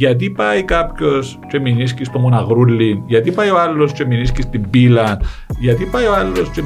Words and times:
Γιατί 0.00 0.30
πάει 0.30 0.62
κάποιος 0.62 1.38
και 1.48 1.60
μηνίσκει 1.60 2.04
στο 2.04 2.18
μοναγρούλι, 2.18 3.02
γιατί 3.06 3.30
πάει 3.32 3.50
ο 3.50 3.60
άλλος 3.60 3.92
και 3.92 4.04
μηνίσκει 4.06 4.42
στην 4.42 4.70
πύλα, 4.70 5.20
γιατί 5.60 5.84
πάει 5.84 6.06
ο 6.06 6.14
άλλος 6.14 6.50
και 6.50 6.62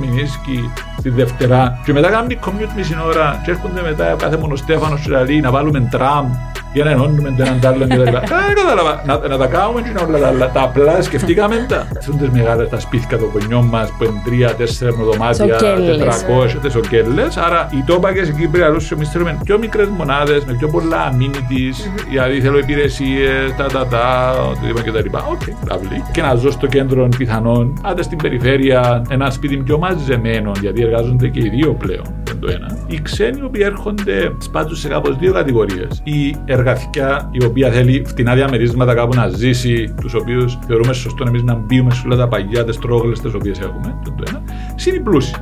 μηνίσκει 1.04 1.08
στη 1.08 1.10
Δευτερά, 1.10 1.78
και 1.84 1.92
μετά 1.92 2.08
κάνουν 2.10 2.38
commute 2.44 2.72
μισή 2.76 2.96
ώρα, 3.06 3.40
και 3.44 3.50
έρχονται 3.50 3.82
μετά 3.82 4.14
κάθε 4.18 4.36
μονοστέφανο 4.36 4.98
και 5.04 5.10
λέει 5.10 5.40
να 5.40 5.50
βάλουμε 5.50 5.88
τραμ 5.90 6.26
για 6.72 6.84
να 6.84 6.90
ενώνουμε 6.90 7.34
το 7.36 7.42
έναν 7.42 7.60
τ' 7.60 7.66
άλλον 7.66 7.88
και 7.88 7.96
τα 7.96 8.04
λοιπά. 8.04 8.20
Δεν 8.20 8.54
κατάλαβα. 8.62 9.02
Να, 9.06 9.28
να 9.28 9.36
τα 9.36 9.46
κάνουμε 9.46 9.80
και 9.80 10.04
όλα 10.08 10.18
τα 10.18 10.26
άλλα. 10.26 10.50
Τα 10.50 10.62
απλά 10.62 11.02
σκεφτήκαμε 11.02 11.66
τα. 11.68 11.86
Αυτούν 11.98 12.18
τις 12.18 12.28
μεγάλες 12.28 12.68
τα 12.68 12.80
σπίτια 12.80 13.18
των 13.18 13.32
κονιών 13.32 13.64
μας 13.64 13.88
που 13.98 14.04
είναι 14.04 14.20
τρία, 14.24 14.54
τέσσερα 14.54 14.90
δωμάτια, 14.90 15.56
τετρακόσια, 15.56 16.60
τις 16.60 16.74
οκέλες. 16.74 17.36
Άρα 17.36 17.68
οι 17.70 17.82
τόπακες 17.86 18.28
εκεί 18.28 18.48
πρέπει 18.48 18.58
να 18.58 18.96
εμείς 18.96 19.08
θέλουμε 19.10 19.38
πιο 19.44 19.58
μικρές 19.58 19.88
μονάδες, 19.88 20.44
με 20.44 20.52
πιο 20.52 20.68
πολλά 20.68 21.12
amenities, 21.12 21.76
δηλαδή 22.08 22.40
θέλω 22.40 22.58
υπηρεσίες, 22.58 23.54
τα 23.56 23.64
τα 23.64 23.86
τα, 23.86 24.34
οτιδήποτε 24.50 24.82
και 24.82 24.92
τα 24.92 25.00
λοιπά. 25.00 25.26
OK, 25.30 25.42
lovely. 25.68 26.10
Και 26.12 26.22
να 26.22 26.34
ζω 26.34 26.50
στο 26.50 26.66
κέντρο 26.66 27.08
πιθανόν, 27.16 27.80
άντε 27.82 28.02
στην 28.02 28.18
περιφέρεια, 28.18 29.02
ένα 29.10 29.30
σπίτι 29.30 29.56
πιο 29.56 29.78
μαζεμένο, 29.78 30.52
γιατί 30.60 30.84
εργάζονται 30.94 31.28
και 31.28 31.40
οι 31.40 31.48
δύο 31.48 31.74
πλέον. 31.74 32.04
Το 32.40 32.50
ένα. 32.50 32.78
Οι 32.86 33.00
ξένοι 33.02 33.38
οι 33.40 33.44
οποίοι 33.44 33.62
έρχονται 33.64 34.34
σπάζουν 34.38 34.76
σε 34.76 34.88
κάπως 34.88 35.16
δύο 35.16 35.32
κατηγορίες. 35.32 36.00
Η 36.04 36.36
εργατικιά 36.44 37.28
η 37.32 37.44
οποία 37.44 37.70
θέλει 37.70 38.04
φτηνά 38.06 38.34
διαμερίσματα 38.34 38.94
κάπου 38.94 39.14
να 39.14 39.28
ζήσει, 39.28 39.94
τους 40.00 40.14
οποίους 40.14 40.58
θεωρούμε 40.66 40.92
σωστό 40.92 41.24
εμείς 41.26 41.42
να 41.42 41.54
μπούμε 41.54 41.90
σε 41.90 42.02
όλα 42.06 42.16
τα 42.16 42.28
παλιά, 42.28 42.64
τις 42.64 42.78
τρόγλες 42.78 43.12
τις 43.12 43.34
οποίες 43.34 43.58
έχουμε. 43.58 43.98
Το, 44.04 44.14
το 44.16 44.24
ένα. 44.28 44.42
Συν 44.74 44.94
οι 44.94 45.00
πλούσιοι. 45.00 45.34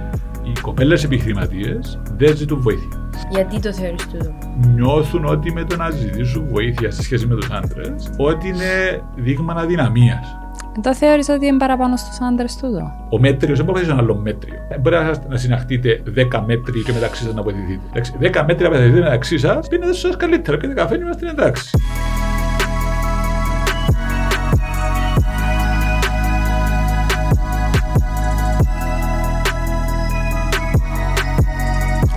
Οι 0.42 0.60
κοπέλες 0.60 1.04
επιχειρηματίες 1.04 2.00
δεν 2.16 2.36
ζητούν 2.36 2.60
βοήθεια. 2.60 3.10
Γιατί 3.30 3.60
το 3.60 3.72
θεωρείς 3.72 4.08
τούτο; 4.08 4.32
Νιώθουν 4.74 5.24
ότι 5.24 5.52
με 5.52 5.64
το 5.64 5.76
να 5.76 5.90
ζητήσουν 5.90 6.46
βοήθεια 6.48 6.90
σε 6.90 7.02
σχέση 7.02 7.26
με 7.26 7.34
τους 7.34 7.50
άντρες, 7.50 8.10
ότι 8.16 8.48
είναι 8.48 9.02
δείγμα 9.16 9.54
αδυναμίας. 9.56 10.41
Δεν 10.80 10.94
θεώρησα 10.94 11.34
ότι 11.34 11.46
είναι 11.46 11.56
παραπάνω 11.56 11.96
στους 11.96 12.20
άντρες 12.20 12.56
τούτο. 12.56 12.92
Ο 13.10 13.18
μέτριος 13.18 13.56
δεν 13.56 13.66
μπορεί 13.66 13.86
να 13.86 13.92
ένα 13.92 14.00
άλλο 14.02 14.14
μέτριο. 14.14 14.54
Δεν 14.68 14.80
μπορεί 14.80 14.96
να 15.28 15.36
συναχτείτε 15.36 16.02
10 16.32 16.42
μέτρια 16.46 16.82
και 16.84 16.92
μεταξύ 16.92 17.24
σας 17.24 17.34
να 17.34 17.42
βοηθηθείτε. 17.42 18.02
10 18.20 18.44
μέτρια 18.46 18.70
βοηθηθείτε 18.70 19.00
μεταξύ 19.00 19.38
σας, 19.38 19.68
πίνετε 19.68 19.92
σας 19.92 20.16
καλύτερα. 20.16 20.56
Πίνετε 20.56 20.80
καφέ, 20.80 20.96
είμαστε 20.96 21.28
εντάξει. 21.28 21.70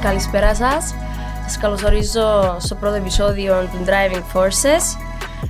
Καλησπέρα 0.02 0.56
σας. 0.56 0.96
Σας 1.46 1.58
καλωσορίζω 1.58 2.56
στο 2.60 2.76
πρώτο 2.76 2.96
επεισόδιο 2.96 3.54
του 3.72 3.86
Driving 3.86 4.38
Forces. 4.38 4.98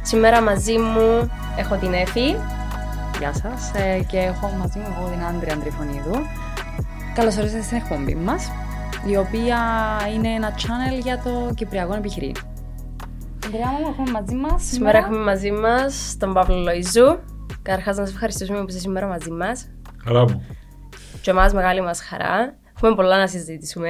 Σήμερα 0.02 0.42
μαζί 0.42 0.78
μου 0.78 1.32
έχω 1.58 1.76
την 1.76 1.94
Εφη. 1.94 2.36
Γεια 3.20 3.34
σας. 3.34 3.72
Ε, 3.74 4.04
και 4.08 4.18
έχω 4.18 4.48
μαζί 4.48 4.80
μου 4.80 4.96
εγώ 4.98 5.10
την 5.10 5.24
Άντρια 5.24 5.54
Αντριφωνίδου. 5.54 6.16
Καλώς 7.16 7.38
ορίσατε 7.38 7.62
στην 7.62 7.78
εκπομπή 7.78 8.16
μας, 8.16 8.52
η 9.08 9.18
οποία 9.18 9.60
είναι 10.14 10.28
ένα 10.28 10.54
channel 10.56 11.02
για 11.02 11.22
το 11.24 11.54
Κυπριακό 11.56 11.94
επιχειρήν. 11.94 12.36
Αντριά 13.46 13.68
μου, 13.68 13.88
έχουμε 13.90 14.12
μαζί 14.12 14.36
μας. 14.36 14.64
Σήμερα 14.64 14.98
έχουμε 14.98 15.18
μαζί 15.18 15.52
μας 15.52 16.16
τον 16.20 16.34
Παύλο 16.34 16.56
Λοϊζού. 16.56 17.20
Καταρχάς, 17.62 17.98
να 17.98 18.06
σας 18.06 18.14
ευχαριστήσουμε 18.14 18.60
που 18.60 18.66
είστε 18.68 18.80
σήμερα 18.80 19.08
μαζί 19.08 19.32
μας. 19.32 19.70
Χαρά 20.04 20.22
μου. 20.22 20.46
Και 21.22 21.32
εμάς 21.32 21.54
μεγάλη 21.54 21.82
μας 21.82 22.02
χαρά. 22.02 22.56
Έχουμε 22.76 22.96
πολλά 22.96 23.18
να 23.18 23.28
συζητήσουμε. 23.28 23.90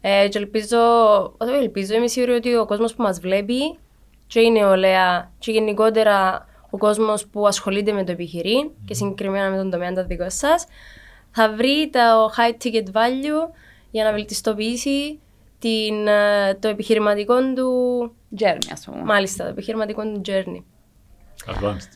Ε, 0.00 0.28
και 0.28 0.38
ελπίζω, 0.38 0.78
όχι 1.22 1.54
ελπίζω, 1.60 1.94
είμαι 1.94 2.06
σίγουρη 2.06 2.32
ότι 2.32 2.56
ο 2.56 2.66
κόσμος 2.66 2.94
που 2.94 3.02
μας 3.02 3.20
βλέπει, 3.20 3.78
και 4.26 4.40
η 4.40 4.50
νεολαία, 4.50 5.30
και 5.38 5.52
γενικότερα 5.52 6.46
ο 6.74 6.78
κόσμος 6.78 7.26
που 7.26 7.46
ασχολείται 7.46 7.92
με 7.92 8.04
το 8.04 8.12
επιχειρήν 8.12 8.70
και 8.84 8.94
συγκεκριμένα 8.94 9.50
με 9.50 9.56
τον 9.56 9.70
τομέα 9.70 9.92
των 9.92 10.06
δικών 10.06 10.30
σας, 10.30 10.66
θα 11.30 11.52
βρει 11.52 11.90
το 11.92 12.32
high 12.36 12.62
ticket 12.62 12.86
value 12.92 13.52
για 13.90 14.04
να 14.04 14.12
βελτιστοποιήσει 14.12 15.20
την, 15.58 16.06
ε, 16.06 16.54
το 16.54 16.68
επιχειρηματικό 16.68 17.52
του 17.54 18.12
journey, 18.38 18.68
ας 18.72 18.84
πούμε. 18.84 19.02
Μάλιστα, 19.02 19.44
το 19.44 19.50
επιχειρηματικό 19.50 20.02
του 20.02 20.20
journey. 20.26 20.62
Advanced. 21.46 21.92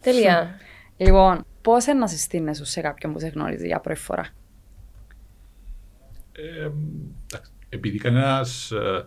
Τελεία. 0.00 0.56
λοιπόν, 0.96 1.44
πώς 1.62 1.86
να 1.86 2.06
συστήνεσαι 2.06 2.64
σε 2.64 2.80
κάποιον 2.80 3.12
που 3.12 3.18
σε 3.18 3.28
γνωρίζει 3.28 3.66
για 3.66 3.80
πρώτη 3.80 4.00
φορά; 4.00 4.26
Ε, 6.32 6.70
επειδή 7.68 7.98
κανένας 7.98 8.70
ε, 8.70 9.06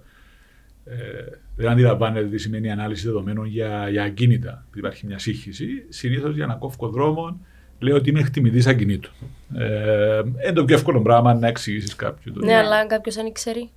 δεν 1.61 1.69
αντιλαμβάνεται 1.69 2.27
τι 2.27 2.37
σημαίνει 2.37 2.71
ανάλυση 2.71 3.05
δεδομένων 3.05 3.45
για, 3.45 3.89
για 3.89 4.03
ακίνητα. 4.03 4.65
Υπάρχει 4.75 5.05
μια 5.05 5.19
σύγχυση. 5.19 5.67
Συνήθως 5.89 6.35
για 6.35 6.45
να 6.45 6.53
κόφω 6.53 6.89
δρόμο 6.89 7.39
λέω 7.79 7.95
ότι 7.95 8.09
είμαι 8.09 8.19
εκτιμητής 8.19 8.67
ακινήτων. 8.67 9.11
Ε, 9.55 10.21
είναι 10.43 10.53
το 10.53 10.65
πιο 10.65 10.75
εύκολο 10.75 11.01
πράγμα 11.01 11.33
να 11.33 11.47
εξηγήσεις 11.47 11.95
κάποιον. 11.95 12.35
Ναι, 12.43 12.55
αλλά 12.55 12.75
αν 12.75 12.87
κάποιος 12.87 13.17
αν 13.17 13.31
ξέρει. 13.31 13.69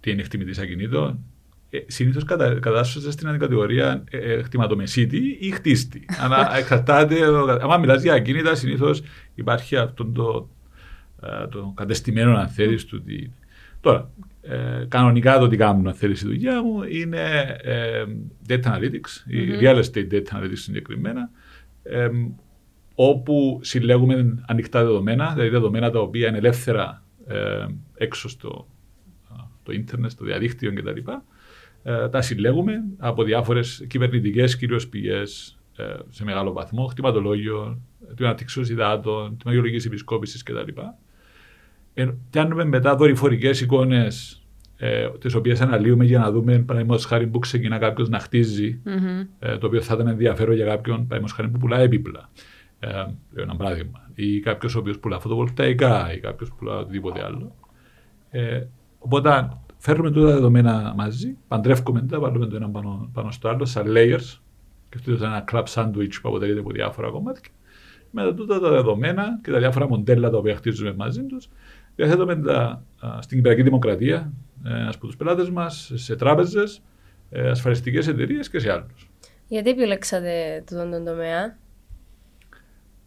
Τι 0.00 0.10
είναι 0.10 0.20
εκτιμητής 0.20 0.58
ακινήτων. 0.58 1.18
Ε, 1.70 1.78
Συνήθως 1.86 2.24
κατα, 2.24 2.58
κατάσσεται 2.58 3.10
στην 3.10 3.28
αντικατηγορία 3.28 4.04
ε, 4.10 4.32
ε, 4.32 4.42
χτιματομεσίτη 4.42 5.36
ή 5.40 5.50
χτίστη. 5.50 6.04
Αλλά 6.22 6.56
εξαρτάται. 6.56 7.16
Αν 7.70 7.80
μιλάς 7.80 8.02
για 8.02 8.14
ακίνητα, 8.14 8.54
συνήθως 8.54 9.02
υπάρχει 9.34 9.76
αυτό 9.76 10.04
το, 10.04 10.48
το 11.50 11.72
κατεστημένο, 11.76 12.36
αν 12.36 12.48
θέλεις, 12.48 12.84
του. 12.84 13.02
Τώρα, 13.80 14.10
ε, 14.48 14.84
κανονικά 14.88 15.38
το 15.38 15.48
τι 15.48 15.56
κάνω, 15.56 15.88
αν 15.88 15.94
θέλεις 15.94 16.22
η 16.22 16.26
δουλειά 16.26 16.62
μου, 16.62 16.82
είναι 16.82 17.56
ε, 17.62 18.04
data 18.48 18.62
analytics, 18.62 19.30
mm-hmm. 19.30 19.62
real 19.62 19.82
estate 19.82 20.12
data 20.12 20.36
analytics 20.36 20.52
συγκεκριμένα, 20.52 21.30
ε, 21.82 22.08
όπου 22.94 23.58
συλλέγουμε 23.62 24.42
ανοιχτά 24.46 24.84
δεδομένα, 24.84 25.30
δηλαδή 25.32 25.48
δεδομένα 25.48 25.90
τα 25.90 26.00
οποία 26.00 26.28
είναι 26.28 26.38
ελεύθερα 26.38 27.02
ε, 27.26 27.66
έξω 27.94 28.28
στο 28.28 28.66
το 29.68 29.74
ίντερνετ, 29.74 30.10
στο 30.10 30.24
διαδίκτυο 30.24 30.72
κτλ. 30.72 31.10
Ε, 31.82 32.08
τα 32.08 32.20
συλλέγουμε 32.20 32.84
από 32.98 33.22
διάφορες 33.22 33.84
κυβερνητικές 33.88 34.56
κυρίως 34.56 34.88
πηγές 34.88 35.58
ε, 35.76 35.84
σε 36.08 36.24
μεγάλο 36.24 36.52
βαθμό, 36.52 36.86
χτιματολόγιο, 36.86 37.80
την 38.16 38.24
αναπτύξεως 38.24 38.68
υδάτων, 38.68 39.36
τη 39.36 39.46
μαγειολογική 39.46 39.86
επισκόπησης 39.86 40.42
κτλ. 40.42 40.80
Ε, 41.94 42.08
κάνουμε 42.30 42.64
μετά 42.64 42.96
δορυφορικές 42.96 43.60
εικόνες 43.60 44.37
ε, 44.80 45.08
τις 45.20 45.34
οποίες 45.34 45.60
αναλύουμε 45.60 46.04
για 46.04 46.18
να 46.18 46.30
δούμε, 46.30 46.58
παραδείγματος 46.58 47.04
χάρη, 47.04 47.26
που 47.26 47.38
ξεκινά 47.38 47.78
κάποιος 47.78 48.08
να 48.08 48.18
χτίζει, 48.18 48.80
mm-hmm. 48.86 49.26
ε, 49.38 49.58
το 49.58 49.66
οποίο 49.66 49.80
θα 49.80 49.94
ήταν 49.94 50.06
ενδιαφέρον 50.06 50.54
για 50.54 50.64
κάποιον, 50.64 50.96
παραδείγματος 50.96 51.32
χάρη, 51.32 51.48
που 51.48 51.58
πουλάει 51.58 51.84
έπιπλα. 51.84 52.30
Ε, 52.80 52.88
λέω 53.32 53.42
ένα 53.42 53.56
παράδειγμα. 53.56 54.10
Ή 54.14 54.40
κάποιος 54.40 54.74
ο 54.74 54.78
οποίος 54.78 54.98
πουλά 54.98 55.18
φωτοβολταϊκά, 55.18 56.14
ή 56.14 56.18
κάποιος 56.18 56.48
που 56.48 56.56
πουλά 56.56 56.78
οτιδήποτε 56.78 57.24
άλλο. 57.24 57.54
Ε, 58.30 58.62
οπότε 58.98 59.48
φέρνουμε 59.78 60.10
τούτα 60.10 60.26
τα 60.26 60.32
δεδομένα 60.32 60.92
μαζί, 60.96 61.36
παντρεύουμε 61.48 62.02
τα, 62.02 62.18
βάλουμε 62.20 62.46
το 62.46 62.56
ένα 62.56 62.68
πάνω, 62.68 63.10
πάνω 63.12 63.30
στο 63.30 63.48
άλλο, 63.48 63.64
σαν 63.64 63.86
layers, 63.88 64.38
και 64.88 64.96
αυτό 64.96 65.12
είναι 65.12 65.26
ένα 65.26 65.44
club 65.52 65.64
sandwich 65.64 66.12
που 66.22 66.28
αποτελείται 66.28 66.60
από 66.60 66.70
διάφορα 66.70 67.10
κομμάτια. 67.10 67.50
Με 68.10 68.34
τούτα 68.34 68.60
τα 68.60 68.70
δεδομένα 68.70 69.40
και 69.42 69.50
τα 69.50 69.58
διάφορα 69.58 69.88
μοντέλα 69.88 70.30
τα 70.30 70.36
οποία 70.38 70.56
χτίζουμε 70.56 70.94
μαζί 70.96 71.22
τους, 71.22 71.48
διαθέτουμε 71.96 72.36
τα, 72.36 72.82
στην 73.18 73.36
Κυπριακή 73.36 73.62
Δημοκρατία, 73.62 74.16
ε, 74.16 74.47
από 74.88 75.06
τους 75.06 75.16
πελάτες 75.16 75.50
μας, 75.50 75.92
σε 75.94 76.16
τράπεζες, 76.16 76.82
ε, 77.30 77.48
ασφαλιστικές 77.48 78.08
εταιρείες 78.08 78.50
και 78.50 78.58
σε 78.58 78.72
άλλους. 78.72 79.10
Γιατί 79.48 79.70
επιλέξατε 79.70 80.64
τον 80.66 81.04
τομέα, 81.04 81.58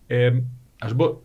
ε, 0.07 0.31
ας 0.79 0.95
πω, 0.95 1.23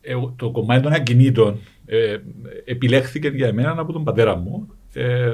ε, 0.00 0.14
το 0.36 0.50
κομμάτι 0.50 0.82
των 0.82 0.92
ακινήτων 0.92 1.60
ε, 1.86 2.16
επιλέχθηκε 2.64 3.28
για 3.28 3.52
μένα 3.52 3.74
από 3.78 3.92
τον 3.92 4.04
πατέρα 4.04 4.36
μου, 4.36 4.68
ε, 4.92 5.28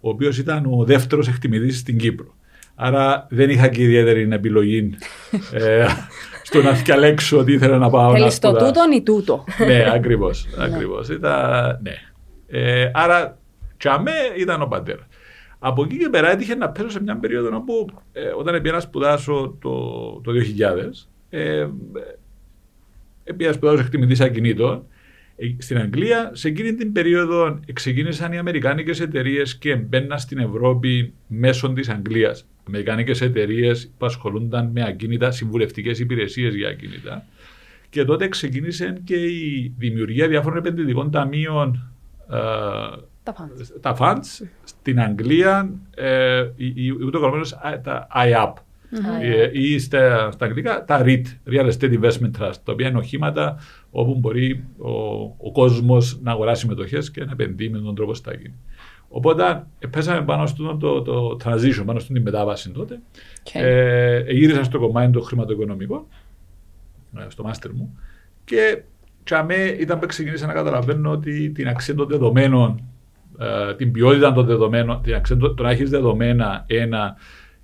ο 0.00 0.08
οποίος 0.08 0.38
ήταν 0.38 0.66
ο 0.66 0.84
δεύτερος 0.84 1.28
εκτιμητής 1.28 1.78
στην 1.78 1.98
Κύπρο. 1.98 2.34
Άρα 2.74 3.26
δεν 3.30 3.50
είχα 3.50 3.68
και 3.68 3.82
ιδιαίτερη 3.82 4.28
επιλογή 4.32 4.94
ε, 5.52 5.86
στο 6.46 6.62
να 6.62 6.72
διαλέξω 6.72 7.38
ότι 7.38 7.52
ήθελα 7.52 7.78
να 7.78 7.90
πάω. 7.90 8.12
Θέλεις 8.12 8.38
το 8.38 8.52
τούτο 8.52 8.80
ή 8.94 9.02
τούτο; 9.02 9.44
ναι, 9.66 9.84
ακριβώς. 9.92 10.46
ακριβώς. 10.58 11.08
Ήταν, 11.08 11.78
ναι. 11.82 11.92
Ε, 12.48 12.90
άρα, 12.94 13.38
τσαμέ 13.76 14.12
ήταν 14.36 14.62
ο 14.62 14.66
πατέρα. 14.66 15.06
Από 15.58 15.82
εκεί 15.82 15.98
και 15.98 16.08
πέρα 16.08 16.30
έτυχε 16.30 16.54
να 16.54 16.70
πέσω 16.70 16.90
σε 16.90 17.02
μια 17.02 17.16
περίοδο 17.16 17.56
όπου 17.56 17.88
ε, 18.12 18.28
όταν 18.28 18.62
πήγα 18.62 18.74
να 18.74 18.80
σπουδάσω 18.80 19.56
το, 19.60 19.72
το 20.24 20.32
2000, 20.32 21.06
ε, 21.30 21.66
πήγα 23.36 23.48
να 23.48 23.52
σπουδάσω 23.52 23.80
εκτιμητή 23.82 24.22
ακινήτων 24.22 24.86
ε, 25.36 25.46
στην 25.58 25.78
Αγγλία. 25.78 26.30
Σε 26.34 26.48
εκείνη 26.48 26.74
την 26.74 26.92
περίοδο 26.92 27.60
ξεκίνησαν 27.72 28.32
οι 28.32 28.38
Αμερικάνικες 28.38 29.00
εταιρείες 29.00 29.56
και 29.56 29.76
μπαίναν 29.76 30.18
στην 30.18 30.38
Ευρώπη 30.38 31.12
μέσω 31.26 31.72
της 31.72 31.88
Αγγλίας. 31.88 32.46
Αμερικάνικες 32.66 33.20
εταιρείες 33.20 33.92
που 33.98 34.06
ασχολούνταν 34.06 34.70
με 34.72 34.84
ακίνητα, 34.86 35.30
συμβουλευτικές 35.30 35.98
υπηρεσίες 35.98 36.54
για 36.54 36.68
ακίνητα. 36.68 37.26
Και 37.90 38.04
τότε 38.04 38.28
ξεκίνησε 38.28 39.00
και 39.04 39.16
η 39.16 39.72
δημιουργία 39.78 40.28
διάφορων 40.28 40.58
επενδυτικών 40.58 41.10
ταμείων 41.10 41.92
Τα 43.22 43.34
fans. 43.34 43.80
τα 43.80 43.96
funds 43.98 44.46
στην 44.64 45.00
Αγγλία, 45.00 45.70
ε, 45.94 46.46
η- 46.56 46.72
η- 46.86 46.90
ούτω 46.90 47.18
καλωμένως, 47.20 47.52
α, 47.52 47.80
τα 47.82 48.06
IAP. 48.14 48.52
Ε, 49.20 49.50
ή 49.52 49.78
στα, 49.78 50.30
στα 50.30 50.44
αγγλικά 50.44 50.84
τα 50.84 51.02
REIT, 51.04 51.22
Real 51.50 51.70
Estate 51.72 52.00
Investment 52.00 52.30
Trust, 52.40 52.54
τα 52.64 52.72
οποία 52.72 52.88
είναι 52.88 52.98
οχήματα 52.98 53.56
όπου 53.90 54.14
μπορεί 54.14 54.64
ο, 54.78 54.90
ο 55.38 55.52
κόσμος 55.52 56.18
να 56.22 56.30
αγοράσει 56.32 56.66
μετοχές 56.66 57.10
και 57.10 57.24
να 57.24 57.32
επενδύει 57.32 57.68
με 57.72 57.78
τον 57.78 57.94
τρόπο 57.94 58.14
στα 58.14 58.34
γίνει. 58.34 58.54
Οπότε 59.08 59.66
ε, 59.78 59.86
πέσαμε 59.86 60.22
πάνω 60.24 60.46
στο 60.46 60.76
το, 60.76 61.02
το, 61.02 61.36
transition, 61.44 61.82
πάνω 61.86 61.98
στην 61.98 62.22
μετάβαση 62.22 62.70
τότε. 62.70 63.00
Οκ. 63.48 63.54
Ε, 63.54 64.24
γύρισα 64.28 64.64
στο 64.64 64.78
κομμάτι 64.78 65.12
το 65.12 65.20
χρηματοοικονομικό, 65.20 66.06
ε, 67.18 67.24
στο 67.28 67.42
μάστερ 67.42 67.72
μου, 67.72 67.98
και 68.44 68.82
τζιαμέ 69.28 69.76
ήταν 69.78 69.98
που 69.98 70.06
ξεκίνησα 70.06 70.46
να 70.46 70.52
καταλαβαίνω 70.52 71.10
ότι 71.10 71.50
την 71.50 71.68
αξία 71.68 71.94
των 71.94 72.08
δεδομένων, 72.08 72.82
ε, 73.38 73.74
την 73.74 73.92
ποιότητα 73.92 74.32
των 74.32 74.46
δεδομένων, 74.46 75.02
την 75.02 75.14
αξία 75.14 75.36
το, 75.36 75.54
το 75.54 75.62
να 75.62 75.70
έχεις 75.70 75.90
δεδομένα 75.90 76.64
ένα 76.66 77.16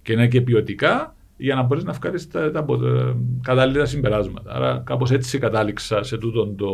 και 0.02 0.14
να 0.14 0.20
είναι 0.20 0.30
και 0.30 0.40
ποιοτικά, 0.40 1.14
για 1.36 1.54
να 1.54 1.62
μπορείς 1.62 1.84
να 1.84 1.92
βγάλεις 1.92 2.30
τα, 2.30 2.50
τα, 2.50 2.58
απο- 2.58 2.84
ε, 2.84 3.16
κατάλληλα 3.42 3.84
συμπεράσματα. 3.84 4.54
Άρα, 4.54 4.82
κάπως 4.86 5.10
έτσι 5.10 5.38
κατάληξα 5.38 6.02
σε 6.02 6.18
τούτον 6.18 6.56
το. 6.56 6.68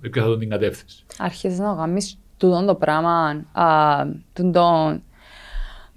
έπιασα 0.00 0.28
τον 0.28 0.38
την 0.38 0.48
κατεύθυνση. 0.48 1.04
Άρχισες 1.18 1.58
να 1.58 1.74
κάνεις 1.74 2.18
τούτο 2.36 2.64
το 2.64 2.74
πράγμα, 2.74 3.44
α, 3.52 4.06
τούτο 4.32 4.98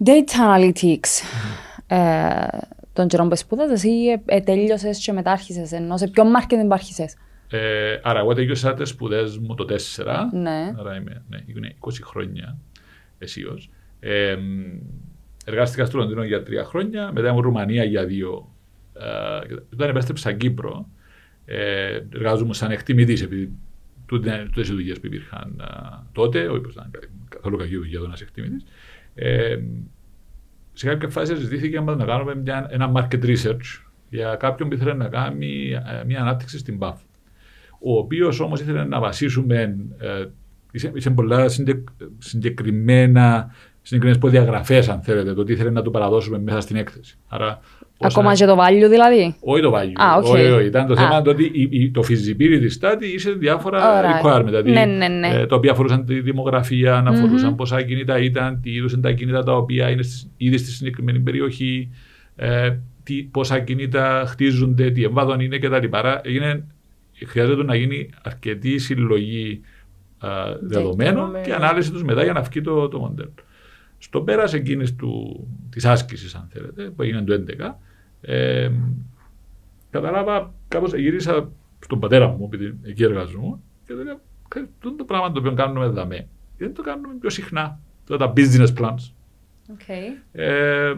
data 0.06 0.58
analytics, 0.58 1.24
ε, 1.88 2.48
τον 2.94 3.08
καιρό 3.08 3.28
που 3.28 3.36
σπούδαζες 3.36 3.84
ή 3.84 4.10
ε, 4.10 4.22
ε, 4.26 4.40
τελείωσες 4.42 4.98
και 4.98 5.12
μετά 5.12 5.32
άρχισες, 5.32 5.72
ενώ 5.72 5.98
σε 5.98 6.08
ποιο 6.08 6.24
marketing 6.24 6.68
που 6.68 6.74
άρχισες; 6.74 7.16
Ε, 7.56 8.00
άρα, 8.04 8.20
εγώ 8.20 8.34
τελείωσα 8.34 8.74
τι 8.74 8.86
σπουδέ 8.86 9.24
μου 9.42 9.56
το 9.56 9.66
4. 9.70 10.06
Ναι. 10.34 10.74
Άρα 10.80 10.96
είμαι 10.96 11.24
ναι, 11.30 11.44
είναι 11.46 11.76
20 11.80 11.90
χρόνια 12.04 12.58
αισίως. 13.18 13.70
Ε, 14.00 14.36
μ, 14.36 14.80
εργάστηκα 15.46 15.86
στο 15.86 15.98
Λονδίνο 15.98 16.24
για 16.24 16.44
τρία 16.44 16.64
χρόνια, 16.64 17.12
μετά 17.12 17.30
ήμουν 17.30 17.42
Ρουμανία 17.42 17.84
για 17.84 18.06
δύο. 18.06 18.56
Ε, 18.94 19.48
και 19.48 19.54
όταν 19.74 19.90
επέστρεψα 19.90 20.34
Κύπρο, 20.34 20.88
ε, 21.46 22.00
εργάζομαι 22.14 22.54
σαν 22.54 22.72
εκτιμητής 22.72 23.22
επειδή 23.22 23.52
τούτε 24.06 24.50
οι 24.56 24.62
δουλειές 24.64 25.00
που 25.00 25.06
υπήρχαν 25.06 25.62
α, 25.62 26.00
τότε, 26.12 26.48
όχι 26.48 26.62
πως 26.62 26.74
ήταν 26.74 26.92
καθόλου 27.30 27.58
κακή 27.58 27.76
δουλειά 27.76 28.00
το 28.00 28.08
να 28.08 28.14
είσαι 28.14 28.24
εκτιμητής. 28.24 28.66
Ε, 29.16 29.58
σε 30.74 30.88
κάποια 30.88 31.10
φάση 31.10 31.36
ζητήθηκε 31.36 31.80
μας 31.80 31.96
να 31.96 32.06
κάνουμε 32.06 32.36
μια, 32.36 32.68
ένα 32.70 32.92
market 32.96 33.26
research 33.26 33.82
για 34.10 34.36
κάποιον 34.36 34.70
που 34.70 34.76
ήθελε 34.76 34.94
να 34.94 35.08
κάνει 35.08 35.72
ε, 35.72 36.04
μια 36.06 36.22
ανάπτυξη 36.22 36.58
στην 36.58 36.78
ΠΑΦ. 36.78 37.02
Ο 37.86 37.98
οποίος 37.98 38.40
όμως 38.40 38.62
ήθελε 38.62 38.84
να 38.84 39.00
βασίσουμε. 39.00 39.76
Ε, 39.98 40.26
είσαι, 40.72 40.92
είσαι 40.96 41.10
πολλά 41.10 41.48
συντε, 41.50 41.84
συγκεκριμένα 42.18 43.52
συγκεκριμένες 43.82 44.20
προδιαγραφές, 44.22 44.90
αν 44.90 45.02
θέλετε, 45.02 45.34
το 45.34 45.44
τι 45.44 45.54
ήθελε 45.54 45.70
να 45.70 45.82
του 45.82 45.92
παραδώσουμε 45.92 46.40
μέσα 46.40 46.60
στην 46.62 46.76
έκθεση. 46.76 47.18
Άρα, 47.28 47.60
όσα- 47.98 48.20
Ακόμα 48.20 48.34
και 48.36 48.46
το 48.46 48.58
value 48.60 48.90
δηλαδή; 48.90 49.36
όχι 49.40 49.62
το 49.62 49.72
value. 49.76 50.02
Α, 50.04 50.16
οκ. 50.18 50.24
όχι, 50.26 50.44
όχι. 50.46 50.66
Ήταν 50.66 50.88
το 50.88 50.94
Α. 50.94 50.96
θέμα 50.96 51.22
το 51.22 51.30
ότι 51.30 51.44
η- 51.54 51.68
η- 51.72 51.92
το 51.92 52.02
feasibility 52.08 52.68
study 52.82 53.04
είχε 53.16 53.32
διάφορα 53.32 53.80
Alright. 53.82 54.26
requirement. 54.28 54.46
Δηλαδή, 54.46 54.72
Ναι, 54.72 54.86
ναι, 54.86 55.08
ναι. 55.08 55.28
ε, 55.28 55.46
τα 55.46 55.56
οποία 55.56 55.72
αφορούσαν 55.72 56.06
τη 56.06 56.20
δημογραφία, 56.22 57.02
να 57.02 57.10
αφορούσαν 57.10 57.56
πόσα 57.56 57.82
κινητά 57.82 58.18
ήταν, 58.20 58.60
τι 58.62 58.72
είδους 58.72 58.94
είναι 58.94 59.02
τα 59.02 59.12
κινητά 59.12 59.44
τα 59.44 59.54
οποία 59.56 59.90
είναι 59.90 60.02
στις- 60.02 60.30
ήδη 60.38 60.58
στη 60.58 60.72
συγκεκριμένη 60.72 61.20
περιοχή, 61.20 61.90
ε, 62.36 62.70
τι, 63.04 63.14
πόσα 63.24 63.60
κινητά 63.60 64.24
χτίζονται, 64.28 64.92
τι 64.92 65.04
εμβαδόν 65.04 65.40
είναι 65.40 65.58
κτλ. 65.58 65.88
Άρα 65.92 66.22
έγινε, 66.24 66.66
χρειάζεται 67.26 67.64
να 67.64 67.76
γίνει 67.76 68.10
αρκετή 68.24 68.78
συλλογή 68.78 69.62
α, 70.18 70.30
δεδομένων 70.62 70.96
δεδομένων. 71.16 71.44
και 71.44 71.54
ανάλυση 71.54 71.92
τους 71.92 72.04
μετά 72.04 72.24
για 72.24 72.34
να 72.34 72.42
βγει 72.42 72.62
το, 72.62 72.88
το 72.88 73.00
μοντέλο. 73.00 73.34
Στο 73.98 74.22
πέρας 74.22 74.54
εκείνης 74.54 74.96
της 75.70 75.86
άσκησης, 75.86 76.36
αν 76.36 76.48
θέλετε, 76.52 76.84
που 76.84 77.02
έγινε 77.02 77.24
το 77.24 77.44
2011, 77.60 77.76
ε, 78.22 78.72
καταλάβα, 79.90 80.54
κάπως 80.68 80.94
γύρισα 80.94 81.50
στον 81.80 82.00
πατέρα 82.00 82.28
μου, 82.28 82.50
επειδή 82.54 82.78
εκεί 82.84 83.04
εργαζόμουν, 83.04 83.62
και 83.86 83.94
του 83.94 84.04
λέω: 84.04 84.20
«Ξέρεις, 84.48 84.70
τούτο 84.80 84.96
το 84.96 85.04
πράγμα 85.04 85.32
το 85.32 85.40
οποίο 85.40 85.54
κάνουμε 85.54 85.88
δαμέ, 85.88 86.16
γιατί 86.16 86.28
δεν 86.58 86.74
το 86.74 86.82
κάνουμε 86.82 87.14
πιο 87.20 87.30
συχνά. 87.30 87.80
Τώρα 88.06 88.28
τα 88.28 88.34
business 88.36 88.74
plans. 88.78 89.12
Okay. 89.68 90.22
Ε, 90.32 90.94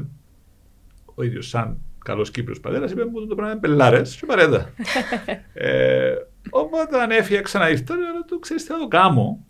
ο 1.16 1.24
ίδιος, 1.24 1.48
σαν 1.48 1.78
καλός 2.06 2.31
Κύπριος 2.31 2.60
πατέρας, 2.60 2.92
είπε 2.92 3.06
μου 3.06 3.28
το 3.28 3.36
πράγμα 3.36 3.52
είναι 3.52 3.62
πελάρες 3.62 4.16
και 4.16 4.25
παρέτα. 4.25 4.69
ε, 5.54 6.13
οπότε 6.50 7.02
αν 7.02 7.12
έφυγε 7.12 7.42
ξανά 7.42 7.69
ήρθα, 7.69 7.96
λέω 7.96 8.24
του 8.28 8.40
ξέρεις 8.40 8.63
τι 8.63 8.72
θα 8.72 8.80
το 8.80 8.88
κάνω. 8.88 9.46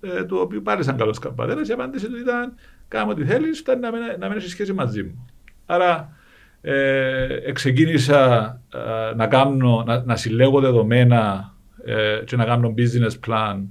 Ε, 0.00 0.24
το 0.24 0.36
οποίο 0.36 0.60
πάλι 0.60 0.84
σαν 0.84 0.96
καλός 0.96 1.18
πατέρας, 1.36 1.68
η 1.68 1.72
απάντηση 1.72 2.08
του 2.08 2.18
ήταν: 2.18 2.54
Κάμε 2.88 3.12
ό,τι 3.12 3.24
θέλεις, 3.24 3.58
φτάνει 3.58 3.80
να 3.80 3.90
μην, 3.92 4.00
να 4.18 4.28
μην 4.28 4.36
έχεις 4.36 4.50
σχέση 4.50 4.72
μαζί 4.72 5.02
μου. 5.02 5.26
Άρα 5.66 6.16
ε, 6.60 7.52
ξεκίνησα 7.52 8.46
ε, 8.74 9.14
να, 9.14 9.26
κάνω, 9.26 9.82
να, 9.86 10.04
να 10.04 10.16
συλλέγω 10.16 10.60
δεδομένα 10.60 11.52
ε, 11.84 12.20
και 12.24 12.36
να 12.36 12.44
κάνω 12.44 12.74
business 12.76 13.28
plan, 13.28 13.62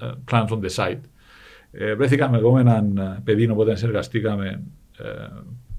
ε, 0.00 0.10
plans 0.30 0.48
on 0.48 0.60
the 0.60 0.70
site. 0.74 1.00
Ε, 1.76 1.94
βρέθηκαμε 1.94 2.38
εγώ 2.38 2.52
με 2.52 2.60
έναν 2.60 2.96
ε, 2.96 3.20
παιδί, 3.24 3.48
οπότε 3.48 3.74
συνεργαστήκαμε 3.74 4.62
ε, 4.98 5.28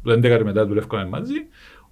το 0.03 0.11
11 0.11 0.21
και 0.21 0.43
μετά 0.43 0.65
δουλεύκαμε 0.65 1.05
μαζί. 1.05 1.35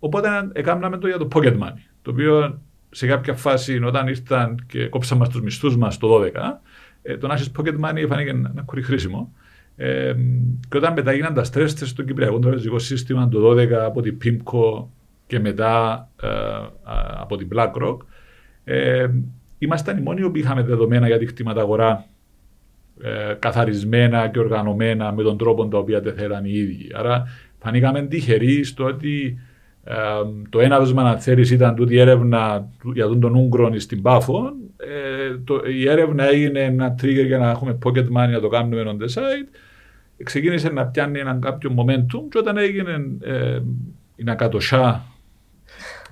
Οπότε 0.03 0.29
έκαναμε 0.53 0.97
το 0.97 1.07
για 1.07 1.17
το 1.17 1.27
pocket 1.33 1.53
money. 1.59 1.79
Το 2.01 2.11
οποίο 2.11 2.61
σε 2.89 3.07
κάποια 3.07 3.33
φάση, 3.33 3.83
όταν 3.83 4.07
ήρθαν 4.07 4.65
και 4.67 4.87
κόψαμε 4.87 5.27
τους 5.27 5.41
μισθούς 5.41 5.77
μας 5.77 5.97
το 5.97 6.21
12, 6.21 6.31
ε, 7.01 7.17
το 7.17 7.27
να 7.27 7.33
έχεις 7.33 7.51
pocket 7.57 7.79
money 7.79 8.05
φάνηκε 8.07 8.29
ένα 8.29 8.61
κουρί 8.65 8.81
χρήσιμο. 8.81 9.33
Ε, 9.75 10.13
και 10.69 10.77
όταν 10.77 10.93
μετά 10.93 11.11
έγιναν 11.11 11.33
τα 11.33 11.43
stress 11.51 11.67
test 11.67 11.85
στο 11.85 12.03
Κυπριακό 12.03 12.39
τραπεζικό 12.39 12.79
σύστημα 12.79 13.27
το 13.27 13.51
12 13.51 13.71
από 13.71 14.01
την 14.01 14.17
PIMCO 14.23 14.85
και 15.27 15.39
μετά 15.39 16.07
ε, 16.21 16.27
α, 16.27 16.69
από 17.19 17.37
την 17.37 17.47
BlackRock, 17.55 17.97
ε, 18.63 19.07
ήμασταν 19.57 19.97
οι 19.97 20.01
μόνοι 20.01 20.29
που 20.29 20.37
είχαμε 20.37 20.63
δεδομένα 20.63 21.07
για 21.07 21.17
τη 21.17 21.25
χτήματα 21.25 21.61
αγορά 21.61 22.05
ε, 23.01 23.33
καθαρισμένα 23.39 24.27
και 24.27 24.39
οργανωμένα 24.39 25.13
με 25.13 25.23
τον 25.23 25.37
τρόπο 25.37 25.67
τον 25.67 25.79
οποίο 25.79 26.01
τα 26.01 26.13
θέλαν 26.13 26.45
οι 26.45 26.51
ίδιοι. 26.53 26.91
Άρα 26.93 27.23
φανήκαμε 27.59 28.01
τυχεροί 28.01 28.63
στο 28.63 28.83
ότι 28.85 29.37
ε, 29.83 29.93
το 30.49 30.59
έναυσμα, 30.59 31.09
αν 31.09 31.19
θέλεις, 31.19 31.51
ήταν 31.51 31.75
τούτη 31.75 31.93
η 31.93 31.99
έρευνα 31.99 32.67
του- 32.79 32.91
για 32.93 33.07
τον 33.07 33.19
τον 33.19 33.35
Ούγκρον 33.35 33.79
στην 33.79 34.01
Πάφο. 34.01 34.51
Ε, 34.77 35.37
το, 35.43 35.61
η 35.77 35.89
έρευνα 35.89 36.23
έγινε 36.29 36.59
ένα 36.59 36.95
trigger 37.01 37.25
για 37.25 37.37
να 37.37 37.49
έχουμε 37.49 37.77
pocket 37.85 38.03
money 38.05 38.29
να 38.31 38.39
το 38.39 38.47
κάνουμε 38.47 38.83
on 38.85 39.03
the 39.03 39.07
side. 39.19 39.57
Ξεκίνησε 40.23 40.69
να 40.69 40.85
πιάνει 40.85 41.19
έναν 41.19 41.41
κάποιο 41.41 41.71
momentum 41.77 42.21
και 42.29 42.37
όταν 42.37 42.57
έγινε 42.57 42.91
ε, 43.21 43.59
η 44.15 44.23
Νακατοσιά 44.23 45.03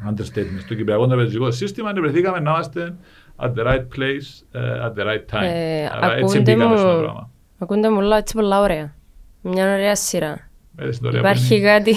understatement 0.09 0.59
στο 0.65 0.75
Κυπριακό 0.75 1.07
τραπεζικό 1.07 1.51
σύστημα, 1.51 1.93
βρεθήκαμε 1.93 2.39
να 2.39 2.51
είμαστε 2.51 2.95
at 3.37 3.53
the 3.53 3.65
right 3.67 3.85
place, 3.97 4.41
ε, 4.51 4.59
at 4.85 4.99
the 4.99 5.05
right 5.05 5.35
time. 5.37 5.43
Ε, 5.43 5.85
Άρα 5.91 6.13
έτσι 6.13 6.23
ακούνται 6.37 6.39
μπήκαμε 6.39 6.65
μου- 6.65 6.77
στο 6.77 6.97
πράγμα. 7.01 7.29
Ακούνται 7.59 7.89
μου 7.89 7.97
όλα 7.97 8.17
έτσι 8.17 8.33
πολλά 8.35 8.59
ωραία. 8.61 8.93
Μια 9.41 9.73
ωραία 9.73 9.95
σειρά. 9.95 10.49
Έτσι 10.77 10.99
είναι 11.03 11.11
το 11.11 11.17
ωραίο 11.17 11.19
Υπάρχει 11.19 11.47
που 11.47 11.53
είναι. 11.53 11.67
κάτι. 11.67 11.95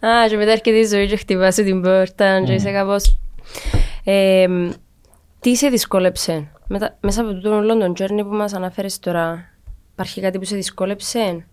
Α, 0.00 0.28
και 0.28 0.36
μετά 0.36 0.50
έρχεται 0.50 0.78
η 0.78 0.84
ζωή 0.86 1.06
και 1.08 1.16
χτυπάς 1.16 1.54
σου 1.54 1.64
την 1.64 1.82
πόρτα, 1.82 2.42
και 2.44 2.52
είσαι 2.52 2.72
κάπως... 2.72 3.18
Ε, 4.04 4.46
τι 5.40 5.56
σε 5.56 5.68
δυσκόλεψε; 5.68 6.50
Μετα- 6.68 6.96
μέσα 7.00 7.20
από 7.20 7.40
τον 7.40 7.66
London 7.70 8.02
Journey 8.02 8.22
που 8.22 8.34
μας 8.34 8.54
αναφέρεις 8.54 8.98
τώρα, 8.98 9.52
υπάρχει 9.92 10.20
κάτι 10.20 10.38
που 10.38 10.44
σε 10.44 10.56
δυσκόλεψε; 10.56 11.46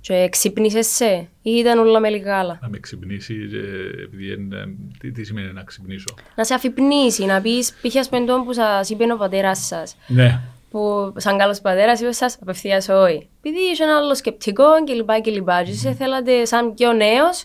Και 0.00 0.28
ξύπνησες 0.30 0.86
σε 0.86 1.28
ή 1.42 1.50
ήταν 1.50 1.78
όλα 1.78 2.00
με 2.00 2.08
λιγάλα. 2.08 2.58
Να 2.62 2.68
με 2.68 2.78
ξυπνήσει, 2.78 3.34
ε, 3.52 4.02
επειδή 4.02 4.32
είναι, 4.32 4.68
τι, 4.98 5.12
τι 5.12 5.24
σημαίνει 5.24 5.52
να 5.52 5.62
ξυπνήσω; 5.62 6.14
Να 6.36 6.44
σε 6.44 6.54
αφυπνήσει, 6.54 7.24
να 7.24 7.40
πεις 7.40 7.72
π.χ. 7.82 7.96
ας 7.96 8.08
πούμε 8.08 8.24
τον 8.26 8.44
που 8.44 8.52
σας 8.52 8.90
είπε 8.90 9.12
ο 9.12 9.16
πατέρας 9.16 9.66
σας, 9.66 9.96
Ναι, 10.06 10.40
που 10.70 11.12
σαν 11.16 11.38
καλός 11.38 11.60
πατέρας 11.60 12.00
είπες 12.00 12.16
σας 12.16 12.38
απευθείας 12.40 12.88
όχι. 12.88 13.28
Επειδή 13.38 13.58
είσαι 13.72 13.82
ένα 13.82 13.96
άλλο 13.96 14.14
σκεπτικό 14.14 14.64
κλπ. 14.84 15.10
κλπ. 15.22 15.48
Και 15.48 15.70
εσείς 15.70 15.96
θέλατε 15.96 16.44
σαν 16.44 16.74
πιο 16.74 16.92
νέος, 16.92 17.44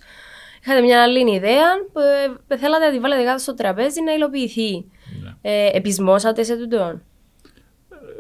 είχατε 0.64 0.82
μια 0.82 1.04
άλλη 1.04 1.34
ιδέα 1.36 1.68
που 1.94 2.00
ε, 2.48 2.58
θέλατε 2.58 2.86
να 2.86 2.92
τη 2.92 3.00
βάλετε 3.00 3.24
κάτω 3.24 3.38
στο 3.38 3.54
τραπέζι 3.54 4.02
να 4.02 4.14
υλοποιηθεί. 4.14 4.86
ναι. 5.24 5.36
Ε, 5.42 5.70
επισμόσατε 5.74 6.44
σε 6.44 6.58
τούτον; 6.58 7.02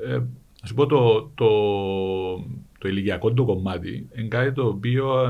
Ε, 0.07 0.13
να 0.61 0.67
σου 0.67 0.73
πω 0.73 0.85
το, 0.85 1.31
το, 1.35 1.47
το 2.79 2.87
ηλικιακό 2.87 3.31
του 3.33 3.45
κομμάτι 3.45 4.09
είναι 4.15 4.27
κάτι 4.27 4.51
το 4.51 4.67
οποίο 4.67 5.23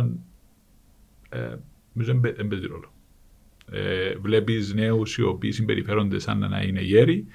ε, 1.30 1.56
νομίζω 1.94 2.12
δεν 2.22 2.34
δεν 2.36 2.48
παίζει 2.48 2.66
ρόλο. 2.68 2.92
Ε, 3.72 4.16
βλέπεις 4.22 4.74
νέους 4.74 5.18
οι 5.18 5.24
οποίοι 5.24 5.52
συμπεριφέρονται 5.52 6.20
σαν 6.20 6.38
να 6.50 6.62
είναι 6.62 6.82
γέροι, 6.82 7.26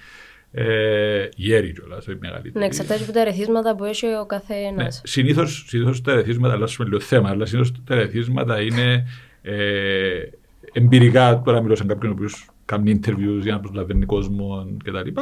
ε, 0.61 1.29
γέροι 1.37 1.73
κιόλας, 1.73 2.07
όχι 2.07 2.19
μεγαλύτεροι. 2.21 2.59
Ναι, 2.59 2.65
εξαρτάται 2.65 3.03
από 3.03 3.13
τα 3.13 3.21
ερεθίσματα 3.21 3.77
που 3.77 3.85
έχει 3.85 4.07
ο 4.07 4.27
καθένας. 4.27 5.01
Ναι, 5.03 5.09
συνήθως, 5.11 5.65
συνήθως 5.67 6.01
τα 6.01 6.13
ερεθίσματα, 6.13 6.55
αλλάσουμε 6.55 6.89
λίγο 6.89 7.01
θέμα, 7.01 7.29
αλλά 7.29 7.47
συνήθως 7.47 7.73
τα 7.85 7.95
ερεθίσματα 7.95 8.61
είναι 8.61 9.07
ε, 9.43 9.57
εμπειρικά, 10.73 11.43
τώρα 11.45 11.63
μιλώ 11.63 11.75
σαν 11.75 11.87
κάποιον 11.87 12.13
ο 12.13 12.15
οποίος 12.15 12.47
κάνει 12.65 13.01
interviews 13.03 13.41
για 13.43 13.53
να 13.53 13.61
προσλαβαίνει 13.61 14.05
κόσμο 14.05 14.77
κτλ. 14.85 15.21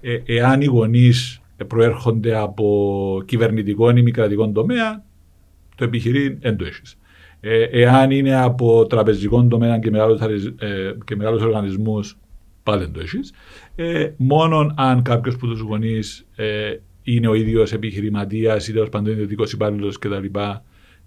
Ε, 0.00 0.18
εάν 0.26 0.60
οι 0.60 0.64
γονείς 0.66 1.40
προέρχονται 1.66 2.36
από 2.36 3.22
κυβερνητικό 3.24 3.90
ή 3.90 4.02
μη 4.02 4.10
κρατικό 4.10 4.50
τομέα, 4.50 5.04
το 5.76 5.84
επιχειρήν 5.84 6.38
δεν 6.40 6.56
το 6.56 6.64
έχεις. 6.64 6.98
Ε, 7.40 7.62
εάν 7.62 8.10
είναι 8.10 8.34
από 8.34 8.86
τραπεζικό 8.86 9.46
τομέα 9.46 9.78
και 9.78 9.90
μεγάλους, 9.90 10.20
ε, 10.58 10.94
και 11.04 11.16
μεγάλους 11.16 11.42
οργανισμούς, 11.42 12.18
πάλι 12.68 12.82
δεν 12.82 12.92
το 12.92 13.00
έχεις. 13.00 13.32
Ε, 13.74 14.10
μόνο 14.16 14.74
αν 14.76 15.02
κάποιος 15.02 15.34
από 15.34 15.46
τους 15.46 15.60
γονείς 15.60 16.26
ε, 16.36 16.76
είναι 17.02 17.28
ο 17.28 17.34
ίδιος 17.34 17.72
επιχειρηματίας 17.72 18.68
ή 18.68 18.72
τέλος 18.72 18.88
πάντων 18.88 19.12
ιδιωτικό 19.12 19.44
υπάλληλος 19.52 19.98
κτλ., 19.98 20.24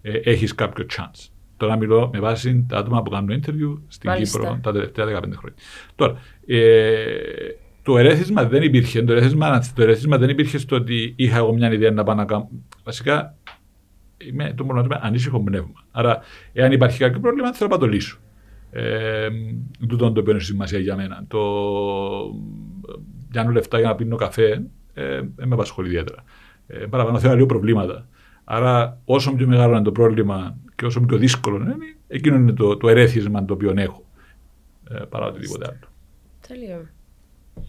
ε, 0.01 0.18
έχεις 0.24 0.56
κάποιο 0.56 0.86
chance. 0.98 1.30
Τώρα 1.58 1.77
μιλώ 1.77 2.10
με 2.13 2.20
βάση 2.20 2.65
τα 2.70 2.77
άτομα 2.77 3.01
που 3.01 3.10
κάνουν 3.10 3.30
interview 3.30 3.82
στην 3.88 4.10
Μάλιστα. 4.10 4.39
Κύπρο 4.39 4.60
τα 4.63 4.72
τελευταία 4.72 5.06
15 5.06 5.10
χρόνια. 5.10 5.58
Τώρα, 5.96 6.22
ε, 6.46 6.60
το 7.84 7.98
ερέθισμα 7.98 8.46
δεν 8.46 8.63
υπήρχε. 8.63 9.03
Το 9.03 9.12
ερέθισμα, 9.12 9.60
το 9.75 9.82
ερέθισμα 9.82 10.18
δεν 10.18 10.30
υπήρχε 10.30 10.58
στο 10.58 10.75
ότι 10.75 11.13
είχα 11.15 11.38
εγώ 11.38 11.53
μια 11.53 11.74
ιδέα 11.74 11.91
να 11.91 12.03
πάω 12.03 12.15
να 12.15 12.25
κάνω. 12.25 12.50
Βασικά, 12.84 13.36
είμαι 14.18 14.53
το 14.58 14.63
μόνο 14.63 14.82
είμαι 14.82 15.00
ανήσυχο 15.01 15.39
πνεύμα. 15.39 15.86
Άρα, 15.91 16.20
εάν 16.53 16.72
υπάρχει 16.72 16.98
κάποιο 17.00 17.20
πρόβλημα, 17.20 17.53
θέλω 17.53 17.70
να 17.70 17.77
πάω 17.77 17.88
το 17.88 17.94
λύσω. 17.94 18.20
Ε, 18.72 19.30
τούτο 19.88 20.12
το 20.12 20.20
οποίο 20.20 20.36
έχει 20.36 20.46
σημασία 20.46 20.80
για 20.80 20.96
μένα. 20.96 21.25
Το 21.28 21.40
πιάνω 23.30 23.51
λεφτά 23.51 23.80
για 23.80 23.88
να 23.88 23.96
πίνω 23.96 24.16
καφέ, 24.16 24.63
ε, 24.94 25.22
δεν 25.36 25.48
με 25.48 25.54
απασχολεί 25.54 25.88
ιδιαίτερα. 25.88 26.24
Ε, 26.68 26.78
παραπάνω 26.78 27.20
θέλω 27.20 27.32
να 27.32 27.38
λύω 27.38 27.46
προβλήματα. 27.46 28.08
Άρα, 28.44 28.98
όσο 29.06 29.34
πιο 29.34 29.48
μεγάλο 29.48 29.74
είναι 29.74 29.84
το 29.84 29.92
πρόβλημα 29.92 30.58
και 30.75 30.86
όσο 30.86 31.01
πιο 31.01 31.18
δύσκολο 31.18 31.56
είναι, 31.56 31.75
εκείνο 32.08 32.36
είναι 32.36 32.51
το, 32.51 32.78
το 32.78 32.90
ερέθισμα 32.90 33.46
το 33.46 33.54
οποίο 33.54 33.74
έχω. 33.75 34.04
Ε, 34.90 35.00
παρά 35.10 35.25
οτιδήποτε 35.25 35.66
άλλο. 35.68 35.80
Τέλειο. 36.48 36.88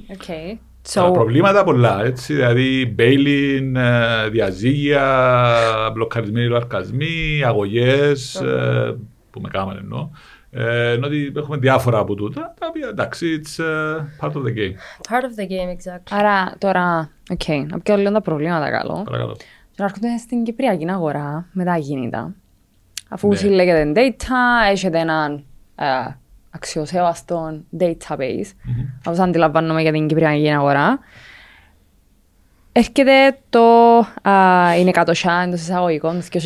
Okay. 0.09 0.59
Τα 0.93 1.09
So, 1.09 1.13
προβλήματα 1.13 1.65
πολλά, 1.65 2.05
έτσι, 2.05 2.35
δηλαδή 2.35 2.95
bail-in, 2.99 3.75
ε, 3.75 4.29
διαζύγια, 4.29 5.91
μπλοκαρισμένοι 5.95 6.47
λογαριασμοί, 6.47 7.43
αγωγές, 7.45 8.35
ε, 8.35 8.97
που 9.31 9.41
με 9.41 9.49
κάμανε 9.49 9.81
εννοώ. 9.81 10.11
Ε, 10.55 10.91
ενώ 10.93 11.07
ότι 11.07 11.33
έχουμε 11.37 11.57
διάφορα 11.57 11.99
από 11.99 12.15
τούτα, 12.15 12.55
τα 12.61 12.67
οποία 12.69 12.89
εντάξει, 12.89 13.41
it's 13.45 13.65
ε, 13.65 14.05
part 14.21 14.33
of 14.33 14.43
the 14.43 14.55
game. 14.57 14.75
Part 15.11 15.23
of 15.23 15.41
the 15.41 15.47
game, 15.51 15.71
exactly. 15.77 16.11
άρα 16.11 16.55
τώρα, 16.59 17.11
οκ, 17.31 17.49
να 17.71 17.81
πιω 17.81 17.97
λίγο 17.97 18.13
τα 18.13 18.21
προβλήματα 18.21 18.71
καλό. 18.71 19.03
Παρακαλώ. 19.05 19.37
Και 19.71 19.79
να 19.79 19.85
έρχονται 19.85 20.17
στην 20.17 20.45
Κυπριακή 20.45 20.91
αγορά 20.91 21.47
με 21.53 21.65
τα 21.65 21.73
ακίνητα. 21.73 22.35
Αφού 23.09 23.29
Ναι. 23.29 23.37
συλλέγεται 23.37 23.93
data, 23.95 24.71
έχετε 24.71 24.99
έναν 24.99 25.45
ε, 25.75 25.85
αξιοσέβαστο 26.51 27.61
database, 27.81 28.51
όπως 29.07 29.19
αντιλαμβάνομαι 29.19 29.83
για 29.83 29.93
την 29.93 30.07
Κυπριακή 30.07 30.51
αγορά. 30.51 30.99
Έρχεται 32.73 33.39
το 33.51 33.61
α, 34.31 34.77
είναι 34.79 34.91
κατοσιά 34.91 35.43
εντός 35.47 35.61
εισαγωγικών 35.61 36.21
του 36.21 36.41
2013 36.41 36.43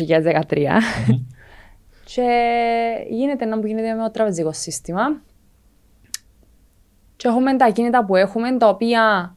και 2.13 3.05
γίνεται 3.09 3.45
να 3.45 3.59
που 3.59 3.67
γίνεται 3.67 3.93
με 3.93 4.03
το 4.03 4.11
τραπεζικό 4.11 4.53
σύστημα 4.53 5.21
και 7.15 7.27
έχουμε 7.27 7.55
τα 7.55 7.65
ακίνητα 7.65 8.05
που 8.05 8.15
έχουμε 8.15 8.57
τα 8.57 8.67
οποία 8.67 9.35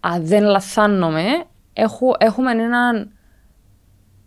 αν 0.00 0.26
δεν 0.26 0.44
λαθάνομαι 0.44 1.24
έχω, 1.72 2.14
έχουμε 2.18 2.50
έναν 2.50 3.12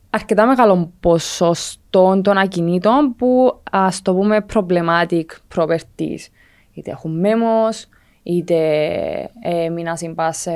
αρκετά 0.09 0.45
μεγάλο 0.45 0.91
ποσοστό 0.99 2.21
των 2.23 2.37
ακινήτων 2.37 3.15
που 3.15 3.61
ας 3.71 4.01
το 4.01 4.13
πούμε 4.13 4.45
problematic 4.53 5.25
properties. 5.55 6.19
Είτε 6.73 6.91
έχουν 6.91 7.23
memos, 7.25 7.87
είτε 8.23 8.57
ε, 9.41 9.69
μήνας 9.69 9.99
συμπά 9.99 10.31
σε, 10.31 10.51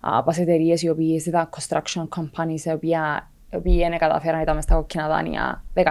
α, 0.00 0.22
πας 0.22 0.38
εταιρείες 0.38 0.82
οι 0.82 0.88
οποίες 0.88 1.26
ήταν 1.26 1.48
construction 1.50 2.08
companies 2.16 2.64
οι 2.64 2.70
οποία 2.70 3.30
οι 3.54 3.56
οποίοι 3.56 3.86
δεν 3.88 3.98
καταφέραν 3.98 4.40
ήταν 4.40 4.54
μες 4.54 4.64
στα 4.64 4.74
κόκκινα 4.74 5.08
δάνεια 5.08 5.64
13, 5.74 5.82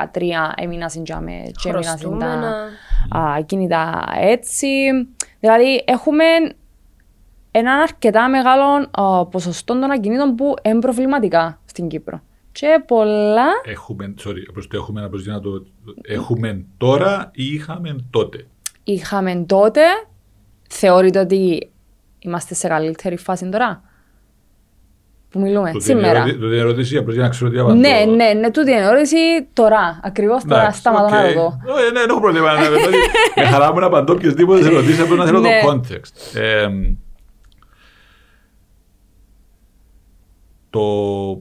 έμεινα 0.56 0.90
συντζάμε 0.90 1.32
και 1.62 1.70
έμεινα 1.70 1.82
συντά 1.82 1.98
Χρωστούμενα. 1.98 2.70
ακίνητα 3.10 4.04
έτσι. 4.16 4.68
Δηλαδή 5.40 5.84
έχουμε 5.88 6.24
έναν 7.52 7.80
αρκετά 7.82 8.30
μεγάλο 8.30 8.88
α, 8.92 9.26
ποσοστό 9.26 9.80
των 9.80 9.92
ακινήτων 9.92 10.36
που 10.36 10.54
είναι 10.62 10.80
προβληματικά 10.80 11.60
στην 11.66 11.88
Κύπρο. 11.88 12.22
Και 12.52 12.84
πολλά 12.88 13.46
Έχουμε, 13.66 14.14
sorry, 14.26 14.44
απλώς 14.50 14.68
το 14.68 14.78
έχουμε, 14.78 15.04
απλώς 15.04 15.24
για 15.24 15.34
να 15.34 15.40
το... 15.40 15.66
Έχουμε 16.02 16.66
τώρα 16.78 17.32
ή 17.34 17.46
είχαμε 17.46 17.96
τότε; 18.10 18.48
είχαμε 18.84 19.44
τότε. 19.48 19.82
Θεωρείτε 20.70 21.20
ότι 21.20 21.72
είμαστε 22.20 22.54
σε 22.54 22.68
καλύτερη 22.68 23.18
φάση 23.18 23.50
τώρα; 23.50 23.82
Που 25.34 25.40
μιλούμε 25.40 25.72
Τούτη 25.72 25.92
είναι 25.92 26.00
σήμερα. 26.02 26.18
ερωτη- 26.20 26.34
τούτη 26.40 26.46
είναι 26.46 26.56
ερώτηση, 26.58 26.98
απλώς 26.98 27.14
για 27.16 27.24
να 27.24 27.30
ξέρω 27.30 27.50
τι 27.52 27.60
απαντώ. 27.60 27.74
Ναι, 27.76 28.06
ναι, 28.16 28.34
ναι, 28.40 28.52
τούτη 28.52 28.72
είναι 28.72 28.80
η 28.80 28.84
ερώτηση 28.84 29.16
τώρα. 29.54 30.00
Ακριβώς 30.04 30.44
τώρα 30.44 30.62
Εντάξει, 30.62 30.80
σταματώ 30.80 31.10
να 31.16 31.20
οκ. 31.22 31.26
το 31.34 31.34
δω. 31.40 31.46
Όχι, 31.46 31.92
Ναι, 31.94 32.00
δεν 32.00 32.10
έχω 32.10 32.20
πρόβλημα. 32.20 32.54
ναι, 32.54 32.70
δηλαδή, 32.70 32.96
Με 33.36 33.44
χαρά 33.44 33.74
μου 33.74 33.80
να 33.80 33.86
απαντώ 33.86 34.14
οποιασδήποτε 34.14 34.66
ερωτήσεις, 34.66 35.00
απλώς 35.00 35.18
να 35.18 35.26
θέλω 35.26 35.40
Ναι. 35.40 35.50
το 35.64 35.70
context. 35.72 36.38
Ε, 36.40 36.68
το 40.70 40.82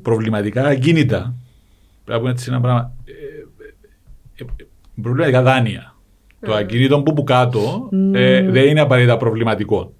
προβληματικά 0.02 0.66
ακίνητα, 0.66 1.34
πρέπει 2.04 2.10
να 2.12 2.18
πούμε 2.18 2.30
έτσι 2.30 2.46
ένα 2.50 2.60
πράγμα, 2.60 2.92
ε, 3.04 3.12
ε, 4.42 4.44
ε, 4.44 4.66
προβληματικά 5.02 5.42
δάνεια. 5.42 5.94
Το 6.46 6.54
ακίνητο 6.54 7.02
που 7.02 7.12
που 7.12 7.24
κάτω 7.24 7.88
ε, 8.12 8.42
δεν 8.50 8.66
είναι 8.66 8.80
απαραίτητα 8.80 9.16
προβληματικό. 9.16 9.92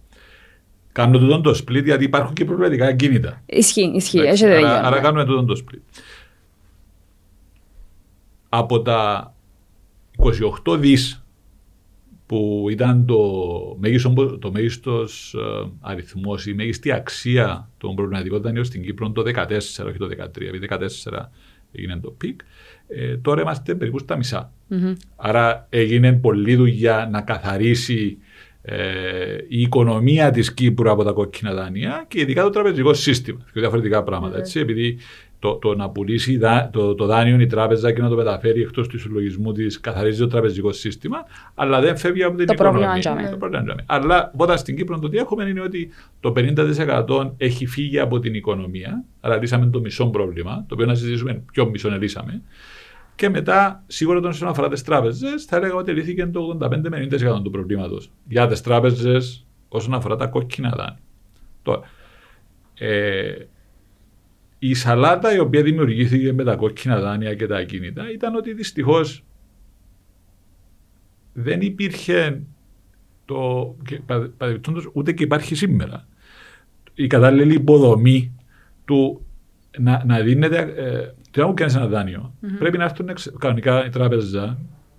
Κάνω 0.93 1.19
τούτο 1.19 1.41
το 1.41 1.51
split 1.51 1.85
γιατί 1.85 2.05
υπάρχουν 2.05 2.35
και 2.35 2.45
προβληματικά 2.45 2.87
ακίνητα. 2.87 3.43
Ισχύει, 3.47 3.93
ισχύει. 3.95 4.19
Εντάξει, 4.19 4.45
Έχετε 4.45 4.59
άρα, 4.59 4.73
δίκιο. 4.75 4.87
άρα 4.87 4.97
ναι. 4.97 5.03
κάνουμε 5.03 5.25
τούτο 5.25 5.45
το 5.45 5.65
split. 5.65 6.01
Από 8.49 8.83
τα 8.83 9.35
28 10.65 10.79
δις 10.79 11.25
που 12.27 12.67
ήταν 12.71 13.07
το, 13.07 13.21
μέγιστο, 13.81 14.39
το 14.39 14.53
μέγιστος 14.53 15.35
ε, 15.35 15.69
αριθμός, 15.81 16.47
η 16.47 16.55
μέγιστη 16.55 16.93
αξία 16.93 17.69
των 17.79 17.95
προβληματικών 17.95 18.43
δανείων 18.43 18.65
στην 18.65 18.83
Κύπρο 18.83 19.11
το 19.11 19.23
14, 19.23 19.57
όχι 19.87 19.99
το 19.99 20.09
13, 20.19 20.41
επειδή 20.41 20.67
14 20.71 20.79
έγινε 21.73 21.99
το 22.03 22.11
peak, 22.11 22.41
ε, 22.89 23.17
τώρα 23.17 23.41
είμαστε 23.41 23.75
περίπου 23.75 23.99
στα 23.99 24.17
μισά. 24.17 24.53
Άρα 25.17 25.67
έγινε 25.71 26.13
πολλή 26.13 26.55
δουλειά 26.57 27.09
να 27.11 27.21
καθαρίσει 27.21 28.19
ε, 28.62 29.37
η 29.49 29.61
οικονομία 29.61 30.31
της 30.31 30.54
Κύπρου 30.54 30.90
από 30.90 31.04
τα 31.04 31.12
κόκκινα 31.12 31.54
δάνεια 31.54 32.04
και 32.09 32.21
ειδικά 32.21 32.42
το 32.42 32.50
τραπεζικό 32.50 32.95
σύστημα. 32.95 33.38
Και 33.52 33.61
διαφορετικά 33.61 34.02
πράγματα. 34.02 34.38
Έτσι, 34.38 34.61
επειδή 34.61 34.99
το, 35.38 35.54
το 35.57 35.75
να 35.75 35.90
πουλήσει 35.90 36.37
δα- 36.37 36.71
το, 36.73 36.95
το 36.95 37.07
δάνειο 37.07 37.40
η 37.40 37.47
τράπεζα 37.47 37.92
και 37.92 38.00
να 38.02 38.09
το 38.09 38.16
μεταφέρει 38.16 38.61
εκτός 38.61 38.88
του 38.88 38.99
συλλογισμού 38.99 39.52
της, 39.52 39.81
καθαρίζει 39.81 40.19
το 40.19 40.26
τραπεζικό 40.26 40.73
σύστημα, 40.73 41.16
αλλά 41.54 41.81
δεν 41.81 41.97
φεύγει 41.97 42.23
από 42.23 42.37
την 42.37 42.47
Το 42.47 42.52
οικονομία. 42.52 42.78
πρόβλημα 42.81 42.99
τζάμε. 43.14 43.31
Το 43.31 43.37
πρόβλημα 43.37 43.64
τζάμε. 43.64 43.83
Αλλά 43.87 44.33
όταν 44.37 44.59
στην 44.59 44.76
Κύπρο 44.76 44.99
το 44.99 45.09
τι 45.09 45.16
έχουμε 45.16 45.45
είναι 45.45 45.61
ότι 45.61 45.88
το 46.21 46.33
50% 46.37 47.33
έχει 47.37 47.66
φύγει 47.66 47.99
από 47.99 48.19
την 48.19 48.35
οικονομία, 48.35 49.04
άρα 49.21 49.37
λύσαμε 49.37 49.66
το 49.66 49.81
μισό 49.81 50.07
πρόβλημα, 50.07 50.64
το 50.69 50.75
οποίο 50.75 50.87
να 50.87 50.95
συζητήσουμε 50.95 51.42
ποιο 51.52 51.69
μισό 51.71 51.90
λύσαμε. 52.00 52.42
Και 53.14 53.28
μετά, 53.28 53.85
σίγουρα 53.87 54.19
όταν 54.19 54.31
όσον 54.31 54.49
αφορά 54.49 54.69
τις 54.69 54.83
τράπεζες, 54.83 55.45
θα 55.45 55.57
έλεγα 55.57 55.75
ότι 55.75 55.92
λύθηκε 55.92 56.26
το 56.26 56.59
85 56.62 56.88
με 56.88 57.09
90% 57.11 57.42
του 57.42 57.50
προβλήματος 57.50 58.11
για 58.28 58.47
τις 58.47 58.61
τράπεζες 58.61 59.47
όσον 59.69 59.95
αφορά 59.95 60.16
τα 60.16 60.26
κόκκινα 60.26 60.71
δάνεια. 60.76 61.00
Τώρα, 61.62 61.81
ε, 62.75 63.35
η 64.59 64.75
σαλάτα 64.75 65.35
η 65.35 65.38
οποία 65.38 65.62
δημιουργήθηκε 65.62 66.33
με 66.33 66.45
τα 66.45 66.57
κόκκινα 66.57 67.00
δάνεια 67.00 67.35
και 67.35 67.47
τα 67.47 67.57
ακίνητα 67.57 68.12
ήταν 68.12 68.35
ότι 68.35 68.52
δυστυχώς 68.54 69.25
δεν 71.33 71.61
υπήρχε 71.61 72.42
το. 73.25 73.75
και 73.87 74.00
πα- 74.07 74.31
παρεμπιπτόντως, 74.37 74.90
ούτε 74.92 75.12
και 75.12 75.23
υπάρχει 75.23 75.54
σήμερα 75.54 76.07
η 76.95 77.07
κατάλληλη 77.07 77.54
υποδομή 77.54 78.33
του 78.85 79.26
να, 79.79 80.02
να 80.07 80.21
δίνεται. 80.21 80.59
Ε, 80.76 81.12
τι 81.31 81.41
να 81.41 81.47
μου 81.47 81.55
κάνεις 81.55 81.75
ένα 81.75 81.87
δάνειο, 81.87 82.35
πρέπει 82.59 82.79
να 82.79 82.85
έρθουν 82.85 83.09
εξ- 83.09 83.33
κανονικά 83.38 83.87
η 83.87 83.88
τράπεζα, 83.88 84.59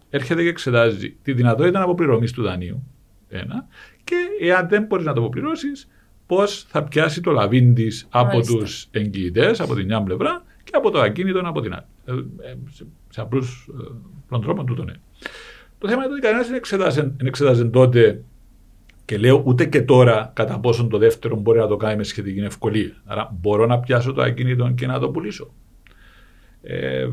έρχεται 0.10 0.42
και 0.42 0.50
εξετάζει 0.50 1.15
τη 1.22 1.34
δυνατότητα 1.34 1.82
αποπληρωμή 1.82 2.30
του 2.30 2.44
δανείου. 2.44 2.84
Ένα. 3.30 3.68
Και 4.03 4.15
εάν 4.42 4.68
δεν 4.70 4.84
μπορείς 4.84 5.06
να 5.06 5.13
το 5.13 5.20
αποπληρώσεις, 5.20 5.88
πώς 6.25 6.65
θα 6.68 6.84
πιάσει 6.84 7.22
το 7.22 7.32
λαβίν 7.32 7.74
της 7.74 8.08
από 8.10 8.25
Μάλιστα. 8.25 8.58
τους 8.58 8.88
εγγυητές, 8.92 9.60
από 9.60 9.75
την 9.75 9.86
μια 9.86 10.01
πλευρά 10.03 10.44
και 10.63 10.72
από 10.74 10.89
το 10.92 11.00
ακίνητο 11.00 11.42
από 11.44 11.62
την 11.62 11.74
άλλη. 11.74 11.86
Ε, 12.06 12.12
ε, 12.50 12.56
σε, 12.72 12.86
σε 13.10 13.22
απλούς 13.22 13.70
ε, 14.32 14.39
τρόπον 14.39 14.65
τούτο 14.65 14.84
ναι. 14.84 14.94
Το 15.77 15.88
θέμα 15.89 16.03
είναι 16.03 16.13
ότι 16.13 16.22
κανένας 16.22 16.48
δεν 16.48 16.56
εξετάζει, 16.56 17.01
δεν 17.01 17.27
εξετάζει 17.27 17.70
τότε 17.70 18.24
και 19.06 19.18
λέω 19.18 19.44
ούτε 19.46 19.66
και 19.66 19.82
τώρα 19.82 20.32
κατά 20.36 20.60
πόσον 20.60 20.90
το 20.90 20.98
δεύτερο 20.98 21.36
μπορεί 21.36 21.60
να 21.60 21.68
το 21.68 21.78
κάνει 21.78 21.96
με 21.96 22.04
σχετική 22.04 22.40
ευκολία. 22.40 23.02
Άρα 23.06 23.38
μπορώ 23.42 23.66
να 23.66 23.80
πιάσω 23.80 24.14
το 24.14 24.22
ακίνητο 24.22 24.70
και 24.70 24.88
να 24.88 25.00
το 25.00 25.10
πουλήσω. 25.10 25.54
Ε, 26.62 27.08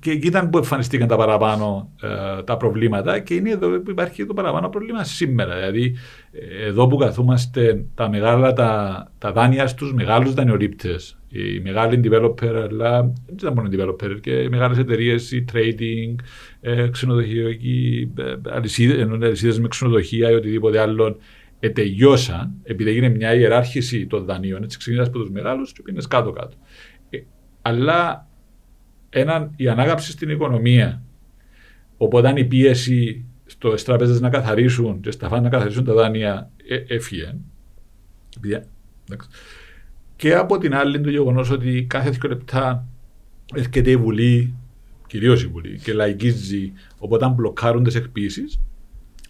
Και 0.00 0.10
εκεί 0.10 0.26
ήταν 0.26 0.50
που 0.50 0.58
εμφανιστήκαν 0.58 1.08
τα 1.08 1.16
παραπάνω 1.16 1.92
ε, 2.02 2.42
τα 2.42 2.56
προβλήματα 2.56 3.18
και 3.18 3.34
είναι 3.34 3.50
εδώ 3.50 3.80
που 3.80 3.90
υπάρχει 3.90 4.26
το 4.26 4.34
παραπάνω 4.34 4.68
πρόβλημα 4.68 5.04
σήμερα. 5.04 5.54
Δηλαδή, 5.54 5.96
ε, 6.32 6.66
εδώ 6.66 6.86
που 6.86 6.96
καθόμαστε 6.96 7.84
τα 7.94 8.08
μεγάλα 8.08 8.52
τα, 8.52 9.12
τα 9.18 9.32
δάνεια 9.32 9.66
στους 9.66 9.94
μεγάλους 9.94 10.34
δανειολήπτες, 10.34 11.18
οι 11.28 11.60
μεγάλοι 11.60 12.00
developer, 12.04 12.68
αλλά 12.70 13.00
δεν 13.00 13.34
ήταν 13.38 13.52
μόνο 13.52 13.68
developer, 13.72 14.20
και 14.20 14.30
οι 14.30 14.48
μεγάλες 14.48 14.78
εταιρείες, 14.78 15.32
η 15.32 15.44
trading, 15.52 16.14
ε, 16.60 16.88
ξενοδοχειακοί, 16.88 18.12
ε, 18.18 18.34
αλυσίδες 18.50 19.58
με 19.58 19.68
ξενοδοχεία 19.68 20.30
ή 20.30 20.34
οτιδήποτε 20.34 20.80
άλλο, 20.80 21.16
ε, 21.60 21.70
τελειώσαν, 21.70 22.54
επειδή 22.62 22.90
έγινε 22.90 23.08
μια 23.08 23.34
ιεράρχηση 23.34 24.06
των 24.06 24.24
δανείων, 24.24 24.62
έτσι 24.62 24.78
ξεκινάς 24.78 25.06
από 25.06 25.18
τους 25.18 25.30
μεγάλους 25.30 25.72
και 25.72 25.82
πήγαινες 25.82 26.06
κάτω-κάτω. 26.06 26.56
Ε, 27.10 27.18
αλλά 27.62 28.29
έναν, 29.10 29.52
η 29.56 29.68
ανάγαψη 29.68 30.10
στην 30.10 30.30
οικονομία, 30.30 31.02
οπότε 31.96 32.32
η 32.36 32.44
πίεση 32.44 33.24
στο 33.46 33.74
τράπεζες 33.74 34.20
να 34.20 34.28
καθαρίσουν 34.28 35.00
και 35.00 35.10
στα 35.10 35.28
φάνη 35.28 35.42
να 35.42 35.48
καθαρίσουν 35.48 35.84
τα 35.84 35.94
δάνεια 35.94 36.50
ε, 36.68 36.94
έφυγε. 36.94 37.34
Και 40.16 40.34
από 40.34 40.58
την 40.58 40.74
άλλη 40.74 41.00
το 41.00 41.10
γεγονός 41.10 41.50
ότι 41.50 41.86
κάθε 41.88 42.10
δύο 42.10 42.28
λεπτά 42.28 42.86
έρχεται 43.54 43.90
η 43.90 43.96
Βουλή, 43.96 44.54
κυρίως 45.06 45.42
η 45.42 45.46
Βουλή, 45.46 45.78
και 45.78 45.92
λαϊκίζει, 45.92 46.72
οπότε 46.98 47.28
μπλοκάρουν 47.28 47.82
τις 47.82 47.94
εκπίσει, 47.94 48.44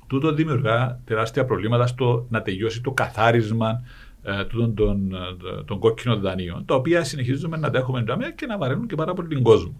τούτο 0.07 0.33
δημιουργά 0.33 1.01
τεράστια 1.05 1.45
προβλήματα 1.45 1.87
στο 1.87 2.27
να 2.29 2.43
τελειώσει 2.43 2.81
το 2.81 2.91
καθάρισμα 2.91 3.85
ε, 4.23 4.45
των, 4.45 4.75
των, 4.75 5.15
ε, 5.15 5.65
των 5.65 5.79
κόκκινων 5.79 6.21
δανείων, 6.21 6.65
τα 6.65 6.75
οποία 6.75 7.05
συνεχίζουμε 7.05 7.57
να 7.57 7.71
τα 7.71 7.79
έχουμε 7.79 8.05
και 8.35 8.47
να 8.47 8.59
βαραίνουν 8.59 8.87
και 8.87 8.95
πάρα 8.95 9.15
πολύ 9.15 9.29
τον 9.29 9.43
κόσμο. 9.43 9.75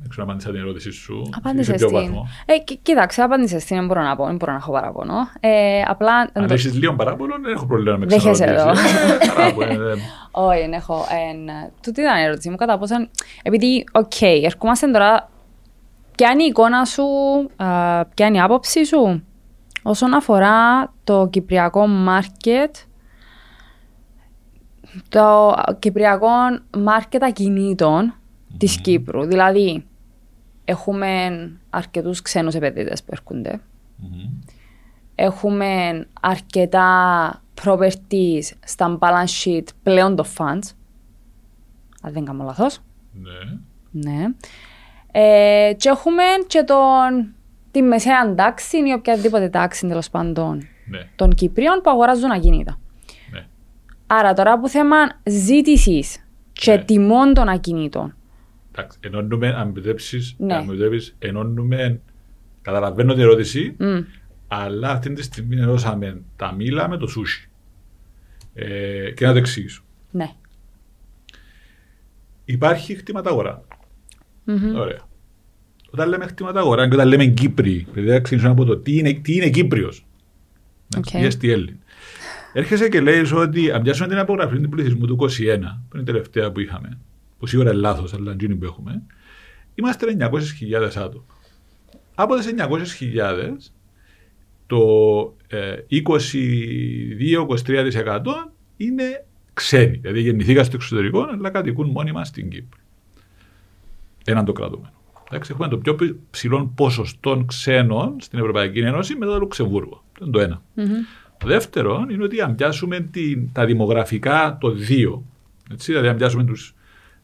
Δεν 0.00 0.08
ξέρω 0.08 0.22
αν 0.22 0.28
απάντησα 0.28 0.50
την 0.50 0.60
ερώτησή 0.60 0.90
σου. 0.90 1.30
Απάντησες 1.36 1.80
στην. 1.80 2.14
Ε, 2.46 2.74
κοίταξε, 2.82 3.22
απάντησες 3.22 3.62
στην. 3.62 3.76
Δεν 3.76 3.86
μπορώ 3.86 4.02
να 4.02 4.16
πω, 4.16 4.26
δεν 4.26 4.36
μπορώ 4.36 4.52
να 4.52 4.58
έχω 4.58 4.72
παράπονο. 4.72 5.14
Ε, 5.40 5.82
απλά, 5.86 6.30
αν 6.32 6.50
έχεις 6.50 6.74
λίγο 6.74 6.94
παράπονο, 6.94 7.34
δεν 7.42 7.52
έχω 7.52 7.66
πρόβλημα 7.66 7.96
με 7.96 8.06
Δεν 8.06 8.18
έχει 8.18 8.42
εδώ. 8.42 8.70
Όχι, 10.48 10.60
δεν 10.60 10.72
έχω. 10.72 11.04
Του 11.82 11.92
τι 11.92 12.00
ήταν 12.00 12.18
η 12.18 12.22
ερώτησή 12.22 12.50
μου, 12.50 12.56
κατά 12.56 12.78
πόσο. 12.78 12.94
Επειδή, 13.42 13.84
οκ, 13.92 14.20
ερχόμαστε 14.20 14.90
τώρα. 14.90 15.30
Ποια 16.14 16.30
είναι 16.30 16.42
η 16.42 16.46
εικόνα 16.46 16.84
σου, 16.84 17.04
ποια 18.14 18.26
είναι 18.26 18.36
η 18.36 18.40
άποψη 18.40 18.84
σου 18.86 19.22
όσον 19.82 20.14
αφορά 20.14 20.92
το 21.04 21.28
κυπριακό 21.30 21.86
μάρκετ 21.86 22.76
το 25.08 25.54
κυπριακό 25.78 26.28
μάρκετ 26.78 27.22
ακινήτων 27.22 28.14
mm. 28.14 28.54
της 28.58 28.80
Κύπρου. 28.80 29.24
Δηλαδή, 29.24 29.86
έχουμε 30.64 31.18
αρκετούς 31.70 32.22
ξένους 32.22 32.54
επενδυτές 32.54 33.02
που 33.02 33.10
έρχονται. 33.12 33.60
Mm. 34.02 34.48
Έχουμε 35.14 36.06
αρκετά 36.20 37.42
properties 37.64 38.42
στα 38.64 38.98
balance 39.00 39.44
sheet 39.44 39.66
πλέον 39.82 40.16
το 40.16 40.24
funds. 40.36 40.74
Αν 42.02 42.12
δεν 42.12 42.24
κάνω 42.24 42.44
λάθος. 42.44 42.80
Ναι. 43.12 44.10
ναι. 44.10 44.24
Ε, 45.12 45.72
και 45.76 45.88
έχουμε 45.88 46.22
και 46.46 46.62
τον, 46.62 47.34
τη 47.70 47.82
μεσαία 47.82 48.34
τάξη 48.34 48.76
ή 48.76 48.92
οποιαδήποτε 48.92 49.48
τάξη 49.48 49.86
τέλος 49.86 50.10
πάντων 50.10 50.68
ναι. 50.86 51.08
των 51.16 51.34
Κυπρίων 51.34 51.80
που 51.82 51.90
αγοράζουν 51.90 52.30
ακίνητα. 52.30 52.78
Άρα 54.10 54.32
τώρα 54.32 54.60
που 54.60 54.68
θέμα 54.68 54.96
ζήτησης 55.24 56.28
και 56.52 56.72
ναι. 56.72 56.84
τιμών 56.84 57.34
των 57.34 57.48
ακινήτων. 57.48 58.14
Εντάξει, 58.72 58.98
ενώνουμε, 59.02 59.48
αν 59.48 59.68
επιτρέψει, 59.68 60.36
ναι. 60.38 60.64
ενώνουμε, 61.18 62.00
καταλαβαίνω 62.62 63.12
την 63.12 63.22
ερώτηση, 63.22 63.76
mm. 63.80 64.04
αλλά 64.48 64.90
αυτή 64.90 65.12
τη 65.12 65.22
στιγμή 65.22 65.56
ενώσαμε 65.56 66.20
τα 66.36 66.52
μήλα 66.52 66.88
με 66.88 66.96
το 66.96 67.06
σούσι. 67.06 67.50
Ε, 68.54 69.10
και 69.10 69.26
να 69.26 69.32
το 69.32 69.38
εξηγήσω. 69.38 69.82
Ναι. 70.10 70.30
Υπάρχει 72.44 72.94
χτήματα 72.94 73.30
αγορά. 73.30 73.62
Mm-hmm. 74.46 74.74
Ωραία. 74.76 75.00
Όταν 75.90 76.08
λέμε 76.08 76.26
χτήματα 76.26 76.60
αγορά 76.60 76.88
και 76.88 76.94
όταν 76.94 77.08
λέμε 77.08 77.26
Κύπροι, 77.26 77.86
δηλαδή 77.92 78.10
να 78.10 78.20
ξεκινήσουμε 78.20 78.52
από 78.52 78.64
το 78.64 78.76
τι 78.78 78.98
είναι, 78.98 79.12
τι 79.12 79.34
είναι 79.34 79.48
Κύπριος. 79.48 80.06
Okay. 80.96 81.34
Τι 81.38 81.50
Έλλην. 81.50 81.78
Έρχεσαι 82.58 82.88
και 82.88 83.00
λέει 83.00 83.32
ότι 83.34 83.70
αν 83.70 83.82
πιάσουμε 83.82 84.08
την 84.08 84.18
απογραφή 84.18 84.60
του 84.60 84.68
πληθυσμού 84.68 85.06
του 85.06 85.16
21, 85.20 85.26
που 85.88 85.96
είναι 85.96 86.02
η 86.02 86.02
τελευταία 86.02 86.52
που 86.52 86.60
είχαμε, 86.60 86.98
που 87.38 87.46
σίγουρα 87.46 87.70
είναι 87.70 87.80
λάθος, 87.80 88.14
αλλά 88.14 88.36
είναι 88.42 88.54
που 88.54 88.64
έχουμε, 88.64 89.02
είμαστε 89.74 90.16
900.000 90.18 90.30
άτομα. 90.96 91.24
Από 92.14 92.36
τις 92.36 92.54
900.000, 92.58 93.70
το 94.66 94.78
22-23% 95.50 95.56
ε, 95.56 96.12
είναι 98.76 99.24
ξένοι. 99.54 99.96
Δηλαδή 99.96 100.20
γεννηθήκα 100.20 100.64
στο 100.64 100.76
εξωτερικό, 100.76 101.22
αλλά 101.32 101.50
κατοικούν 101.50 101.90
μόνιμα 101.90 102.24
στην 102.24 102.48
Κύπρο. 102.48 102.80
Έναν 104.24 104.44
το 104.44 104.52
κρατούμενο. 104.52 104.92
Εντάξει, 105.30 105.50
έχουμε 105.52 105.68
το 105.68 105.78
πιο 105.78 105.96
ψηλό 106.30 106.72
ποσοστό 106.74 107.44
ξένων 107.46 108.16
στην 108.20 108.38
Ευρωπαϊκή 108.38 108.78
Ένωση 108.78 109.14
μετά 109.14 109.32
το 109.32 109.38
Λουξεμβούργο. 109.38 110.04
Αυτό 110.12 110.24
είναι 110.24 110.32
το 110.32 110.40
ένα. 110.40 110.62
Mm-hmm. 110.76 111.27
Το 111.38 111.46
δεύτερο 111.46 112.06
είναι 112.10 112.24
ότι 112.24 112.40
αν 112.40 112.54
πιάσουμε 112.54 113.00
την, 113.00 113.52
τα 113.52 113.64
δημογραφικά 113.64 114.58
το 114.60 114.70
δύο, 114.70 115.24
έτσι, 115.72 115.92
δηλαδή 115.92 116.08
αν 116.08 116.16
πιάσουμε 116.16 116.44
τους 116.44 116.74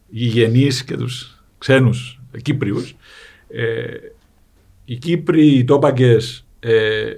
γηγενείς 0.09 0.85
και 0.85 0.97
τους 0.97 1.45
ξένους 1.59 2.21
Κύπριους, 2.43 2.97
ε, 3.49 3.85
οι 4.85 4.97
Κύπροι, 4.97 5.47
οι 5.47 5.65
τόπακες, 5.65 6.47
ε, 6.61 7.15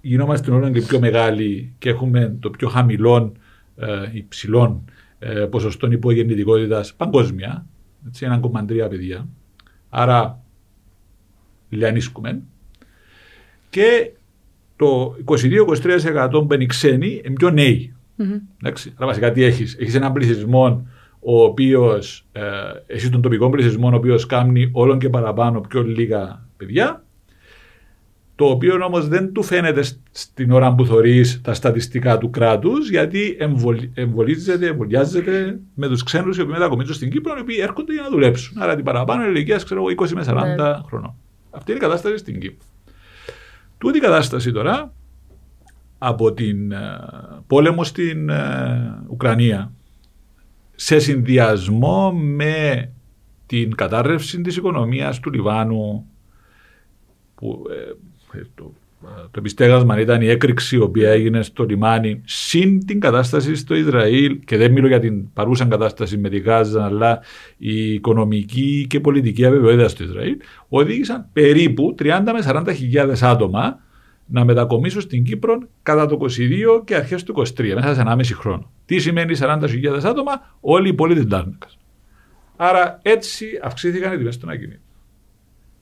γινόμαστε 0.00 0.50
όλο 0.50 0.70
και 0.70 0.80
πιο 0.80 1.00
μεγάλοι 1.00 1.72
και 1.78 1.88
έχουμε 1.88 2.36
το 2.40 2.50
πιο 2.50 2.68
χαμηλό 2.68 3.32
ε, 3.76 4.10
υψηλό 4.12 4.84
ε, 5.18 5.46
ποσοστό 5.50 5.90
υπογεννητικότητας 5.90 6.94
παγκόσμια, 6.94 7.66
έτσι, 8.06 8.26
1,3 8.42 8.86
παιδιά. 8.88 9.28
Άρα 9.88 10.42
λιανίσκουμε. 11.68 12.42
Και 13.70 14.12
το 14.80 15.16
22-23% 16.32 16.42
μπαίνει 16.46 16.66
ξένοι, 16.66 17.20
είναι 17.24 17.34
πιο 17.34 17.50
νέοι. 17.50 17.94
Mm-hmm. 18.18 18.68
Αλλά 18.96 19.06
βασικά 19.06 19.32
τι 19.32 19.42
έχεις, 19.42 19.76
έχεις 19.80 19.94
έναν 19.94 20.12
πληθυσμό 20.12 20.86
ο 21.20 21.42
οποίος, 21.42 22.26
ε, 22.32 22.40
εσύ 22.86 23.10
τον 23.10 23.22
τοπικό 23.22 23.50
πληθυσμό, 23.50 23.90
ο 23.92 23.94
οποίος 23.94 24.26
κάνει 24.26 24.68
όλο 24.72 24.96
και 24.96 25.08
παραπάνω 25.08 25.60
πιο 25.60 25.82
λίγα 25.82 26.46
παιδιά, 26.56 27.04
το 28.34 28.44
οποίο 28.44 28.84
όμως 28.84 29.08
δεν 29.08 29.32
του 29.32 29.42
φαίνεται 29.42 29.82
στην 30.10 30.52
ώρα 30.52 30.74
που 30.74 30.86
θεωρεί 30.86 31.24
τα 31.42 31.54
στατιστικά 31.54 32.18
του 32.18 32.30
κράτους, 32.30 32.90
γιατί 32.90 33.36
εμβολίζεται, 33.94 34.66
εμβολιάζεται 34.66 35.58
με 35.74 35.88
τους 35.88 36.02
ξένους 36.02 36.36
οι 36.36 36.40
οποίοι 36.40 36.54
μετακομίζουν 36.54 36.94
στην 36.94 37.10
Κύπρο, 37.10 37.34
οι 37.36 37.40
οποίοι 37.40 37.58
έρχονται 37.60 37.92
για 37.92 38.02
να 38.02 38.08
δουλέψουν. 38.08 38.62
Άρα 38.62 38.74
την 38.74 38.84
παραπάνω 38.84 39.26
ηλικίας, 39.26 39.64
ξέρω 39.64 39.82
20 39.82 40.08
με 40.10 40.24
40 40.26 40.34
ναι. 40.34 40.80
χρονών. 40.86 41.14
Αυτή 41.50 41.70
είναι 41.70 41.80
η 41.80 41.82
κατάσταση 41.82 42.16
στην 42.16 42.40
Κύπρο. 42.40 42.69
Τούτη 43.80 43.98
η 43.98 44.00
κατάσταση 44.00 44.52
τώρα 44.52 44.92
από 45.98 46.32
την 46.32 46.72
ε, 46.72 47.00
πόλεμο 47.46 47.84
στην 47.84 48.28
ε, 48.28 49.02
Ουκρανία 49.08 49.72
σε 50.74 50.98
συνδυασμό 50.98 52.12
με 52.12 52.92
την 53.46 53.74
κατάρρευση 53.74 54.40
της 54.40 54.56
οικονομίας 54.56 55.20
του 55.20 55.30
Λιβάνου 55.30 56.06
που 57.34 57.62
ε, 58.32 58.40
το, 58.54 58.72
το 59.00 59.38
επιστέγασμα 59.38 60.00
ήταν 60.00 60.20
η 60.22 60.28
έκρηξη 60.28 60.76
η 60.76 60.80
οποία 60.80 61.10
έγινε 61.10 61.42
στο 61.42 61.64
λιμάνι 61.64 62.20
συν 62.24 62.86
την 62.86 63.00
κατάσταση 63.00 63.54
στο 63.54 63.74
Ισραήλ 63.74 64.38
και 64.44 64.56
δεν 64.56 64.72
μιλώ 64.72 64.86
για 64.86 65.00
την 65.00 65.32
παρούσα 65.32 65.64
κατάσταση 65.64 66.18
με 66.18 66.28
τη 66.28 66.38
Γάζα 66.38 66.84
αλλά 66.84 67.20
η 67.56 67.92
οικονομική 67.92 68.86
και 68.88 69.00
πολιτική 69.00 69.44
αβεβαιότητα 69.44 69.88
στο 69.88 70.04
Ισραήλ 70.04 70.36
οδήγησαν 70.68 71.26
περίπου 71.32 71.94
30 71.98 72.04
με 72.24 72.62
40 72.66 72.74
χιλιάδες 72.74 73.22
άτομα 73.22 73.80
να 74.26 74.44
μετακομίσουν 74.44 75.00
στην 75.00 75.24
Κύπρο 75.24 75.58
κατά 75.82 76.06
το 76.06 76.18
22 76.20 76.84
και 76.84 76.94
αρχές 76.94 77.22
του 77.22 77.34
23, 77.36 77.72
μέσα 77.74 77.94
σε 77.94 78.02
1,5 78.06 78.24
χρόνο. 78.34 78.70
Τι 78.86 78.98
σημαίνει 78.98 79.36
40.000 79.40 80.00
άτομα, 80.04 80.56
όλοι 80.60 80.88
οι 80.88 80.94
πολίτες 80.94 81.26
Ντάρνακα. 81.26 81.66
Άρα 82.56 82.98
έτσι 83.02 83.46
αυξήθηκαν 83.62 84.12
οι 84.12 84.16
τιμές 84.16 84.38
των 84.38 84.50
ακινήτων. 84.50 84.80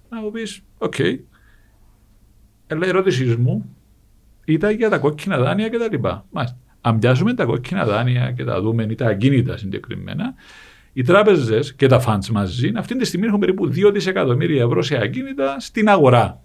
Να 0.08 0.20
μου 0.20 0.30
πεις, 0.30 0.62
OK. 0.78 0.94
Okay. 0.98 1.18
Αλλά 2.70 2.86
η 2.86 2.88
ερώτησή 2.88 3.24
μου 3.24 3.76
ήταν 4.44 4.74
για 4.74 4.88
τα 4.88 4.98
κόκκινα 4.98 5.38
δάνεια 5.38 5.68
κτλ. 5.68 6.08
Αν 6.80 6.98
πιάσουμε 6.98 7.34
τα 7.34 7.44
κόκκινα 7.44 7.84
δάνεια 7.84 8.32
και 8.32 8.44
τα 8.44 8.60
δούμε 8.60 8.86
ή 8.90 8.94
τα 8.94 9.06
ακίνητα 9.06 9.56
συγκεκριμένα, 9.56 10.34
οι 10.92 11.02
τράπεζες 11.02 11.74
και 11.74 11.86
τα 11.86 12.02
funds 12.06 12.26
μαζί 12.26 12.72
αυτή 12.76 12.96
τη 12.96 13.04
στιγμή 13.04 13.26
έχουν 13.26 13.38
περίπου 13.38 13.66
2 13.66 13.90
δισεκατομμύρια 13.92 14.62
ευρώ 14.62 14.82
σε 14.82 14.96
ακίνητα 15.02 15.60
στην 15.60 15.88
αγορά. 15.88 16.42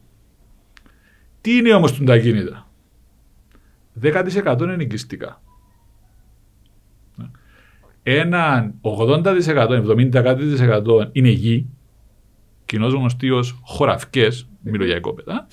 Τι 1.41 1.57
είναι 1.57 1.73
όμως 1.73 2.03
τα 2.03 2.13
ακίνητα; 2.13 2.67
10% 4.01 4.57
είναι 4.61 4.75
νοικιστικά. 4.75 5.41
Ένα 8.03 8.73
80%, 8.81 9.23
70% 10.11 11.09
είναι 11.11 11.29
γη, 11.29 11.69
κοινώ 12.65 12.87
γνωστοί 12.87 13.31
ως 13.31 13.59
χωραφικές, 13.63 14.49
μιλώ 14.61 14.85
για 14.85 14.95
οικόπεδα, 14.95 15.47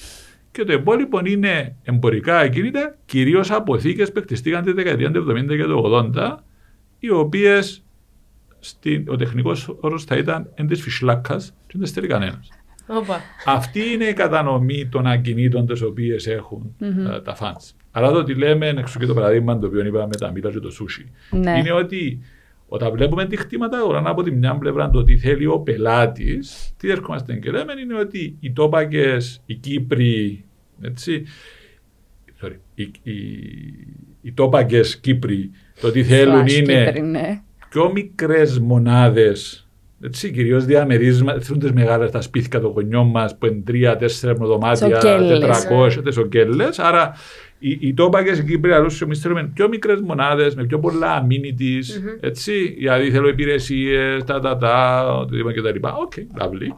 και 0.52 0.64
το 0.64 0.72
υπόλοιπο 0.72 1.20
είναι 1.24 1.76
εμπορικά 1.82 2.38
ακίνητα, 2.38 2.96
κυρίως 3.06 3.50
αποθήκες 3.50 4.12
που 4.12 4.18
εκτιστήκαν 4.18 4.64
τη 4.64 4.72
δεκαετία 4.72 5.10
του 5.10 5.26
70 5.30 5.46
και 5.56 5.64
του 5.64 6.10
80, 6.14 6.34
οι 6.98 7.10
οποίες 7.10 7.84
ο 9.06 9.16
τεχνικός 9.16 9.76
όρος 9.80 10.04
θα 10.04 10.16
ήταν 10.16 10.50
εν 10.54 10.66
της 10.66 10.82
φυσλάκας 10.82 11.54
και 11.66 11.74
δεν 11.78 11.86
στέλνει 11.86 12.08
κανένας. 12.08 12.48
Όπα. 12.86 13.20
Αυτή 13.46 13.80
είναι 13.92 14.04
η 14.04 14.12
κατανομή 14.12 14.86
των 14.86 15.06
ακινήτων 15.06 15.66
τις 15.66 15.82
οποίες 15.82 16.26
έχουν 16.26 16.74
ε, 16.78 17.20
τα 17.20 17.36
fans. 17.40 17.74
Αλλά 17.90 18.10
το 18.10 18.18
ότι 18.18 18.34
λέμε, 18.34 18.68
εξού 18.68 18.98
και 18.98 19.06
το 19.06 19.14
παράδειγμα 19.14 19.58
το 19.58 19.66
οποίο 19.66 19.84
είπαμε 19.84 20.06
με 20.06 20.16
τα 20.16 20.30
μήλα 20.30 20.50
και 20.50 20.58
το 20.58 20.70
σούσι, 20.70 21.10
Ναι. 21.30 21.58
είναι 21.58 21.72
ότι 21.72 22.20
όταν 22.72 22.92
βλέπουμε 22.92 23.26
τη 23.26 23.37
χτήματα 23.37 23.78
αγορά 23.78 24.02
από 24.04 24.22
τη 24.22 24.30
μια 24.30 24.59
πλευρά 24.59 24.90
το 24.90 25.02
τι 25.02 25.16
θέλει 25.18 25.46
ο 25.46 25.59
πελάτης, 25.59 26.74
τι 26.76 26.90
έρχομαστε 26.90 27.35
και 27.35 27.50
λέμε 27.50 27.72
είναι 27.83 27.98
ότι 27.98 28.37
οι 28.40 28.52
τόπακες, 28.52 29.42
οι 29.46 29.54
Κύπροι, 29.54 30.44
έτσι, 30.80 31.24
sorry, 32.42 32.56
οι, 32.74 32.90
οι, 33.02 33.12
οι 34.22 34.33
τόπακες 34.33 34.96
Κύπροι, 34.96 35.50
το 35.80 35.90
τι 35.90 36.04
θέλουν 36.04 36.44
Flash 36.44 36.52
είναι 36.52 36.92
Keeper, 36.96 37.02
ναι. 37.02 37.42
πιο 37.68 37.92
μικρές 37.92 38.59
μονάδες. 38.59 39.68
Έτσι, 40.02 40.30
κυρίως 40.30 40.64
διαμερίσματα, 40.64 41.40
θέλουν 41.40 41.61
τι 41.61 41.72
μεγάλε 41.72 42.09
τα 42.09 42.20
σπίτια 42.20 42.61
των 42.61 42.70
γονιών 42.70 43.06
μας 43.06 43.38
που 43.38 43.46
είναι 43.46 43.62
τρία-τέσσερα 43.64 44.35
δωμάτια, 44.35 45.00
Σοκέλες. 45.00 45.66
400 45.70 46.12
σοκέλες. 46.12 46.78
Άρα 46.78 47.14
οι, 47.61 47.79
οι 47.81 47.94
τόπακε 47.94 48.31
οι 48.31 48.44
Κύπροι 48.44 48.73
αλλού 48.73 48.90
εμεί 49.03 49.14
θέλουμε 49.14 49.51
πιο 49.55 49.68
μικρές 49.68 50.01
μονάδες 50.01 50.55
με 50.55 50.64
πιο 50.64 50.79
πολλά 50.79 51.27
amenities. 51.27 51.85
Έτσι, 52.20 52.75
δηλαδή 52.79 53.11
θέλω 53.11 53.29
υπηρεσίες, 53.29 54.25
τα 54.25 54.40
τα 54.40 54.57
τα, 54.57 55.07
οτιδήποτε 55.16 55.61
κτλ. 55.61 55.87
OK, 55.87 56.12
lovely. 56.38 56.77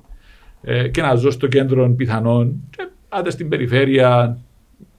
Ε, 0.63 0.89
και 0.89 1.03
να 1.03 1.15
ζω 1.15 1.31
στο 1.31 1.47
κέντρο 1.47 1.95
πιθανόν, 1.97 2.69
και 2.71 2.89
άντε 3.09 3.31
στην 3.31 3.49
περιφέρεια. 3.49 4.39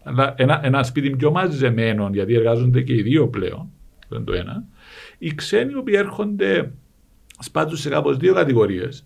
Αλλά 0.04 0.34
ένα, 0.38 0.60
ένα 0.64 0.84
σπίτι 0.84 1.10
πιο 1.10 1.32
μαζεμένο, 1.32 2.10
γιατί 2.14 2.34
εργάζονται 2.34 2.82
και 2.82 2.94
οι 2.94 3.02
δύο 3.02 3.28
πλέον. 3.28 3.70
Αυτό 4.04 4.16
είναι 4.16 4.24
το 4.24 4.34
ένα. 4.34 4.64
Οι 5.18 5.36
ξένοι 5.36 5.72
οι 5.72 5.76
οποίοι 5.76 5.96
έρχονται 5.98 6.72
σπάζουν 7.40 7.78
σε 7.78 7.90
κάπως 7.90 8.18
δύο 8.18 8.34
κατηγορίες. 8.34 9.06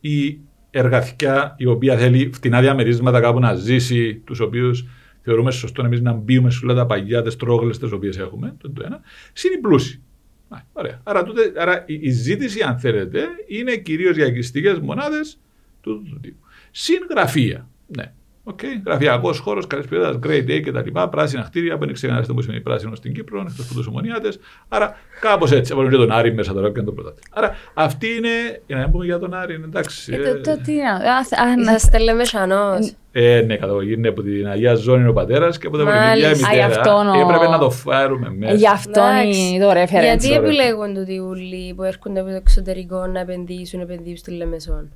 Η 0.00 0.38
εργατικιά 0.70 1.54
η 1.58 1.66
οποία 1.66 1.96
θέλει 1.96 2.30
φτηνά 2.32 2.60
διαμερίσματα 2.60 3.20
κάπου 3.20 3.38
να 3.38 3.54
ζήσει, 3.54 4.14
τους 4.14 4.40
οποίους 4.40 4.86
θεωρούμε 5.24 5.50
σωστό 5.50 5.84
εμείς 5.84 6.00
να 6.00 6.12
μπούμε 6.12 6.50
σε 6.50 6.60
όλα 6.64 6.74
τα 6.74 6.86
παλιά, 6.86 7.22
τις 7.22 7.36
τρόγλες 7.36 7.78
τις 7.78 7.92
οποίες 7.92 8.18
έχουμε, 8.18 8.54
το, 8.58 8.68
είναι 8.68 8.78
το 8.78 8.82
ένα. 8.86 9.00
Συν 9.32 9.52
οι 9.52 9.58
πλούσιοι. 9.58 10.00
Α, 10.48 10.58
Ωραία. 10.72 11.00
Άρα, 11.04 11.24
τούτε, 11.24 11.52
άρα 11.56 11.84
η, 11.86 11.98
η 12.00 12.10
ζήτηση, 12.10 12.62
αν 12.62 12.78
θέλετε, 12.78 13.26
είναι 13.46 13.76
κυρίως 13.76 14.16
για 14.16 14.26
οικιστικές 14.26 14.78
μονάδες 14.78 15.38
του, 15.80 16.02
του 16.10 16.18
τύπου. 16.20 16.36
Συν 16.70 17.06
γραφεία. 17.10 17.68
Ναι. 17.86 18.12
Okay. 18.50 18.80
Γραφειακό 18.86 19.32
χώρος, 19.32 19.66
καλή 19.66 19.84
ποιότητα, 19.88 20.18
great 20.26 20.48
day 20.50 20.60
κτλ. 20.66 21.00
Πράσινα 21.10 21.42
κτίρια 21.42 21.78
που 21.78 21.84
δεν 21.84 21.94
ξέρετε 21.94 22.32
που 22.32 22.42
σημαίνει 22.42 22.60
πράσινο 22.60 22.94
στην 22.94 23.14
Κύπρο, 23.14 23.40
εκτός 23.40 23.64
από 23.66 23.74
τους 23.74 23.86
ομονιάτες. 23.86 24.38
Άρα 24.68 24.96
κάπως 25.20 25.52
έτσι. 25.52 25.74
Βάλουμε 25.74 25.92
και 25.92 25.98
τον 25.98 26.10
Άρη 26.12 26.34
μέσα 26.34 26.52
τώρα 26.52 26.72
και 26.72 26.78
να 26.78 26.84
το 26.84 26.92
πρωτάτε. 26.92 27.20
Άρα 27.32 27.54
αυτή 27.74 28.06
είναι. 28.06 28.28
Για 28.66 28.76
να 28.76 28.82
μην 28.82 28.90
πούμε 28.90 29.04
για 29.04 29.18
τον 29.18 29.34
Άρη, 29.34 29.54
είναι 29.54 29.64
εντάξει. 29.64 30.12
Ε, 30.14 30.16
ε, 30.28 30.34
το- 30.34 30.40
το 30.50 30.60
τι 30.64 30.72
είναι. 30.72 30.82
Α, 30.88 31.42
α, 31.42 31.56
να- 31.56 31.62
Είσαστε 31.72 31.98
λεμεσανός. 31.98 32.92
ε, 33.12 33.42
ναι, 33.46 33.56
καταγωγή 33.56 33.92
είναι 33.92 34.08
από 34.08 34.22
την 34.22 34.46
Αγία 34.48 34.74
Ζώνη 34.74 35.00
είναι 35.00 35.08
ο 35.08 35.12
πατέρας 35.12 35.58
και 35.58 35.66
από 35.66 35.76
την 35.76 35.84
Μάλιστα. 35.86 36.08
Πολυμιλιά 36.10 36.28
η 36.28 36.32
Α, 36.32 36.36
μητέρα. 36.36 36.54
γι' 36.54 36.78
αυτόν 36.78 37.08
ο- 37.08 37.20
Έπρεπε 37.20 37.48
να 37.48 37.58
το 37.58 37.70
φάρουμε 37.70 38.30
μέσα. 38.38 38.54
Γι' 38.54 38.68
αυτό 38.68 39.00
Εντάξει. 39.00 39.40
είναι 39.40 39.64
το 39.64 39.70
reference. 39.70 40.02
Γιατί 40.02 40.26
ωραία. 40.26 40.38
επιλέγουν 40.38 40.94
τούτοι 40.94 41.18
ούλοι 41.18 41.74
που 41.74 41.82
έρχονται 41.82 42.20
από 42.20 42.28
το 42.28 42.34
εξωτερικό 42.34 43.06
να 43.06 43.20
επενδύσουν, 43.20 43.80
επενδύσουν 43.80 44.16
στη 44.16 44.30
Λεμεσόν; 44.30 44.90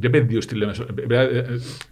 Δεν 0.00 0.10
πεδίο 0.10 0.40
στη 0.40 0.54
λέμε. 0.54 0.74
ε, 1.08 1.14
ε, 1.14 1.38
ε, 1.38 1.42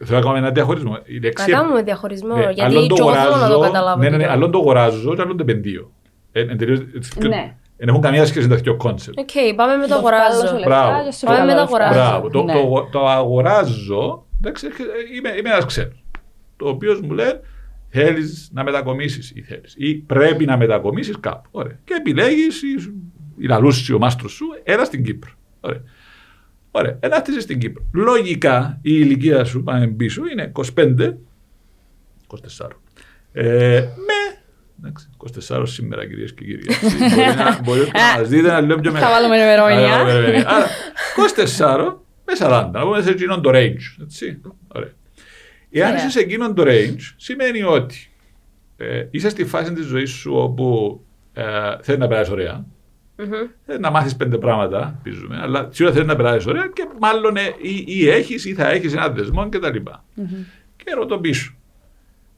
Θέλω 0.05 0.19
να 0.19 0.21
κάνουμε 0.21 0.39
ένα 0.39 0.51
διαχωρισμό. 0.51 0.97
Η 1.05 1.15
Να 1.15 1.21
λέξη 1.27 1.51
κάνουμε 1.51 1.83
διαχωρισμό, 1.83 2.35
Ναι, 2.37 2.43
γιατί 2.43 2.61
άλλον 2.61 2.89
το 2.89 2.95
και 2.95 3.01
εγώ 3.01 3.13
θέλω 3.13 3.23
να 3.25 3.31
το 3.31 3.35
αγοράζω- 3.45 3.63
καταλάβω. 3.63 4.03
Ναι, 4.03 4.09
ναι, 4.09 4.17
ναι, 4.17 4.23
τούτο. 4.23 4.35
άλλον 4.35 4.51
το 4.51 4.59
αγοράζω 4.59 5.15
και 5.15 5.21
άλλον 5.23 5.37
το 5.37 5.43
επενδύω. 5.49 5.91
Ε, 6.33 6.41
εν 6.41 6.59
τελείως- 6.59 6.81
Ναι. 7.29 7.55
Δεν 7.77 7.89
έχουν 7.89 8.01
καμία 8.01 8.27
σχέση 8.27 8.49
με 8.49 8.55
τέτοιο 8.57 8.77
κόνσεπτ. 8.77 9.19
Οκ, 9.19 9.31
πάμε 9.57 9.77
με 9.77 9.87
το 9.87 9.95
Το 9.95 10.01
βγάλω 10.01 10.17
αγοράζω. 10.17 10.47
σου 10.47 10.55
λεφτά 10.55 10.69
Μπράβο. 10.69 11.05
και 11.09 11.13
σου 11.13 11.27
Πάμε 11.27 11.37
βγάλω 11.39 11.51
με 11.51 11.57
τα 11.57 11.61
λεφτά. 11.61 11.87
αγοράζω. 11.87 12.11
Μπράβο. 12.11 12.29
Το, 12.31 12.43
Ναι. 12.43 12.53
το, 12.53 12.89
το 12.93 13.09
αγοράζω. 13.09 14.25
Εντάξει, 14.41 14.67
έρχεται- 14.67 14.91
είμαι, 15.17 15.29
είμαι 15.39 15.49
ένα 15.57 15.65
ξένο. 15.67 15.93
Το 16.57 16.69
οποίο 16.69 16.99
μου 17.03 17.13
λέει 17.13 17.33
θέλει 17.89 18.23
να 18.53 18.65
μετακομίσει 18.65 19.33
ή 19.35 19.43
θέλει. 19.43 19.61
Ή 19.77 19.95
πρέπει 19.95 20.45
να 20.45 20.57
μετακομίσει 20.57 21.13
κάπου. 21.21 21.49
Ωραία. 21.51 21.79
Και 21.85 21.95
επιλέγει 21.99 22.47
η 23.39 23.47
λαλούση, 23.47 23.93
ο 23.93 23.99
μάστρο 23.99 24.29
σου, 24.29 24.47
έλα 24.63 24.85
στην 24.85 25.05
Κύπρο. 25.05 25.31
Ωραία. 25.61 25.81
Ωραία. 26.79 26.97
Ένα 27.01 27.17
χτίσει 27.17 27.41
στην 27.41 27.59
Κύπρο. 27.59 27.83
Λογικά 27.93 28.79
η 28.83 28.91
ηλικία 28.95 29.45
σου 29.45 29.63
πάμε 29.63 29.87
πίσω 29.87 30.23
είναι 30.33 30.53
25, 30.77 31.15
24. 32.59 32.69
Ε, 33.33 33.81
με. 33.81 34.39
Εντάξει, 34.83 35.09
24 35.51 35.63
σήμερα 35.67 36.07
κυρίες 36.07 36.35
και 36.35 36.45
κύριοι. 36.45 36.63
έτσι. 36.69 36.97
Μπορεί 36.99 37.37
να, 37.37 37.61
μπορεί 37.63 37.81
να 37.81 38.19
μας 38.21 38.29
δείτε 38.29 38.49
να 38.49 38.61
λέω 38.61 38.79
πιο 38.79 38.91
Θα 38.91 38.99
μεγάλο. 38.99 39.15
βάλουμε 39.15 39.37
ημερομηνία. 39.37 39.95
Άρα, 40.47 40.67
24 41.87 41.97
με 42.25 42.33
40, 42.39 42.69
να 42.73 42.81
πούμε 42.83 43.03
σε 43.03 43.11
εκείνον 43.11 43.43
το 43.43 43.51
range. 43.55 44.03
Έτσι. 44.03 44.41
Ωραία. 44.69 44.91
Εάν 45.71 45.89
Ωραία. 45.91 46.01
είσαι 46.01 46.11
σε 46.11 46.21
εκείνον 46.21 46.55
το 46.55 46.63
range, 46.67 47.15
σημαίνει 47.17 47.63
ότι 47.63 48.11
ε, 48.77 49.07
είσαι 49.11 49.29
στη 49.29 49.45
φάση 49.45 49.73
της 49.73 49.85
ζωής 49.87 50.11
σου 50.11 50.33
όπου 50.35 51.01
ε, 51.33 51.43
θέλει 51.81 51.99
να 51.99 52.09
περάσει 52.09 52.31
ωραία. 52.33 52.65
Μμμ. 53.19 53.31
Θέλει 53.67 53.79
να 53.81 53.91
μάθεις 53.91 54.17
πέντε 54.17 54.39
πράγματα, 54.39 54.99
πίζουμε, 55.03 55.39
αλλά 55.43 55.69
σίγουρα 55.73 55.95
θέλεις 55.95 56.09
να 56.09 56.17
περάσεις 56.17 56.47
ωραία 56.47 56.71
και 56.75 56.87
μάλλον 57.01 57.37
ε, 57.37 57.41
ή, 57.61 57.85
ή 57.87 58.09
έχεις 58.09 58.45
ή 58.45 58.55
θα 58.55 58.71
έχεις 58.71 58.93
ένα 58.93 59.09
δεσμό 59.09 59.49
κτλ. 59.49 59.77
Και 60.77 60.95
ρωτώ 60.95 61.19
πίσω. 61.19 61.55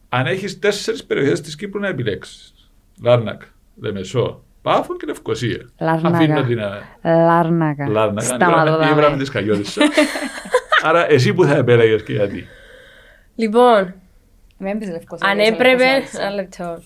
Αν 0.09 0.27
έχεις 0.27 0.59
τέσσερις 0.59 1.05
περιοχές 1.05 1.41
της 1.41 1.55
Κύπρου 1.57 1.81
να 1.81 1.88
επιλέξεις, 1.88 2.55
Λάρνακα, 3.03 3.47
Λεμεσό, 3.81 4.43
Πάφο 4.62 4.97
και 4.97 5.07
Λευκοσία. 5.07 5.69
Λάρνακα. 5.81 6.17
Αφήνω 6.17 6.43
την. 6.43 6.59
ε, 6.59 6.71
Λάρνακα. 7.03 7.88
Λάρνακα. 7.88 8.27
Σταματώ 8.27 8.73
Ήβραμε 8.73 9.01
δάμε. 9.01 9.23
τη 9.23 9.31
Καγιώτησα. 9.31 9.83
Άρα 10.83 11.11
εσύ 11.11 11.35
που 11.35 11.45
θα 11.45 11.57
επέλεγες 11.57 12.03
και 12.03 12.12
γιατί; 12.12 12.47
Λοιπόν, 13.35 13.95
Μην 14.59 14.79
πεις 14.79 14.88
Λευκοσία, 14.91 15.29
αν 15.29 15.37
πες 15.37 15.49
έπρεπε. 15.49 15.85
Λευκοσία. 15.85 16.21
Ένα 16.21 16.35
λεπτό. 16.35 16.83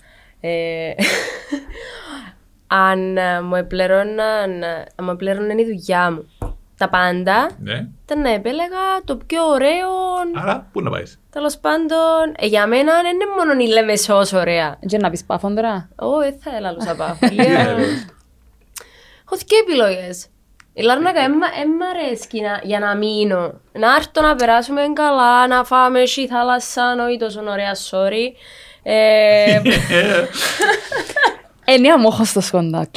Ε, 2.73 2.77
Αν 2.77 3.17
ε, 3.17 3.41
μου 3.41 3.55
επληρώναν 3.55 4.63
αν 4.97 5.03
μου 5.03 5.11
επληρώναν 5.11 5.59
η 5.59 5.65
δουλειά 5.65 6.11
μου 6.11 6.31
τα 6.79 6.89
πάντα, 6.89 7.51
Ναι. 7.59 7.87
ήταν 8.05 8.21
να 8.21 8.31
επέλεγα 8.33 9.01
το 9.05 9.17
πιο 9.27 9.45
ωραίο. 9.47 9.89
Άρα 10.35 10.69
πού 10.73 10.81
να 10.81 10.91
πάεις; 10.91 11.21
Τέλος 11.31 11.59
πάντων, 11.59 12.35
ε, 12.39 12.47
για 12.47 12.67
μένα 12.67 12.93
δεν 13.03 13.13
είναι 13.15 13.25
μόνο 13.39 13.53
η 13.61 13.67
Λεμεσός 13.73 14.33
ωραία. 14.33 14.79
Και 14.87 14.97
να 14.99 15.11
πεις 15.11 15.25
πάφον 15.25 15.55
τώρα. 15.55 15.89
Ω, 15.97 16.19
δεν 16.19 16.39
θα 16.41 16.57
έλαλουσα 16.57 16.95
πάω. 16.95 17.15
Τι 17.29 17.37
έλεγες. 17.39 18.07
Έχω 19.25 19.37
δύο 19.47 19.59
επιλογές. 19.63 20.27
Η 20.75 20.83
Λάρνακα 20.83 21.21
δεν 21.21 21.31
μ' 21.69 21.83
αρέσει 21.97 22.41
να- 22.41 22.61
για 22.63 22.79
να 22.79 22.97
μείνω. 22.97 23.61
Να 23.73 23.95
έρθω 23.95 24.23
να 24.23 24.35
περάσουμε 24.35 24.83
καλά, 24.95 25.47
να 25.47 25.65
φάμε 25.65 26.07
στη 26.07 26.27
θάλασσα, 26.27 26.95
όχι 27.09 27.17
τόσο 27.19 27.41
ωραία, 27.49 27.73
sorry. 27.91 28.27
Ε, 28.83 29.61
Ε, 31.65 31.79
ναι, 31.79 31.91
αμόχος 31.93 32.29
στο 32.29 32.41
σκόντα, 32.41 32.79
οκ. 32.79 32.95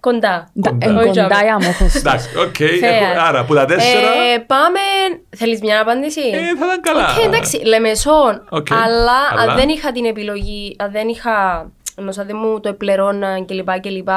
κοντά. 0.00 0.48
Κοντά. 0.60 0.76
Εν 0.80 0.96
Όχι, 0.96 1.06
κοντά 1.06 1.26
τζάμε. 1.28 1.46
η 1.46 1.48
αμόχος. 1.48 1.94
Εντάξει, 1.94 2.28
οκ. 2.38 2.54
Fair. 2.58 2.82
έχω- 2.82 3.20
Άρα 3.28 3.44
που 3.44 3.54
τα 3.54 3.64
τέσσερα. 3.64 4.08
Ε, 4.08 4.38
πάμε. 4.38 4.78
Θέλεις 5.36 5.60
μια 5.60 5.80
απάντηση; 5.80 6.20
Ε, 6.20 6.36
θα 6.36 6.66
ήταν 6.66 6.80
καλά. 6.80 7.08
Οκ, 7.16 7.24
εντάξει, 7.24 7.56
Λεμεσόν. 7.64 8.46
Οκ, 8.50 8.66
Αλλά, 8.72 9.12
αλλά- 9.38 9.52
αν 9.52 9.56
δεν 9.58 9.68
είχα 9.68 9.92
την 9.92 10.04
επιλογή, 10.04 10.76
αν 10.78 10.90
δεν 10.90 11.08
είχα. 11.08 11.66
Ενώ 11.98 12.12
σαν 12.12 12.26
δεν 12.26 12.36
μου 12.38 12.60
το 12.60 12.68
επληρώναν 12.68 13.46
κλπ. 13.46 13.80
κλπ. 13.80 14.08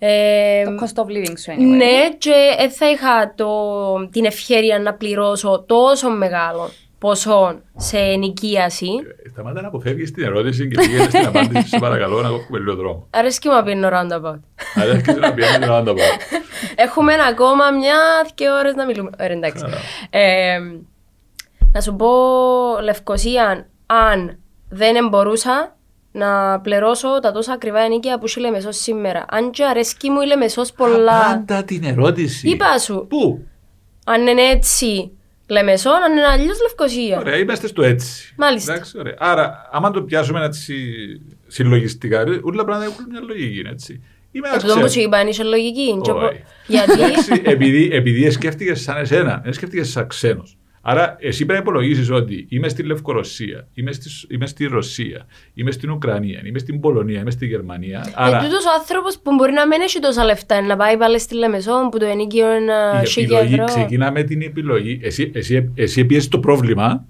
Ε, 0.00 0.64
Το 0.64 0.70
cost 0.80 1.02
of 1.02 1.06
living 1.06 1.38
σου, 1.38 1.52
anyway. 1.52 1.76
ναι, 1.76 2.08
και 2.18 2.54
δεν 2.58 2.70
θα 2.70 2.90
είχα 2.90 3.32
το, 3.36 3.48
την 4.12 4.24
ευχαίρεια 4.24 4.78
να 4.78 4.94
πληρώσω 4.94 5.64
τόσο 5.66 6.10
μεγάλο 6.10 6.70
ποσό 6.98 7.60
σε 7.76 7.98
ενοικίαση. 7.98 8.88
Ε, 9.24 9.28
Σταμάτα 9.28 9.60
να 9.60 9.68
αποφεύγεις 9.68 10.10
την 10.12 10.24
ερώτηση 10.24 10.68
και 10.68 10.80
πήγαινες 10.80 11.06
στην 11.06 11.26
απάντηση. 11.26 11.68
Σε 11.68 11.78
παρακαλώ 11.78 12.22
να 12.22 12.28
κόβουμε 12.28 12.58
λίγο 12.58 12.74
δρόμο. 12.74 13.06
Αρέσκει 13.10 13.48
μου 13.48 13.54
να 13.54 13.62
πίνω 13.62 13.88
roundabout. 13.88 14.40
Αλλά 14.74 14.92
έρχεσαι 14.94 15.18
να 15.18 15.34
πιένεις 15.34 15.68
να 15.68 15.82
το 15.82 15.94
πω. 15.94 16.02
Έχουμε 16.74 17.12
ακόμα 17.30 17.70
μια 17.70 17.96
και 18.34 18.48
ώρες 18.48 18.74
να 18.74 18.86
μιλούμε. 18.86 19.10
Ωραία, 19.20 19.36
εντάξει. 19.36 19.64
Ε, 20.10 20.58
να 21.72 21.80
σου 21.80 21.96
πω, 21.96 22.08
Λευκοσία, 22.82 23.68
αν 23.86 24.38
δεν 24.68 25.08
μπορούσα 25.08 25.76
να 26.12 26.60
πληρώσω 26.60 27.18
τα 27.22 27.32
τόσα 27.32 27.52
ακριβά 27.52 27.80
ενίκια 27.80 28.18
που 28.18 28.24
έχει 28.26 28.38
η 28.38 28.42
Λεμεσός 28.42 28.76
σήμερα. 28.76 29.24
Αν 29.28 29.50
και 29.50 29.64
αρέσκει 29.64 30.10
μου 30.10 30.20
η 30.20 30.26
Λεμεσός 30.26 30.72
πολλά. 30.72 31.20
Πάντα 31.20 31.64
την 31.64 31.84
ερώτηση. 31.84 32.48
Είπα 32.48 32.78
σου, 32.78 33.06
Πού; 33.08 33.46
αν 34.04 34.26
είναι 34.26 34.42
έτσι 34.42 35.17
Λεμεσόν, 35.48 35.92
αν 36.02 36.12
είναι 36.12 36.24
αλλιώς 36.26 36.60
Λευκοσία. 36.62 37.18
Ωραία, 37.18 37.36
είμαστε 37.36 37.66
στο 37.66 37.82
έτσι. 37.82 38.34
Μάλιστα. 38.36 38.72
Εντάξει, 38.72 38.98
ωραία. 38.98 39.14
Άρα, 39.18 39.68
άμα 39.72 39.90
το 39.90 40.02
πιάσουμε 40.02 40.44
έτσι 40.44 40.74
συλλογιστικά, 41.46 42.24
όλα 42.42 42.64
πράγματα 42.64 42.84
έχουν 42.92 43.04
μια 43.10 43.20
λογική. 43.20 43.62
Έτσι. 43.70 44.02
Είμαι 44.32 44.46
Ε, 44.46 44.50
ένας 44.50 44.62
τούτο 44.62 44.74
που 44.74 44.80
σου 44.80 44.86
ξένος. 44.86 45.06
είπα, 45.06 45.28
είσαι 45.28 45.42
λογική. 45.42 46.00
Και 46.02 46.10
Όχι. 46.10 46.24
οπο- 46.24 46.32
Γιατί; 46.66 46.92
Εντάξει, 46.92 47.42
επειδή, 47.44 47.88
επειδή 47.92 48.30
σκέφτηκες 48.30 48.80
σαν 48.80 48.96
εσένα, 48.96 49.40
δεν 49.44 49.52
σκέφτηκες 49.52 49.88
σαν 49.90 50.06
ξένος. 50.06 50.56
Άρα, 50.90 51.16
εσύ 51.20 51.44
πρέπει 51.46 51.52
να 51.64 51.70
υπολογίσει 51.70 52.12
ότι 52.12 52.46
είμαι 52.48 52.68
στη 52.68 52.82
Λευκορωσία, 52.82 53.68
είμαι 53.74 53.92
στη, 53.92 54.08
είμαι 54.28 54.46
στη 54.46 54.66
Ρωσία, 54.66 55.26
είμαι 55.54 55.70
στην 55.70 55.90
Ουκρανία, 55.90 56.40
είμαι 56.44 56.58
στην 56.58 56.80
Πολωνία, 56.80 57.20
είμαι 57.20 57.30
στη 57.30 57.46
Γερμανία. 57.46 58.04
Ε, 58.08 58.12
Άρα, 58.14 58.38
τούτος 58.38 58.64
ο 58.64 58.68
άνθρωπος 58.78 59.18
που 59.22 59.34
μπορεί 59.34 59.52
να 59.52 59.66
μην 59.66 59.80
έχει 59.80 59.98
τόσα 59.98 60.24
λεφτά 60.24 60.60
να 60.62 60.76
πάει 60.76 60.96
πάλι 60.96 61.20
στη 61.20 61.34
Λεμεσό 61.34 61.88
που 61.90 61.98
το 61.98 62.04
ενίκιο 62.04 62.54
είναι 62.54 62.72
η 63.02 63.06
χίλια 63.06 63.38
επιλογή 63.38 63.52
ευρώ. 63.54 63.64
ξεκινά 63.64 64.12
με 64.12 64.22
την 64.22 64.42
επιλογή. 64.42 65.00
Εσύ, 65.02 65.30
εσύ, 65.34 65.72
εσύ 65.74 66.04
πιέσεις 66.04 66.28
το 66.28 66.38
πρόβλημα, 66.40 67.04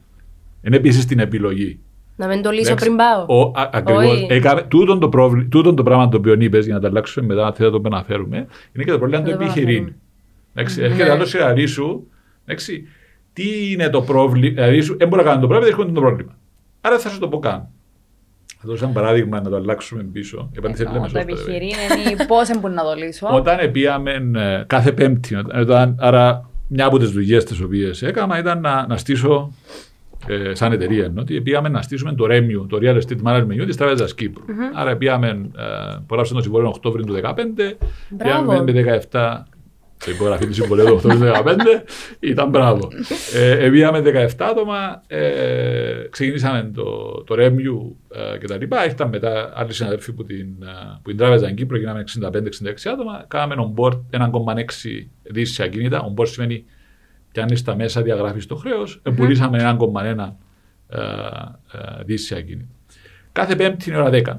δεν 0.62 0.72
έπιεσες 0.72 1.04
την 1.04 1.18
επιλογή. 1.18 1.78
Να 2.16 2.26
μην 2.26 2.42
το 2.42 2.50
λύσω 2.50 2.70
Εντάξει, 2.70 2.84
πριν 2.84 2.96
πάω. 2.96 3.24
Ο, 3.40 3.42
α, 3.60 3.70
ακριβώς, 3.72 4.04
Όχι. 4.04 4.26
έκαμε, 4.30 4.62
τούτον, 4.62 5.00
το 5.00 5.08
πρόβλημα, 5.08 5.48
τούτον 5.50 5.76
το 5.76 5.82
πράγμα 5.82 6.08
το 6.08 6.16
οποίο 6.16 6.36
είπες 6.38 6.64
για 6.64 6.74
να 6.74 6.80
τα 6.80 6.88
αλλάξουμε 6.88 7.26
μετά, 7.26 7.46
αν 7.46 7.52
θέλετε 7.52 7.76
να 7.76 7.82
το 7.82 7.88
επαναφέρουμε, 7.88 8.36
είναι 8.72 8.84
και 8.84 8.90
το 8.90 8.98
πρόβλημα 8.98 9.22
Θα 9.24 9.30
του 9.30 9.36
το 9.36 9.42
επιχειρήν. 9.44 9.68
επαναφέρουμε. 9.74 9.96
Εντάξει, 10.54 10.80
Ναι. 10.80 10.86
έρχεται 10.86 11.10
άλλος 11.10 11.28
σιγαρί 11.28 11.66
σου, 11.66 12.06
εντάξει, 12.44 12.88
τι 13.38 13.72
είναι 13.72 13.88
το 13.88 14.02
πρόβλημα, 14.02 14.54
δηλαδή 14.54 14.80
σου, 14.80 14.96
δεν 14.96 15.08
μπορεί 15.08 15.22
να 15.22 15.28
κάνει 15.28 15.40
το 15.40 15.46
πρόβλημα, 15.46 15.70
δεν 15.70 15.78
έρχεται 15.80 16.00
το 16.00 16.06
πρόβλημα. 16.06 16.36
Άρα 16.80 16.98
θα 16.98 17.08
σου 17.08 17.18
το 17.18 17.28
πω 17.28 17.38
καν. 17.38 17.68
Θα 18.60 18.68
δώσω 18.68 18.84
ένα 18.84 18.92
παράδειγμα 18.94 19.40
να 19.40 19.50
το 19.50 19.56
αλλάξουμε 19.56 20.02
πίσω. 20.02 20.50
Επανήθετε 20.56 20.88
Εννοώ, 20.88 21.06
λέμε 21.12 21.30
Το 21.30 21.36
σωστά, 21.36 21.44
βέβαια. 21.44 21.64
επιχειρήν 21.64 22.12
είναι 22.12 22.26
πώς 22.26 22.60
μπορεί 22.60 22.74
να 22.74 22.82
το 22.82 22.94
λύσω. 22.94 23.28
Όταν 23.32 23.70
πήγαμε 23.70 24.12
ε, 24.36 24.64
κάθε 24.66 24.92
Πέμπτη, 24.92 25.34
όταν, 25.60 25.96
άρα 25.98 26.50
μια 26.68 26.86
από 26.86 26.98
τις 26.98 27.10
δουλειές 27.10 27.44
τις 27.44 27.60
οποίες 27.60 28.02
έκανα 28.02 28.38
ήταν 28.38 28.60
να, 28.60 28.86
να 28.86 28.96
στήσω 28.96 29.52
ε, 30.26 30.54
σαν 30.54 30.72
εταιρεία 30.72 31.04
ενώ 31.04 31.20
ότι 31.20 31.40
πήγαμε 31.40 31.68
να 31.68 31.82
στήσουμε 31.82 32.12
το 32.14 32.24
REMU, 32.28 32.66
το 32.68 32.78
Real 32.80 32.96
Estate 32.96 33.22
Management 33.22 33.60
Unit 33.62 33.66
της 33.66 33.76
Τράπεζας 33.76 34.14
Κύπρου. 34.14 34.44
Άρα 34.74 34.96
πήγαμε, 34.96 35.28
ε, 35.28 35.96
υπογράψαμε 36.02 36.38
το 36.38 36.44
συμβόλαιο 36.44 36.68
Οκτώβριο 36.68 37.04
του 37.04 37.12
2015, 37.12 37.76
Μπράβο. 38.08 38.50
πήγαμε 38.50 38.62
με 38.62 39.00
17 39.10 39.42
το 40.04 40.10
υπογραφή 40.10 40.46
του 40.46 40.54
συμβολέου 40.54 40.86
του 40.86 40.94
Οκτώβριου 40.94 41.32
του 41.32 41.42
2015 41.44 41.56
ήταν 42.20 42.48
μπράβο. 42.48 42.88
Ε, 43.34 43.64
ε, 43.64 43.70
πήγαμε 43.70 44.02
17 44.04 44.28
άτομα, 44.38 45.02
ε, 45.06 46.06
ξεκινήσαμε 46.10 46.70
το, 46.74 46.84
το 47.26 47.34
REMU 47.38 47.56
ε, 48.34 48.38
και 48.38 48.46
τα 48.46 48.56
λοιπά. 48.56 48.84
Ήρθαν 48.84 49.08
μετά 49.08 49.52
άλλοι 49.54 49.72
συναδέλφοι 49.72 50.12
που 50.12 50.24
την, 50.24 50.46
ε, 50.62 50.98
που 51.02 51.08
την 51.08 51.16
τράβεζαν 51.16 51.54
Κύπρο, 51.54 51.78
γίναμε 51.78 52.04
65-66 52.22 52.30
άτομα. 52.92 53.24
Κάναμε 53.28 53.54
on 53.58 53.80
board 53.82 54.00
1,6 54.10 54.24
δις 55.22 55.52
σε 55.52 55.62
ακίνητα. 55.62 56.14
On 56.14 56.20
board 56.20 56.28
σημαίνει 56.28 56.64
πιάνεις 57.32 57.62
τα 57.62 57.76
μέσα, 57.76 58.02
διαγράφεις 58.02 58.46
το 58.46 58.56
χρέος. 58.56 59.00
Ε, 59.02 59.10
πουλήσαμε 59.10 59.76
1,1 59.78 60.34
ε, 60.88 60.98
ε, 60.98 62.04
δις 62.04 62.24
σε 62.24 62.36
ακίνητα. 62.36 62.74
Κάθε 63.32 63.56
Πέμπτη 63.56 63.90
είναι 63.90 63.98
ώρα 63.98 64.10
10 64.12 64.36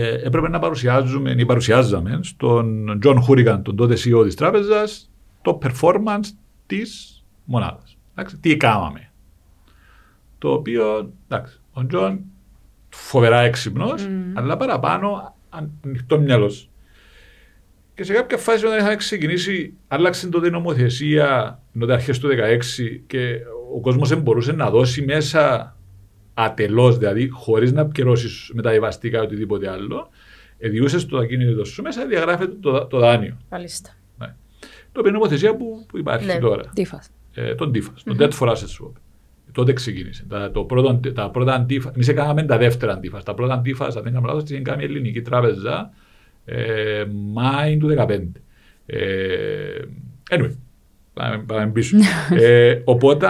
ε, 0.00 0.20
έπρεπε 0.24 0.48
να 0.48 0.58
παρουσιάζουμε 0.58 1.34
ή 1.38 1.44
παρουσιάζαμε 1.44 2.20
στον 2.22 2.96
John 3.00 3.20
Hourican, 3.22 3.62
τον 3.62 3.76
τότε 3.76 3.94
CEO 3.94 4.24
της 4.24 4.34
τράπεζας, 4.34 5.10
το 5.42 5.58
performance 5.62 6.26
της 6.66 7.22
μονάδας. 7.44 7.96
Εντάξει, 8.14 8.38
τι 8.38 8.56
κάναμε. 8.56 9.10
Το 10.38 10.52
οποίο, 10.52 11.12
εντάξει, 11.28 11.60
ο 11.72 11.86
Τζον 11.86 12.20
φοβερά 12.88 13.40
έξυπνος, 13.40 14.08
αλλά 14.34 14.56
παραπάνω 14.56 15.36
ανοιχτόμυαλος. 15.82 16.70
Και 17.94 18.04
σε 18.04 18.12
κάποια 18.12 18.36
φάση 18.36 18.66
όταν 18.66 18.78
είχαμε 18.78 18.96
ξεκινήσει, 18.96 19.74
άλλαξε 19.88 20.28
τότε 20.28 20.46
η 20.46 20.50
νομοθεσία, 20.50 21.60
τότε 21.78 21.92
αρχές 21.92 22.18
του 22.18 22.28
2016 22.28 23.02
και 23.06 23.38
ο 23.74 23.80
κόσμος 23.80 24.08
δεν 24.08 24.20
μπορούσε 24.20 24.52
να 24.52 24.70
δώσει 24.70 25.04
μέσα 25.04 25.76
ατελώς, 26.40 26.98
δηλαδή 26.98 27.28
χωρίς 27.28 27.72
να 27.72 27.86
πληρώσει 27.86 28.52
μεταβιβαστικά 28.54 29.18
ή 29.18 29.20
οτιδήποτε 29.20 29.70
άλλο, 29.70 30.08
εδιούσες 30.58 31.06
το 31.06 31.18
ακίνητο 31.18 31.64
σου 31.64 31.82
μέσα, 31.82 32.06
διαγράφεται 32.06 32.56
το, 32.60 32.86
το 32.86 32.98
δάνειο. 32.98 33.36
Μάλιστα. 33.50 33.90
Ναι. 34.18 34.26
Το 34.92 35.00
οποίο 35.00 35.08
είναι 35.08 35.18
νομοθεσία 35.18 35.56
που, 35.56 35.84
που 35.88 35.98
υπάρχει 35.98 36.26
Ναι. 36.26 36.38
τώρα. 36.38 36.62
Τύφας. 36.74 37.10
Ε, 37.34 37.54
τον 37.54 37.70
TIFAS, 37.74 38.00
τον 38.04 38.16
Debt 38.20 38.30
for 38.38 38.48
Asset 38.48 38.52
Swap. 38.52 38.92
Τότε 39.52 39.72
ξεκίνησε. 39.72 40.24
Τα, 40.28 40.50
το 40.50 40.64
πρώτο, 40.64 41.00
τα 41.12 41.30
πρώτα 41.30 41.54
αντίφα, 41.54 41.90
εμείς 41.94 42.08
έκαναμε 42.08 42.42
τα 42.42 42.58
δεύτερα 42.58 42.92
αντίφας. 42.92 43.24
Τα 43.24 43.34
πρώτα 43.34 43.54
αντίφας, 43.54 43.96
αν 43.96 44.02
δεν 44.02 44.12
κάνω 44.12 44.26
λάθος, 44.26 44.44
την 44.44 44.64
κάνει 44.64 44.82
η 44.82 44.86
ελληνική 44.86 45.22
τράπεζα 45.22 45.90
ε, 46.44 47.04
Μάη 47.32 47.76
του 47.76 47.94
2015. 47.98 48.20
Ε, 48.86 49.80
anyway, 50.30 50.56
πάμε, 51.14 51.42
πάμε 51.46 51.70
πίσω. 51.72 51.96
ε, 52.40 52.80
οπότε, 52.84 53.26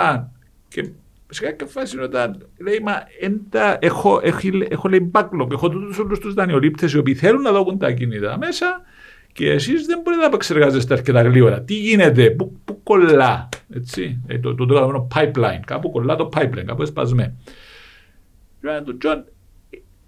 και 0.68 0.90
σε 1.31 1.45
κάποια 1.45 1.67
φάση 1.67 1.99
όταν 1.99 2.47
λέει, 2.59 2.81
μα 2.85 2.93
έντα, 3.21 3.79
έχω, 3.81 4.21
έχω, 4.23 4.41
έχω 4.69 4.88
λέει 4.88 5.11
backlog, 5.14 5.51
έχω 5.51 5.69
τούτους 5.69 5.99
όλους 5.99 6.19
τους 6.19 6.35
δανειολήπτες 6.35 6.93
οι 6.93 6.99
οποίοι 6.99 7.14
θέλουν 7.14 7.43
να 7.43 7.53
δώσουν 7.53 7.79
τα 7.79 7.93
ακίνητά 7.92 8.38
μέσα 8.38 8.83
και 9.33 9.51
εσείς 9.51 9.87
δεν 9.87 10.01
μπορείτε 10.03 10.23
να 10.23 10.29
επεξεργάζεστε 10.29 10.95
αρκετά 10.95 11.23
γλήορα. 11.23 11.62
Τι 11.62 11.75
γίνεται, 11.75 12.31
πού, 12.31 12.61
πού 12.64 12.83
κολλά, 12.83 13.49
έτσι, 13.75 14.23
ε, 14.27 14.38
το, 14.38 14.55
το, 14.55 14.67
το, 14.67 14.75
λεγόμενο 14.75 15.09
pipeline, 15.14 15.61
κάπου 15.67 15.91
κολλά 15.91 16.17
το 16.17 16.29
pipeline, 16.37 16.64
κάπου 16.67 16.83
έσπασε. 16.83 17.35
Λέω 18.61 18.83
του 18.83 18.97
Τζον, 18.97 19.25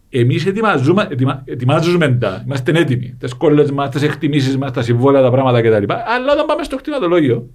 εμείς 0.08 0.46
ετοιμαζούμε, 0.46 1.08
ετοιμα, 1.10 1.42
ετοιμάζουμε 1.44 2.08
τα, 2.08 2.42
είμαστε 2.46 2.78
έτοιμοι, 2.78 3.16
τις 3.18 3.34
κόλλες 3.34 3.70
μας, 3.70 3.88
τις 3.88 4.02
εκτιμήσεις 4.02 4.56
μας, 4.56 4.72
τα 4.72 4.82
συμβόλαια, 4.82 5.22
τα 5.22 5.30
πράγματα 5.30 5.60
κτλ. 5.62 5.92
Αλλά 5.92 6.32
όταν 6.32 6.46
πάμε 6.46 6.62
στο 6.62 6.76
κτηματολόγιο, 6.76 7.48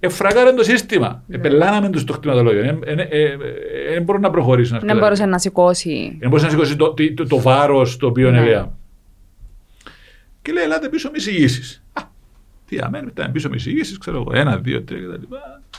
εφραγάραν 0.00 0.56
το 0.56 0.62
σύστημα, 0.62 1.24
επελάναμε 1.28 1.90
τους 1.90 2.00
στο 2.00 2.12
κτηματολόγιο, 2.12 2.78
δεν 3.92 4.02
μπορούν 4.02 4.20
να 4.22 4.30
προχωρήσουν. 4.30 4.78
Δεν 4.80 4.98
μπορούσε 4.98 5.26
να 5.26 5.38
σηκώσει. 5.38 6.16
Δεν 6.20 6.28
μπορούσε 6.28 6.46
να 6.46 6.50
σηκώσει 6.52 6.76
το, 6.76 6.94
το, 6.94 7.14
το, 7.14 7.26
το 7.26 7.40
βάρος 7.40 7.96
το 7.96 8.06
οποίο 8.06 8.30
Ναι. 8.30 8.38
έλεγα. 8.40 8.72
Και 10.42 10.52
λέει, 10.52 10.64
ελάτε 10.64 10.88
πίσω 10.88 11.10
με 11.10 11.16
εισηγήσεις. 11.16 11.84
Α, 11.92 12.02
τι 12.66 12.78
αμέν, 12.78 13.06
ήταν 13.06 13.32
πίσω 13.32 13.48
με 13.48 13.56
εισηγήσεις, 13.56 13.98
ξέρω 13.98 14.16
εγώ, 14.20 14.38
ένα, 14.38 14.56
δύο, 14.58 14.82
τρία 14.82 15.00
κτλ. 15.00 15.22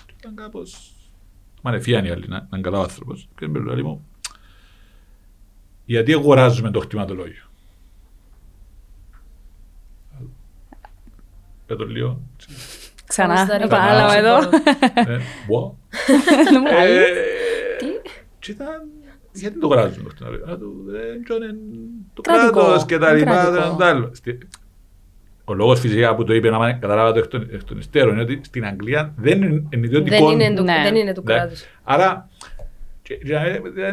Και 0.05 0.13
Ήταν 0.19 0.35
κάπως... 0.35 0.91
Μα 1.61 1.71
είναι 1.71 1.79
φιάνει 1.79 2.09
άλλη, 2.09 2.27
να 2.27 2.35
να 2.37 2.47
είναι 2.53 2.61
καλά 2.61 2.79
ο 2.79 2.81
άνθρωπος. 2.81 3.29
Και 3.39 3.47
με 3.47 3.59
λέει 3.59 3.81
μου, 3.81 4.05
γιατί 5.85 6.13
αγοράζουμε 6.13 6.71
το 6.71 6.79
κτηματολόγιο; 6.79 7.43
Πέτω 11.65 11.85
λίγο. 11.85 12.21
Ξανά, 13.11 13.33
Όμως 13.33 13.45
δεν 13.45 13.61
επανάλαβα 13.61 14.17
υπάρχει 14.19 14.25
εδώ. 14.25 14.49
τίποτα. 14.49 15.11
Ε, 15.11 15.17
what? 15.51 15.71
Δεν 16.51 16.61
μου 16.61 16.79
λέει. 16.79 16.95
Ε, 16.95 17.05
και 18.39 18.51
ήταν, 18.51 18.81
γιατί 19.33 19.59
το 19.59 19.65
αγοράζουμε 19.67 20.03
το 20.09 20.15
κτηματολόγιο. 20.15 20.53
Α, 20.53 20.57
το- 20.57 20.91
δεν 20.91 21.23
τζόνεν 21.23 21.55
το 22.13 22.21
Κρατικό. 22.21 22.59
κράτος 22.59 22.85
και 22.85 22.97
τα 22.97 23.13
λοιπά. 23.13 23.31
Κρατικό. 23.31 23.51
δεν 23.67 23.77
τα 23.77 23.85
άλλο. 23.85 24.09
Στη- 24.13 24.37
Ο 25.45 25.53
λόγος 25.53 25.79
φυσικά 25.79 26.15
που 26.15 26.23
το 26.23 26.33
είπε, 26.33 26.49
να 26.49 26.71
καταλάβατε 26.73 27.19
εκ 27.19 27.27
των- 27.27 27.47
εκ 27.51 27.63
των 27.63 27.77
υστέρων, 27.77 28.13
είναι 28.13 28.21
ότι 28.21 28.39
στην 28.43 28.65
Αγγλία 28.65 29.13
δεν 29.17 29.41
είναι 29.41 29.63
Δεν 29.69 29.83
ιδιωτικό. 29.83 30.31
είναι 30.31 30.53
του, 30.55 30.63
Ναι. 30.63 30.79
δεν 30.83 30.95
είναι 30.95 31.13
του 31.13 31.21
Ναι. 31.25 31.33
κράτους. 31.33 31.63
Άρα, 31.83 32.29
και- 33.01 33.15
και 33.15 33.33
να- 33.33 33.45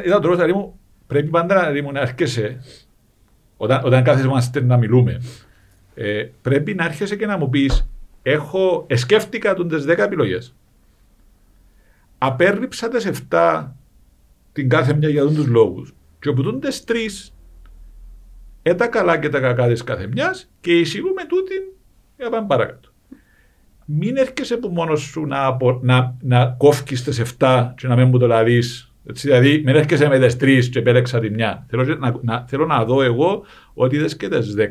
ήταν 0.05 0.13
ο 0.17 0.19
τρόπος 0.21 0.37
δηλαδή 0.37 0.53
μου, 0.53 0.79
πρέπει 1.07 1.29
πάντα 1.29 1.59
δηλαδή 1.61 1.83
μου, 1.83 1.93
να 1.93 2.01
έρχεσαι, 2.01 2.59
όταν, 3.57 3.81
όταν 3.85 4.03
κάθεσαι 4.03 4.61
να 4.61 4.77
μιλούμε, 4.77 5.21
ε, 5.95 6.25
πρέπει 6.43 6.75
να 6.75 6.85
έρχεσαι 6.85 7.17
και 7.17 7.27
να 7.27 7.39
μου 7.39 7.49
πεις, 7.49 7.89
έχω, 8.31 8.85
εσκέφτηκα 8.89 9.55
τον 9.55 9.69
τις 9.69 9.85
10 9.85 9.99
επιλογές. 9.99 10.55
Απέρριψα 12.19 12.89
τις 12.89 13.07
7 13.07 13.77
την 14.53 14.69
κάθε 14.69 14.95
μια 14.95 15.09
για 15.09 15.27
τους 15.27 15.47
λόγους. 15.47 15.95
Και 16.19 16.29
όπου 16.29 16.43
τούν 16.43 16.61
τις 16.61 16.85
τρεις, 16.85 17.35
ε, 18.63 18.75
τα 18.75 18.87
καλά 18.87 19.19
και 19.19 19.29
τα 19.29 19.41
κακά 19.41 19.69
της 19.69 19.85
κάθε 19.85 20.07
μιας 20.07 20.51
και 20.61 20.79
εισηγούμε 20.79 21.25
τούτην 21.25 21.63
για 22.17 22.31
πάμε 22.31 22.47
παρακάτω. 22.47 22.89
Μην 23.85 24.17
έρχεσαι 24.17 24.55
από 24.55 24.69
μόνος 24.69 25.01
σου 25.01 25.27
να, 25.27 25.45
απο, 25.47 25.81
να, 25.83 26.17
να 26.21 26.47
κόφκεις 26.47 27.05
τις 27.05 27.19
7 27.39 27.73
και 27.77 27.87
να 27.87 27.97
μην 27.97 28.09
μου 28.09 28.19
το 28.19 28.27
λαδείς. 28.27 28.93
Έτσι, 29.07 29.27
δηλαδή, 29.27 29.63
μην 29.65 29.77
έρχεσαι 29.77 30.09
με 30.09 30.19
τις 30.19 30.37
3 30.37 30.69
και 30.71 30.79
επέλεξα 30.79 31.21
τη 31.21 31.31
μια. 31.31 31.67
Θέλω 31.69 31.85
να, 31.85 32.19
να, 32.23 32.45
θέλω 32.49 32.67
να 32.67 32.85
δω 32.85 33.03
εγώ 33.03 33.45
ότι 33.75 33.97
είδες 33.97 34.17
και 34.17 34.29
τις 34.29 34.55
10. 34.59 34.71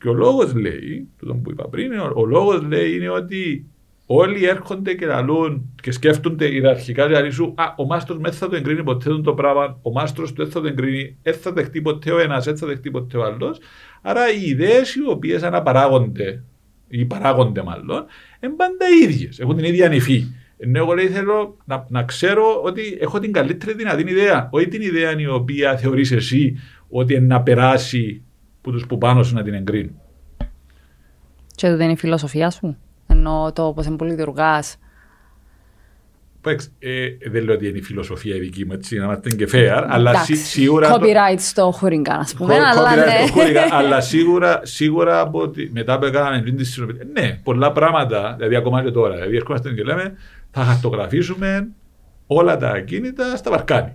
Και 0.00 0.08
ο 0.08 0.12
λόγος 0.12 0.54
λέει, 0.54 1.08
τούτο 1.18 1.34
που 1.34 1.50
είπα 1.50 1.68
πριν, 1.68 1.98
ο, 1.98 2.12
ο 2.14 2.26
λόγος 2.26 2.62
λέει 2.62 2.94
είναι 2.94 3.08
ότι 3.08 3.66
όλοι 4.06 4.44
έρχονται 4.44 4.94
και 4.94 5.06
λαλούν 5.06 5.74
και 5.82 5.92
σκέφτονται 5.92 6.46
ιεραρχικά 6.46 7.06
δηλαδή 7.06 7.30
σου, 7.30 7.54
α, 7.56 7.64
ο 7.76 7.84
μάστρος 7.84 8.18
δεν 8.18 8.32
θα 8.32 8.48
το 8.48 8.56
εγκρίνει 8.56 8.82
ποτέ 8.82 9.20
το 9.20 9.34
πράγμα, 9.34 9.78
ο 9.82 9.90
μάστρος 9.90 10.32
του 10.32 10.42
δεν 10.42 10.52
θα 10.52 10.60
το 10.60 10.66
εγκρίνει, 10.66 11.16
δεν 11.22 11.34
θα 11.34 11.52
δεχτεί 11.52 11.82
ποτέ 11.82 12.12
ο 12.12 12.18
ένας, 12.18 12.44
δεν 12.44 12.56
θα 12.56 12.66
δεχτεί 12.66 12.90
ποτέ 12.90 13.16
ο 13.16 13.24
άλλος. 13.24 13.60
Άρα 14.02 14.32
οι 14.32 14.48
ιδέες 14.48 14.94
οι 14.94 15.08
οποίες 15.08 15.42
αναπαράγονται 15.42 16.42
ή 16.88 17.04
παράγονται 17.04 17.62
μάλλον, 17.62 18.04
είναι 18.40 18.52
πάντα 18.56 18.86
ίδιες. 19.02 19.38
Έχουν 19.38 19.56
την 19.56 19.64
ίδια 19.64 19.88
νυφή. 19.88 20.24
Ενώ 20.56 20.78
εγώ 20.78 20.92
λέει, 20.92 21.06
θέλω 21.06 21.56
να, 21.64 21.86
να 21.88 22.02
ξέρω 22.02 22.62
ότι 22.62 22.98
έχω 23.00 23.18
την 23.18 23.32
καλύτερη 23.32 23.74
δυνατή 23.74 24.10
ιδέα. 24.10 24.48
Όχι 24.52 24.68
την 24.68 24.82
ιδέα 24.82 25.20
η 25.20 25.26
οποία 25.26 25.76
θεωρείς 25.76 26.12
εσύ 26.12 26.56
ότι 26.88 27.14
είναι 27.14 27.26
να 27.26 27.42
περάσει 27.42 28.22
που 28.60 28.70
τους 28.70 28.86
που 28.86 28.98
πάνω 28.98 29.22
σου 29.22 29.34
να 29.34 29.42
την 29.42 29.54
εγκρίνουν. 29.54 30.00
Και 31.54 31.68
τούτη 31.70 31.82
είναι 31.82 31.92
η 31.92 31.96
φιλοσοφία 31.96 32.50
σου. 32.50 32.76
Ενώ 33.06 33.50
το 33.54 33.72
πώ 33.72 33.82
είναι 33.82 33.96
πολύ 33.96 34.14
διοργά. 34.14 34.62
Εντάξει, 36.44 36.68
ε, 36.78 37.30
δεν 37.30 37.44
λέω 37.44 37.54
ότι 37.54 37.68
είναι 37.68 37.78
η 37.78 37.82
φιλοσοφία 37.82 38.34
η 38.36 38.38
δική 38.38 38.64
μου, 38.64 38.72
έτσι, 38.72 38.98
να 38.98 39.04
είμαστε 39.04 39.30
και 39.30 39.48
fair, 39.52 39.84
αλλά 39.88 40.10
Εντάξει, 40.10 40.34
σι- 40.36 40.46
σίγουρα. 40.46 40.88
το- 40.92 40.98
Copyright 41.02 41.38
στο 41.38 41.70
χωρινγκάν, 41.70 42.18
ας 42.20 42.34
πούμε. 42.34 42.54
Χω- 42.54 42.62
αλλά 42.62 42.90
copyright 42.92 43.20
ναι. 43.20 43.26
στο 43.26 43.32
χωρικά, 43.32 43.62
αλλά 43.78 44.00
σίγουρα, 44.00 44.60
σίγουρα 44.62 45.20
από 45.20 45.40
ότι 45.40 45.70
μετά 45.72 45.98
που 45.98 46.04
έκαναμε 46.04 46.42
πριν 46.42 46.56
τη 46.56 46.64
συνοπηλία. 46.64 47.04
Ναι, 47.12 47.40
πολλά 47.42 47.72
πράγματα, 47.72 48.34
δηλαδή 48.36 48.56
ακόμα 48.56 48.82
και 48.84 48.90
τώρα. 48.90 49.14
Δηλαδή, 49.14 49.36
ερχόμαστε 49.36 49.70
και 49.72 49.82
λέμε, 49.82 50.14
θα 50.50 50.64
χαρτογραφήσουμε 50.64 51.68
όλα 52.26 52.56
τα 52.56 52.68
ακίνητα 52.70 53.36
στα 53.36 53.50
Βαρκάνη. 53.50 53.92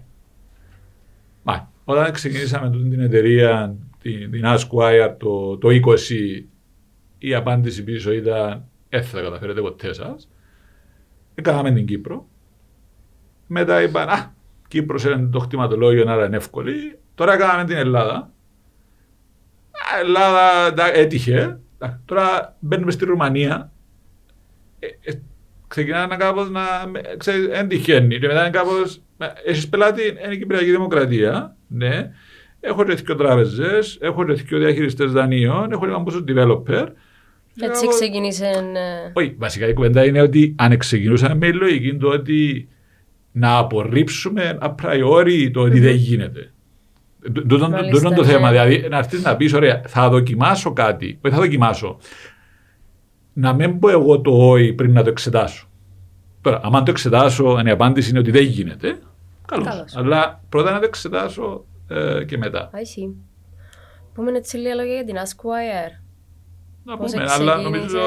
Μα, 1.44 1.72
όταν 1.84 2.12
ξεκινήσαμε 2.12 2.70
τούτη 2.70 2.90
την 2.90 3.00
εταιρεία, 3.00 3.76
την, 4.12 4.32
την 4.32 4.42
Asquire 4.46 5.14
το, 5.18 5.58
το 5.58 5.68
20, 5.70 6.44
η 7.18 7.34
απάντηση 7.34 7.84
πίσω 7.84 8.12
ήταν 8.14 8.66
δεν 8.90 9.04
θα 9.04 9.18
τα 9.18 9.24
καταφέρετε 9.24 9.62
ποτέ 9.62 9.94
σας. 9.94 10.30
Έκαναμε 11.36 11.72
την 11.72 11.86
Κύπρο. 11.86 12.28
Μετά 13.48 13.82
είπαν, 13.82 14.10
Α, 14.10 14.34
Κύπρος 14.68 15.04
είναι 15.04 15.28
το 15.32 15.40
χτιματολόγιο, 15.40 16.10
άρα 16.12 16.26
είναι 16.26 16.36
εύκολη. 16.36 17.00
Τώρα 17.16 17.34
έκαναμε 17.34 17.64
την 17.66 17.76
Ελλάδα. 17.76 18.16
Α, 19.72 20.00
Ελλάδα 20.00 20.68
εντά- 20.68 20.96
έτυχε. 20.96 21.60
Α, 21.78 21.90
Τώρα 22.06 22.58
μπαίνουμε 22.60 22.92
στη 22.92 23.06
Ρουμανία. 23.06 23.72
Ε, 24.80 24.88
ε, 25.02 25.14
ξεκινά 25.68 26.08
να 26.08 26.16
κάπως 26.18 26.50
να. 26.50 26.62
με- 26.88 27.02
Ξέρεις, 27.18 27.48
δεν 27.48 27.68
τυχαίνει. 27.68 28.20
Και 28.20 28.28
μετά 28.28 28.40
είναι 28.42 28.50
κάπως. 28.50 29.02
Έχεις 29.46 29.70
πελάτη, 29.70 30.02
είναι 30.08 30.34
η 30.34 30.38
Κυπριακή 30.38 30.72
Δημοκρατία. 30.72 31.56
Ναι. 31.68 32.12
Έχω 32.68 32.84
και 32.84 32.94
δύο 32.94 33.16
τράπεζες, 33.16 33.98
έχω 34.02 34.26
και 34.26 34.34
δύο 34.34 34.60
διαχειριστές 34.60 35.12
δανείων, 35.12 35.72
έχω 35.72 35.86
και 35.88 35.94
πόσο 36.04 36.24
developer. 36.28 36.88
Και 37.58 37.66
Έτσι 37.66 37.82
κάπως- 37.82 37.96
ξεκίνησε. 38.00 38.46
ε, 38.46 39.12
όχι, 39.14 39.36
βασικά 39.38 39.68
η 39.68 39.74
κουβέντα 39.74 40.06
είναι 40.06 40.22
ότι 40.22 40.56
αν 40.58 40.78
ξεκινούσαμε 40.78 41.36
με 41.36 41.48
η 41.48 41.54
λογική 41.54 41.96
του 41.96 42.10
ότι 42.14 42.68
να 43.32 43.58
απορρίψουμε 43.58 44.58
a 44.62 44.68
priori 44.82 45.50
το 45.54 45.62
ότι 45.62 45.80
δεν 45.80 45.96
γίνεται. 45.96 46.50
Τούτο 47.24 47.42
τούτο 47.42 47.70
Μάλιστα, 47.70 48.08
είναι 48.08 48.16
το 48.16 48.22
ναι. 48.24 48.28
θέμα. 48.28 48.50
Δηλαδή 48.52 48.86
να 48.90 48.98
έρθεις 48.98 49.24
να 49.24 49.36
πεις, 49.36 49.54
ωραία, 49.54 49.82
θα 49.88 50.10
δοκιμάσω 50.10 50.74
κάτι. 50.74 51.20
Όχι, 51.26 51.36
θα 51.36 51.42
δοκιμάσω. 51.42 51.98
Να 53.34 53.54
μην 53.54 53.80
πω 53.80 53.90
εγώ 53.90 54.22
το 54.22 54.32
όχι 54.50 54.74
πριν 54.74 54.92
να 54.94 55.04
το 55.04 55.10
εξετάσω. 55.10 55.70
Τώρα, 56.42 56.62
αν 56.64 56.72
το 56.84 56.92
εξετάσω, 56.92 57.46
αν 57.46 57.66
η 57.68 57.70
απάντηση 57.70 58.10
είναι 58.10 58.20
ότι 58.20 58.32
δεν 58.32 58.44
γίνεται, 58.44 58.98
καλώς. 59.48 59.68
Καλώς. 59.68 59.96
Αλλά 59.96 60.42
πρώτα 60.50 60.72
να 60.72 60.80
το 60.80 60.86
εξετάσω 60.86 61.66
ε, 61.90 62.24
και 62.24 62.38
μετά. 62.38 62.70
I 62.74 62.78
see. 62.78 63.14
Πούμε 64.14 64.32
έτσι 64.38 64.58
λίγα 64.58 64.76
λόγια 64.76 64.94
για 64.94 65.04
την 65.06 65.16
Asquire. 65.16 66.00
Να 66.88 66.98
Πώς 66.98 67.12
πούμε, 67.12 67.24
αλλά 67.30 67.54
ξεκίνησε. 67.54 67.62
νομίζω 67.64 68.00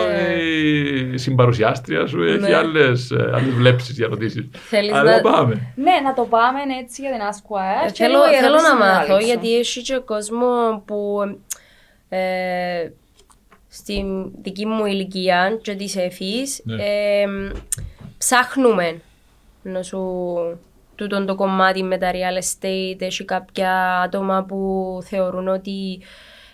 η 1.13 1.17
συμπαρουσιάστρια 1.19 2.07
σου 2.07 2.23
έχει 2.23 2.39
Ναι. 2.39 2.55
άλλες, 2.57 3.11
ε, 3.11 3.31
άλλες 3.35 3.55
βλέψεις 3.55 3.97
για 3.97 4.07
ερωτήσεις. 4.07 4.49
Θέλεις 4.53 4.93
Αλλά 4.93 5.15
να- 5.17 5.21
πάμε. 5.21 5.73
Ναι, 5.77 5.93
να 6.05 6.15
το 6.15 6.23
πάμε 6.25 6.59
έτσι 6.81 7.03
για 7.03 7.11
την 7.11 7.21
Asquire. 7.21 7.87
Ε, 7.87 7.93
Θέλω, 7.93 8.19
θέλω 8.41 8.57
να 8.61 8.77
μάθω 8.77 9.19
γιατί 9.19 9.59
έχει 9.59 9.83
και 9.83 9.99
κόσμος 10.05 10.83
που 10.85 11.19
ε, 12.09 12.89
στην 13.69 14.31
δική 14.43 14.67
μου 14.67 14.87
ηλικία 14.87 15.59
και 15.63 15.75
της 15.75 15.97
εφής 15.97 16.61
Ναι. 16.65 16.75
ε, 16.85 17.27
ψάχνουμε 18.19 19.01
να 19.63 19.83
σου 19.83 20.01
τούτον 20.99 21.27
το 21.27 21.35
κομμάτι 21.35 21.83
με 21.83 21.99
τα 21.99 22.11
real 22.13 22.43
estate 22.43 22.97
έχει 23.01 23.25
κάποια 23.25 24.01
άτομα 24.01 24.45
που 24.45 24.99
θεωρούν 25.05 25.49
ότι 25.49 26.01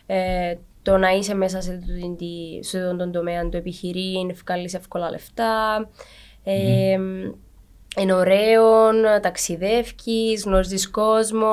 ε, 0.07 0.54
το 0.83 0.96
να 0.96 1.11
είσαι 1.11 1.35
μέσα 1.35 1.61
σε, 1.61 1.70
τούτη 1.87 2.14
τη- 2.18 2.64
σε 2.64 2.78
αυτόν 2.78 2.96
τον 2.98 3.12
τομέα 3.12 3.48
του 3.48 3.57
επιχειρήν 3.57 4.35
βγάλεις 4.44 4.74
εύκολα 4.74 5.11
λεφτά 5.11 5.88
ε, 6.44 6.98
είναι 8.00 8.12
ωραίο, 8.14 8.90
ταξιδεύεις, 9.22 10.42
γνωρίζεις 10.44 10.90
κόσμο. 10.90 11.48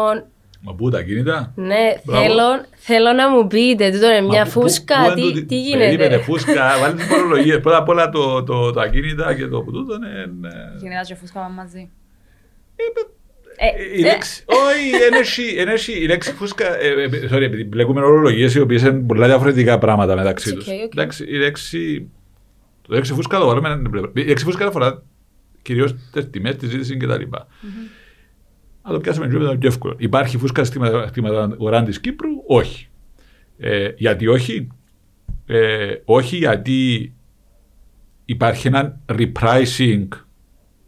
Μα 0.63 0.73
πού 0.73 0.89
τα 0.89 1.03
κινητά; 1.03 1.51
Ναι, 1.55 1.93
Μπράβο. 2.03 2.23
θέλω, 2.23 2.43
θέλω 2.75 3.11
να 3.13 3.29
μου 3.29 3.47
πείτε, 3.47 3.91
τούτο 3.91 4.05
είναι 4.09 4.21
Μα 4.21 4.27
μια 4.27 4.43
πού- 4.43 4.51
πού- 4.53 4.61
φούσκα, 4.61 4.95
πού 4.95 5.03
είναι 5.05 5.13
τι, 5.15 5.21
τούτη- 5.21 5.45
τι 5.45 5.55
Περίμενε, 5.61 5.89
γίνεται; 5.91 6.17
φούσκα, 6.17 6.77
βάλει 6.79 6.95
τις 6.95 7.05
φορολογίες. 7.05 7.59
Πρώτα 7.63 7.77
απ' 7.77 7.87
όλα 7.89 8.09
το, 8.09 8.43
το, 8.43 8.71
τα 8.71 8.87
κινητά 8.87 9.35
και 9.35 9.47
το 9.47 9.61
που 9.61 9.71
τούτο 9.71 9.93
είναι... 9.95 10.21
ε, 10.47 10.77
Γενικά 10.81 11.01
και 11.01 11.15
φούσκα 11.15 11.39
πάμε 11.39 11.53
μαζί. 11.55 11.89
Ε, 13.55 13.97
Η 13.97 14.01
ε, 14.01 14.11
λέξη, 14.11 14.43
όχι, 14.45 15.03
ενέχει, 15.11 15.55
ενέχει, 15.57 15.91
η 16.03 16.05
λέξη 16.07 16.31
φούσκα, 16.33 16.79
ε, 16.79 16.87
ε, 17.03 17.09
sorry, 17.31 17.41
επειδή 17.41 17.63
μπλέκουμε 17.63 18.01
ορολογίες 18.01 18.55
οι 18.55 18.59
οποίες 18.59 18.81
είναι 18.81 18.91
πολλά 18.91 19.27
διαφορετικά 19.27 19.77
πράγματα 19.77 20.15
μεταξύ 20.15 20.49
It's 20.51 20.55
τους. 20.55 20.65
okay, 20.67 20.69
okay. 20.69 20.89
Εντάξει, 20.91 21.23
η 21.23 21.35
λέξη, 21.37 22.09
το 22.81 22.93
λέξη 22.93 23.13
φούσκα 23.13 23.39
το 23.39 23.45
βάλουμε 23.45 23.67
έναν 23.67 23.87
πλευρά. 23.91 24.11
Η 24.15 24.23
λέξη 24.23 24.43
φούσκα 24.43 24.67
αφορά 24.67 25.03
κυρίως 25.61 25.95
τις 26.11 26.29
τιμές, 26.29 26.55
τη 26.55 26.67
ζήτηση 26.67 26.97
και 26.97 27.07
τα 27.07 27.17
λοιπά. 27.17 27.47
Αν 28.81 28.93
το 28.93 28.99
πιάσουμε 28.99 29.27
λίγο 29.27 29.43
ήταν 29.43 29.57
πιο 29.57 29.67
εύκολο. 29.69 29.95
Υπάρχει 29.97 30.37
φούσκα 30.37 30.63
στη 30.63 30.79
αγορά 31.23 31.83
της 31.83 31.99
Κύπρου, 31.99 32.29
όχι. 32.47 32.87
Ε, 33.57 33.89
γιατί 33.95 34.27
όχι; 34.27 34.67
Ε, 35.45 35.93
όχι 36.05 36.37
γιατί 36.37 37.13
υπάρχει 38.25 38.67
ένα 38.67 38.99
repricing, 39.07 40.07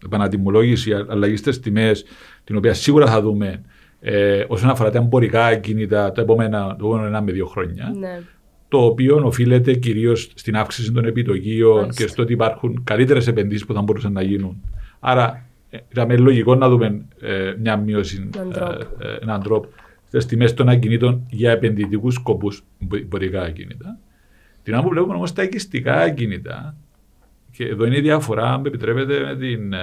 επανατιμολόγηση, 0.05 0.91
αλλαγής 1.09 1.39
στις 1.39 1.59
τιμές, 1.59 2.05
την 2.43 2.55
οποία 2.55 2.73
σίγουρα 2.73 3.05
θα 3.07 3.21
δούμε 3.21 3.61
ε, 4.01 4.43
όσον 4.47 4.69
αφορά 4.69 4.89
τα 4.91 4.97
εμπορικά 4.97 5.55
κίνητα 5.55 6.11
τα 6.11 6.21
επόμενα, 6.21 6.67
το 6.67 6.85
επόμενο 6.85 7.05
ένα 7.07 7.21
με 7.21 7.31
δύο 7.31 7.45
χρόνια. 7.45 7.93
ναι. 7.99 8.19
Το 8.67 8.85
οποίο 8.85 9.21
οφείλεται 9.25 9.73
κυρίως 9.73 10.31
στην 10.35 10.55
αύξηση 10.55 10.91
των 10.91 11.05
επιτοκίων 11.05 11.79
Μάλιστα. 11.79 12.03
και 12.03 12.09
στο 12.09 12.21
ότι 12.21 12.33
υπάρχουν 12.33 12.81
καλύτερες 12.83 13.27
επενδύσεις 13.27 13.65
που 13.65 13.73
θα 13.73 13.81
μπορούσαν 13.81 14.11
να 14.11 14.21
γίνουν. 14.21 14.61
Άρα, 14.99 15.45
ε, 15.69 15.77
ήταν 15.91 16.19
λογικό 16.21 16.55
να 16.55 16.69
δούμε 16.69 17.05
ε, 17.21 17.53
μια 17.59 17.77
μείωση, 17.77 18.29
Έναν 18.35 18.51
ε, 18.51 18.55
drop. 18.59 18.79
ε, 18.99 19.15
έναν 19.21 19.43
drop 19.49 19.61
στις 20.07 20.25
τιμές 20.25 20.53
των 20.53 20.69
ακινήτων 20.69 21.25
για 21.29 21.51
επενδυτικούς 21.51 22.13
σκοπούς, 22.13 22.63
εμπορικά 22.93 23.41
ακίνητα. 23.41 23.97
Την 24.63 24.73
άλλη 24.73 24.83
που 24.83 24.89
βλέπουμε 24.89 25.13
όμως 25.15 25.33
τα 25.33 25.43
οικιστικά 25.43 25.93
ακίνητα, 25.95 26.75
και 27.55 27.65
εδώ 27.65 27.85
είναι 27.85 27.97
η 27.97 28.01
διαφορά, 28.01 28.53
αν 28.53 28.61
με 28.61 28.67
επιτρέπετε, 28.67 29.19
με, 29.19 29.35
την, 29.35 29.73
ε, 29.73 29.79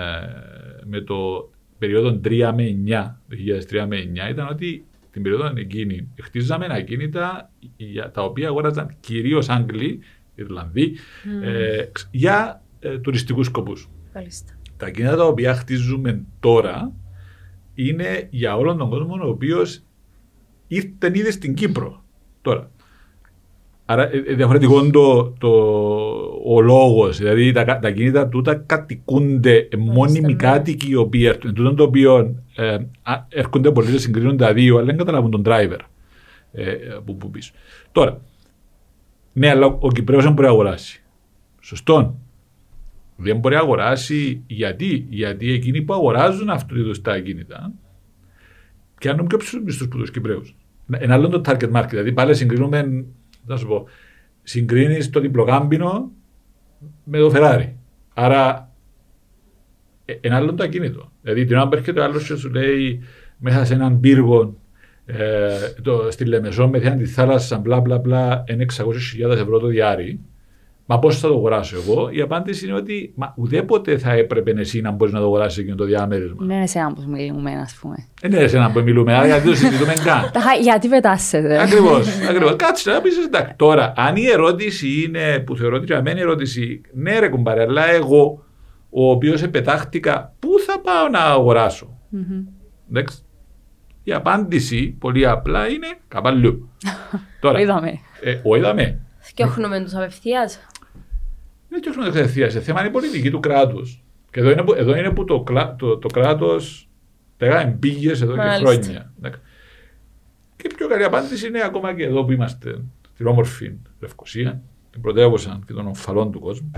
με 0.85 1.01
το 1.01 1.51
περίοδο 1.79 2.21
3 2.25 2.53
με 2.55 2.65
9, 2.87 3.21
2003 3.29 3.87
με 3.89 3.97
9, 4.27 4.31
ήταν 4.31 4.49
ότι 4.49 4.85
την 5.11 5.23
περίοδο 5.23 5.53
εκείνη 5.57 6.09
χτίζαμε 6.21 6.67
ακίνητα 6.71 7.51
για 7.77 8.11
τα 8.11 8.23
οποία 8.23 8.49
αγόραζαν 8.49 8.97
κυρίως 9.01 9.49
Άγγλοι, 9.49 10.01
Ιρλανδοί, 10.35 10.97
ε, 11.43 11.85
ξ- 11.93 12.09
για 12.11 12.63
ε, 12.81 12.99
τουριστικούς 12.99 13.47
σκοπούς. 13.47 13.89
Μάλιστα. 14.15 14.53
Τα 14.77 14.87
ακίνητα 14.87 15.17
τα 15.17 15.25
οποία 15.27 15.55
χτίζουμε 15.55 16.25
τώρα 16.41 16.93
είναι 17.75 18.27
για 18.31 18.57
όλον 18.57 18.79
τον 18.79 18.89
κόσμο 18.91 19.19
ο 19.23 19.29
οποίος 19.29 19.83
ήρθε 20.67 21.07
ήδη 21.13 21.31
στην 21.31 21.55
Κύπρο. 21.55 22.05
Τώρα. 22.43 22.71
Άρα 23.91 24.13
ε, 24.13 24.23
ε, 24.27 24.35
διαφορετικό 24.35 24.79
είναι 24.79 24.91
το, 24.91 25.25
το, 25.39 25.49
ο 26.45 26.61
λόγος. 26.61 27.19
Δηλαδή 27.19 27.53
τα, 27.53 27.65
κα- 27.65 27.79
τα 27.79 27.91
κινητά 27.91 28.29
τούτα 28.29 28.55
κατοικούνται 28.55 29.69
ε, 29.71 29.77
μόνιμοι 29.77 30.33
ναι. 30.33 30.35
κάτοικοι 30.35 30.91
οι 30.91 30.95
οποίοι 30.95 31.25
έρχονται. 31.27 31.53
Τούτο 31.53 31.75
το 31.75 31.83
οποίο 31.83 32.37
ε, 32.57 32.75
α, 33.03 33.27
έρχονται 33.29 33.73
πολλοί, 33.73 33.99
συγκρίνουν 33.99 34.37
τα 34.37 34.53
δύο, 34.53 34.77
αλλά 34.77 34.87
δεν 34.87 34.97
καταλαβούν 34.97 35.31
τον 35.31 35.43
driver 35.47 35.79
ε, 36.53 36.65
που, 37.05 37.17
που 37.17 37.31
πίσω. 37.31 37.53
Τώρα, 37.93 38.21
ναι, 39.33 39.49
αλλά 39.49 39.67
ο 39.67 39.89
Κυπρέος 39.89 40.23
δεν 40.23 40.33
μπορεί 40.33 40.47
να 40.47 40.53
αγοράσει. 40.53 41.03
Σωστό. 41.61 42.19
Δεν 43.17 43.37
μπορεί 43.39 43.55
να 43.55 43.61
αγοράσει 43.61 44.43
γιατί, 44.47 45.07
γιατί 45.09 45.53
εκείνοι 45.53 45.83
που 45.83 45.95
αγοράζουν 45.95 46.51
αυτού 46.51 46.75
του 46.75 46.81
είδους 46.81 47.01
τα 47.01 47.13
ακίνητα 47.13 47.73
πιάνουν 48.99 49.27
πιο 49.27 49.39
ψηλούς 49.39 49.65
μισθούς 49.65 49.89
που 49.89 49.97
τους 49.97 50.11
Κυπρέους. 50.11 50.57
Ένα 50.91 51.15
άλλο 51.15 51.27
είναι 51.27 51.39
το 51.39 51.51
target 51.51 51.71
market. 51.73 51.89
Δηλαδή 51.89 52.13
πάλι 52.13 52.35
συγκρίνουμε, 52.35 53.05
να 53.47 53.57
σου 53.57 53.67
πω, 53.67 53.89
συγκρίνεις 54.43 55.11
το 55.11 55.21
διπλοκάμπινο 55.21 56.11
με 57.05 57.19
το 57.19 57.33
Ferrari. 57.35 57.69
Άρα, 58.15 58.73
ε, 60.05 60.15
ένα 60.21 60.37
άλλο 60.37 60.45
είναι 60.45 60.57
το 60.57 60.63
ακίνητο. 60.63 61.13
Δηλαδή 61.23 61.45
την 61.45 61.57
ώρα 61.57 61.69
που 61.69 61.77
έρχεται 61.77 62.01
ο 62.01 62.05
άλλος 62.05 62.27
και 62.27 62.37
σου 62.37 62.51
λέει 62.51 63.03
μέσα 63.39 63.65
σε 63.65 63.75
έναν 63.75 64.01
πύργο 64.01 64.57
ε, 65.07 65.51
το, 65.83 66.11
στη 66.11 66.25
Λεμεσό 66.25 66.69
με 66.69 66.81
θέα 66.81 66.97
τη 66.97 67.05
θάλασσα, 67.05 67.59
μπλα 67.59 67.81
μπλα 67.81 67.99
μπλα, 67.99 68.45
είναι 68.49 68.65
600.000 68.77 69.31
ευρώ 69.31 69.59
το 69.59 69.67
διάρρη. 69.67 70.21
Μα 70.93 70.99
πώς 70.99 71.19
θα 71.19 71.29
το 71.29 71.35
αγοράσω 71.35 71.77
εγώ, 71.77 72.09
η 72.13 72.21
απάντηση 72.21 72.67
είναι 72.67 72.75
ότι 72.75 73.13
μα 73.17 73.35
ουδέποτε 73.37 73.99
θα 73.99 74.13
έπρεπε 74.13 74.51
εσύ 74.57 74.81
να 74.81 74.91
μπορείς 74.91 75.13
να 75.15 75.21
το 75.21 75.25
αγοράσεις 75.27 75.59
εκείνο 75.59 75.75
το 75.77 75.85
διάμερισμα. 75.85 76.37
Δεν 76.47 76.57
είναι 76.57 76.67
σε 76.67 76.79
έναν 76.79 76.95
που 76.95 77.03
μιλούμε, 77.09 77.53
ας 77.53 77.79
πούμε. 77.81 77.95
Δεν 78.21 78.31
είναι 78.33 78.41
εσένα 78.41 78.71
που 78.71 78.81
μιλούμε, 78.81 79.15
άρα 79.15 79.27
γιατί 79.27 79.49
το 79.49 79.55
συζητούμε 79.55 79.93
καν; 80.05 80.31
Τα 80.33 80.41
χα- 80.41 80.55
Γιατί 80.63 80.89
πετάσετε; 80.89 81.63
Ακριβώς. 81.63 82.09
Ακριβώς. 82.29 82.57
Κάτσε 82.57 82.91
να 82.91 83.01
πεις 83.01 83.17
εντάξει. 83.19 83.55
Τώρα, 83.57 83.93
αν 83.97 84.17
η 84.17 84.27
ερώτηση 84.27 85.03
είναι 85.03 85.39
που 85.39 85.57
θεωρώ 85.57 85.77
ότι 85.77 85.85
για 85.85 86.03
μένα 86.03 86.19
η 86.19 86.23
ερώτηση, 86.23 86.81
ναι, 86.95 87.19
ρε 87.19 87.29
κουμπάρε, 87.29 87.63
αλλά 87.63 87.91
εγώ, 87.91 88.45
ο 88.91 89.11
οποίος 89.11 89.43
επετάχτηκα, 89.43 90.35
πού 90.39 90.49
θα 90.67 90.81
πάω 90.81 91.09
να 91.09 91.19
αγοράσω; 91.19 91.99
Μμμ. 92.09 92.23
Εντάξει. 92.91 93.19
Η 94.03 94.13
απάντηση 94.13 94.97
πολύ 95.01 95.27
απλά 95.27 95.69
είναι 95.69 95.87
καπαλού. 96.09 96.69
Τώρα, 97.41 97.61
Είδαμε. 97.61 97.91
ε, 98.23 98.37
ο 98.45 98.57
είδαμε. 98.57 99.01
Θκιόχνουμε 99.23 99.81
τους 99.81 99.95
απευθείας. 99.95 100.59
Δεν 101.71 101.79
είναι 101.79 101.81
και 101.81 101.89
όχι 101.89 102.11
κατευθείαν. 102.11 102.51
Σε 102.51 102.61
θέμα 102.61 102.81
είναι 102.81 102.89
η 102.89 102.93
πολιτική 102.93 103.31
του 103.31 103.41
κράτους. 103.41 104.03
Και 104.31 104.41
εδώ 104.41 104.51
είναι 104.51 104.63
που, 104.63 104.73
εδώ 104.75 104.97
είναι 104.97 105.11
που 105.11 105.25
το, 105.25 105.41
κλα- 105.41 105.77
το, 105.77 105.99
το 105.99 106.09
κράτος 106.09 106.89
λέγαμε 107.39 107.77
πήγε 107.81 108.11
εδώ 108.11 108.37
Μάλιστα. 108.37 108.75
και 108.77 108.83
χρόνια. 108.83 109.13
Εντάξει. 109.19 109.41
Και 110.57 110.69
η 110.71 110.75
πιο 110.77 110.89
καλή 110.89 111.05
απάντηση 111.05 111.47
είναι 111.47 111.63
ακόμα 111.65 111.95
και 111.95 112.05
εδώ 112.05 112.25
που 112.25 112.33
είμαστε, 112.33 112.79
στην 113.15 113.27
όμορφη 113.27 113.73
Λευκοσία, 114.01 114.61
την 114.91 115.01
πρωτεύουσα 115.01 115.61
και 115.67 115.73
των 115.73 115.87
ομφαλών 115.87 116.33
του 116.33 116.41
κόσμου. 116.41 116.71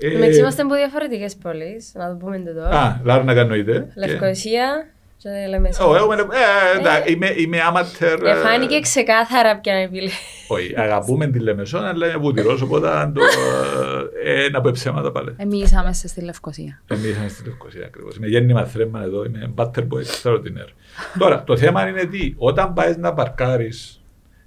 Ε, 0.00 0.16
Εντάξει, 0.16 0.38
είμαστε 0.38 0.62
από 0.62 0.74
διαφορετικές 0.74 1.36
πόλεις, 1.36 1.92
να 1.94 2.08
το 2.08 2.14
πούμε 2.16 2.38
και 2.38 2.48
εδώ. 2.48 2.64
Α, 2.64 3.00
Λάρνα 3.04 3.32
εννοείται. 3.32 3.92
Λευκοσία 3.96 4.06
και 4.06 4.12
Λεμεσό. 4.70 4.92
Ω, 5.88 5.96
εγώ 5.96 6.12
είμαι- 6.12 6.22
ε, 6.74 6.78
εντάξει, 6.78 7.12
είμαι, 7.12 7.32
είμαι 7.36 7.58
amateur. 7.72 8.18
ε, 8.24 8.30
Εφάνηκε 8.30 8.80
ξεκάθαρα 8.80 9.58
ποια 9.60 9.80
είναι 9.82 9.98
η 9.98 10.10
Όχι, 10.48 10.74
αγαπούμε 10.80 11.26
τη 11.26 11.38
Λεμεσόν, 11.38 11.84
αλλά 11.84 12.06
είναι 12.06 12.16
βουτυρός, 12.16 12.60
οπότε 12.62 12.88
αν 12.90 13.12
το, 13.12 13.20
ε, 14.24 14.44
ένα 14.44 14.58
από 14.58 14.70
ψέματα 14.70 15.12
πάλι. 15.12 15.34
Εμεί 15.36 15.64
είμαστε 15.72 16.08
στη 16.08 16.20
Λευκοσία. 16.20 16.82
Εμείς 16.86 17.04
είμαστε 17.10 17.28
στη 17.28 17.44
Λευκοσία 17.48 17.84
ακριβώς. 17.86 18.16
Είμαι 18.16 18.26
γέννημα 18.26 18.64
θρέμμα 18.64 19.02
εδώ, 19.02 19.24
είμαι 19.24 19.52
butter 19.56 19.80
boy 19.88 20.02
extraordinaire. 20.04 20.72
Τώρα, 21.18 21.44
το 21.44 21.56
θέμα 21.56 21.88
είναι 21.88 22.04
τι, 22.04 22.34
όταν 22.36 22.72
πάεις 22.72 22.96
να 22.96 23.14
παρκάρεις 23.14 24.02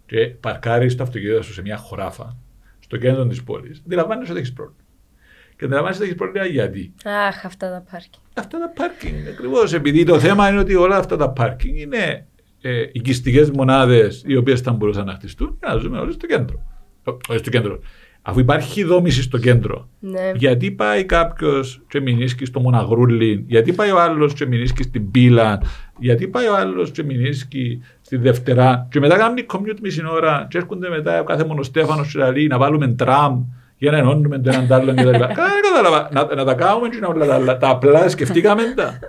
και 0.06 0.28
παρκάρεις 0.28 0.96
το 0.96 1.04
αυτοκίνητο 1.04 1.42
σου 1.42 1.54
σε 1.54 1.62
μια 1.62 1.78
χωράφα, 1.78 2.36
στο 2.80 2.98
κέντρο 2.98 3.26
της 3.28 3.44
πόλης, 3.44 3.82
αντιλαμβάνεσαι 3.86 4.32
ότι 4.32 4.40
έχεις 4.40 4.54
πρόβλημα. 4.54 4.80
Και 5.62 5.68
αντιλαμβάνεσαι 5.68 6.02
ότι 6.02 6.10
έχεις 6.10 6.22
πρόβλημα 6.22 6.46
γιατί. 6.46 6.94
Αχ, 7.28 7.46
αυτά 7.46 7.70
τα 7.72 7.84
πάρκι. 7.92 8.20
Αυτά 8.34 8.60
τα 8.60 8.70
πάρκινγκ, 8.76 9.28
ακριβώς. 9.28 9.74
Επειδή 9.74 10.04
το 10.04 10.20
θέμα 10.20 10.50
είναι 10.50 10.60
ότι 10.60 10.76
όλα 10.76 10.98
αυτά 10.98 11.18
τα 11.18 11.30
πάρκινγκ 11.30 11.78
είναι 11.78 12.28
ε, 12.62 12.84
οικιστικές 12.92 13.52
μονάδες 13.52 14.24
οι 14.28 14.36
οποίες 14.36 14.62
θα 14.62 14.72
μπορούσαν 14.72 15.06
να 15.06 15.14
χτιστούν 15.14 15.58
και 15.60 15.68
να 15.68 15.76
ζούμε 15.78 16.00
όλοι 16.00 16.12
στο 16.12 16.26
κέντρο. 16.28 16.60
Ε, 17.08 17.12
Όχι 17.30 17.40
στο 17.40 17.50
κέντρο. 17.50 17.80
Αφού 18.22 18.40
υπάρχει 18.40 18.84
δόμηση 18.84 19.22
στο 19.22 19.38
κέντρο, 19.38 19.90
Ναι. 20.00 20.32
γιατί 20.36 20.72
πάει 20.72 21.04
κάποιος 21.06 21.82
και 21.88 22.00
μηνίσκει 22.02 22.46
στο 22.46 22.60
Μοναγρούλι, 22.60 23.44
γιατί 23.48 23.74
πάει 23.74 23.92
ο 23.92 24.00
άλλος 24.02 24.34
και 24.34 24.46
μηνίσκει 24.46 24.84
στην 24.84 25.12
Πύλα, 25.12 25.62
γιατί 26.00 26.28
πάει 26.28 26.48
ο 26.48 26.56
άλλος 26.56 26.92
και 26.92 27.04
μηνίσκει 27.04 27.82
στη 28.02 28.18
Δευτερά, 28.18 28.88
και 28.92 29.00
μετά 29.00 29.18
κάνουν 29.18 29.46
commute 29.54 29.80
μισή 29.82 30.02
ώρα, 30.12 30.48
και 30.50 30.58
έρχονται 30.58 30.90
μετά 30.90 31.20
ο 31.22 31.24
κάθε 31.24 31.46
μονοστέφανος 31.46 32.12
και 32.12 32.20
λέει 32.32 32.48
να 32.48 32.58
βάλουμε 32.58 32.88
τραμ 32.88 33.44
για 33.82 33.92
να 33.92 33.98
ενώνουμε 33.98 34.40
το 34.40 34.50
έναν 34.50 34.68
τ' 34.68 34.72
άλλον 34.72 34.96
κτλ. 34.96 35.10
Καλά, 35.12 35.34
δεν 35.34 35.62
κατάλαβα. 35.74 36.10
Να, 36.12 36.36
να 36.36 36.46
τα 36.46 36.54
κάνουμε 36.54 36.90
και 36.90 36.98
να 37.00 37.08
όλα 37.08 37.26
τα, 37.26 37.34
άλλα. 37.36 37.58
τα 37.58 37.70
απλά 37.70 38.10
σκεφτήκαμε 38.10 38.64
τα. 38.76 39.00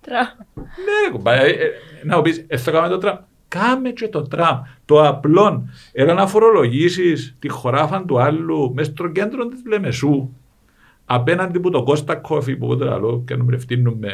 Τρα. 0.00 0.36
Ναι, 0.54 1.06
ρε 1.06 1.10
κουμπά, 1.12 1.34
ε, 1.34 1.48
ε, 1.50 1.70
να 2.04 2.16
μου 2.16 2.22
πεις, 2.22 2.44
ε, 2.46 2.56
θα 2.56 2.70
κάνουμε 2.70 2.90
το 2.92 2.98
τραμ. 2.98 3.16
Κάμε 3.48 3.90
και 3.90 4.08
το 4.08 4.22
τραμ. 4.22 4.60
Το 4.84 5.06
απλό. 5.06 5.68
Έλα 5.92 6.14
να 6.14 6.26
φορολογήσεις 6.26 7.36
τη 7.38 7.48
χωράφα 7.48 8.04
του 8.04 8.20
άλλου 8.20 8.72
μέσα 8.74 8.90
στο 8.90 9.08
κέντρο 9.08 9.46
της 9.46 9.62
Λεμεσού. 9.68 10.30
Απέναντι 11.04 11.60
που 11.60 11.70
το 11.70 11.82
Κώστα 11.82 12.14
Κόφι 12.16 12.56
που 12.56 12.66
πότε 12.66 12.84
λέω 12.84 13.22
και 13.26 13.36
να 13.36 13.44
βρευτείνουμε. 13.44 14.08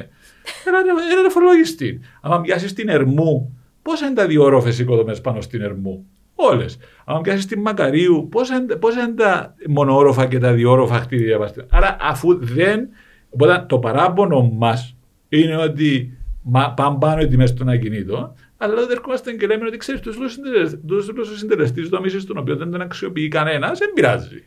Έλα 0.66 0.82
ρε- 0.82 1.12
έλα 1.12 1.22
να 1.22 1.28
φορολογιστή. 1.30 2.00
Αν 2.20 2.40
πιάσεις 2.42 2.72
την 2.72 2.88
Ερμού, 2.88 3.58
πόσα 3.82 4.06
είναι 4.06 4.14
τα 4.14 4.26
δύο 4.26 4.42
όροφες 4.42 4.78
οικοδομές 4.78 5.20
πάνω 5.20 5.40
στην 5.40 5.60
Ερμού; 5.60 6.06
Όλες. 6.38 6.78
Αν 7.04 7.20
πιάσεις 7.20 7.46
την 7.46 7.60
Μακαρίου, 7.60 8.28
πόσα, 8.30 8.56
είναι- 8.56 8.76
πόσα 8.76 9.00
είναι 9.02 9.14
τα 9.14 9.54
μονόροφα 9.68 10.26
και 10.26 10.38
τα 10.38 10.52
διόροφα 10.52 10.98
κτίρια. 10.98 11.38
μας. 11.38 11.52
Άρα, 11.70 11.96
αφού 12.00 12.38
δεν. 12.44 12.88
Οπότε 13.30 13.64
το 13.68 13.78
παράπονο 13.78 14.50
μας 14.54 14.96
είναι 15.28 15.56
ότι 15.56 16.18
μα, 16.42 16.70
πάμε 16.74 16.96
πάνω 17.00 17.20
οι 17.20 17.26
τιμέ 17.26 17.48
των 17.48 17.68
ακινήτων, 17.68 18.32
αλλά 18.56 18.74
δεν 18.74 18.90
ερχόμαστε 18.90 19.32
και 19.32 19.46
λέμε 19.46 19.66
ότι 19.66 19.76
ξέρεις, 19.76 20.00
τους 20.00 20.16
λόγου 20.18 21.36
συντελεστή 21.36 21.82
δόμηση, 21.88 22.26
τον 22.26 22.38
οποίο 22.38 22.56
δεν 22.56 22.70
τον 22.70 22.80
αξιοποιεί 22.80 23.28
κανένας, 23.28 23.78
δεν 23.78 23.92
πειράζει. 23.94 24.44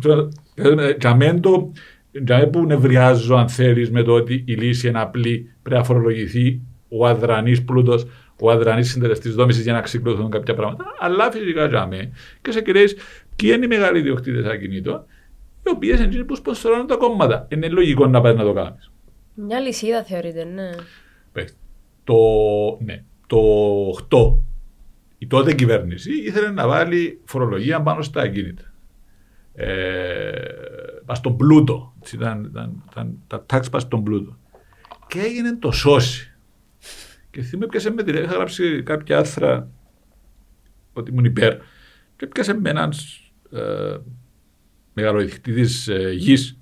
Τώρα, 0.00 0.28
ε, 0.54 0.94
Για 1.00 1.14
μένα 1.16 1.40
το. 1.40 1.72
Για 2.10 2.36
μένα 2.36 2.48
που 2.50 2.66
νευριάζω, 2.66 3.34
αν 3.34 3.48
θέλεις, 3.48 3.90
με 3.90 4.02
το 4.02 4.12
ότι 4.12 4.44
η 4.46 4.52
λύση 4.54 4.88
είναι 4.88 5.00
απλή, 5.00 5.52
πρέπει 5.62 5.78
να 5.78 5.84
φορολογηθεί 5.84 6.60
ο 6.88 7.06
αδρανής 7.06 7.64
πλούτος, 7.64 8.06
ο 8.40 8.50
αδρανής 8.50 8.90
συντελεστής 8.90 9.34
δόμησης 9.34 9.62
για 9.62 9.72
να 9.72 9.80
ξυκλωθούν 9.80 10.30
κάποια 10.30 10.54
πράγματα. 10.54 10.84
Αλλά 10.98 11.30
φυσικά 11.30 11.66
για 11.66 11.86
μένα 11.86 12.08
και 12.42 12.50
σε 12.50 12.62
κυρίε, 12.62 12.84
ποιοι 13.36 13.50
είναι 13.54 13.64
οι 13.64 13.68
μεγάλοι 13.68 13.98
ιδιοκτήτες 13.98 14.46
ακινήτων, 14.46 15.04
οι 15.66 15.70
οποίες 15.70 15.96
είναι 15.98 16.06
εκείνοι 16.06 16.24
που 16.24 16.36
σπονσορώνουν 16.36 16.86
τα 16.86 16.96
κόμματα. 16.96 17.46
Είναι 17.50 17.68
λογικό 17.68 18.06
να 18.06 18.20
πάει 18.20 18.34
να 18.34 18.44
το 18.44 18.52
κάνεις. 18.52 18.90
Μια 19.34 19.60
λυσίδα 19.60 20.02
θεωρείται, 20.02 20.44
ναι. 20.44 20.70
Πες, 21.32 21.56
Το, 22.04 22.14
ναι, 22.80 23.04
το 23.26 23.38
8 24.10 24.38
η 25.22 25.26
τότε 25.26 25.54
κυβέρνηση 25.54 26.12
ήθελε 26.22 26.50
να 26.50 26.68
βάλει 26.68 27.20
φορολογία 27.24 27.82
πάνω 27.82 28.02
στα 28.02 28.20
ακίνητα. 28.20 28.72
Ε, 29.54 30.32
πας 31.04 31.18
στον 31.18 31.36
πλούτο. 31.36 31.94
Έτσι 32.00 32.16
Ήταν, 32.16 32.44
ήταν, 32.44 32.82
ήταν 32.90 33.18
τα 33.26 33.44
τάξη 33.46 33.70
πας 33.70 33.82
στον 33.82 34.02
πλούτο. 34.02 34.36
Και 35.06 35.20
έγινε 35.20 35.56
το 35.56 35.70
σώσει. 35.70 36.31
Και 37.32 37.42
θυμάμαι 37.42 37.66
πιάσε 37.66 37.90
με 37.90 38.02
την 38.02 38.14
είχα 38.14 38.32
γράψει 38.34 38.82
κάποια 38.82 39.18
άθρα 39.18 39.68
ότι 40.92 41.10
ήμουν 41.10 41.24
υπέρ. 41.24 41.56
Και 42.16 42.26
πιάσε 42.26 42.54
με 42.54 42.70
έναν 42.70 42.92
ε, 43.52 43.96
μεγαλοειχτήτης 44.92 45.88
ε, 45.88 46.10
γης 46.12 46.56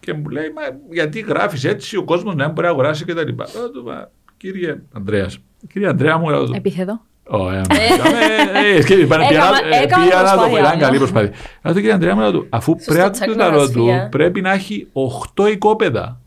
και 0.00 0.12
μου 0.14 0.28
λέει, 0.28 0.52
μα 0.54 0.62
γιατί 0.90 1.20
γράφεις 1.20 1.64
έτσι, 1.64 1.96
ο 1.96 2.04
κόσμος 2.04 2.34
να 2.34 2.44
μην 2.44 2.52
μπορεί 2.54 2.66
να 2.66 2.72
αγοράσει 2.72 3.04
και 3.04 3.14
τα 3.14 3.24
λοιπά. 3.24 3.46
Λέω 3.54 3.70
του, 3.70 3.82
«Μα, 3.84 4.10
Κύριε 4.36 4.80
Ανδρέας, 4.92 5.38
κύριε 5.72 5.88
Ανδρέα 5.88 6.18
μου, 6.18 6.28
λέω 6.28 6.44
του, 6.46 6.52
Επίθετο. 6.56 7.00
Ωραία, 7.32 7.60
ε, 7.60 8.76
ε, 8.76 8.80
σκέφτε, 8.82 9.06
πάνε, 9.06 9.24
Έκαμα- 9.30 9.58
πήγα- 9.62 9.78
ε, 9.78 9.82
έκανα 9.82 10.04
πήγα 10.04 10.22
να 10.22 10.30
το 10.30 10.36
πω, 10.36 10.40
προσπάθεια, 10.42 10.60
ήταν 10.68 10.78
καλή 10.78 10.92
ναι. 10.92 10.98
προσπάθεια. 10.98 11.30
Λέω 11.62 11.72
του, 11.74 11.78
κύριε 11.80 11.92
Ανδρέα 11.94 12.14
μου, 12.14 12.20
λέω 12.20 12.30
του, 12.32 12.46
αφού 12.50 12.72
Σωστό, 12.76 12.92
πρέπει 12.92 13.10
τσακ 13.10 13.28
να 13.36 13.48
λέω 13.50 13.70
του, 13.70 13.86
γραφεία. 13.86 14.08
πρέπει 14.08 14.40
να 14.40 14.52
έχει 14.52 14.88
8 15.36 15.48
οικόπεδα. 15.50 16.20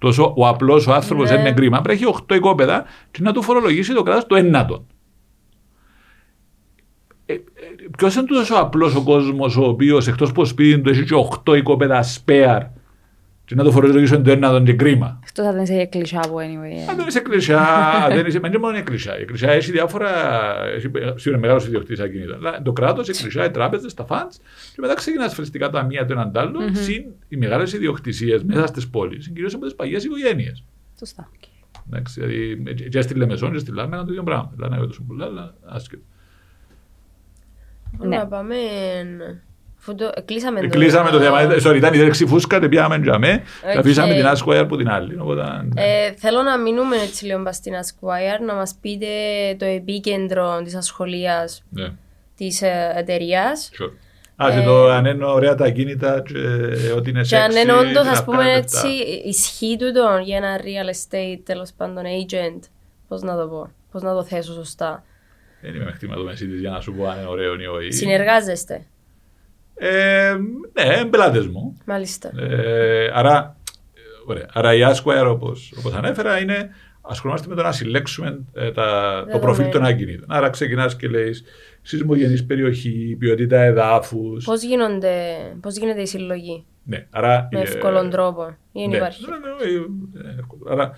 Μμμ. 0.00 0.08
Τόσο 0.10 0.34
ο 0.36 0.46
απλός 0.46 0.86
ο 0.86 0.92
άνθρωπος 0.94 1.24
Ναι. 1.28 1.36
δεν 1.36 1.40
είναι 1.40 1.54
κρίμα. 1.54 1.80
Πρέπει 1.80 2.00
να 2.00 2.08
έχει 2.08 2.16
8 2.28 2.34
οικόπεδα 2.34 2.84
και 3.10 3.18
να 3.22 3.32
του 3.32 3.42
φορολογήσει 3.42 3.94
το 3.94 4.02
κράτος 4.02 4.26
το 4.26 4.36
ένατο. 4.36 4.86
Ε, 7.26 7.34
Ποιος 7.98 8.14
είναι 8.14 8.26
τόσο 8.26 8.54
απλός 8.54 8.94
ο 8.94 9.02
κόσμος 9.02 9.56
ο 9.56 9.64
οποίος 9.64 10.06
εκτός 10.08 10.30
από 10.30 10.44
σπίτι 10.44 10.80
του 10.80 10.90
έχει 10.90 11.04
και 11.04 11.14
8 11.44 11.56
οικόπεδα 11.56 12.02
σπέαρ 12.02 12.62
και 13.48 13.54
να 13.54 13.64
το 13.64 13.70
φορολογήσει 13.70 14.20
το 14.20 14.30
ένατο 14.30 14.62
και 14.62 14.72
κρίμα. 14.72 15.20
Αυτό 15.24 15.42
θα 15.42 15.50
ήταν 15.50 15.66
σε 15.66 15.74
εκκλησιά 15.74 16.20
που 16.20 16.36
anyway. 16.36 16.90
Αν 16.90 16.96
δεν 16.96 17.06
είσαι 17.06 17.18
εκκλησιά, 17.18 17.66
δεν 18.08 18.26
είσαι, 18.26 18.38
δεν 18.38 18.50
είναι 18.50 18.60
μόνο 18.60 18.76
η 18.76 18.78
εκκλησιά. 18.78 19.18
Η 19.18 19.20
εκκλησιά 19.20 19.50
έχει 19.50 19.70
διάφορα, 19.70 20.10
έχει 20.64 20.90
σίγουρα 21.14 21.40
μεγάλος 21.40 21.66
ιδιοκτήτης 21.66 22.00
ακινήτων. 22.00 22.34
Αλλά 22.34 22.62
το 22.62 22.72
κράτος, 22.72 23.08
η 23.08 23.10
εκκλησιά, 23.10 23.44
οι 23.44 23.50
τράπεζες, 23.50 23.94
τα 23.94 24.04
φαντς, 24.04 24.36
και 24.74 24.80
μετά 24.80 24.94
ξεκινά 24.94 25.24
ασφαλιστικά 25.24 25.70
ταμεία 25.70 26.06
του 26.06 26.12
έναν 26.12 26.32
άλλον, 26.34 26.74
συν 26.74 27.04
οι 27.28 27.36
μεγάλες 27.36 27.72
ιδιοκτησίες 27.72 28.44
μέσα 28.44 28.66
στις 28.66 28.88
πόλεις, 28.88 29.28
κυρίω 29.28 29.48
από 29.54 29.64
τις 29.64 29.74
παλιές 29.74 30.04
οικογένειες. 30.04 30.64
Σωστά. 30.98 31.30
Εντάξει, 31.90 32.20
δηλαδή, 32.20 32.74
και 32.88 33.00
στη 33.00 33.14
Λεμεσόν 33.14 33.52
και 33.52 33.58
στη 33.58 33.72
Λάρνα 33.72 34.04
το 34.04 34.10
ίδιο 34.10 34.22
πράγμα. 34.22 34.52
Δηλαδή, 34.54 34.76
να 34.76 34.86
τόσο 34.86 35.02
πολλά, 35.02 35.24
αλλά 35.24 35.54
άσχετο. 35.64 36.02
Ναι. 37.98 38.16
Να 38.16 38.26
πάμε. 38.26 38.54
Αφού 39.80 39.94
το 39.94 40.12
κλείσαμε 40.24 40.60
το. 40.60 40.68
Κλείσαμε 40.68 41.10
το 41.10 41.20
θέμα. 41.20 41.38
Sorry, 41.64 41.76
ήταν 41.76 41.94
η 41.94 41.98
δέρξη 41.98 42.26
φούσκα, 42.26 42.58
δεν 42.58 42.68
πιάμε 42.68 43.00
τζαμέ. 43.00 43.42
Οκ. 43.66 43.72
Και 43.72 43.78
αφήσαμε 43.78 44.14
την 44.14 44.26
Άσχοια 44.26 44.60
από 44.60 44.76
την 44.76 44.88
άλλη. 44.88 45.18
Οπότε, 45.20 45.42
ναι. 45.42 45.82
Ε, 45.82 46.12
θέλω 46.16 46.42
να 46.42 46.58
μείνουμε 46.58 46.96
έτσι 46.96 47.24
λίγο 47.24 47.40
μπας 47.40 47.56
στην 47.56 47.72
Esquire, 47.72 48.46
να 48.46 48.54
μας 48.54 48.74
πείτε 48.80 49.06
το 49.58 49.64
επίκεντρο 49.64 50.60
της 50.64 50.74
ασχολίας 50.74 51.62
ναι. 51.70 51.88
της 52.36 52.62
ε, 52.62 52.92
εταιρείας. 52.96 53.70
Sure. 53.80 53.92
Α, 54.44 54.50
και 54.54 54.60
το 54.64 54.88
αν 54.90 55.04
είναι 55.04 55.24
ωραία 55.24 55.54
τα 55.54 55.70
κίνητα 55.70 56.22
και 56.22 56.38
ότι 56.96 57.10
είναι 57.10 57.22
Και 57.22 57.36
αν 57.36 57.50
sexy, 57.50 57.62
είναι 57.62 57.72
όντως, 57.72 58.04
να 58.04 58.10
ας 58.10 58.24
πούμε 58.24 58.36
βγάλει 58.36 58.52
έτσι, 58.56 58.86
λεφτά. 58.86 59.28
ισχύει 59.28 59.76
τούτο 59.78 60.20
για 60.24 60.36
ένα 60.36 60.60
real 60.60 60.88
estate, 60.94 61.40
τέλος 61.44 61.72
πάντων, 61.76 62.04
agent. 62.04 62.60
Πώς 63.08 63.22
να 63.22 63.36
το 63.36 63.48
πω, 63.48 63.70
πώς 63.92 64.02
να 64.02 64.14
το 64.14 64.24
θέσω 64.24 64.52
σωστά. 64.52 65.04
Δεν 65.60 65.74
είμαι 65.74 65.84
με 65.84 65.92
χτυματομεσίτης 65.92 66.60
για 66.60 66.70
να 66.70 66.80
σου 66.80 66.94
πω 66.94 67.06
αν 67.06 67.18
είναι 67.18 67.28
ωραίο 67.28 67.54
ή 67.54 67.66
όχι. 67.66 67.92
Συνεργάζεστε, 67.92 68.86
Ε, 69.78 70.36
ναι, 70.72 71.04
πελάτες 71.04 71.46
μου. 71.46 71.76
μάλιστα. 71.86 72.30
Ε, 72.40 73.10
άρα, 73.14 73.56
ε, 73.94 74.00
ωραία. 74.26 74.46
άρα 74.52 74.74
η 74.74 74.80
Asquire, 74.82 75.26
όπως, 75.28 75.74
όπως 75.78 75.94
ανέφερα, 75.94 76.40
είναι 76.40 76.70
ασχολούμαστε 77.00 77.48
με 77.48 77.54
το 77.54 77.62
να 77.62 77.72
συλλέξουμε 77.72 78.40
ε, 78.52 78.70
τα, 78.70 78.84
το 78.84 79.24
Δεδομένα. 79.24 79.38
προφίλ 79.38 79.70
των 79.70 79.84
ακινήτων. 79.84 80.24
Άρα 80.28 80.50
ξεκινάς 80.50 80.96
και 80.96 81.08
λέει 81.08 81.34
σεισμογενής 81.82 82.46
περιοχή, 82.46 83.16
ποιότητα 83.18 83.60
εδάφους. 83.60 84.44
Πώς, 84.44 84.62
γίνονται, 84.62 85.36
πώς 85.60 85.76
γίνεται 85.76 86.00
η 86.00 86.06
συλλογή, 86.06 86.64
Ναι, 86.84 87.06
άρα, 87.10 87.48
με 87.52 87.58
ε, 87.58 87.62
εύκολον 87.62 88.10
τρόπο, 88.10 88.56
ή 88.72 88.80
δεν 88.80 88.88
ναι, 88.88 88.96
υπάρχει; 88.96 89.24
ναι, 89.30 89.36
ναι, 89.36 89.72
ε, 89.72 90.28
ε, 90.28 90.34
εύκολο. 90.38 90.66
Άρα, 90.70 90.92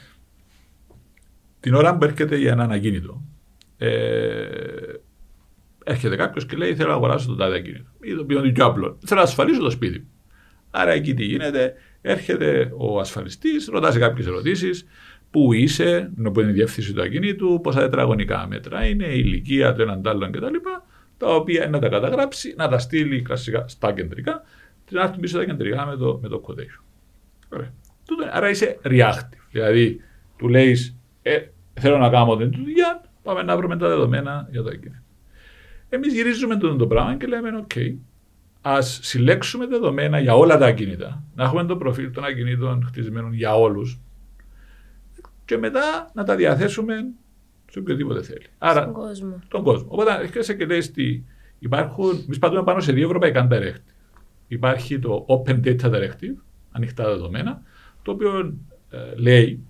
την 1.60 1.74
ώρα 1.74 1.96
που 1.96 2.04
έρχεται 2.04 2.36
για 2.36 2.52
έναν 2.52 2.70
ακίνητο, 2.70 3.22
ε, 3.78 3.88
έρχεται 5.84 6.16
κάποιος 6.16 6.46
και 6.46 6.56
λέει: 6.56 6.74
Θέλω 6.74 6.88
να 6.88 6.94
αγοράσω 6.94 7.26
το 7.28 7.34
τάδε 7.34 7.56
ακίνητο. 7.56 7.90
Ή 8.00 8.14
το 8.14 8.20
οποίο 8.20 8.38
είναι 8.38 8.52
πιο 8.52 8.64
απλό. 8.64 8.98
Θέλω 9.06 9.20
να 9.20 9.26
ασφαλίσω 9.26 9.60
το 9.60 9.70
σπίτι 9.70 9.98
μου. 9.98 10.08
Άρα 10.70 10.90
εκεί 10.90 11.14
τι 11.14 11.24
γίνεται, 11.24 11.74
έρχεται 12.00 12.72
ο 12.76 12.98
ασφαλιστής, 13.00 13.68
ρωτάς 13.72 13.98
κάποιες 13.98 14.26
ερωτήσεις. 14.26 14.86
Πού 15.30 15.52
είσαι, 15.52 16.10
που 16.32 16.40
είναι 16.40 16.50
η 16.50 16.52
διεύθυνση 16.52 16.92
του 16.92 17.02
ακινήτου, 17.02 17.60
πόσα 17.62 17.80
τετραγωνικά 17.80 18.46
μέτρα 18.46 18.84
είναι, 18.86 19.04
η 19.06 19.22
ηλικία 19.24 19.74
του 19.74 19.82
έναν 19.82 20.02
τ' 20.02 20.08
άλλον 20.08 20.32
κτλ. 20.32 20.54
Τα 21.18 21.26
οποία 21.34 21.68
να 21.68 21.78
τα 21.78 21.88
καταγράψει, 21.88 22.54
να 22.56 22.68
τα 22.68 22.78
στείλει 22.78 23.22
κλασικά 23.22 23.64
στα 23.68 23.92
κεντρικά 23.92 24.42
και 24.84 24.94
να 24.96 25.02
έρθουν 25.02 25.20
πίσω 25.20 25.38
τα 25.38 25.44
κεντρικά 25.44 25.86
με 25.86 25.96
το, 25.96 26.18
με 26.22 26.28
το 26.28 26.42
quotation. 26.46 26.84
Ωραία. 27.48 27.72
Τούτο- 28.08 28.28
Άρα 28.32 28.50
είσαι 28.50 28.78
reactive. 28.84 29.38
Δηλαδή, 29.50 30.00
του 30.38 30.48
λέει, 30.48 30.76
ε, 31.22 31.38
θέλω 31.74 31.98
να 31.98 32.08
κάνω 32.10 32.36
την 32.36 32.50
δουλειά, 32.52 33.02
πάμε 33.22 33.42
να 33.42 33.56
βρούμε 33.56 33.76
τα 33.76 33.88
δεδομένα 33.88 34.48
για 34.50 34.62
τα 34.62 34.70
ακίνητα. 34.70 35.02
Εμείς 35.90 36.12
γυρίζουμε 36.12 36.56
το, 36.56 36.76
το 36.76 36.86
πράγμα 36.86 37.16
και 37.16 37.26
λέμε, 37.26 37.64
OK, 37.68 37.94
ας 38.60 38.98
συλλέξουμε 39.02 39.66
δεδομένα 39.66 40.18
για 40.18 40.34
όλα 40.34 40.58
τα 40.58 40.66
ακίνητα. 40.66 41.22
Να 41.34 41.44
έχουμε 41.44 41.64
το 41.64 41.76
προφίλ 41.76 42.10
των 42.10 42.24
ακινήτων 42.24 42.84
χτισμένων 42.86 43.32
για 43.32 43.54
όλους. 43.54 44.00
Και 45.44 45.56
μετά 45.56 46.10
να 46.14 46.24
τα 46.24 46.36
διαθέσουμε 46.36 46.94
σε 47.70 47.78
οποιοδήποτε 47.78 48.22
θέλει. 48.22 48.46
Άρα, 48.58 48.80
Στον 48.80 48.92
κόσμο. 48.92 49.38
τον 49.48 49.62
κόσμο. 49.62 49.88
Οπότε 49.90 50.14
έρχεσαι 50.14 50.54
και 50.54 50.66
λες 50.66 50.88
ότι 50.88 51.24
υπάρχουν, 51.58 52.22
εμείς 52.24 52.38
πατούμε 52.38 52.62
πάνω 52.62 52.80
σε 52.80 52.92
δύο 52.92 53.04
ευρωπαϊκά 53.06 53.48
directive. 53.50 53.92
Υπάρχει 54.48 54.98
το 54.98 55.26
Open 55.28 55.60
Data 55.64 55.90
Directive, 55.90 56.34
ανοιχτά 56.72 57.04
δεδομένα, 57.04 57.62
το 58.02 58.10
οποίο 58.10 58.54
ε, 58.90 59.14
λέει 59.16 59.64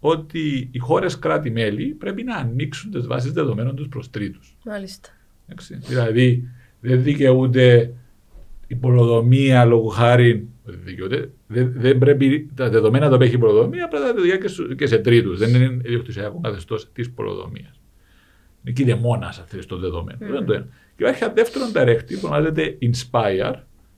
ότι 0.00 0.68
οι 0.72 0.78
χώρες 0.78 1.18
κράτη-μέλη 1.18 1.86
πρέπει 1.86 2.22
να 2.22 2.36
ανοίξουν 2.36 2.90
τις 2.90 3.06
βάσεις 3.06 3.32
δεδομένων 3.32 3.76
τους 3.76 3.88
προς 3.88 4.10
τρίτους. 4.10 4.56
Μάλιστα. 4.64 5.08
Δηλαδή, 5.86 6.48
δεν 6.80 7.02
δικαιούται 7.02 7.92
η 8.66 8.74
πολεοδομία 8.74 9.64
λόγω 9.64 9.88
χάρη. 9.88 10.48
Δεν, 10.64 10.78
δικαιούται, 10.84 11.30
δεν, 11.46 11.72
δεν 11.76 11.98
πρέπει 11.98 12.50
τα 12.54 12.68
δεδομένα 12.70 13.08
τα 13.08 13.14
οποία 13.14 13.26
έχει 13.26 13.36
η 13.36 13.38
πολεοδομία 13.38 13.88
πρέπει 13.88 14.04
να 14.04 14.14
τα 14.14 14.20
δει 14.22 14.38
και, 14.38 14.48
σε- 14.48 14.74
και 14.76 14.86
σε 14.86 14.98
τρίτους. 14.98 15.38
Δεν 15.38 15.54
είναι 15.54 15.80
ιδιοκτησιακό 15.84 16.40
καθεστώς 16.40 16.92
της 16.92 17.10
πολεοδομίας. 17.10 17.80
Είναι 18.64 18.74
κυδεμόνα, 18.74 19.26
αν 19.26 19.44
θέλει, 19.46 19.64
το 19.64 19.78
δεδομένο. 19.78 20.18
Αυτό 20.22 20.36
είναι 20.36 20.44
το 20.44 20.52
ένα. 20.52 20.66
Και 20.96 21.02
υπάρχει 21.04 21.24
ένα 21.24 21.32
δεύτερο 21.32 21.64
directive 21.74 22.14
που 22.20 22.28
ονομάζεται 22.28 22.78
Inspire, 22.82 23.54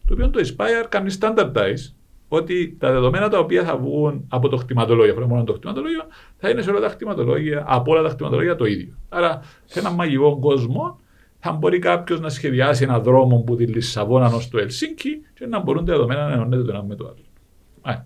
το 0.06 0.12
οποίο 0.12 0.30
το 0.30 0.40
Inspire 0.46 0.86
κάνει 0.88 1.14
standardize 1.20 1.92
ότι 2.28 2.76
τα 2.78 2.92
δεδομένα 2.92 3.28
τα 3.28 3.38
οποία 3.38 3.64
θα 3.64 3.76
βγουν 3.76 4.24
από 4.28 4.48
το 4.48 4.56
χτιματολόγιο, 4.56 5.10
αυτό 5.12 5.22
είναι 5.24 5.32
μόνο 5.32 5.44
το 5.44 5.52
χτιματολόγιο, 5.52 6.02
θα 6.36 6.48
είναι 6.50 6.62
σε 6.62 6.70
όλα 6.70 6.80
τα 6.80 6.88
χτιματολόγια, 6.88 7.64
από 7.66 7.92
όλα 7.92 8.02
τα 8.02 8.08
χτιματολόγια 8.08 8.56
το 8.56 8.64
ίδιο. 8.64 8.94
Άρα, 9.08 9.40
σε 9.64 9.78
έναν 9.78 9.94
μαγικό 9.94 10.38
κόσμο, 10.38 11.00
θα 11.46 11.52
μπορεί 11.52 11.78
κάποιος 11.78 12.20
να 12.20 12.28
σχεδιάσει 12.28 12.82
ένα 12.82 13.00
δρόμο 13.00 13.38
που 13.38 13.56
τη 13.56 13.66
Λισαβόνα 13.66 14.26
ως 14.26 14.48
το 14.48 14.58
Ελσίνκι 14.58 15.10
και 15.34 15.46
να 15.46 15.60
μπορούν 15.60 15.84
τα 15.84 15.92
δεδομένα 15.92 16.26
να 16.26 16.32
ενώνεται 16.32 16.62
το 16.62 16.70
ένα 16.70 16.82
με 16.82 16.94
το 16.94 17.04
άλλο. 17.04 17.24
Α. 17.82 18.04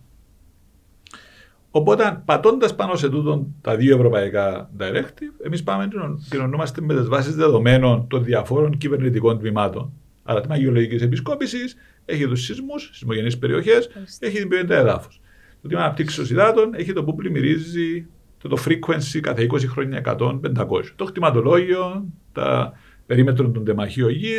Οπότε, 1.70 2.22
πατώντας 2.24 2.74
πάνω 2.74 2.94
σε 2.94 3.08
τούτον 3.08 3.54
τα 3.60 3.76
δύο 3.76 3.96
ευρωπαϊκά 3.96 4.70
directive, 4.78 5.44
εμείς 5.44 5.62
πάμε 5.62 5.88
και 5.88 5.96
κοινωνούμαστε 6.30 6.80
με 6.80 6.94
τις 6.94 7.08
βάσεις 7.08 7.34
δεδομένων 7.34 8.06
των 8.06 8.24
διαφόρων 8.24 8.78
κυβερνητικών 8.78 9.38
τμήματων. 9.38 9.92
Άρα, 10.22 10.40
τμήμα 10.40 10.56
γεωλογικής 10.56 11.02
επισκόπησης 11.02 11.76
έχει 12.04 12.26
τους 12.26 12.44
σεισμούς, 12.44 12.82
σεισμογενεί 12.92 13.36
περιοχές, 13.36 13.88
έχει 14.18 14.38
την 14.38 14.48
ποιότητα 14.48 14.74
εδάφους. 14.76 15.20
Το 15.62 15.68
τμήμα 15.68 15.82
αναπτύξεως 15.82 16.30
υδάτων 16.30 16.74
έχει 16.74 16.92
το 16.92 17.04
που 17.04 17.14
πλημμυρίζει 17.14 18.06
το, 18.38 18.48
το 18.48 18.56
frequency 18.66 19.20
κάθε 19.20 19.46
20 19.50 19.66
χρόνια 19.66 20.16
100, 20.18 20.40
500. 20.56 20.84
Το 20.96 21.04
χτιματολόγιο, 21.04 22.06
τα 22.32 22.72
περίμετρο 23.10 23.50
των 23.50 23.64
τεμαχίων 23.64 24.10
γη, 24.10 24.38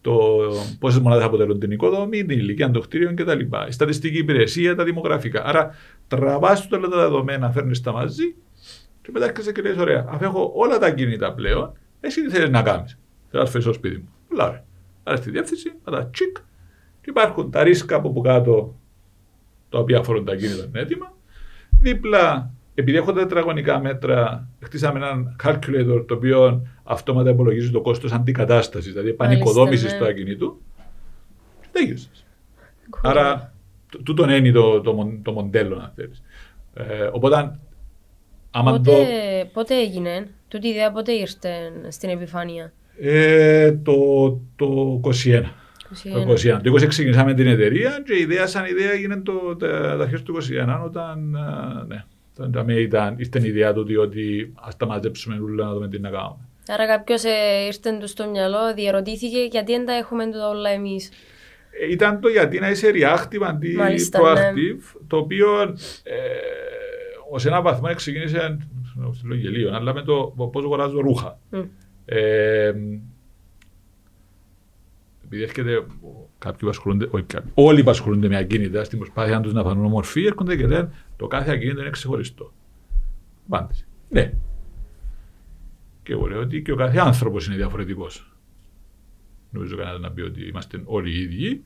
το 0.00 0.18
πόσες 0.78 1.00
μονάδες 1.00 1.24
αποτελούν 1.24 1.58
την 1.58 1.70
οικοδομή, 1.70 2.24
την 2.24 2.38
ηλικία 2.38 2.70
των 2.70 2.82
κτίριων 2.82 3.14
κτλ. 3.14 3.40
Η 3.68 3.70
στατιστική 3.70 4.18
υπηρεσία, 4.18 4.74
τα 4.74 4.84
δημογραφικά. 4.84 5.44
Άρα, 5.44 5.74
τραβάς 6.08 6.68
όλα 6.72 6.88
τα 6.88 6.96
δεδομένα, 6.96 7.50
φέρνεις 7.50 7.80
τα 7.80 7.92
μαζί 7.92 8.34
και 9.02 9.10
μετά 9.12 9.24
έρχεσαι 9.24 9.52
και 9.52 9.62
λες, 9.62 9.76
ωραία, 9.76 10.06
αφού 10.08 10.24
έχω 10.24 10.52
όλα 10.54 10.78
τα 10.78 10.90
κινητά 10.90 11.32
πλέον, 11.32 11.72
εσύ 12.00 12.22
τι 12.22 12.30
θέλεις 12.30 12.50
να 12.50 12.62
κάνεις. 12.62 12.98
Θέλω 13.30 13.42
να 13.42 13.48
φέρει 13.48 13.62
στο 13.62 13.72
σπίτι 13.72 13.96
μου. 13.96 14.08
Πολλά 14.28 14.46
ωραία. 14.46 14.64
Άρα 15.02 15.16
στη 15.16 15.30
διεύθυνση, 15.30 15.72
μετά 15.84 16.06
τσικ, 16.06 16.36
και 17.00 17.10
υπάρχουν 17.10 17.50
τα 17.50 17.62
ρίσκα 17.62 17.96
από 17.96 18.10
που 18.10 18.20
κάτω, 18.20 18.78
τα 19.68 19.78
οποία 19.78 19.98
αφορούν 19.98 20.24
τα 20.24 20.36
κίνητα 20.36 20.64
είναι 20.64 20.80
έτοιμα. 20.80 21.14
Δίπλα, 21.80 22.52
επειδή 22.74 22.96
έχω 22.96 23.12
τα 23.12 23.20
τετραγωνικά 23.20 23.80
μέτρα, 23.80 24.48
χτίσαμε 24.60 24.98
έναν 24.98 25.36
calculator 25.44 26.04
το 26.06 26.14
οποίο 26.14 26.66
αυτόματα 26.90 27.30
υπολογίζει 27.30 27.70
το 27.70 27.80
κόστος 27.80 28.12
αντικατάστασης, 28.12 28.92
δηλαδή 28.92 29.08
επανοικοδόμηση 29.08 29.84
ναι. 29.86 29.98
του 29.98 30.04
ακινήτου. 30.04 30.60
Και 31.60 31.66
τέλειωσε. 31.72 32.08
Άρα, 33.02 33.52
τ- 33.90 34.02
τούτον 34.02 34.30
είναι 34.30 34.52
το, 34.52 34.80
το, 34.80 34.92
μον- 34.92 35.22
το 35.22 35.32
μοντέλο, 35.32 35.76
αν 35.76 35.92
θέλεις. 35.96 36.22
Ε, 36.74 37.08
οπότε, 37.12 37.58
άμα 38.50 38.70
Πότε, 38.72 38.90
το. 38.90 38.96
πότε 39.52 39.74
έγινε, 39.74 40.28
τούτη 40.48 40.66
η 40.66 40.70
ιδέα 40.70 40.92
πότε 40.92 41.12
ήρθε 41.12 41.72
στην 41.88 42.08
επιφάνεια; 42.08 42.72
Ε, 43.00 43.72
το, 43.72 43.92
το 44.56 45.00
21. 45.04 45.08
21. 45.08 45.12
Το 46.12 46.32
21. 46.32 46.60
Το 46.62 46.72
20 46.72 46.86
ξεκινήσαμε 46.86 47.34
την 47.34 47.46
εταιρεία 47.46 48.02
και 48.06 48.14
η 48.14 48.20
ιδέα 48.20 48.46
σαν 48.46 48.64
ιδέα 48.64 48.90
έγινε 48.90 49.16
το, 49.16 49.56
τα, 49.56 49.68
τα 49.96 50.02
αρχές 50.02 50.22
του 50.22 50.36
21 50.36 50.80
όταν 50.84 51.36
α, 51.36 51.84
ναι, 51.88 52.04
όταν 52.32 52.52
τα 52.52 52.62
μία 52.62 52.78
ήταν, 52.80 53.18
ήρθε 53.18 53.40
η 53.42 53.48
ιδέα 53.48 53.72
του 53.72 53.86
ότι 53.98 54.52
ας 54.60 54.76
τα 54.76 54.86
μαζέψουμε 54.86 55.38
όλα 55.38 55.64
να 55.64 55.72
δούμε 55.72 55.88
τι 55.88 55.98
να 55.98 56.10
κάνουμε. 56.10 56.48
Άρα 56.72 56.86
κάποιος 56.86 57.24
ε, 57.24 57.64
ήρθε 57.66 57.96
του 58.00 58.08
στο 58.08 58.28
μυαλό, 58.28 58.74
διαρωτήθηκε 58.74 59.38
γιατί 59.50 59.72
δεν 59.72 59.86
τα 59.86 59.92
έχουμε 59.92 60.24
τούτα 60.24 60.48
όλα 60.48 60.70
εμείς. 60.70 61.10
Ε, 61.80 61.92
ήταν 61.92 62.20
το 62.20 62.28
γιατί 62.28 62.58
να 62.58 62.70
είσαι 62.70 62.90
reactive 62.94 63.42
αντί 63.42 63.72
Μάλιστα, 63.72 64.20
proactive, 64.22 65.00
το 65.06 65.16
οποίο 65.16 65.62
ε, 66.02 66.16
ως 67.30 67.46
ένα 67.46 67.62
βαθμό 67.62 67.94
ξεκίνησε 67.94 68.58
στο 69.12 69.34
γελίο, 69.34 69.74
αλλά 69.74 69.94
με 69.94 70.02
το 70.02 70.34
πώς 70.52 70.64
αγοράζω 70.64 71.00
ρούχα. 71.00 71.38
Ε, 72.04 72.72
επειδή 75.24 75.42
έρχεται 75.42 75.84
κάποιοι 76.38 76.60
που 76.60 76.68
ασχολούνται, 76.68 77.08
όχι 77.10 77.24
κάποιοι, 77.24 77.50
όλοι 77.54 77.82
που 77.82 77.90
ασχολούνται 77.90 78.28
με 78.28 78.36
ακίνητα 78.36 78.84
στην 78.84 78.98
προσπάθεια 78.98 79.40
τους 79.40 79.52
να 79.52 79.62
φανούν 79.62 79.84
ομορφή, 79.84 80.26
έρχονται 80.26 80.56
και 80.56 80.66
λένε 80.66 80.92
το 81.16 81.26
κάθε 81.26 81.50
ακίνητο 81.50 81.80
είναι 81.80 81.90
ξεχωριστό. 81.90 82.52
Απάντηση. 83.48 83.86
Ναι. 84.08 84.32
Και 86.10 86.16
εγώ 86.16 86.26
λέω 86.26 86.40
ότι 86.40 86.62
και 86.62 86.72
ο 86.72 86.76
κάθε 86.76 86.98
άνθρωπος 86.98 87.46
είναι 87.46 87.56
διαφορετικός. 87.56 88.32
Νομίζω 89.50 89.76
κανένας 89.76 90.00
να 90.00 90.10
πει 90.10 90.20
ότι 90.20 90.48
είμαστε 90.48 90.82
όλοι 90.84 91.10
οι 91.10 91.20
ίδιοι, 91.22 91.62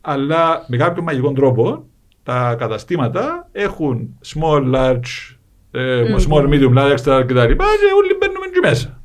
αλλά 0.00 0.64
με 0.68 0.76
κάποιο 0.76 1.02
μαγικό 1.02 1.32
τρόπο 1.32 1.88
τα 2.22 2.54
καταστήματα 2.58 3.48
έχουν 3.52 4.18
small, 4.26 4.74
large, 4.74 5.36
ε, 5.70 6.14
small, 6.28 6.48
medium, 6.48 6.74
large, 6.78 6.96
extra 6.96 7.22
κτλ. 7.26 7.34
Και 7.34 7.92
όλοι 7.96 8.16
μπαίνουμε 8.18 8.46
εκεί 8.48 8.58
μέσα. 8.62 9.02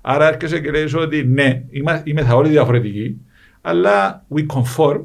Άρα 0.00 0.28
έρχεσαι 0.28 0.60
και 0.60 0.70
λέει 0.70 0.94
ότι 0.94 1.24
ναι, 1.24 1.64
είμα- 1.70 2.02
είμαι 2.04 2.22
θα 2.22 2.34
όλοι 2.34 2.48
διαφορετικοί, 2.48 3.20
αλλά 3.60 4.26
we 4.34 4.46
conform 4.46 5.00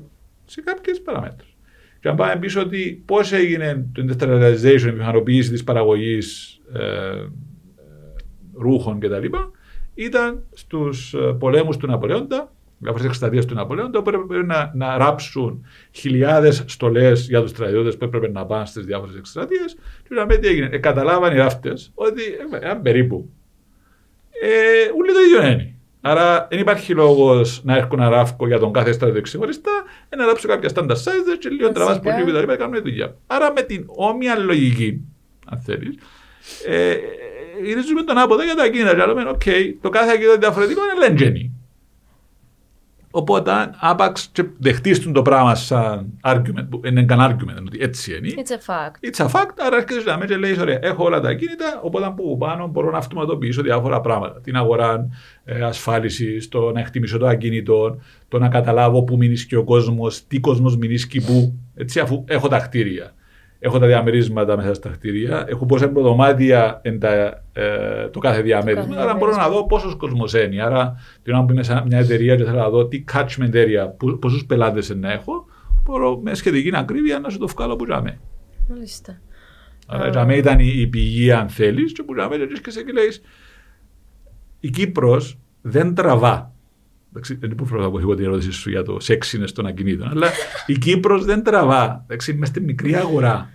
σε 0.46 0.62
κάποιες 0.62 1.02
παραμέτρους. 1.02 1.58
Και 2.00 2.10
αν 2.10 2.16
πάμε 2.16 2.36
πίσω 2.40 2.62
ότι 2.62 3.04
πώς 3.06 3.32
έγινε 3.32 3.86
το 3.92 4.06
industrialization, 4.08 4.88
η 4.88 4.92
μηχανοποίηση 4.92 5.50
της 5.52 5.64
παραγωγής 5.64 6.60
ε, 6.74 6.86
ε, 6.86 7.28
ρούχων 8.60 9.00
κτλ., 9.00 9.26
ήταν 9.96 10.44
στους 10.54 11.16
πολέμους 11.40 11.78
του 11.78 11.88
Ναπολέοντα, 11.88 12.52
διάφορε 12.78 13.06
εκστρατείες 13.06 13.46
του 13.46 13.54
Ναπολέοντα, 13.54 14.00
όπου 14.00 14.10
έπρεπε 14.10 14.44
να, 14.44 14.72
να 14.76 14.98
ράψουν 14.98 15.66
χιλιάδες 15.92 16.64
στολές 16.68 17.28
για 17.28 17.42
τους 17.42 17.50
στρατιώτες 17.50 17.98
που 17.98 18.06
έπρεπε 18.06 18.30
να 18.30 18.46
πάνε 18.46 18.66
στις 18.66 18.86
διάφορες 18.86 19.16
εκστρατείες. 19.16 19.78
Και 20.08 20.16
να 20.16 20.26
τι 20.26 20.48
έγινε. 20.48 20.70
Ε, 20.72 20.78
καταλάβαν 20.78 21.34
οι 21.34 21.38
ράφτες 21.38 21.92
ότι 21.96 22.22
ε, 22.62 22.70
ε, 22.72 22.74
περίπου 22.74 23.30
ε, 24.42 24.92
ούλοι 24.98 25.14
το 25.14 25.20
ίδιο 25.20 25.52
είναι. 25.52 25.72
Άρα 26.02 26.48
δεν 26.50 26.60
υπάρχει 26.60 26.94
λόγος 26.94 27.62
να 27.64 27.76
έρχουν 27.76 28.00
ένα 28.00 28.10
ράφκο 28.10 28.48
για 28.48 28.60
τον 28.60 28.74
κάθε 28.74 28.92
στρατιώτη 28.92 29.22
ξεχωριστά, 29.22 29.72
ε, 30.10 30.16
να 30.16 30.26
ράψω 30.26 30.48
κάποια 30.48 30.70
standard 30.74 30.96
sizes 30.96 31.38
και 31.40 31.50
λίγο 31.50 31.72
τραβάς 31.72 32.00
Φυσικά. 32.04 32.24
πολύ 32.24 32.44
κτλ. 32.44 32.54
κάνουν 32.54 32.82
δουλειά. 32.82 33.16
Άρα 33.28 33.52
με 33.52 33.62
την 33.62 33.84
όμοια 33.88 34.38
λογική, 34.38 35.02
αν 35.46 35.60
θέλεις, 35.60 35.96
ε, 36.68 36.96
γυρίζουμε 37.64 38.02
τον 38.02 38.18
άποδο 38.18 38.44
για 38.44 38.56
τα 38.56 38.64
ακίνητα. 38.64 38.96
Και 38.96 39.06
λέμε, 39.06 39.30
οκ, 39.30 39.44
το 39.82 39.90
κάθε 39.90 40.10
ακίνητο 40.10 40.32
είναι 40.32 40.40
διαφορετικό, 40.40 40.82
είναι 40.84 41.08
λέντζενι. 41.08 41.52
Οπότε, 43.12 43.52
άπαξ 43.80 44.30
και 44.32 44.44
δεχτείς 44.58 45.12
το 45.12 45.22
πράγμα 45.22 45.56
σαν 45.56 46.20
argument, 46.24 46.68
που 46.70 46.82
είναι 46.86 47.04
καν 47.04 47.20
argument, 47.20 47.64
ότι 47.66 47.78
έτσι 47.82 48.18
είναι. 48.18 48.34
It's 48.36 48.52
a 48.52 48.74
fact. 48.74 49.10
It's 49.10 49.26
a 49.26 49.30
fact, 49.30 49.54
άρα 49.58 49.78
έρχεσαι 49.78 50.10
να 50.10 50.18
με 50.18 50.26
και 50.26 50.38
λέει, 50.38 50.60
ωραία, 50.60 50.80
έχω 50.82 51.04
όλα 51.04 51.20
τα 51.20 51.30
ακίνητα, 51.30 51.80
οπότε 51.84 52.06
από 52.06 52.38
πάνω 52.38 52.68
μπορώ 52.68 52.92
να 52.92 52.98
αυτοματοποιήσω 52.98 53.62
διάφορα 53.62 54.02
πράγματα. 54.02 54.42
Την 54.42 54.56
αγορά 54.56 55.08
ε, 55.46 55.62
ασφάλιση, 55.62 56.50
το 56.50 56.72
να 56.72 56.80
εκτιμήσω 56.80 57.18
το 57.18 57.28
ακίνητο, 57.28 58.00
το 58.28 58.40
να 58.40 58.48
καταλάβω 58.48 59.04
πού 59.04 59.18
μείνει 59.18 59.38
ο 59.58 59.64
κόσμος, 59.64 60.28
τι 60.28 60.40
κόσμος 60.40 60.78
μείνει 60.78 61.00
και 61.00 61.22
πού. 61.22 61.60
Έτσι, 61.76 62.00
αφού 62.00 62.24
έχω 62.28 62.48
τα 62.48 62.60
κτίρια. 62.60 63.14
Έχω 63.60 63.80
τα 63.80 63.88
διαμερίσματα 63.88 64.58
μέσα 64.58 64.74
στα 64.74 64.90
κτίρια, 64.90 65.46
έχω 65.48 65.66
πόσα 65.66 65.90
προδωμάτια 65.90 66.80
εν 66.84 67.00
τα, 67.00 67.44
ε, 67.54 68.08
το 68.12 68.20
κάθε 68.20 68.42
διαμέρισμα. 68.42 68.96
κάθε 68.96 69.02
Άρα 69.02 69.16
μπορώ 69.16 69.36
να 69.36 69.50
δω 69.50 69.66
πόσος 69.66 69.96
κόσμος 69.96 70.34
είναι. 70.34 70.62
Άρα, 70.62 70.96
την 71.24 71.34
ώρα 71.34 71.46
που 71.46 71.52
είμαι 71.52 71.64
σε 71.64 71.84
μια 71.86 71.98
εταιρεία 71.98 72.36
και 72.36 72.44
θέλω 72.44 72.58
να 72.58 72.70
δω 72.70 72.88
τι 72.88 73.04
catchment 73.14 73.54
area, 73.54 74.18
πόσους 74.20 74.46
πελάτες 74.46 74.96
να 74.96 75.12
έχω, 75.12 75.46
μπορώ 75.84 76.18
με 76.18 76.34
σχετική 76.34 76.72
ακρίβεια 76.74 77.20
να 77.20 77.30
σου 77.30 77.38
το 77.38 77.48
βγάλω 77.48 77.76
που 77.76 77.86
ζάμε. 77.86 78.20
Μάλιστα. 78.70 79.22
Άρα 79.88 80.10
για 80.10 80.26
μένα 80.26 80.38
ήταν 80.38 80.60
η, 80.60 80.74
η 80.76 80.88
πηγή 80.88 81.32
αν 81.32 81.50
θέλεις 81.50 81.92
και 81.92 82.04
που 82.04 82.14
για 82.14 82.30
μένα 82.30 82.46
βρίσκεσαι 82.46 82.84
και 82.84 82.92
λέει 82.92 83.12
η 84.60 84.70
Κύπρος 84.70 85.38
δεν 85.62 85.96
τραβά. 85.96 86.52
Εντάξει, 87.18 87.36
δεν 87.36 87.52
είναι 87.52 87.64
που 87.64 87.84
αποφύγω 87.84 88.16
την 88.16 88.26
ερώτηση 88.26 88.52
σου 88.52 88.70
για 88.70 88.84
το 88.84 89.00
σεξ 89.00 89.36
των 89.54 89.66
ακινήτων, 89.66 90.10
αλλά 90.10 90.28
η 90.66 90.78
Κύπρος 90.78 91.26
δεν 91.26 91.44
τραβά. 91.44 92.02
Εντάξει, 92.04 92.32
είμαστε 92.32 92.60
μικρή 92.60 92.96
αγορά. 92.96 93.50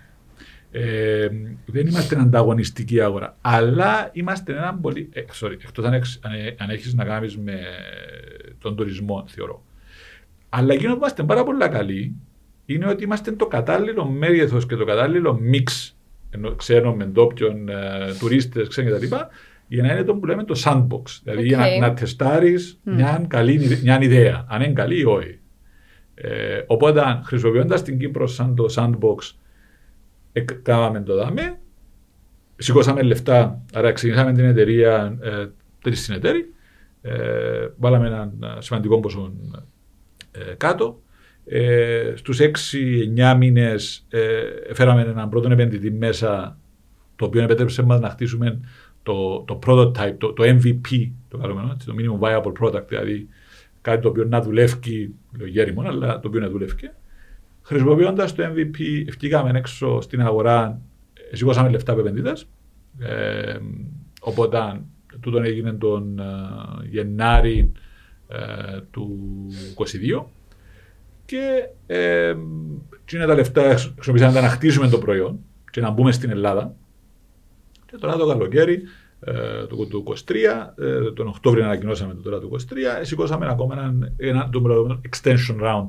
Ε, 0.71 1.27
δεν 1.65 1.87
είμαστε 1.87 2.19
ανταγωνιστική 2.19 3.01
αγορά. 3.01 3.37
Αλλά 3.41 4.09
είμαστε 4.13 4.53
ένα 4.53 4.73
πολύ. 4.81 5.09
Ε, 5.13 5.21
sorry, 5.39 5.51
εκτός 5.51 5.85
αν, 5.85 5.93
έχεις- 5.93 6.19
αν, 6.23 6.31
αν 6.57 6.69
έχεις 6.69 6.93
να 6.93 7.05
κάνεις 7.05 7.37
με 7.37 7.59
τον 8.59 8.75
τουρισμό, 8.75 9.25
θεωρώ. 9.27 9.63
Αλλά 10.49 10.73
εκείνο 10.73 10.91
που 10.91 10.97
είμαστε 10.97 11.23
πάρα 11.23 11.43
πολύ 11.43 11.69
καλοί 11.69 12.15
είναι 12.65 12.87
ότι 12.87 13.03
είμαστε 13.03 13.31
το 13.31 13.45
κατάλληλο 13.45 14.05
μέγεθος 14.05 14.65
και 14.65 14.75
το 14.75 14.85
κατάλληλο 14.85 15.37
mix 15.41 15.95
ξένων 16.55 16.95
με 16.95 17.05
ντόπιων 17.05 17.69
ε, 17.69 17.75
τουρίστες, 18.19 18.67
ξένοι 18.67 18.91
κτλ. 18.91 19.15
Για 19.67 19.83
να 19.83 19.91
είναι 19.91 20.03
το 20.03 20.15
που 20.15 20.25
λέμε 20.25 20.43
το 20.43 20.61
sandbox. 20.65 21.19
Δηλαδή 21.23 21.43
για 21.47 21.59
Οκ. 21.59 21.79
να, 21.79 21.87
να 21.87 21.93
τεστάρεις 21.93 22.79
μια, 22.83 23.25
καλή, 23.27 23.53
ιδε- 23.53 23.81
μια 23.81 24.01
ιδέα, 24.01 24.45
αν 24.49 24.61
είναι 24.61 24.73
καλή 24.73 24.99
ή 24.99 25.03
όχι. 25.05 25.39
Ε, 26.15 26.61
οπότε 26.67 27.21
χρησιμοποιώντας 27.23 27.83
την 27.83 27.99
Κύπρο 27.99 28.27
σαν 28.27 28.55
το 28.55 28.65
sandbox, 28.75 29.33
εκ, 30.33 30.53
κάναμε 30.53 31.01
το 31.01 31.15
δάμε, 31.15 31.59
σηκώσαμε 32.55 33.01
λεφτά, 33.01 33.61
άρα 33.73 33.91
ξεκινήσαμε 33.91 34.33
την 34.33 34.45
εταιρεία, 34.45 35.17
ε, 35.21 35.45
τρεις 35.81 36.01
συνεταίροι, 36.01 36.53
ε, 37.01 37.67
βάλαμε 37.77 38.07
ένα 38.07 38.33
ε, 38.57 38.61
σημαντικό 38.61 38.99
ποσό 38.99 39.33
ε, 40.31 40.53
κάτω. 40.57 41.01
Ε, 41.45 42.13
στους 42.15 42.39
6-9 42.41 43.35
μήνες 43.37 44.05
ε, 44.09 44.73
φέραμε 44.73 45.01
έναν 45.01 45.29
πρώτο 45.29 45.51
επενδυτή 45.51 45.91
μέσα, 45.91 46.57
το 47.15 47.25
οποίο 47.25 47.43
επέτρεψε 47.43 47.83
μας 47.83 47.99
να 47.99 48.09
χτίσουμε 48.09 48.59
το, 49.03 49.43
το 49.47 49.59
prototype, 49.65 50.15
το, 50.17 50.33
το 50.33 50.43
MVP, 50.43 51.11
το 51.27 51.37
καλούμενο, 51.37 51.71
έτσι, 51.73 51.87
το 51.87 51.93
minimum 51.97 52.27
viable 52.27 52.53
product, 52.61 52.87
δηλαδή 52.87 53.27
κάτι 53.81 54.01
το 54.01 54.09
οποίο 54.09 54.25
να 54.25 54.41
δουλεύει, 54.41 55.15
λέω 55.37 55.47
γέριμο, 55.47 55.81
αλλά 55.81 56.19
το 56.19 56.27
οποίο 56.27 56.39
να 56.39 56.49
δουλεύει. 56.49 56.91
Χρησιμοποιώντας 57.61 58.35
το 58.35 58.43
MVP, 58.43 59.07
ευκήκαμε 59.07 59.57
έξω 59.57 60.01
στην 60.01 60.21
αγορά, 60.21 60.81
ε, 61.31 61.35
σηκώσαμε 61.35 61.69
λεφτά 61.69 61.91
από 61.91 62.01
επενδυτές. 62.01 62.47
Ε, 62.99 63.57
οπότε 64.21 64.81
τούτο 65.19 65.37
έγινε 65.37 65.73
τον 65.73 66.19
ε, 66.19 66.23
Γενάρη 66.89 67.71
ε, 68.27 68.79
του 68.91 69.19
22 70.19 70.23
και 71.25 71.69
ε, 71.87 72.35
τι 73.05 73.15
είναι 73.15 73.25
τα 73.25 73.33
λεφτά 73.33 73.77
χρησιμοποιήσαμε 73.77 74.41
να 74.41 74.49
χτίσουμε 74.49 74.87
το 74.87 74.97
προϊόν 74.97 75.39
και 75.71 75.81
να 75.81 75.89
μπούμε 75.89 76.11
στην 76.11 76.29
Ελλάδα 76.29 76.75
και 77.93 77.99
τώρα 77.99 78.17
το 78.17 78.27
καλοκαίρι 78.27 78.81
ε, 79.19 79.65
του, 79.67 79.87
του 79.87 80.03
23, 80.07 80.35
ε, 80.77 81.11
τον 81.11 81.27
Οκτώβριο 81.27 81.63
ανακοινώσαμε 81.63 82.13
το 82.13 82.21
τώρα 82.21 82.39
του 82.39 82.59
23, 82.69 82.99
ε, 82.99 83.03
σηκώσαμε 83.03 83.47
ακόμα 83.49 83.73
ένα, 83.73 84.11
ένα 84.17 84.49
το 84.49 84.59
λεγόμενο 84.59 85.01
extension 85.09 85.63
round, 85.63 85.87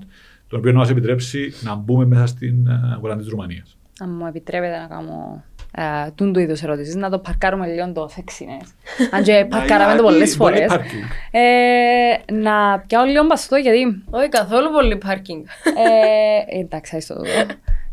τον 0.49 0.59
οποίο 0.59 0.73
να 0.73 0.79
μας 0.79 0.91
επιτρέψει 0.91 1.53
να 1.63 1.75
μπούμε 1.75 2.05
μέσα 2.05 2.27
στην 2.27 2.67
ε, 2.67 2.93
αγορά 2.95 3.17
της 3.17 3.29
Ρουμανίας. 3.29 3.77
Αν 4.01 4.11
μου 4.11 4.27
επιτρέπετε 4.27 4.79
να 4.79 4.87
κάνω 4.87 5.45
ε, 5.77 6.11
τούν 6.15 6.33
του 6.33 6.41
είδους 6.41 6.63
ερωτήσεις, 6.63 6.95
να 6.95 7.11
το 7.11 7.19
παρκάρουμε 7.19 7.67
λίγο 7.67 7.93
το 7.93 8.09
sexiness. 8.17 8.69
Αν 9.11 9.23
και 9.23 9.47
παρκάραμε 9.51 9.97
το 9.97 10.03
γιατί, 10.03 10.03
πολλές 10.03 10.37
πολύ 10.37 10.57
φορές. 10.57 10.73
parking. 10.73 11.31
Ε, 11.31 12.33
να 12.33 12.79
πιάω 12.87 13.05
λίγο 13.05 13.25
μπαστό 13.25 13.57
γιατί 13.57 14.03
Όχι 14.11 14.29
καθόλου 14.29 14.71
πολύ 14.71 14.97
πάρκινγκ. 14.97 15.45
ε, 15.65 16.59
εντάξει, 16.61 16.97
άιστο 16.97 17.15
το 17.15 17.21
δω. 17.21 17.27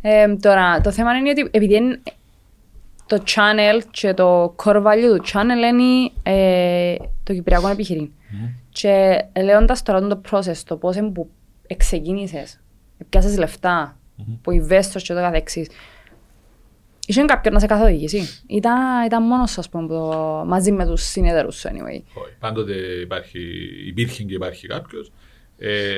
Ε, 0.01 0.36
τώρα, 0.36 0.82
το 0.82 0.91
θέμα 0.91 1.14
είναι 1.14 1.30
ότι 1.30 1.47
επειδή 1.51 1.76
είναι 1.76 1.99
το 3.18 3.24
channel 3.26 3.82
και 3.91 4.14
το 4.14 4.55
core 4.64 4.84
value 4.84 5.16
του 5.18 5.22
channel 5.34 5.72
είναι 5.72 6.12
ε, 6.24 6.95
το 7.24 7.34
κυπριακό 7.34 7.68
επιχειρήν. 7.68 8.09
Και 8.70 9.22
λέοντας 9.43 9.82
τώρα 9.84 10.07
το 10.07 10.22
process, 10.32 10.55
το 10.66 10.76
πώς 10.78 10.95
είναι 10.95 11.09
που 11.09 11.30
ξεκίνησες, 11.78 12.59
πιάσες 13.09 13.38
λεφτά, 13.38 13.97
που 14.41 14.51
investors 14.51 15.01
και 15.03 15.14
το 15.14 15.20
καθεξής, 15.20 15.70
είχε 17.07 17.26
κάποιον 17.26 17.53
να 17.53 17.59
σε 17.59 17.66
καθοδηγήσει; 17.66 18.43
Ήταν, 18.47 19.05
ήταν 19.05 19.24
μόνος 19.24 19.51
σου, 19.51 19.59
ας 19.59 19.70
πούμε, 19.70 19.88
που 19.88 19.93
το- 19.93 20.43
μαζί 20.47 20.72
με 20.72 20.86
τους 20.86 21.01
συνεταιρούς 21.01 21.55
σου, 21.59 21.68
anyway. 21.70 22.01
Όχι. 22.24 22.34
Πάντοτε 22.39 22.74
υπάρχει, 23.01 23.39
υπήρχε 23.88 24.24
και 24.24 24.34
υπάρχει 24.34 24.68
κάποιος. 24.68 25.12
Ε, 25.57 25.91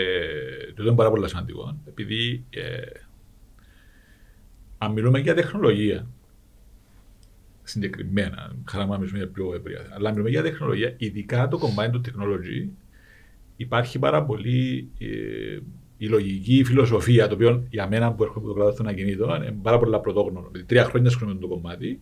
το 0.75 0.83
είναι 0.83 0.95
πάρα 0.95 1.09
πολύ 1.09 1.29
σημαντικό. 1.29 1.77
Επειδή 1.87 2.45
ε, 2.49 2.61
αν 4.77 4.91
μιλούμε 4.91 5.19
για 5.19 5.33
τεχνολογία, 5.35 6.07
συγκεκριμένα, 7.63 8.55
χαρά 8.65 8.85
μου 8.85 8.91
να 8.91 8.97
μιλήσουμε 8.97 9.19
για 9.19 9.29
πιο 9.31 9.53
ευρία, 9.55 9.79
αλλά 9.95 10.07
αν 10.07 10.11
μιλούμε 10.13 10.29
για 10.31 10.41
τεχνολογία, 10.41 10.93
ειδικά 10.97 11.47
το 11.47 11.59
combined 11.61 11.91
του 11.91 12.01
technology, 12.05 12.67
υπάρχει 13.57 13.99
πάρα 13.99 14.23
πολύ 14.23 14.87
ε, 14.99 15.05
η 15.97 16.07
λογική 16.07 16.63
φιλοσοφία, 16.63 17.27
το 17.27 17.33
οποίο 17.35 17.63
για 17.69 17.87
μένα 17.87 18.11
που 18.13 18.23
έρχομαι 18.23 18.45
από 18.45 18.53
το 18.53 18.53
κλάδο 18.61 18.73
των 18.77 18.87
ακινήτων 18.87 19.35
είναι 19.41 19.55
πάρα 19.61 19.79
πολλά 19.79 19.99
πρωτόγνωρο. 19.99 20.47
Δηλαδή, 20.51 20.67
τρία 20.67 20.83
χρόνια 20.83 21.09
ασχολούμαι 21.09 21.35
με 21.35 21.41
το 21.41 21.47
κομμάτι. 21.47 21.99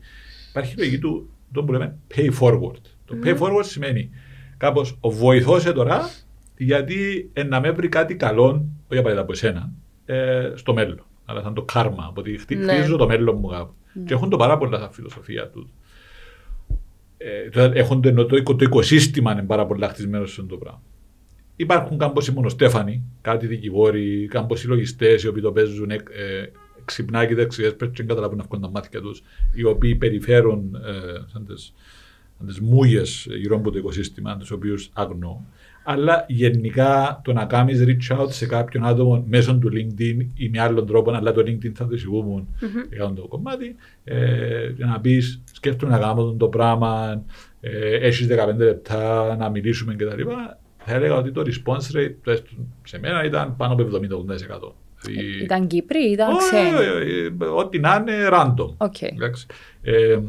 Υπάρχει 0.49 0.73
η 0.73 0.77
λογική 0.77 0.99
του, 0.99 1.29
το 1.51 1.63
που 1.63 1.71
λέμε 1.71 1.95
pay 2.15 2.29
forward. 2.39 2.81
Το 3.05 3.15
pay 3.23 3.37
forward 3.39 3.63
σημαίνει 3.65 4.09
κάπως 4.57 4.97
βοηθώσε 5.01 5.71
τώρα 5.73 6.09
γιατί 6.57 7.29
ε, 7.33 7.43
να 7.43 7.59
με 7.59 7.71
βρει 7.71 7.89
κάτι 7.89 8.15
καλό, 8.15 8.45
όχι 8.87 8.99
απαραίτητα 8.99 9.21
από 9.21 9.31
εσένα, 9.31 9.71
ε, 10.05 10.51
στο 10.55 10.73
μέλλον. 10.73 11.05
Αλλά 11.25 11.41
σαν 11.41 11.53
το 11.53 11.61
κάρμα, 11.63 12.11
ότι 12.15 12.37
χτί- 12.37 12.57
Ναι. 12.57 12.73
χτίζω 12.73 12.97
το 12.97 13.07
μέλλον 13.07 13.37
μου 13.39 13.47
κάπου. 13.47 13.73
Και 14.05 14.13
έχουν 14.13 14.29
το 14.29 14.37
πάρα 14.37 14.57
πολλά 14.57 14.79
σαν 14.79 14.91
φιλοσοφία 14.91 15.49
τους. 15.49 15.69
Ε, 17.17 17.49
τώρα 17.49 17.71
έχουν 17.75 18.01
το, 18.01 18.07
ενώ 18.09 18.25
το, 18.25 18.35
οικο- 18.35 18.55
το 18.55 18.63
οικοσύστημα 18.65 19.31
είναι 19.31 19.43
πάρα 19.43 19.65
πολλά 19.65 19.89
χτισμένο 19.89 20.25
σε 20.25 20.41
αυτό 20.41 20.53
το 20.53 20.57
πράγμα. 20.57 20.81
Υπάρχουν 21.55 21.97
κάμποσοι 21.97 22.31
μονοστέφανοι, 22.31 23.03
κάτι 23.21 23.47
δικηγόροι, 23.47 24.27
κάμποσοι 24.27 24.67
λογιστές 24.67 25.23
οι 25.23 25.27
οποίοι 25.27 25.41
το 25.41 25.51
παίζουν 25.51 25.91
ε, 25.91 25.95
ε, 25.95 26.51
ξυπνά 26.85 27.25
και 27.25 27.35
δεξιές, 27.35 27.75
πρέπει 27.75 28.01
να 28.01 28.07
καταλάβουν 28.07 28.37
να 28.37 28.43
βγουν 28.43 28.61
τα 28.61 28.69
μάτια 28.69 29.01
τους, 29.01 29.23
οι 29.53 29.63
οποίοι 29.63 29.95
περιφέρουν 29.95 30.75
ε, 30.75 30.81
σαν 31.31 31.45
τις, 31.45 31.73
σαν 32.37 32.47
τις 32.47 32.59
μούγες 32.59 33.27
γύρω 33.29 33.55
από 33.55 33.71
το 33.71 33.77
οικοσύστημα, 33.77 34.37
τους 34.37 34.51
οποίους 34.51 34.89
αγνώ. 34.93 35.45
Αλλά 35.83 36.25
γενικά 36.27 37.21
το 37.23 37.33
να 37.33 37.45
κάνεις 37.45 37.83
reach 37.85 38.17
out 38.17 38.31
σε 38.31 38.45
κάποιον 38.45 38.85
άτομο 38.85 39.23
μέσω 39.27 39.57
του 39.57 39.69
LinkedIn 39.73 40.27
ή 40.35 40.49
με 40.49 40.59
άλλον 40.59 40.85
τρόπο, 40.85 41.11
αλλά 41.11 41.31
το 41.31 41.41
LinkedIn 41.41 41.71
θα 41.73 41.87
το 41.87 41.95
εισηγούμουν 41.95 42.47
για 42.93 43.03
αυτό 43.03 43.21
το 43.21 43.27
κομμάτι, 43.27 43.75
ε, 44.03 44.71
και 44.77 44.85
να 44.85 44.99
πεις 44.99 45.41
σκέφτομαι 45.51 45.91
να 45.91 45.99
κάνω 45.99 46.33
το 46.33 46.47
πράγμα, 46.47 47.23
ε, 47.61 47.95
έχεις 47.95 48.27
15 48.27 48.57
λεπτά 48.57 49.35
να 49.35 49.49
μιλήσουμε 49.49 49.95
κτλ. 49.95 50.21
Θα 50.85 50.93
έλεγα 50.93 51.15
ότι 51.15 51.31
το 51.31 51.41
response 51.41 51.97
rate 51.97 52.13
τουλάχιστον 52.21 52.73
σε 52.83 52.99
μένα 52.99 53.25
ήταν 53.25 53.55
πάνω 53.55 53.73
από 53.73 53.83
70-80%. 53.83 54.75
Δηλαδή, 55.03 55.43
Ήταν 55.43 55.67
Κυπραίοι, 55.67 56.11
ήταν 56.11 56.33
όχι, 56.33 56.37
ξένοι; 56.37 56.75
όχι, 56.75 56.89
όχι, 56.89 57.53
Ό,τι 57.55 57.79
να 57.79 57.95
είναι 57.95 58.29
random. 58.31 58.73
Οκ. 58.77 59.01
Εντάξει. 59.01 59.45
Ε, 59.81 60.19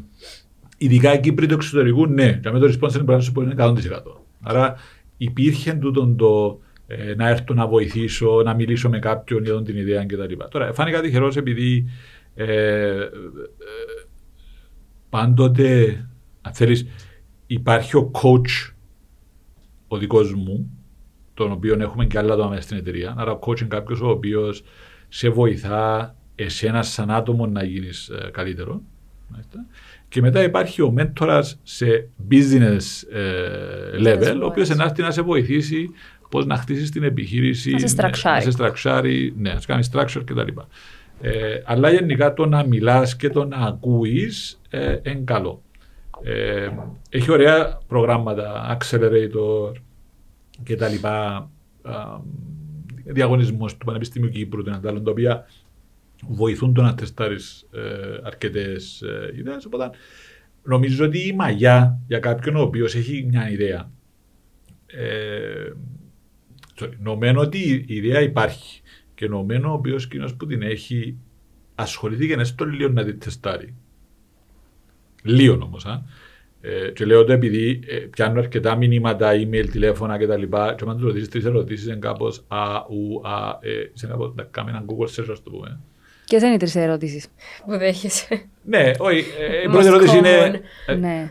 ειδικά 0.78 1.14
οι 1.14 1.20
Κύπροι 1.20 1.46
του 1.46 1.55
εξωτερικού, 1.55 2.07
ναι. 2.07 2.32
Και 2.42 2.50
με 2.50 2.59
το 2.59 2.66
response 2.66 2.88
rate 2.88 2.92
πρέπει 2.92 3.11
να 3.11 3.20
σου 3.20 3.32
πω 3.32 3.42
είναι 3.42 3.55
100%. 3.59 3.74
Άρα 4.42 4.74
υπήρχε 5.22 5.72
τούτον 5.72 6.16
το 6.16 6.60
ε, 6.86 7.14
να 7.14 7.28
έρθω 7.28 7.54
να 7.54 7.66
βοηθήσω, 7.66 8.42
να 8.44 8.54
μιλήσω 8.54 8.88
με 8.88 8.98
κάποιον 8.98 9.44
για 9.44 9.62
την 9.62 9.76
ιδέα 9.76 10.06
κτλ. 10.06 10.34
Τώρα, 10.50 10.72
φάνηκα 10.72 11.00
τυχερό 11.00 11.32
επειδή 11.36 11.88
ε, 12.34 12.46
ε, 12.46 13.08
πάντοτε, 15.08 16.06
αν 16.40 16.52
θέλεις, 16.52 16.86
υπάρχει 17.46 17.96
ο 17.96 18.10
coach 18.14 18.72
ο 19.88 19.96
δικός 19.96 20.34
μου, 20.34 20.70
τον 21.34 21.52
οποίο 21.52 21.76
έχουμε 21.80 22.06
και 22.06 22.18
άλλα 22.18 22.32
άτομα 22.34 22.48
μέσα 22.48 22.62
στην 22.62 22.76
εταιρεία. 22.76 23.14
Άρα, 23.16 23.32
ο 23.32 23.38
coach 23.46 23.60
είναι 23.60 23.68
κάποιος 23.68 24.00
ο 24.00 24.08
οποίος 24.08 24.62
σε 25.08 25.28
βοηθά 25.28 26.14
εσένα 26.34 26.82
σαν 26.82 27.10
άτομο 27.10 27.46
να 27.46 27.64
γίνεις 27.64 28.10
καλύτερο. 28.32 28.82
Μάλιστα. 29.28 29.66
Και 30.12 30.20
μετά 30.20 30.42
υπάρχει 30.42 30.82
ο 30.82 30.90
μέντορας 30.90 31.58
σε 31.62 32.08
business 32.30 32.82
ε, 33.12 33.98
level, 33.98 34.40
ο 34.42 34.46
οποίος 34.46 34.68
να 34.68 34.84
έρθει 34.84 35.02
να 35.02 35.10
σε 35.10 35.22
βοηθήσει 35.22 35.90
πώς 36.30 36.46
να 36.46 36.56
χτίσεις 36.56 36.90
την 36.90 37.02
επιχείρηση, 37.02 37.70
Να 37.70 37.78
σε 37.78 37.86
στραξάρει. 37.86 38.36
να 38.36 38.42
σε 38.42 38.50
στραξάρει, 38.50 39.34
ναι, 39.36 39.52
να 39.52 39.60
σε 39.60 39.66
κάνεις 39.66 39.90
structure 39.92 40.22
κτλ. 40.24 40.60
Ε, 41.20 41.62
αλλά 41.64 41.90
γενικά 41.90 42.34
το 42.34 42.46
να 42.46 42.66
μιλάς 42.66 43.16
και 43.16 43.28
το 43.28 43.44
να 43.44 43.56
ακούεις 43.56 44.60
ε, 44.70 44.96
είναι 45.02 45.22
καλό. 45.24 45.62
Ε, 46.22 46.68
έχει 47.08 47.30
ωραία 47.30 47.78
προγράμματα, 47.86 48.78
accelerator 48.78 49.72
και 50.62 50.76
τα 50.76 50.88
λοιπά, 50.88 51.50
διαγωνισμούς 53.04 53.76
του 53.76 53.86
Πανεπιστημίου 53.86 54.30
Κύπρου, 54.30 54.62
την 54.62 54.72
Αντάλλων, 54.72 55.04
τα 55.04 55.10
οποία 55.10 55.46
βοηθούν 56.28 56.74
το 56.74 56.82
να 56.82 56.94
τεστάρεις 56.94 57.68
ε, 57.72 58.18
αρκετές 58.22 59.02
ε, 59.02 59.32
ιδέες. 59.36 59.64
Οπότε 59.64 59.90
νομίζω 60.62 61.04
ότι 61.04 61.18
η 61.18 61.32
μαγιά 61.32 62.00
για 62.06 62.18
κάποιον 62.18 62.56
ο 62.56 62.60
οποίος 62.60 62.94
έχει 62.94 63.26
μια 63.28 63.50
ιδέα, 63.50 63.90
ε, 64.86 65.72
sorry, 66.80 66.92
νομένω 66.98 67.40
ότι 67.40 67.84
η 67.86 67.94
ιδέα 67.94 68.20
υπάρχει 68.20 68.82
και 69.14 69.28
νομένω 69.28 69.70
ο 69.70 69.72
οποίος 69.72 70.08
κοινός 70.08 70.34
που 70.34 70.46
την 70.46 70.62
έχει 70.62 71.16
ασχοληθεί 71.74 72.26
και 72.26 72.36
να 72.36 72.44
στο 72.44 72.64
λίγο 72.64 72.88
να 72.88 73.04
την 73.04 73.18
τεστάρει. 73.18 73.74
Λίγο 75.22 75.54
όμως. 75.62 75.86
Ε, 76.64 76.90
και 76.90 77.04
λέω 77.04 77.24
το 77.24 77.32
επειδή 77.32 77.80
ε, 77.86 77.96
πιάνω 77.96 78.38
αρκετά 78.38 78.76
μηνύματα, 78.76 79.30
email, 79.32 79.66
τηλέφωνα 79.70 80.18
κτλ. 80.18 80.42
Και 80.42 80.84
αν 80.88 80.98
του 80.98 81.04
ρωτήσεις 81.04 81.28
τρεις 81.28 81.44
ερωτήσεις 81.44 81.86
είναι 81.86 81.96
κάπως 81.96 82.44
α, 82.48 82.58
ου, 82.90 83.28
α, 83.28 83.58
ε, 83.60 83.90
σε 83.92 84.06
κάπως, 84.06 84.34
να 84.34 84.42
κάνουμε 84.42 84.76
έναν 84.76 84.86
Google 84.88 85.20
search, 85.20 85.30
ας 85.30 85.42
το 85.42 85.50
πούμε. 85.50 85.80
Ποιες 86.32 86.44
είναι 86.44 86.54
οι 86.54 86.56
τρεις 86.56 86.76
ερωτήσεις; 86.76 87.26
Που 87.66 87.78
δέχεσαι. 87.78 88.46
Ναι, 88.64 88.90
όχι, 88.98 89.18
ε, 89.40 89.62
η 89.62 89.66
Most 89.68 89.70
πρώτη 89.70 89.86
ερώτηση 89.86 90.16
είναι, 90.18 90.50
common. 90.54 90.60
ε, 90.86 90.94
Ναι. 90.94 91.30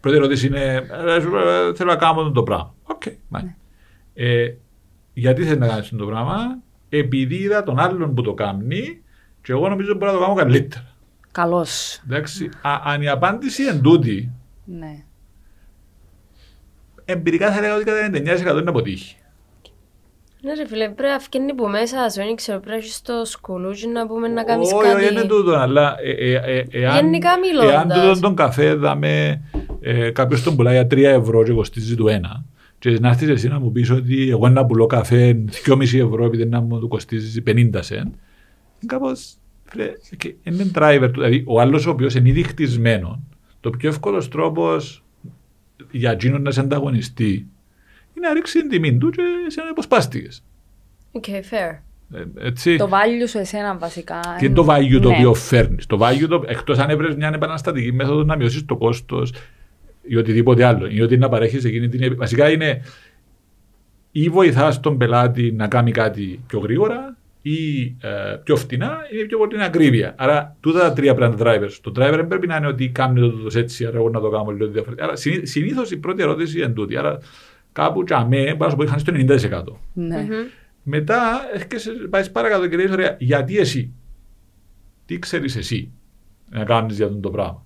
πρώτη 0.00 0.16
ερώτηση 0.16 0.46
είναι, 0.46 0.60
ε, 0.74 1.14
ε, 1.14 1.20
θέλω 1.74 1.90
να 1.90 1.96
κάνω 1.96 2.20
αυτό 2.20 2.30
το 2.32 2.42
πράγμα. 2.42 2.74
Οκ, 2.82 3.02
μάλιστα. 3.28 3.56
Ε, 4.14 4.54
γιατί 5.12 5.42
θέλεις 5.42 5.58
να 5.58 5.66
κάνεις 5.66 5.84
αυτό 5.84 5.96
το 5.96 6.06
πράγμα, 6.06 6.58
επειδή 6.88 7.34
είδα 7.34 7.62
τον 7.62 7.78
άλλον 7.78 8.14
που 8.14 8.22
το 8.22 8.34
κάνει 8.34 9.02
και 9.42 9.52
εγώ 9.52 9.68
νομίζω 9.68 9.94
μπορώ 9.94 10.12
να 10.12 10.18
το 10.18 10.22
κάνω 10.24 10.34
καλύτερα. 10.34 10.94
Καλό. 11.32 11.66
Εντάξει, 12.06 12.48
α, 12.62 12.80
αν 12.84 13.02
η 13.02 13.08
απάντηση 13.08 13.62
είναι 13.62 13.72
τούτη, 13.82 14.30
Ναι. 14.64 15.04
εμπειρικά 17.04 17.52
θα 17.52 17.58
έλεγα 17.58 17.74
ότι 17.74 17.84
κατά 17.84 18.10
99% 18.56 18.58
είναι 18.60 18.70
αποτύχει. 18.70 19.16
Ναι 20.42 20.54
ρε 20.54 20.66
φίλε, 20.66 20.88
πρέπει 20.88 21.12
να 21.12 21.18
φκένει 21.18 21.54
που 21.54 21.68
μέσα 21.68 22.08
σου, 22.08 22.20
δεν 22.20 22.34
ξέρω, 22.34 22.58
πρέπει 22.58 22.70
να 22.76 22.82
έχεις 22.82 22.94
στο 22.94 23.22
σκουλούτσι 23.24 23.88
να 23.88 24.06
πούμε 24.06 24.28
να 24.28 24.44
κάνεις 24.44 24.72
Όχι, 24.72 24.86
όχι, 24.86 24.92
κάτι. 24.92 25.12
είναι 25.14 25.24
τούτο, 25.24 25.52
αλλά 25.52 25.96
ε, 26.02 26.10
ε, 26.10 26.34
ε, 26.58 26.64
εάν, 26.70 26.94
Γενικά 26.94 27.30
μιλώντας. 27.38 27.72
εάν 27.72 27.88
τούτον 27.88 28.20
τον 28.20 28.34
καφέ 28.34 28.74
δαμε, 28.74 29.42
ε, 29.80 30.10
κάποιος 30.10 30.42
τον 30.42 30.56
πουλάει 30.56 30.74
για 30.74 30.86
3 30.86 30.96
ευρώ 31.04 31.42
και 31.42 31.52
κοστίζει 31.52 31.94
του 31.96 32.08
ένα 32.08 32.44
και 32.78 32.98
να 33.00 33.08
έρθεις 33.08 33.28
εσύ 33.28 33.48
να 33.48 33.60
μου 33.60 33.72
πεις 33.72 33.90
ότι 33.90 34.30
εγώ 34.30 34.48
να 34.48 34.66
πουλώ 34.66 34.86
καφέ 34.86 35.44
2,5 35.66 35.80
ευρώ 35.98 36.24
επειδή 36.24 36.46
να 36.46 36.60
μου 36.60 36.80
του 36.80 36.88
κοστίζει 36.88 37.42
50 37.46 37.68
σεν, 37.80 38.14
κάπως 38.86 39.34
φίλε, 39.64 39.92
και 40.16 40.34
είναι 40.42 40.70
driver 40.74 41.00
του. 41.12 41.20
Δηλαδή, 41.20 41.44
ο 41.46 41.60
άλλος 41.60 41.86
ο 41.86 41.90
οποίος 41.90 42.14
είναι 42.14 42.28
ήδη 42.28 42.42
χτισμένο, 42.42 43.20
το 43.60 43.70
πιο 43.70 43.88
εύκολος 43.88 44.28
τρόπος 44.28 45.04
για 45.90 46.10
εκείνον 46.10 46.42
να 46.42 46.50
σε 46.50 46.60
ανταγωνιστεί 46.60 47.46
είναι 48.20 48.28
να 48.28 48.34
ρίξει 48.34 48.60
την 48.60 48.68
τιμή 48.68 48.98
του 48.98 49.10
και 49.10 49.22
σε 49.46 49.60
να 49.62 49.68
υποσπάστηκες. 49.70 50.42
Οκ, 51.12 51.24
fair. 51.28 51.78
Ε, 52.14 52.46
έτσι. 52.46 52.76
Το 52.76 52.88
value 52.92 53.28
σου 53.28 53.38
εσένα 53.38 53.76
βασικά. 53.78 54.20
Τι 54.38 54.46
είναι 54.46 54.54
το 54.54 54.66
value 54.68 54.98
το 55.02 55.08
Ναι. 55.08 55.16
οποίο 55.16 55.34
φέρνεις. 55.34 55.86
Το 55.86 55.98
value, 56.02 56.26
το, 56.28 56.42
εκτός 56.46 56.78
αν 56.78 56.90
έβρες 56.90 57.14
μια 57.14 57.30
επαναστατική 57.34 57.92
μέθοδο 57.92 58.22
να 58.24 58.36
μειώσεις 58.36 58.64
το 58.64 58.76
κόστος 58.76 59.32
ή 60.02 60.16
οτιδήποτε 60.16 60.64
άλλο. 60.64 60.86
Ή 60.86 61.02
ότι 61.02 61.16
να 61.16 61.28
παρέχεις 61.28 61.64
εκείνη 61.64 61.88
την. 61.88 62.16
Βασικά 62.16 62.50
είναι 62.50 62.82
ή 64.12 64.28
βοηθάς 64.28 64.80
τον 64.80 64.98
πελάτη 64.98 65.52
να 65.52 65.68
κάνει 65.68 65.90
κάτι 65.90 66.40
πιο 66.46 66.58
γρήγορα 66.58 67.16
ή 67.42 67.80
ε, 68.00 68.36
πιο 68.44 68.56
φτηνά 68.56 68.98
ή 69.22 69.26
πιο 69.26 69.38
πολύ 69.38 69.62
ακρίβεια. 69.62 70.14
Άρα, 70.18 70.56
τούτα 70.60 70.80
τα 70.80 70.92
τρία 70.92 71.14
πρέπει 71.14 71.36
να 71.36 71.46
είναι 71.54 71.66
drivers. 71.66 71.72
Το 71.82 71.90
driver 71.90 72.14
δεν 72.16 72.28
πρέπει 72.28 72.46
να 72.46 72.56
είναι 72.56 72.66
ότι 72.66 72.88
κάνει 72.88 73.20
το 73.20 73.30
τόσο 73.30 73.58
έτσι, 73.58 73.86
άρα 73.86 73.96
εγώ 73.96 74.10
να 74.10 74.20
το 74.20 74.28
κάνω 74.28 74.50
λίγο 74.50 74.70
διαφορετικά. 74.70 75.04
Άρα, 75.06 75.16
συνήθως 75.42 75.90
η 75.90 75.96
πρώτη 75.96 76.22
ερώτηση 76.22 76.58
είναι 76.58 76.68
τούτη. 76.68 76.96
Άρα, 76.96 77.18
κάπου 77.72 78.04
τσαμέ, 78.04 78.42
μπορεί 78.42 78.58
να 78.58 78.70
σου 78.70 78.76
πω, 78.76 78.86
χάνει 78.86 79.02
το 79.02 79.34
90%. 79.72 79.76
Ναι. 79.92 80.26
Μετά 80.82 81.40
έρχεσαι, 81.54 81.90
πάει 81.90 82.30
παρακάτω 82.30 82.68
και 82.68 82.76
λέει, 82.76 82.90
ωραία, 82.90 83.16
γιατί 83.18 83.58
εσύ. 83.58 83.92
Τι 85.06 85.18
ξέρεις 85.18 85.56
εσύ 85.56 85.92
να 86.50 86.64
κάνεις 86.64 86.96
για 86.96 87.06
αυτό 87.06 87.18
το 87.18 87.30
πράγμα; 87.30 87.64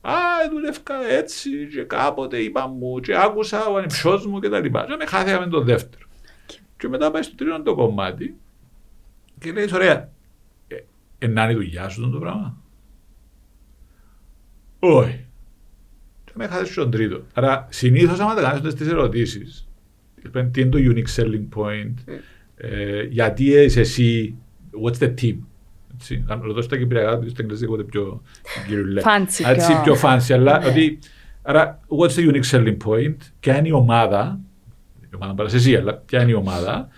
Α, 0.00 0.12
δουλεύκα 0.50 0.94
έτσι 1.10 1.50
και 1.66 1.82
κάποτε 1.82 2.38
είπα 2.38 2.68
μου 2.68 3.00
και 3.00 3.16
άκουσα 3.16 3.66
ο 3.66 3.76
ανυψιός 3.76 4.26
μου 4.26 4.40
και 4.40 4.48
τα 4.48 4.60
λοιπά. 4.60 4.84
Και 4.84 4.96
με 4.98 5.06
χάθηκα 5.06 5.40
με 5.40 5.46
το 5.46 5.60
δεύτερο. 5.60 6.06
Και 6.76 6.88
μετά 6.88 7.10
πάει 7.10 7.22
στο 7.22 7.34
τρίτο 7.34 7.62
το 7.62 7.74
κομμάτι 7.74 8.36
και 9.40 9.52
λέει, 9.52 9.68
ωραία, 9.74 10.10
ε, 10.68 10.76
ε, 11.18 11.26
να 11.26 11.42
είναι 11.42 11.52
η 11.52 11.54
δουλειά 11.54 11.88
σου 11.88 12.00
αυτό 12.00 12.12
το 12.12 12.18
πράγμα. 12.18 12.56
Όχι. 14.78 15.27
Και 16.38 16.44
με 16.44 16.54
χάθησε 16.54 16.72
στον 16.72 16.90
τρίτο. 16.90 17.22
Άρα 17.34 17.66
συνήθως 17.70 18.20
άμα 18.20 18.34
τα 18.34 18.40
κάνεις 18.40 18.56
αυτές 18.56 18.74
τις 18.74 18.88
ερωτήσεις, 18.88 19.68
τι 20.50 20.60
είναι 20.60 20.70
το 20.70 20.78
unique 20.80 21.20
selling 21.20 21.48
point, 21.62 21.94
ε, 22.56 23.02
γιατί 23.02 23.44
είσαι 23.44 23.80
εσύ, 23.80 24.34
what's 24.84 24.98
the 25.04 25.14
team; 25.22 25.36
Έτσι, 25.94 26.24
αν 26.28 26.40
ρωτώ 26.42 26.62
στα 26.62 26.76
κυπριακά, 26.78 27.10
επειδή 27.12 27.30
στα 27.30 27.42
εγγλικά 27.42 27.66
είναι 27.74 27.82
πιο 27.82 28.22
γυρουλέ. 28.68 29.02
Fancy, 29.04 29.44
Έτσι, 29.48 29.72
πιο- 29.82 29.94
πιο 29.94 29.96
fancy, 30.02 30.32
αλλά 30.32 30.58
Ναι. 30.58 30.66
ότι, 30.66 30.98
άρα, 31.42 31.80
what's 31.88 32.10
the 32.14 32.30
unique 32.32 32.50
selling 32.50 32.76
point, 32.84 33.16
ποια 33.40 33.58
είναι 33.58 33.68
η 33.68 33.72
ομάδα, 33.72 34.40
η 35.10 35.14
ομάδα 35.14 35.34
παρά 35.34 35.50
εσύ, 35.54 35.76
αλλά 35.76 35.94
ποια 35.96 36.22
είναι 36.22 36.30
η 36.30 36.34
ομάδα, 36.34 36.88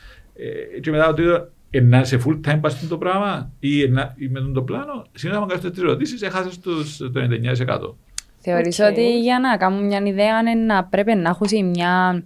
ε, 0.74 0.80
και 0.80 0.90
μετά 0.90 1.06
το 1.06 1.14
τρίτο, 1.14 1.48
ε, 1.70 1.80
να 1.80 2.00
είσαι 2.00 2.20
full 2.26 2.40
time 2.48 2.58
πας 2.60 2.80
στο 2.80 2.98
πράγμα 2.98 3.52
ή, 3.58 3.82
ε, 3.82 3.88
να, 3.88 4.14
ή 4.16 4.28
με 4.28 4.40
τον 4.40 4.52
το 4.52 4.62
πλάνο, 4.62 5.06
συνήθως 5.12 5.42
αν 5.42 5.48
κάνεις 5.48 5.70
τις 5.70 5.82
ερωτήσεις, 5.82 6.22
έχασες 6.22 6.58
τους, 6.58 6.96
το 6.96 7.20
99%. 7.20 7.96
Θεωρείς 8.42 8.80
Οκ. 8.80 8.86
ότι 8.86 9.20
για 9.20 9.38
να 9.38 9.56
κάνουν 9.56 9.86
μια 9.86 10.00
ιδέα 10.04 10.38
είναι 10.40 10.54
να 10.54 10.84
πρέπει 10.84 11.14
να 11.14 11.28
έχουν 11.28 11.68
μια... 11.68 12.22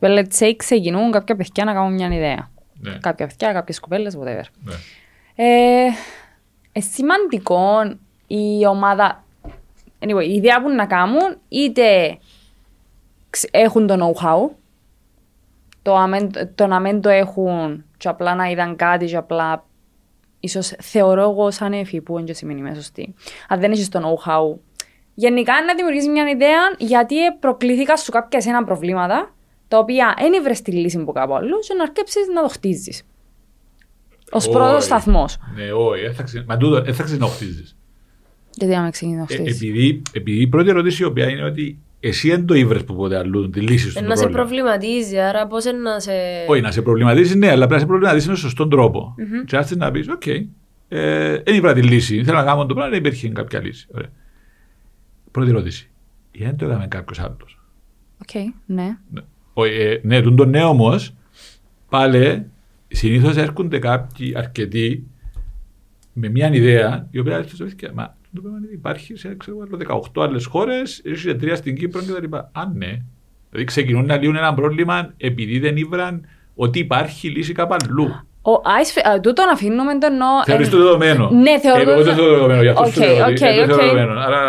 Let's 0.00 0.38
say 0.38 0.52
ξεκινούν 0.56 1.10
κάποια 1.10 1.36
παιδιά 1.36 1.64
να 1.64 1.72
κάνουν 1.72 1.92
μια 1.94 2.06
ιδέα. 2.06 2.50
Ναι. 2.80 2.98
Κάποια 3.00 3.26
παιδιά, 3.26 3.52
κάποιες 3.52 3.80
κοπέλες, 3.80 4.18
whatever. 4.18 4.42
Ναι. 4.64 4.74
Ε, 5.34 5.86
ε, 6.72 6.80
σημαντικό 6.80 7.96
η 8.26 8.66
ομάδα, 8.66 9.24
anyway, 9.98 10.24
η 10.28 10.32
ιδέα 10.34 10.62
που 10.62 10.68
να 10.70 10.86
κάνουν, 10.86 11.38
είτε 11.48 12.18
ξ- 13.30 13.48
έχουν 13.56 13.86
το 13.86 13.94
know-how, 13.94 14.54
το, 15.82 15.94
αμέν- 15.96 16.46
το 16.54 16.66
να 16.66 16.80
μην 16.80 17.00
το 17.00 17.08
έχουν 17.08 17.84
και 17.96 18.08
απλά 18.08 18.34
να 18.34 18.50
είδαν 18.50 18.76
κάτι 18.76 19.06
και 19.06 19.16
απλά 19.16 19.64
ίσως 20.40 20.74
θεωρώ 20.78 21.22
εγώ 21.22 21.50
σαν 21.50 21.72
έφη 21.72 22.00
που 22.00 22.16
είναι 22.18 22.26
και 22.26 22.34
σημαίνει 22.34 22.60
μέσα 22.60 22.74
σωστή. 22.74 23.14
Αν 23.48 23.60
δεν 23.60 23.72
έχεις 23.72 23.88
το 23.88 24.00
know-how, 24.00 24.58
γενικά 25.18 25.52
να 25.66 25.74
δημιουργήσεις 25.74 26.08
μια 26.08 26.24
ιδέα 26.30 26.60
γιατί 26.78 27.14
προκλήθηκα 27.40 27.96
σου 27.96 28.10
κάποια 28.10 28.38
εσένα 28.38 28.64
προβλήματα 28.64 29.34
τα 29.68 29.78
οποία 29.78 30.14
δεν 30.18 30.42
βρες 30.42 30.62
τη 30.62 30.70
λύση 30.72 30.98
από 30.98 31.12
κάπου 31.12 31.34
αλλού 31.34 31.58
και 31.68 31.74
να 31.76 31.82
αρκέψεις 31.82 32.26
να 32.34 32.42
το 32.42 32.48
χτίζεις. 32.48 33.02
Ως 34.30 34.48
πρώτος 34.48 34.74
Όχι. 34.76 34.84
σταθμός. 34.84 35.36
Ναι, 35.56 35.72
όχι, 35.72 36.02
δεν 36.02 36.14
θα 36.14 36.22
ξε- 36.22 36.44
μα 36.48 36.56
τούτο, 36.56 36.82
δεν 36.82 36.94
θα 36.94 37.02
ξαναχτίζεις. 37.02 37.76
Γιατί 38.54 38.74
να 38.74 38.82
με 38.82 38.90
ξεκινήσει 38.90 39.18
να 39.28 39.34
Ε, 39.34 39.36
χτίζεις. 39.42 39.60
επειδή, 39.60 40.02
επειδή 40.12 40.40
η 40.40 40.46
πρώτη 40.46 40.68
ερώτηση 40.68 41.02
η 41.02 41.06
οποία 41.06 41.28
είναι 41.30 41.42
ότι 41.44 41.78
εσύ 42.00 42.28
δεν 42.30 42.46
το 42.46 42.54
ήβρες 42.54 42.84
που 42.84 42.94
ποτέ 42.94 43.16
αλλού 43.18 43.50
τη 43.50 43.60
λύση 43.60 43.78
σου 43.90 43.98
Ε, 43.98 44.00
στο 44.00 44.00
να 44.00 44.16
σε 44.16 44.26
πρόβλημα. 44.28 44.42
προβληματίζει, 44.70 45.18
άρα 45.18 45.46
πώς 45.46 45.64
είναι 45.64 45.78
να 45.78 46.00
σε... 46.00 46.12
Όχι, 46.46 46.60
να 46.60 46.70
σε 46.70 46.82
προβληματίσει, 46.82 47.38
ναι, 47.38 47.46
αλλά 47.48 47.56
πρέπει 47.58 47.72
να 47.72 47.78
σε 47.78 47.86
προβληματίσει 47.86 48.28
με 48.28 48.34
σωστόν 48.36 48.70
τρόπο. 48.70 49.14
Και 49.46 49.56
να 49.56 49.58
έρθεις 49.58 49.76
να 49.76 49.90
πεις, 49.90 50.08
οκ, 50.08 50.26
ε, 50.26 50.42
δεν 51.44 51.54
ήβρα 51.54 51.72
τη 51.72 51.82
λύση. 51.82 52.24
Θέλω 52.24 52.38
να 52.38 52.44
κάνω 52.44 52.66
το 52.66 52.74
πράγμα, 52.74 52.90
δεν 52.90 52.98
υπήρχε 52.98 53.28
κάποια 53.28 53.60
λύση. 53.60 53.86
Ωραία. 53.94 54.08
Πρώτη 55.36 55.50
ερώτηση. 55.50 55.90
Γιατί 56.32 56.50
δεν 56.50 56.56
το 56.56 56.64
έκαμε 56.64 56.86
κάποιος 56.86 57.18
άλλος. 57.20 57.60
Οκ, 58.22 58.52
ναι. 58.66 58.98
Ναι, 59.10 59.20
Όχι, 59.52 59.72
ε, 59.72 60.00
ναι, 60.02 60.20
τον 60.20 60.36
τον 60.36 60.48
νέο 60.48 60.68
όμως, 60.68 61.14
πάλι 61.88 62.46
συνήθως 62.88 63.36
έρχονται 63.36 63.78
κάποιοι 63.78 64.36
αρκετοί 64.36 65.06
με 66.12 66.28
μια 66.28 66.54
ιδέα 66.54 67.08
η 67.10 67.18
οποία 67.18 67.36
έρχεται 67.36 67.68
στο 67.68 67.92
μα 67.94 68.16
το 68.34 68.40
πράγμα 68.40 68.58
είναι, 68.58 68.68
υπάρχει 68.72 69.16
σε 69.16 69.34
ξέρω, 69.36 69.56
άλλο 69.60 70.02
18 70.14 70.22
άλλες 70.22 70.46
χώρες, 70.46 71.00
είσαι 71.04 71.34
τρία 71.34 71.56
στην 71.56 71.76
Κύπρο 71.76 72.00
κτλ. 72.00 72.36
Αν 72.52 72.72
ναι, 72.76 73.02
δηλαδή 73.50 73.66
ξεκινούν 73.66 74.06
να 74.06 74.16
λύουν 74.16 74.36
ένα 74.36 74.54
πρόβλημα 74.54 75.14
επειδή 75.16 75.58
δεν 75.58 75.76
ήβραν 75.76 76.26
ότι 76.54 76.78
υπάρχει 76.78 77.28
λύση 77.28 77.52
κάπου 77.52 77.76
αλλού. 77.80 78.26
Ο, 78.52 78.60
άις, 78.78 78.96
α, 79.06 79.20
τούτο 79.20 79.44
να 79.44 79.52
αφήνουμε 79.52 79.98
το 79.98 80.06
εννοώ... 80.10 80.28
Θεωρείς 80.44 80.66
ε, 80.68 80.70
το 80.70 80.76
δεδομένο; 80.76 81.30
Ναι, 81.32 81.58
θεωρώ 81.60 81.80
Ε, 81.80 81.84
το 81.84 81.90
Εγώ 81.90 82.02
δεν 82.02 82.14
δεδο- 82.14 82.26
το 82.28 82.32
δεδομένο, 82.34 82.62
γι' 82.62 82.68
αυτό 82.68 82.82
Οκ, 82.84 82.92
σου 82.92 83.00
λέω 83.00 83.24
ότι 83.24 83.32
οκ, 83.32 83.38
δεν 83.38 83.68
το 83.68 83.74
οκ. 83.74 83.80
δεδομένο. 83.80 84.12
Άρα, 84.20 84.40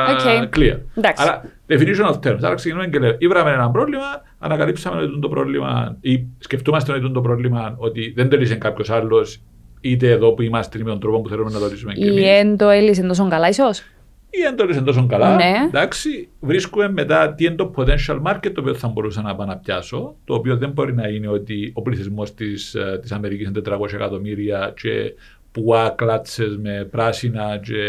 Οκ. 0.44 0.54
clear. 0.56 0.78
Εντάξει. 0.98 1.24
Άρα, 1.24 1.44
definition 1.70 2.08
of 2.12 2.16
terms. 2.28 2.40
Άρα 2.42 2.56
ξεκινούμε 2.56 2.88
και 2.88 3.00
λέμε, 3.00 3.16
ήβραμε 3.20 3.52
ένα 3.52 3.70
πρόβλημα, 3.70 4.04
ανακαλύψαμε 4.40 5.02
ότι 5.02 5.20
το 5.20 5.30
πρόβλημα 5.30 5.98
ή 6.02 6.24
σκεφτούμαστε 6.40 6.92
ότι 6.94 7.12
το 7.12 7.22
πρόβλημα 7.22 7.76
ότι 7.78 8.14
δεν 8.16 8.30
το 8.30 8.38
λύσε 8.38 8.56
κάποιος 8.56 8.90
άλλος, 8.90 9.42
είτε 9.82 10.12
εδώ 10.12 10.34
που 10.34 10.42
είμαστε 10.42 10.78
ή 10.80 10.82
με 10.84 10.90
τον 10.90 11.00
τρόπο 11.00 11.22
που 11.22 11.30
θέλουμε 11.30 11.52
να 11.52 11.60
το 11.60 11.66
λύσουμε 11.68 11.94
και 11.94 12.06
Ή 12.06 12.08
εμείς. 12.08 12.26
εν 12.40 12.58
το 12.58 12.70
έλυσε 12.70 13.02
τόσο 13.02 13.28
καλά 13.30 13.48
ίσως; 13.48 13.84
Ή 14.30 14.46
αν 14.46 14.56
το 14.56 14.66
λύσαν 14.66 14.84
τόσο 14.84 15.06
καλά, 15.08 15.36
Ναι. 15.36 15.54
εντάξει, 15.68 16.30
βρίσκουμε 16.40 16.90
μετά 16.92 17.34
τι 17.34 17.46
είναι 17.46 17.56
το 17.56 17.74
potential 17.76 18.22
market 18.28 18.52
το 18.54 18.62
οποίο 18.62 18.74
θα 18.74 18.88
μπορούσα 18.88 19.22
να 19.22 19.36
πάω 19.36 19.46
να 19.48 19.58
πιάσω, 19.58 20.16
το 20.26 20.34
οποίο 20.34 20.58
δεν 20.58 20.70
μπορεί 20.70 20.94
να 20.94 21.08
είναι 21.08 21.28
ότι 21.28 21.72
ο 21.76 21.82
πληθυσμός 21.82 22.34
της 22.34 22.76
της 23.02 23.12
Αμερικής 23.12 23.48
είναι 23.48 23.62
400 23.70 23.94
εκατομμύρια 23.94 24.74
και 24.76 25.14
πουά 25.52 25.90
κλάτσες 25.98 26.58
με 26.58 26.88
πράσινα 26.92 27.58
και 27.58 27.82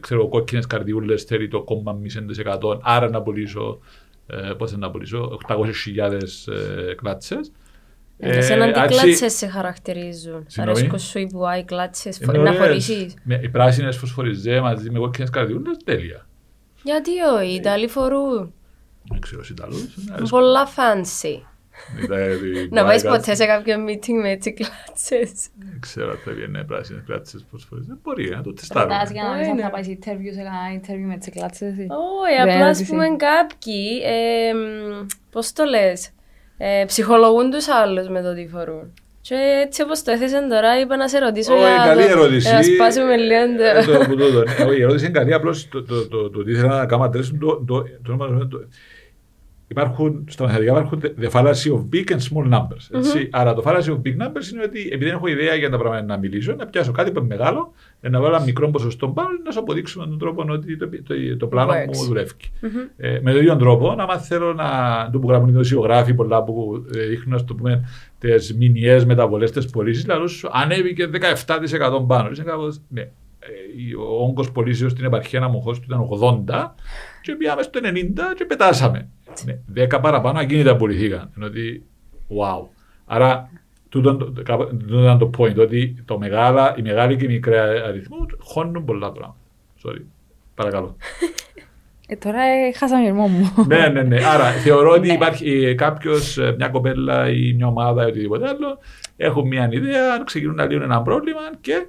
ξέρω, 0.00 0.28
κόκκινες 0.28 0.66
καρδιούλες 0.66 1.22
θέλει 1.22 1.48
το 1.48 1.62
κόμμα 1.62 1.92
μισή 1.92 2.20
δισεκατό, 2.20 2.80
άρα 2.82 3.08
να 3.10 3.22
πουλήσω, 3.22 3.78
ε, 4.26 4.52
πώς 4.58 4.76
να 4.76 4.90
πουλήσω, 4.90 5.38
800.000 5.48 6.48
ε, 6.90 6.94
κλάτσες. 6.94 7.52
Ε, 8.22 8.36
Εσένα 8.36 8.72
τι 8.72 8.80
έτσι- 8.80 9.00
κλάτσες 9.00 9.32
σε 9.32 9.46
χαρακτηρίζουν; 9.48 10.44
Συγγνώμη; 10.46 10.78
Αρέσκω 10.78 10.98
σου 10.98 11.18
οι 11.18 11.26
πουάοι 11.26 11.64
κλάτσες, 11.64 12.18
είναι 12.18 12.32
να 12.32 12.40
ωραίες. 12.40 12.56
χωρίσεις. 12.58 13.14
Με, 13.22 13.40
οι 13.42 13.48
πράσινες 13.48 13.96
φωσφοριζέ 13.96 14.60
μαζί 14.60 14.90
με 14.90 14.98
κόκκινες 14.98 15.30
καρδιούλες, 15.30 15.76
τέλεια. 15.84 16.26
Γιατί 16.82 17.10
όχι, 17.36 17.50
οι 17.50 17.54
Ιταλοί 17.54 17.88
φορούν. 17.88 18.52
Δεν 19.10 19.20
ξέρω, 19.20 19.42
Ιταλούς. 19.50 19.84
Πολλά 20.30 20.66
fancy. 20.66 21.40
Ήταν 22.04 22.18
η 22.20 22.68
Να 22.76 22.84
πάει 22.84 22.98
Black 23.02 23.06
Cats. 23.06 23.10
ποτέ 23.16 23.34
σε 23.34 23.46
κάποιο 23.46 23.76
meeting 23.88 24.20
με 24.22 24.30
έτσι 24.30 24.52
κλάτσες. 24.52 25.32
Δεν 25.58 25.80
ξέρω 25.80 26.10
αν 26.10 26.18
θα 26.24 26.32
βγαίνει 26.32 26.64
πράσινες 26.64 27.02
κράτσες 27.06 27.44
πώς 27.50 27.64
φορές. 27.68 27.86
Δεν 27.86 27.98
μπορεί 28.02 28.28
να 28.30 28.42
το 28.42 28.52
τεστάρουμε. 28.52 28.94
Ρωτάς 28.94 29.10
για 29.10 29.22
να 29.22 29.34
δεις 29.36 29.46
αν 29.46 29.52
Είναι. 29.52 29.62
θα 29.62 29.70
πάει 29.70 29.82
σε 29.82 29.90
interview, 30.00 30.32
σε 30.34 30.42
κανένα 30.42 30.80
interview 30.80 31.06
με 31.08 31.16
τις 31.16 31.28
κλάτσες 31.30 31.72
εσύ. 31.72 31.86
Όχι, 31.90 32.34
Δεν 32.36 32.40
απλά 32.40 32.54
ας 32.54 32.60
ερώτηση. 32.62 32.84
πούμε 32.90 33.06
κάποιοι, 33.16 34.00
ε, 34.04 34.52
μ, 34.54 35.06
πώς 35.30 35.52
το 35.52 35.64
λες, 35.64 36.10
ε, 36.62 36.84
ψυχολογούν 36.86 37.50
τους 37.50 37.68
άλλους 37.68 38.08
με 38.08 38.22
το 38.22 38.34
τι 38.34 38.46
φορούν. 38.52 38.92
Και 39.22 39.34
έτσι 39.66 39.82
όπως 39.82 40.02
το 40.02 40.10
έθεσαν 40.10 40.48
τώρα, 40.48 40.80
είπα 40.80 40.96
να 40.96 41.08
σε 41.08 41.18
ρωτήσω 41.18 41.52
Όχι, 41.52 41.62
για 41.62 41.82
καλή 41.86 42.02
το- 42.02 42.08
ερώτηση. 42.10 42.38
για 42.48 42.52
να 42.52 42.62
σπάσουμε 42.62 43.16
λίγο 43.16 43.34
Ε, 43.64 43.82
το... 43.84 43.92
το- 43.92 44.04
που 44.08 44.16
το- 44.16 44.32
το- 44.32 44.44
ναι, 44.58 44.64
όχι, 44.64 44.78
Η 44.78 44.82
ερώτηση 44.82 45.04
είναι 45.04 45.18
καλή, 45.18 45.32
απλώς 45.34 45.68
το- 45.68 45.82
το- 45.84 46.08
το 46.08 46.30
το 46.30 46.42
τι 46.44 46.50
ήθελα 46.52 46.78
να 46.78 46.86
κάνω 46.86 47.04
αντρέσουν 47.04 47.38
το- 47.38 47.64
το- 47.66 47.82
το 48.04 48.12
όνομα- 48.12 48.46
το- 48.50 48.64
Υπάρχουν, 49.70 50.24
στα 50.28 50.44
μαθηματικά 50.44 50.72
υπάρχουν 50.72 51.00
the- 51.02 51.24
the 51.24 51.30
fallacy 51.30 51.72
of 51.72 51.82
big 51.94 52.12
and 52.12 52.18
small 52.30 52.52
numbers. 52.54 52.88
έτσι. 52.98 53.28
Άρα 53.32 53.54
το 53.54 53.62
fallacy 53.64 53.88
of 53.88 53.96
big 54.02 54.16
numbers 54.22 54.52
είναι 54.52 54.62
ότι 54.64 54.80
επειδή 54.80 55.04
δεν 55.04 55.14
έχω 55.14 55.26
ιδέα 55.26 55.54
για 55.54 55.70
τα 55.70 55.78
πράγματα 55.78 56.04
να 56.06 56.16
μιλήσω, 56.18 56.54
να 56.54 56.66
πιάσω 56.66 56.92
κάτι 56.92 57.10
που 57.10 57.18
είναι 57.18 57.26
μεγάλο, 57.36 57.72
να 58.00 58.20
βάλω 58.20 58.34
ένα 58.34 58.44
μικρό 58.44 58.68
ποσοστό 58.70 59.08
πάνω 59.08 59.28
να 59.44 59.50
σου 59.50 59.58
αποδείξω 59.58 60.00
με 60.00 60.06
τον 60.06 60.18
τρόπο 60.18 60.44
ότι 60.48 60.76
το, 60.76 60.88
το, 60.88 61.36
το 61.38 61.46
πλάνο 61.46 61.72
Works. 61.72 61.96
μου 61.96 62.04
δουλεύει. 62.04 62.30
Ε, 62.96 63.18
με 63.22 63.30
τον 63.32 63.40
ίδιο 63.40 63.56
τρόπο, 63.56 63.94
άμα 63.98 64.18
θέλω 64.18 64.52
να. 64.54 64.66
το 65.12 65.18
που 65.18 65.28
γράφουν 65.28 65.48
οι 65.48 65.50
δημοσιογράφοι 65.50 66.14
πολλά 66.14 66.44
που 66.44 66.84
ε, 66.94 67.00
δείχνουν, 67.06 67.34
ας 67.34 67.44
το 67.44 67.54
πούμε, 67.54 67.88
τις 68.18 68.54
μηνιαίες 68.56 69.04
μεταβολές, 69.04 69.50
τις 69.50 69.66
πωλήσεις, 69.66 70.02
δηλαδή 70.02 70.28
σου 70.28 70.48
ανέβηκε 70.52 71.10
17% 71.46 72.04
πάνω. 72.06 72.30
Είσαι 72.30 72.42
κάπως, 72.42 72.80
ναι. 72.88 73.00
Ε, 73.42 73.96
ο 73.96 74.24
όγκος 74.24 74.52
πωλήσεως 74.52 74.92
στην 74.92 75.04
επαρχία 75.04 75.42
Αμοχώ 75.42 75.72
του 75.72 75.80
ήταν 75.84 76.00
80 76.00 76.74
και 77.22 77.34
πήγαμε 77.34 77.62
στο 77.62 77.80
90 77.82 77.86
και 78.36 78.44
πετάσαμε. 78.44 79.08
Ναι, 79.44 79.84
10 79.84 80.00
παραπάνω 80.00 80.38
ακίνητα 80.38 80.76
πουληθήκαν. 80.76 81.30
Ενώ 81.36 81.46
ότι, 81.46 81.82
wow. 82.28 82.66
Άρα, 83.06 83.50
τούτο 83.88 84.16
το- 84.16 84.32
το- 84.32 84.42
κάπου- 84.42 84.68
τούτο 84.78 85.00
ήταν 85.00 85.18
το 85.18 85.30
point, 85.38 85.56
ότι 85.56 86.02
το 86.04 86.18
μεγάλα, 86.18 86.74
οι 86.78 86.82
μεγάλοι 86.82 87.16
και 87.16 87.24
οι 87.24 87.28
μικροί 87.28 87.56
αριθμοί 87.58 88.16
χώνουν 88.38 88.84
πολλά 88.84 89.12
πράγματα. 89.12 89.38
Sorry. 89.84 90.00
Παρακαλώ. 90.54 90.96
Ε, 92.08 92.16
τώρα 92.16 92.42
ε, 92.42 92.72
χάσα 92.72 92.94
τον 92.96 93.04
ηρμό 93.04 93.26
μου. 93.26 93.52
ναι, 93.66 93.86
ναι, 93.88 94.02
ναι. 94.02 94.24
Άρα 94.24 94.44
θεωρώ 94.44 94.90
ότι 94.90 95.06
Ναι. 95.06 95.12
υπάρχει 95.14 95.74
κάποιος, 95.74 96.38
μια 96.56 96.68
κοπέλα 96.68 97.30
ή 97.30 97.52
μια 97.52 97.66
ομάδα 97.66 98.02
ή 98.04 98.06
οτιδήποτε 98.08 98.48
άλλο, 98.48 98.78
έχουν 99.16 99.46
μια 99.46 99.68
ιδέα, 99.72 100.22
ξεκινούν 100.24 100.54
να 100.54 100.64
λύνουν 100.66 100.82
ένα 100.82 101.02
πρόβλημα 101.02 101.40
και. 101.60 101.86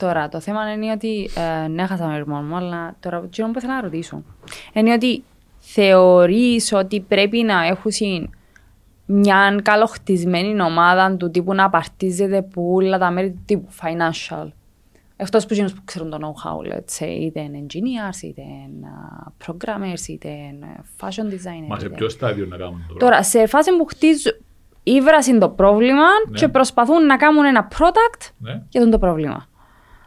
Τώρα, 0.00 0.28
το 0.28 0.40
θέμα 0.40 0.72
είναι 0.72 0.92
ότι 0.92 1.30
ε, 1.64 1.68
ναι, 1.68 1.86
χάσα 1.86 2.04
τον 2.04 2.14
ηρμό 2.16 2.36
μου, 2.40 2.56
αλλά 2.56 2.96
τώρα 3.00 3.20
το 3.20 3.28
που 3.28 3.52
ήθελα 3.58 3.74
να 3.74 3.80
ρωτήσω 3.80 4.22
είναι 4.72 4.92
ότι 4.92 5.22
θεωρείς 5.58 6.72
ότι 6.72 7.00
πρέπει 7.00 7.42
να 7.42 7.66
έχουν 7.66 8.30
μια 9.06 9.60
καλοχτισμένη 9.62 10.62
ομάδα 10.62 11.16
του 11.16 11.30
τύπου 11.30 11.54
να 11.54 11.64
απαρτίζεται 11.64 12.42
που 12.42 12.72
όλα 12.74 12.98
τα 12.98 13.10
μέρη 13.10 13.30
του 13.30 13.42
τύπου 13.46 13.68
financial. 13.80 14.48
Εκτός 15.16 15.46
που 15.46 15.54
γίνουν 15.54 15.70
που 15.74 15.80
ξέρουν 15.84 16.10
το 16.10 16.18
know-how, 16.20 16.72
let's 16.72 17.02
say, 17.04 17.08
είτε 17.20 17.40
είναι 17.40 17.66
engineers, 17.66 18.22
είτε 18.22 18.42
είναι 18.42 18.86
uh, 19.26 19.46
programmers, 19.46 20.08
είτε 20.08 20.28
είναι 20.28 20.66
fashion 21.00 21.32
designers. 21.32 21.66
Μα 21.68 21.78
σε 21.78 21.86
είτε- 21.86 21.96
ποιο 21.96 22.08
στάδιο 22.08 22.46
να 22.46 22.56
κάνουμε 22.56 22.84
το 22.88 22.94
Τώρα, 22.94 23.22
σε 23.22 23.46
φάση 23.46 23.76
που 23.76 23.84
χτίζουν 23.84 24.32
ήβρασαν 24.82 25.38
το 25.38 25.48
πρόβλημα 25.48 26.02
Ναι. 26.28 26.38
και 26.38 26.48
προσπαθούν 26.48 27.06
να 27.06 27.16
κάνουν 27.16 27.44
ένα 27.44 27.68
product 27.78 28.30
Ναι, 28.38 28.62
για 28.68 28.80
τον 28.80 28.90
το 28.90 28.98
πρόβλημα. 28.98 29.48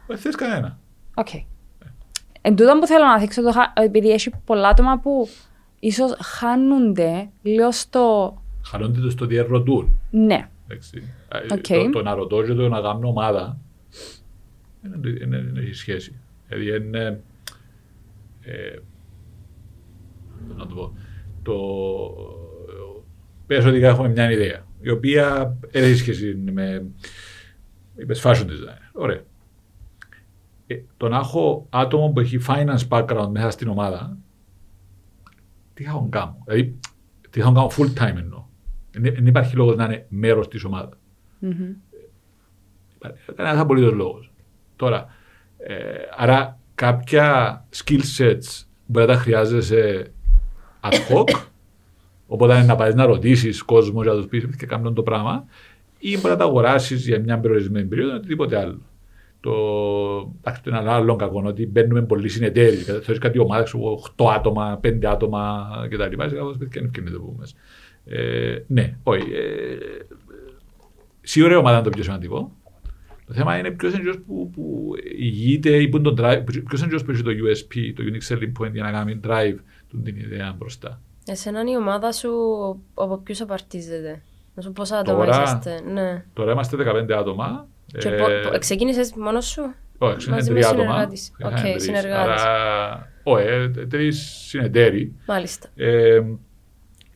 Δεν 0.06 0.18
θες 0.18 0.34
κανένα. 0.34 0.78
Οκ. 1.14 1.28
Εν 2.40 2.56
τούτο 2.56 2.78
που 2.80 2.86
θέλω 2.86 3.04
να 3.04 3.18
δείξω, 3.18 3.42
το, 3.42 3.52
χα- 3.52 3.72
επειδή 3.84 4.10
έχει 4.10 4.30
πολλά 4.44 4.68
άτομα 4.68 4.98
που 4.98 5.28
ίσως 5.80 6.16
χάνονται 6.20 7.30
λίγο 7.42 7.72
στο 7.72 8.36
Χαλώνται 8.64 9.00
το 9.00 9.10
στο 9.10 9.26
διαρρωτούν. 9.26 9.98
ναι. 10.10 10.48
Εντάξει. 10.68 11.12
Ε, 11.28 11.54
Οκ. 11.54 11.60
Το, 11.84 11.90
το 11.90 12.02
να 12.02 12.14
ρωτώ 12.14 12.42
και 12.42 12.52
το 12.52 12.68
να 12.68 12.80
κάνω 12.80 13.08
ομάδα 13.08 13.58
δεν 14.80 15.16
είναι, 15.16 15.36
είναι, 15.36 15.60
έχει 15.60 15.72
σχέση. 15.74 16.14
Δηλαδή 16.48 16.84
είναι. 16.86 17.20
Ε, 18.40 18.76
πώς 20.48 20.56
να 20.56 20.66
το 20.66 20.74
πω. 20.74 20.96
Το, 21.42 21.54
πες 23.46 23.64
ότι 23.64 23.84
έχουμε 23.84 24.08
μια 24.08 24.30
ιδέα 24.30 24.64
η 24.80 24.90
οποία 24.90 25.56
δεν 25.70 25.82
έχει 25.82 25.96
σχέση 25.96 26.34
με. 26.52 26.84
Είπες 27.96 28.22
fashion 28.24 28.44
design. 28.46 28.88
Ωραία. 28.92 29.20
Ε, 30.66 30.76
το 30.96 31.08
να 31.08 31.16
έχω 31.16 31.66
άτομο 31.70 32.10
που 32.10 32.20
έχει 32.20 32.38
finance 32.48 32.88
background 32.88 33.28
μέσα 33.30 33.50
στην 33.50 33.68
ομάδα, 33.68 34.16
τι 35.74 35.84
θα 35.84 35.92
τον 35.92 36.10
κάνω. 36.10 36.42
Δηλαδή, 36.44 36.78
τι 37.30 37.40
θα 37.40 37.44
τον 37.44 37.54
κάνω 37.54 37.70
full 37.76 38.02
time 38.02 38.16
εννοώ. 38.16 38.44
Δεν 38.90 39.14
δεν 39.14 39.26
υπάρχει 39.26 39.56
λόγος 39.56 39.76
να 39.76 39.84
είναι 39.84 40.06
μέρος 40.08 40.48
της 40.48 40.64
ομάδας. 40.64 40.98
Μμμ. 41.38 41.72
Κανένα 43.34 43.60
απολύτως 43.60 43.92
λόγος. 43.92 44.32
Τώρα, 44.76 45.06
ε, 45.58 45.74
άρα 46.16 46.58
κάποια 46.74 47.66
skill 47.76 48.00
sets 48.18 48.64
μπορεί 48.86 49.06
να 49.06 49.12
τα 49.12 49.18
χρειάζεσαι 49.18 50.12
ad 50.80 50.92
hoc, 50.92 51.40
οπότε 52.26 52.54
είναι 52.54 52.64
να 52.64 52.76
πάει 52.76 52.94
να 52.94 53.06
ρωτήσεις 53.06 53.62
κόσμος 53.62 54.04
για 54.04 54.12
να 54.12 54.18
τους 54.18 54.28
πεις 54.28 54.56
και 54.56 54.66
κάνουν 54.66 54.94
το 54.94 55.02
πράγμα, 55.02 55.44
ή 55.98 56.16
μπορεί 56.16 56.28
να 56.28 56.36
τα 56.36 56.44
αγοράσεις 56.44 57.06
για 57.06 57.20
μια 57.20 57.38
περιορισμένη 57.38 57.86
περίοδο 57.86 58.12
ή 58.12 58.16
οτιδήποτε 58.16 58.58
άλλο. 58.58 58.80
Το, 59.44 59.52
εντάξει, 60.38 60.62
το 60.62 60.70
ένα 60.76 60.92
άλλο 60.92 61.16
κακό 61.16 61.38
είναι 61.38 61.48
ότι 61.48 61.66
μπαίνουμε 61.66 62.02
πολλοί 62.02 62.28
συνεταίροι. 62.28 62.76
Θεωρείς 62.76 63.18
κάτι 63.18 63.38
ομάδα, 63.38 63.66
8 64.16 64.24
άτομα, 64.34 64.80
5 64.82 65.04
άτομα 65.04 65.68
κτλ. 65.90 66.24
Είσαι 66.24 66.36
κάπως 66.36 66.56
παιδιά 66.56 66.80
είναι 66.80 66.90
ευκαιρία 66.94 67.10
να 67.10 67.16
το 67.16 67.20
πούμε. 67.20 67.46
Ε, 68.04 68.64
ναι, 68.66 68.96
όχι. 69.02 69.32
Ε, 69.32 69.76
σίγουρα 71.20 71.54
η 71.54 71.56
ομάδα 71.56 71.74
είναι 71.74 71.84
το 71.84 71.90
πιο 71.90 72.02
σημαντικό. 72.02 72.52
Το 73.26 73.34
θέμα 73.34 73.58
είναι 73.58 73.70
ποιος 73.70 73.94
είναι 73.94 74.10
ο 74.10 74.14
που, 74.26 74.50
που 74.50 74.92
ηγείται 75.18 75.70
ή 75.76 75.88
που 75.88 75.96
είναι 75.96 76.10
το 76.10 76.24
drive, 76.24 76.42
ποιος 76.68 76.82
είναι 76.82 76.94
ο 76.94 77.04
που 77.04 77.10
έχει 77.10 77.22
το 77.22 77.30
USP, 77.30 77.92
το 77.96 78.02
unique 78.06 78.34
selling 78.34 78.52
point 78.62 78.72
για 78.72 78.82
να 78.82 78.90
κάνει 78.90 79.20
drive 79.24 79.56
του 79.88 80.02
την 80.02 80.16
ιδέα 80.16 80.54
μπροστά. 80.58 81.00
Εσένα 81.26 81.60
είναι 81.60 81.70
η 81.70 81.76
ομάδα 81.76 82.12
σου 82.12 82.30
από 82.94 83.18
ποιους 83.18 83.40
απαρτίζεται; 83.40 84.22
Να 84.54 84.62
σου 84.62 84.72
πόσα 84.72 84.98
άτομα 84.98 85.18
Τώρα- 85.24 85.42
είσαστε. 85.42 85.80
Ναι. 85.92 86.24
Τώρα 86.32 86.52
είμαστε 86.52 86.76
15 86.76 87.12
άτομα. 87.12 87.68
Και 87.86 88.08
Ε, 88.08 88.16
πο- 88.16 88.50
πο- 88.50 88.58
ξεκίνησες 88.58 89.12
μόνος 89.14 89.46
σου; 89.46 89.74
όχι, 89.98 90.26
είναι 90.26 90.34
μαζί 90.34 90.50
με 90.52 90.58
τρία 90.60 90.68
άτομα. 90.68 90.82
συνεργάτης. 90.84 91.32
Είχαμε 91.38 91.54
Οκ, 91.56 91.60
τρεις. 91.62 91.82
συνεργάτες. 91.82 92.42
Άρα, 92.42 93.08
όχι, 93.22 93.46
ε, 93.46 93.68
τρεις 93.68 94.22
συνεταίροι. 94.48 95.14
Μάλιστα. 95.26 95.68
Ε, 95.74 96.20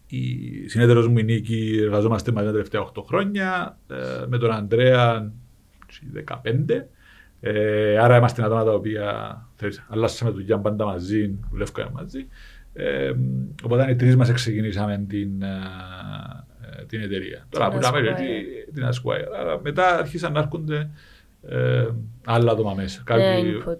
η 0.06 0.68
συνέταιρος 0.68 1.08
μου 1.08 1.18
η 1.18 1.22
Νίκη 1.22 1.78
εργαζόμαστε 1.82 2.32
μαζί 2.32 2.46
τα 2.46 2.52
τελευταία 2.52 2.80
8 2.80 3.02
χρόνια. 3.06 3.78
Ε, 3.90 3.96
με 4.28 4.38
τον 4.38 4.50
Ανδρέα 4.52 5.32
15. 6.12 6.88
Ε, 7.40 7.98
άρα 7.98 8.16
είμαστε 8.16 8.42
άτομα 8.44 8.64
τα 8.64 8.72
οποία 8.72 9.38
ξέρεις, 9.56 9.84
αλλάσαμε 9.88 10.30
δουλειά 10.30 10.58
πάντα 10.58 10.84
μαζί, 10.84 11.38
δουλεύκαμε 11.50 11.90
μαζί. 11.92 12.26
Ε, 12.72 13.12
οπότε 13.64 13.90
οι 13.90 13.96
τρεις 13.96 14.16
μας 14.16 14.32
ξεκινήσαμε 14.32 15.04
την, 15.08 15.42
ε, 15.42 15.46
ε, 15.46 15.50
την 16.88 17.02
εταιρεία. 17.02 17.46
Τώρα 17.50 17.68
Την 17.68 17.78
που 17.78 17.84
λέμε 17.84 18.10
Esquire. 18.10 18.20
εκεί, 18.20 18.44
την 18.74 18.84
Esquire. 18.88 19.40
Άρα 19.40 19.60
μετά 19.62 19.98
αρχίσαν 19.98 20.32
να 20.32 20.38
έρχονται 20.40 20.90
ε, 21.48 21.86
άλλα 22.24 22.52
άτομα 22.52 22.74
μέσα. 22.74 22.98
Ναι, 22.98 23.22
Κάποιοι, 23.22 23.62
input. 23.66 23.76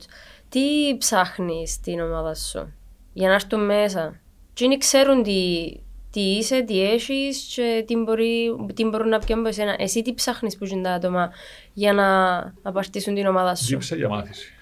Τι 0.48 0.96
ψάχνεις 0.98 1.72
στην 1.72 2.00
ομάδα 2.00 2.34
σου 2.34 2.72
για 3.12 3.28
να 3.28 3.34
έρθουν 3.34 3.64
μέσα; 3.64 4.20
Και 4.52 4.64
είναι 4.64 4.76
ξέρουν 4.76 5.22
τι, 5.22 5.70
τι 6.10 6.20
είσαι, 6.20 6.62
τι 6.62 6.90
έχεις 6.90 7.52
και 7.54 7.84
τι, 7.86 7.96
μπορεί, 7.96 8.56
τι 8.74 8.84
μπορούν 8.84 9.08
να 9.08 9.18
πιάνουν 9.18 9.46
από 9.46 9.54
εσένα. 9.54 9.76
Εσύ 9.78 10.02
τι 10.02 10.14
ψάχνεις 10.14 10.56
που 10.58 10.64
είναι 10.64 10.82
τα 10.82 10.92
άτομα 10.92 11.30
για 11.72 11.92
να 11.92 12.36
απαρτήσουν 12.62 13.14
την 13.14 13.26
ομάδα 13.26 13.54
σου; 13.54 13.66
Δίψα 13.66 13.96
για 13.96 14.08
μάθηση. 14.08 14.52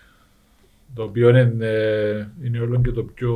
Το 0.95 1.03
οποίο 1.03 1.29
είναι, 1.29 1.67
ε, 1.67 2.27
είναι 2.45 2.61
όλο 2.61 2.81
και 2.81 2.91
το 2.91 3.03
πιο 3.03 3.35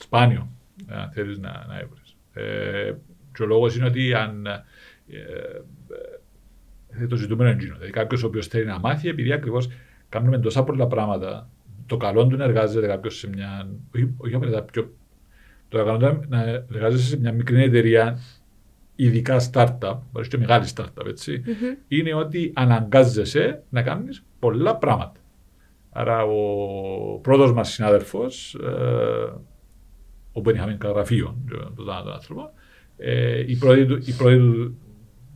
σπάνιο, 0.00 0.48
ε, 0.90 0.94
αν 0.94 1.10
θέλεις 1.10 1.38
να, 1.38 1.64
να 1.68 1.78
έβρεις. 1.78 2.16
Ε, 2.32 2.92
και 3.34 3.42
ο 3.42 3.46
λόγος 3.46 3.76
είναι 3.76 3.86
ότι 3.86 4.14
αν 4.14 4.46
ε, 4.46 4.60
ε, 6.88 7.06
το 7.06 7.16
ζητούμενο 7.16 7.50
είναι 7.50 7.58
εκείνο. 7.58 7.74
Δηλαδή 7.74 7.92
κάποιος 7.92 8.22
ο 8.22 8.26
οποίος 8.26 8.46
θέλει 8.46 8.64
να 8.64 8.78
μάθει, 8.78 9.08
επειδή 9.08 9.32
ακριβώς 9.32 9.68
κάνουμε 10.08 10.38
τόσα 10.38 10.64
πολλά 10.64 10.86
πράγματα, 10.86 11.48
το 11.86 11.96
καλό 11.96 12.26
του 12.26 12.36
να 12.36 12.44
εργάζεται 12.44 12.86
κάποιος 12.86 13.18
σε 13.18 13.28
μια... 13.28 13.68
Όχι, 13.94 14.14
όχι 14.16 14.34
απαραίτητα 14.34 14.62
πιο... 14.62 14.92
Το 15.68 15.84
καλό 15.84 15.98
του 15.98 16.24
να 16.28 16.42
εργάζεσαι 16.72 17.06
σε 17.06 17.18
μια 17.18 17.32
μικρή 17.32 17.62
εταιρεία, 17.62 18.18
ειδικά 18.96 19.50
startup, 19.52 19.98
μπορεί 20.12 20.28
και 20.28 20.38
μεγάλη 20.38 20.66
startup, 20.74 21.06
έτσι, 21.06 21.42
είναι 21.88 22.14
ότι 22.14 22.52
αναγκάζεσαι 22.54 23.62
να 23.68 23.82
κάνεις 23.82 24.24
πολλά 24.38 24.76
πράγματα. 24.76 25.20
Άρα 25.90 26.24
ο 26.24 27.18
πρώτος 27.22 27.52
μας 27.52 27.72
συνάδελφος, 27.72 28.54
ε, 28.54 29.32
όπου 30.32 30.50
είχαμε 30.50 30.78
γραφείο, 30.82 31.36
τον 31.48 31.74
τον 31.76 32.12
άνθρωπο, 32.12 32.52
ε, 32.96 33.44
η 33.46 33.56
πρώτη 33.56 33.86
του, 33.86 33.98
η 34.04 34.12
πρώτη 34.12 34.36
του, 34.36 34.78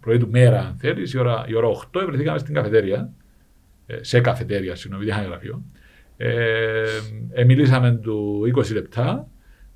πρώτη 0.01 0.19
του 0.19 0.31
μέρα, 0.31 0.61
αν 0.61 0.77
θέλεις, 0.79 1.13
η 1.13 1.19
ώρα, 1.19 1.45
η 1.49 1.55
ώρα 1.55 1.69
8, 1.93 2.05
βρεθήκαμε 2.07 2.39
στην 2.39 2.55
καφετέρια, 2.55 3.13
ε, 3.87 4.03
σε 4.03 4.21
καφετέρια, 4.21 4.75
συγγνώμη, 4.75 5.05
δεν 5.05 5.15
είχαμε 5.15 5.29
γραφείο. 5.29 5.65
Ε, 6.17 6.85
ε, 7.31 7.45
μιλήσαμε 7.45 7.93
του 7.93 8.43
20 8.57 8.73
λεπτά 8.73 9.29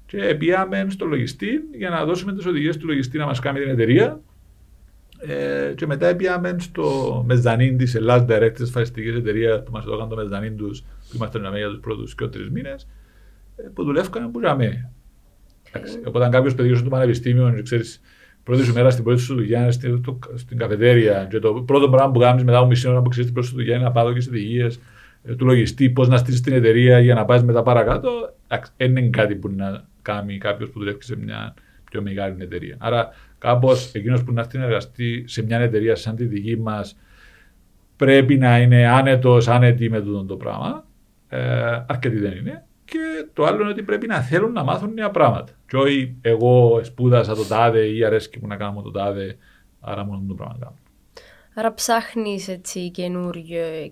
Και 0.06 0.34
πήγαμε 0.38 0.86
στο 0.88 1.06
λογιστή 1.06 1.60
για 1.76 1.90
να 1.90 2.04
δώσουμε 2.04 2.32
τις 2.34 2.46
οδηγίες 2.46 2.76
του 2.76 2.86
λογιστή 2.86 3.18
να 3.18 3.26
μας 3.26 3.38
κάνει 3.38 3.60
την 3.60 3.68
εταιρεία. 3.68 4.20
Ε, 5.18 5.72
και 5.74 5.86
μετά 5.86 6.16
πήγαμε 6.16 6.56
στο 6.58 7.22
μεζανίν 7.26 7.76
της 7.76 7.94
Ελλάδα 7.94 8.24
Direct, 8.28 8.54
τη 8.54 8.62
ασφαλιστική 8.62 9.08
εταιρείας 9.08 9.62
που 9.62 9.70
μας 9.72 9.84
έδωσαν 9.84 10.08
το 10.08 10.16
μεζανίν 10.16 10.56
τους, 10.56 10.80
που 10.80 11.16
ήμασταν 11.16 11.56
για 11.56 11.68
τους 11.68 11.80
πρώτους 11.80 12.14
και 12.14 12.26
τρει 12.26 12.50
μήνες, 12.50 12.88
ε, 13.56 13.62
που 13.74 13.84
δουλεύκαμε 13.84 14.28
που 14.28 14.40
είχαμε. 14.40 14.90
Okay. 15.72 16.06
Οπότε, 16.06 16.24
αν 16.24 16.30
κάποιος 16.30 16.54
παιδί 16.54 16.74
στο 16.74 16.88
πανεπιστήμιο, 16.88 17.60
ξέρεις, 17.62 18.00
πρώτη 18.44 18.62
σου 18.62 18.72
μέρα 18.72 18.90
στην 18.90 19.04
πρώτη 19.04 19.20
σου 19.20 19.34
δουλειά 19.34 19.70
στην, 19.72 20.04
στην 20.34 20.58
καφετέρια, 20.58 21.26
και 21.30 21.38
το 21.38 21.52
πρώτο 21.52 21.88
πράγμα 21.88 22.12
που 22.12 22.18
κάνεις 22.18 22.44
μετά 22.44 22.58
από 22.58 22.66
μισή 22.66 22.88
ώρα 22.88 23.02
που 23.02 23.08
ξέρεις 23.08 23.24
την 23.24 23.34
πρώτη 23.34 23.48
σου 23.48 23.54
δουλειά 23.54 23.74
είναι 23.74 23.84
να 23.84 23.90
πάω 23.90 24.12
και 24.12 24.20
στις 24.20 24.32
οδηγίες 24.32 24.80
ε, 25.24 25.34
του 25.34 25.44
λογιστή, 25.44 25.90
πώς 25.90 26.08
να 26.08 26.16
στήσει 26.16 26.42
την 26.42 26.52
εταιρεία 26.52 26.98
για 26.98 27.14
να 27.14 27.24
πάει 27.24 27.42
μετά 27.42 27.62
παρακάτω. 27.62 28.34
Δεν 28.76 28.96
είναι 28.96 29.08
κάτι 29.08 29.34
που 29.34 29.50
να 29.56 29.84
κάνει 30.02 30.38
κάποιος 30.38 30.70
που 30.70 30.78
δουλεύει 30.78 31.02
σε 31.02 31.16
μια 31.16 31.54
πιο 31.90 32.02
μεγάλη 32.02 32.36
εταιρεία. 32.42 32.76
Άρα, 32.78 33.08
κάπως 33.38 33.92
εκείνος 33.94 34.24
που 34.24 34.32
να 34.32 34.40
έρθει 34.40 34.58
να 34.58 34.64
εργαστεί 34.64 35.24
σε 35.26 35.44
μια 35.44 35.58
εταιρεία 35.58 35.96
σαν 35.96 36.16
τη 36.16 36.24
δική 36.24 36.56
μας 36.56 36.96
πρέπει 37.96 38.36
να 38.36 38.60
είναι 38.60 38.88
άνετος, 38.88 39.48
άνετη 39.48 39.90
με 39.90 39.96
αυτό 39.96 40.24
το 40.24 40.36
πράγμα. 40.36 40.84
Ε, 41.28 41.84
αρκετοί 41.86 42.18
δεν 42.18 42.32
είναι. 42.32 42.64
Και 42.90 43.26
το 43.32 43.44
άλλο 43.44 43.60
είναι 43.60 43.70
ότι 43.70 43.82
πρέπει 43.82 44.06
να 44.06 44.20
θέλουν 44.20 44.52
να 44.52 44.64
μάθουν 44.64 44.92
νέα 44.92 45.10
πράγματα. 45.10 45.52
Και 45.66 45.76
όχι 45.76 46.16
εγώ 46.20 46.80
σπούδασα 46.84 47.34
το 47.34 47.44
τάδε 47.44 47.86
ή 47.86 48.04
αρέσκει 48.04 48.38
μου 48.40 48.46
να 48.46 48.56
κάνω 48.56 48.82
το 48.82 48.90
τάδε, 48.90 49.36
άρα 49.80 50.04
μόνο 50.04 50.24
το 50.28 50.34
πράγμα 50.34 50.56
κάνω. 50.60 50.74
Άρα 51.54 51.74
ψάχνεις 51.74 52.48
έτσι 52.48 52.90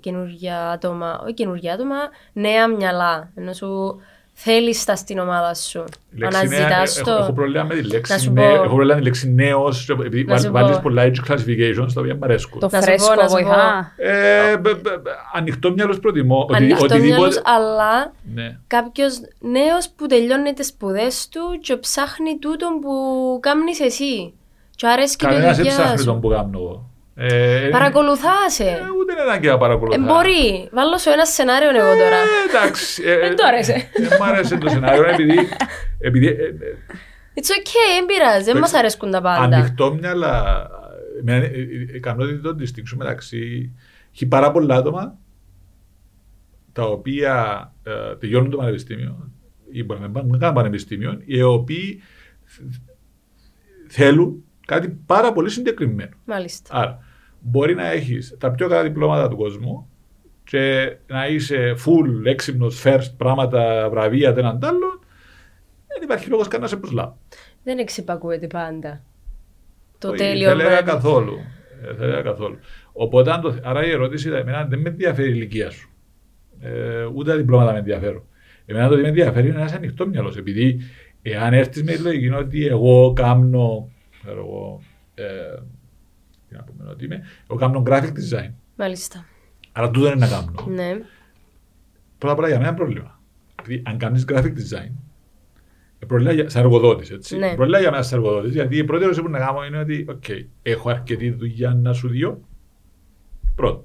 καινούργια 0.00 0.70
άτομα, 0.70 1.20
όχι 1.22 1.34
καινούργια 1.34 1.72
άτομα, 1.72 1.96
νέα 2.32 2.68
μυαλά. 2.68 3.32
Ενώ 3.34 3.52
σου 3.52 4.00
θέλεις 4.40 4.84
τα 4.84 4.96
στην 4.96 5.18
ομάδα 5.18 5.54
σου; 5.54 5.84
Αναζητάς 6.22 7.02
το; 7.04 7.10
Έχω 7.10 7.32
πρόβλημα 7.32 7.64
με 7.64 7.74
τη 7.74 7.82
λέξη 7.82 8.32
νέο. 8.32 8.54
Έχω 8.54 8.74
πρόβλημα 8.74 8.94
με 8.94 9.00
τη 9.00 9.02
λέξη 9.02 9.32
νέος, 9.32 9.88
επειδή 9.88 10.24
βάλεις 10.50 10.78
πολλά 10.78 11.02
age 11.04 11.30
classifications 11.30 11.92
τα 11.94 12.00
οποία 12.00 12.14
μου 12.14 12.20
αρέσκουν. 12.22 12.60
Το 12.60 12.68
φρέσκο 12.68 13.26
βοηθά. 13.28 13.92
Ε, 13.96 14.54
ανοιχτό 15.34 15.72
μυαλός 15.72 15.98
προτιμώ. 15.98 16.46
Ανοιχτό 16.52 16.98
μυαλός, 16.98 17.40
αλλά 17.44 18.12
ναι. 18.34 18.58
κάποιος 18.66 19.20
νέος 19.40 19.88
που 19.96 20.06
τελειώνει 20.06 20.52
τις 20.52 20.66
σπουδές 20.66 21.28
του 21.28 21.58
και 21.60 21.76
ψάχνει 21.76 22.38
τούτο 22.38 22.68
που 22.80 22.92
κάνει 23.40 23.72
εσύ. 23.84 24.32
Και 24.70 24.86
αρέσει 24.86 25.16
και 25.16 25.26
η 25.26 25.28
Κανένας 25.28 25.56
δεν 25.56 25.66
ψάχνει 25.66 26.04
τον 26.04 26.20
που 26.20 26.28
κάνω 26.28 26.58
εγώ. 26.58 26.87
Ε, 27.20 27.68
Παρακολουθάσαι. 27.72 28.64
Ε, 28.64 28.78
ούτε 29.00 29.12
είναι 29.12 29.22
ανάγκη 29.22 29.46
να 29.46 29.58
παρακολουθάς. 29.58 30.02
Ε, 30.02 30.12
μπορεί. 30.12 30.68
Βάλω 30.72 30.98
σου 30.98 31.10
ένα 31.10 31.24
σενάριο 31.24 31.68
εγώ 31.68 31.78
τώρα. 31.78 32.16
Ε, 32.16 32.48
εντάξει. 32.48 33.02
Δεν 33.02 33.36
το 33.36 33.42
άρεσε. 33.46 33.90
Δεν 33.96 34.08
μου 34.18 34.24
άρεσε 34.24 34.56
το 34.56 34.68
σενάριο 34.68 35.08
επειδή. 35.08 35.48
επειδή 35.98 36.36
It's 37.34 37.50
okay, 37.50 37.88
δεν 37.96 38.06
πειράζει. 38.06 38.44
Δεν 38.44 38.58
μας 38.58 38.74
αρέσκουν 38.74 39.10
τα 39.10 39.20
πάντα. 39.20 39.56
Ανοιχτό 39.56 39.94
μυαλά. 39.94 40.66
Με 41.22 41.50
ικανότητα 41.94 42.54
το 42.54 42.56
distinction 42.60 42.96
μεταξύ. 42.96 43.72
Έχει 44.12 44.26
πάρα 44.26 44.50
πολλά 44.50 44.74
άτομα 44.74 45.18
τα 46.72 46.82
οποία 46.84 47.34
ε, 47.82 48.16
τελειώνουν 48.16 48.50
το 48.50 48.56
πανεπιστήμιο 48.56 49.30
ή 49.70 49.84
μπορεί 49.84 50.00
να 50.00 50.08
μην 50.08 50.38
κάνουν 50.38 50.54
πανεπιστήμιο, 50.54 51.20
οι 51.24 51.42
οποίοι 51.42 52.02
θέλουν 53.88 54.44
κάτι 54.66 54.88
πάρα 55.06 55.32
πολύ 55.32 55.50
συγκεκριμένο. 55.50 56.16
Μάλιστα. 56.24 56.74
Άρα, 56.74 56.98
μπορεί 57.40 57.74
να 57.74 57.90
έχεις 57.90 58.36
τα 58.38 58.50
πιο 58.50 58.68
καλά 58.68 58.82
διπλώματα 58.82 59.28
του 59.28 59.36
κόσμου 59.36 59.88
και 60.44 60.96
να 61.06 61.26
είσαι 61.26 61.74
full, 61.84 62.26
έξυπνος, 62.26 62.82
first, 62.84 63.10
πράγματα, 63.16 63.88
βραβεία, 63.90 64.32
δεν 64.32 64.44
άλλο, 64.44 65.00
δεν 65.86 66.02
υπάρχει 66.02 66.28
λόγος 66.28 66.48
καν 66.48 66.60
να 66.60 66.66
σε 66.66 66.76
προσλάβει. 66.76 67.14
Δεν 67.64 67.78
εξυπακούεται 67.78 68.46
πάντα. 68.46 69.02
Το 69.98 70.08
Όχι, 70.08 70.18
τέλειο 70.18 70.48
Δεν 70.48 70.60
έλεγα 70.60 70.82
καθόλου. 70.82 71.38
Ε, 71.82 71.92
δεν 71.92 72.08
έλεγα 72.08 72.22
καθόλου. 72.22 72.58
Οπότε, 72.92 73.32
αν 73.32 73.40
το, 73.40 73.58
άρα 73.62 73.86
η 73.86 73.90
ερώτηση 73.90 74.28
εμένα 74.28 74.64
δεν 74.64 74.80
με 74.80 74.88
ενδιαφέρει 74.88 75.28
η 75.28 75.32
ηλικία 75.34 75.70
σου. 75.70 75.90
Ε, 76.60 77.04
ούτε 77.04 77.30
τα 77.30 77.36
διπλώματα 77.36 77.72
με 77.72 77.78
ενδιαφέρουν. 77.78 78.22
Εμένα 78.66 78.86
το 78.86 78.92
ότι 78.92 79.02
με 79.02 79.08
ενδιαφέρει 79.08 79.48
είναι 79.48 79.60
ένα 79.60 79.72
ανοιχτό 79.74 80.06
μυαλός. 80.06 80.36
Επειδή 80.36 80.80
εάν 81.22 81.52
έρθεις 81.52 81.82
με 81.82 81.92
τη 81.92 82.02
λογική 82.02 82.28
ότι 82.28 82.66
εγώ 82.66 83.12
κάνω. 83.12 83.90
Ξέρω 84.22 84.38
εγώ, 84.38 84.80
ε, 85.14 85.24
τι 86.48 86.54
να 86.54 86.62
πούμε 86.62 86.90
ότι 86.90 87.04
είμαι. 87.04 87.22
Εγώ 87.50 87.58
κάνω 87.58 87.82
graphic 87.86 88.12
design. 88.12 88.52
Μάλιστα. 88.76 89.24
Άρα 89.72 89.90
τούτο 89.90 90.06
είναι 90.06 90.14
να 90.14 90.28
κάνω. 90.28 90.66
Ναι. 90.68 90.98
Πρώτα 92.18 92.32
απ' 92.34 92.38
όλα 92.38 92.48
για 92.48 92.56
μένα 92.56 92.68
είναι 92.68 92.76
πρόβλημα. 92.76 93.20
Δηλαδή, 93.62 93.82
αν 93.86 93.98
κάνεις 93.98 94.24
graphic 94.28 94.52
design, 94.52 94.92
ε, 95.98 96.06
πρόβλημα 96.06 96.32
για, 96.32 96.48
σαν 96.48 96.62
εργοδότης. 96.62 97.10
Έτσι. 97.10 97.36
Ναι. 97.36 97.54
Πρόβλημα 97.54 97.80
για 97.80 97.90
μένα 97.90 98.02
σαν 98.02 98.18
εργοδότης. 98.18 98.52
Γιατί 98.52 98.76
η 98.76 98.84
πρώτη 98.84 99.02
ερώτηση 99.02 99.24
που 99.24 99.30
να 99.30 99.38
κάνω 99.38 99.64
είναι 99.64 99.78
ότι, 99.78 100.06
OK, 100.08 100.44
έχω 100.62 100.90
αρκετή 100.90 101.30
δουλειά 101.30 101.74
να 101.74 101.92
σου 101.92 102.08
δω. 102.08 102.40
Πρώτο. 103.54 103.84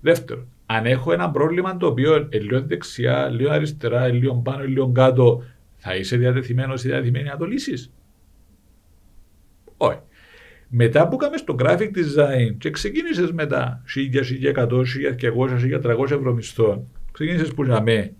Δεύτερο, 0.00 0.46
αν 0.66 0.86
έχω 0.86 1.12
ένα 1.12 1.30
πρόβλημα 1.30 1.76
το 1.76 1.86
οποίο 1.86 2.28
λίγο 2.30 2.62
δεξιά, 2.62 3.28
λίγο 3.28 3.50
αριστερά, 3.50 4.08
λίγο 4.08 4.34
πάνω, 4.34 4.64
λίγο 4.64 4.92
κάτω, 4.92 5.42
θα 5.76 5.96
είσαι 5.96 6.16
διατεθειμένος 6.16 6.84
ή 6.84 6.88
διατεθειμένη 6.88 7.28
να 7.28 7.36
το 7.36 7.44
λύσεις; 7.44 7.92
Όχι. 9.76 9.98
Μετά 10.72 11.08
που 11.08 11.16
κάνουμε 11.16 11.36
στο 11.38 11.54
graphic 11.58 11.78
design 11.96 12.54
και 12.58 12.70
ξεκίνησες 12.70 13.32
μετά 13.32 13.82
1000, 13.96 14.22
1100, 14.56 14.84
1200, 14.84 15.58
1300 15.98 16.10
ευρώ 16.10 16.32
μισθό, 16.34 16.86
ξεκίνησες 17.12 17.54
που 17.54 17.64
να 17.64 17.82
με, 17.82 18.12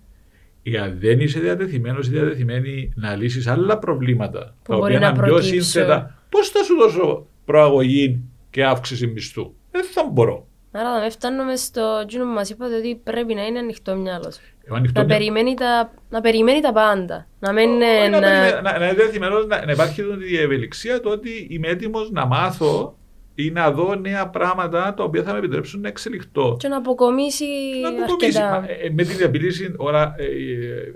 εάν 0.63 0.97
δεν 0.99 1.19
είσαι 1.19 1.39
διατεθειμένος 1.39 2.07
ή 2.07 2.09
διατεθειμένη 2.11 2.93
να 2.95 3.15
λύσεις 3.15 3.47
άλλα 3.47 3.77
προβλήματα, 3.77 4.55
Που 4.63 4.71
τα 4.71 4.77
μπορεί 4.77 4.95
οποία 4.95 4.99
να 4.99 5.13
είναι 5.13 5.23
πιο 5.23 5.33
προκύψουν. 5.33 5.61
σύνθετα, 5.63 6.23
πώς 6.29 6.49
θα 6.49 6.63
σου 6.63 6.75
δώσω 6.75 7.27
προαγωγή 7.45 8.23
και 8.49 8.65
αύξηση 8.65 9.07
μισθού; 9.07 9.53
Δεν 9.71 9.83
θα 9.83 10.09
μπορώ. 10.11 10.47
Άρα 10.71 10.99
δεν 10.99 11.11
φτάνουμε 11.11 11.55
στο 11.55 12.03
τζίνο 12.07 12.23
που 12.23 12.29
μας 12.31 12.49
είπατε 12.49 12.75
ότι 12.75 12.95
πρέπει 13.03 13.33
να 13.33 13.45
είναι 13.45 13.59
ανοιχτό 13.59 13.95
μυαλός. 13.95 14.39
Εγώ 14.63 14.75
ανοιχτό 14.75 14.99
Να, 14.99 15.05
μια- 15.05 15.17
περιμένει 15.17 15.53
τα, 15.53 15.93
να 16.09 16.21
περιμένει 16.21 16.59
τα 16.61 16.71
πάντα. 16.73 17.27
Να 17.39 17.53
μην 17.53 17.69
Όχι, 17.69 17.75
είναι. 17.75 18.07
να, 18.09 18.19
να- 18.19 18.19
περιμέ- 18.29 18.61
να, 18.63 18.79
να 18.79 18.85
είναι 18.85 18.93
διατεθειμένος 18.93 19.45
να, 19.47 19.65
να 19.65 19.71
υπάρχει 19.71 20.01
η 20.31 20.37
ευελιξία 20.37 20.99
το 20.99 21.09
ότι 21.09 21.47
είμαι 21.49 21.67
έτοιμος 21.67 22.11
να 22.11 22.25
μάθω 22.25 22.97
ή 23.35 23.51
να 23.51 23.71
δω 23.71 23.95
νέα 23.95 24.27
πράγματα 24.27 24.93
τα 24.93 25.03
οποία 25.03 25.23
θα 25.23 25.31
με 25.31 25.37
επιτρέψουν 25.37 25.81
να 25.81 25.87
εξελιχθώ. 25.87 26.55
και 26.59 26.67
να 26.67 26.77
αποκομίσει 26.77 27.45
Να 27.81 27.89
αποκομίσει. 27.89 28.37
αρκετά. 28.39 28.59
Μα, 28.59 28.65
ε, 28.85 28.89
Με 28.89 29.03
την 29.03 29.17
διαπηλήση, 29.17 29.73
ώρα, 29.77 30.15
ε, 30.17 30.23
ε, 30.25 30.93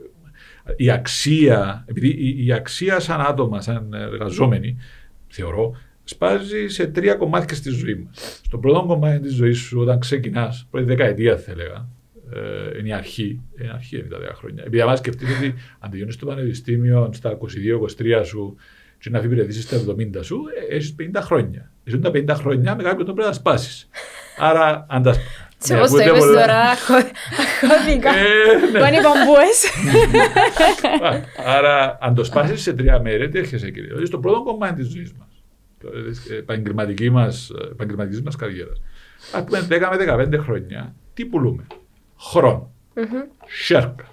η 0.76 0.92
αξία, 0.92 1.86
επειδή 1.88 2.08
η, 2.08 2.46
η 2.46 2.52
αξία 2.54 3.00
σαν 3.00 3.22
άτομα, 3.22 3.62
σαν 3.62 3.94
εργαζόμενοι, 3.94 4.78
θεωρώ, 5.28 5.76
σπάζει 6.04 6.68
σε 6.68 6.88
τρία 6.88 7.16
κομμάτια 7.16 7.56
στη 7.56 7.70
ζωή 7.70 7.96
μας. 7.96 8.42
Στο 8.46 8.58
πρώτο 8.58 8.84
κομμάτι 8.88 9.20
της 9.20 9.34
ζωής 9.36 9.58
σου, 9.60 9.80
όταν 9.82 10.00
ξεκινάς, 10.00 10.68
πρώτη 10.72 10.86
δεκαετία 10.86 11.38
θα 11.38 11.52
έλεγα, 11.52 11.88
ε, 12.36 12.78
είναι 12.80 12.88
η 12.88 12.94
αρχή, 12.94 13.42
είναι 13.58 13.68
η 13.68 13.72
αρχή 13.74 13.98
είναι 13.98 14.08
τα 14.08 14.18
10 14.18 14.32
χρόνια. 14.36 14.64
Επειδή 14.66 14.82
άμα 14.82 14.96
σκεφτείτε 14.96 15.32
ότι 15.38 15.54
αν 15.80 15.90
τελειώνει 15.92 16.14
το 16.16 16.26
πανεπιστήμιο 16.26 17.10
στα 17.14 17.38
22-23 18.22 18.22
σου 18.26 18.56
και 19.00 19.10
να 19.10 19.20
υπηρετήσει 19.20 19.62
στα 19.62 19.78
70 19.78 20.20
σου, 20.22 20.42
έχεις 20.70 20.96
50 21.00 21.20
χρόνια. 21.22 21.72
Εσύ 21.84 22.00
τα 22.00 22.10
50 22.14 22.26
χρόνια 22.30 22.76
με 22.76 22.84
κάποιον 22.84 22.98
τρόπο 23.06 23.14
πρέπει 23.14 23.28
να 23.28 23.34
σπάσεις. 23.34 23.90
Άρα, 24.38 24.86
αν 24.90 25.04
τα 25.04 25.14
σπ- 25.14 25.24
Σε 25.58 25.74
Ναι, 25.74 25.80
όπως 25.80 25.92
το 25.92 25.98
ακούτε 25.98 26.10
είπες 26.12 26.26
πολλά. 26.26 26.40
τώρα, 26.42 26.60
αχώ- 26.76 27.12
αχώθηκα. 27.64 28.10
Ε, 28.10 28.72
ναι. 28.72 28.80
Πάνε 28.80 28.98
οι 28.98 29.00
μπαμπούες. 29.04 29.66
Α, 31.02 31.22
Άρα, 31.58 31.98
αν 32.02 32.16
το 32.16 32.24
σπάσεις 32.24 32.62
σε 32.62 32.74
τρία 32.74 33.00
μέρη, 33.02 33.30
τι 33.30 33.38
έρχεσαι 33.40 33.72
κύριε; 33.72 33.88
Δηλαδή, 33.88 34.06
στο 34.06 34.20
πρώτο 34.20 34.44
κομμάτι 34.44 34.82
της 34.82 34.92
ζωής 34.94 35.14
μας, 35.14 35.28
επαγγελματική 36.38 37.10
μας 37.10 37.52
επαγγελματικής 37.72 38.22
μας 38.22 38.36
καριέρας. 38.36 38.82
Α 39.32 39.44
πούμε 39.44 39.60
10 39.70 39.90
με 39.90 39.98
15 39.98 40.38
χρόνια, 40.44 40.96
τι 41.14 41.26
πουλούμε; 41.26 41.68
Χρόνο. 42.20 42.72
Σέρκα. 43.46 44.12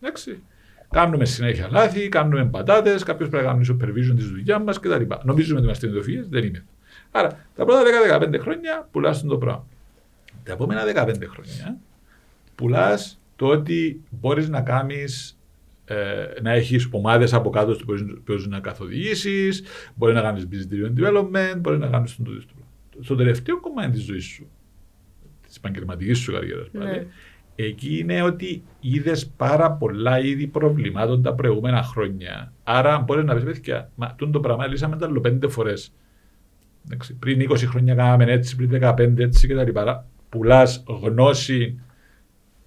Εντάξει. 0.00 0.42
Κάνουμε 0.90 1.24
συνέχεια 1.24 1.68
λάθη, 1.70 2.08
κάνουμε 2.08 2.44
πατάτε, 2.44 2.98
κάποιος 3.04 3.28
πρέπει 3.28 3.44
να 3.44 3.50
κάνει 3.52 3.66
supervision 3.70 4.14
της 4.16 4.28
δουλειάς 4.28 4.62
μας 4.62 4.80
κτλ. 4.80 5.02
Νομίζουμε 5.22 5.56
ότι 5.56 5.66
είμαστε 5.66 5.86
ιδιοφυεί, 5.86 6.26
δεν 6.28 6.44
είναι. 6.44 6.64
Άρα, 7.10 7.46
τα 7.54 7.64
πρώτα 7.64 7.82
10-15 8.20 8.38
χρόνια 8.40 8.88
πουλάς 8.90 9.22
το 9.22 9.38
πράγμα. 9.38 9.66
Τα 10.42 10.52
επόμενα 10.52 10.84
15 10.84 11.26
χρόνια 11.28 11.78
πουλάς 12.54 13.20
το 13.36 13.46
ότι 13.46 14.00
μπορείς 14.10 14.48
να 14.48 14.60
κάνεις 14.60 15.38
ε, 15.84 16.26
να 16.42 16.52
έχεις 16.52 16.88
ομάδες 16.90 17.32
από 17.32 17.50
κάτω 17.50 17.76
που 17.76 17.94
μπορεί 18.24 18.48
να 18.48 18.60
καθοδηγήσεις, 18.60 19.62
μπορείς 19.94 20.14
να 20.14 20.20
κάνεις 20.20 20.48
business 20.50 20.72
driven 20.72 21.00
development, 21.00 21.56
μπορείς 21.58 21.78
να 21.78 21.86
κάνεις 21.86 22.16
τον 22.16 22.24
τούτο. 22.24 22.54
Στο 23.00 23.14
τελευταίο 23.14 23.60
κομμάτι 23.60 23.90
της 23.90 24.02
ζωής 24.02 24.24
σου, 24.24 24.42
τη 24.42 24.57
επαγγελματικής 25.58 26.18
σου 26.18 26.32
καριέρας, 26.32 26.68
Ναι. 26.72 27.06
εκεί 27.56 27.98
είναι 27.98 28.22
ότι 28.22 28.62
είδες 28.80 29.26
πάρα 29.26 29.72
πολλά 29.72 30.18
είδη 30.18 30.46
προβλημάτων 30.46 31.22
τα 31.22 31.34
προηγούμενα 31.34 31.82
χρόνια. 31.82 32.52
Άρα 32.64 32.98
μπορείς 32.98 33.24
να 33.24 33.34
πεις, 33.34 33.44
παιδιά, 33.44 33.90
μα 33.94 34.14
τούτο 34.16 34.30
το 34.30 34.40
πράγμα 34.40 34.66
λύσαμε 34.66 34.96
τα 34.96 35.06
άλλο 35.06 35.20
πέντε 35.20 35.48
φορές. 35.48 35.92
Πριν 37.18 37.40
20 37.40 37.66
χρόνια 37.66 37.94
κάναμε 37.94 38.24
έτσι, 38.24 38.56
πριν 38.56 38.70
15 38.70 39.18
έτσι 39.18 39.46
και 39.46 39.54
τα 39.54 39.64
λοιπά. 39.64 40.06
Πουλάς 40.28 40.84
γνώση 41.02 41.80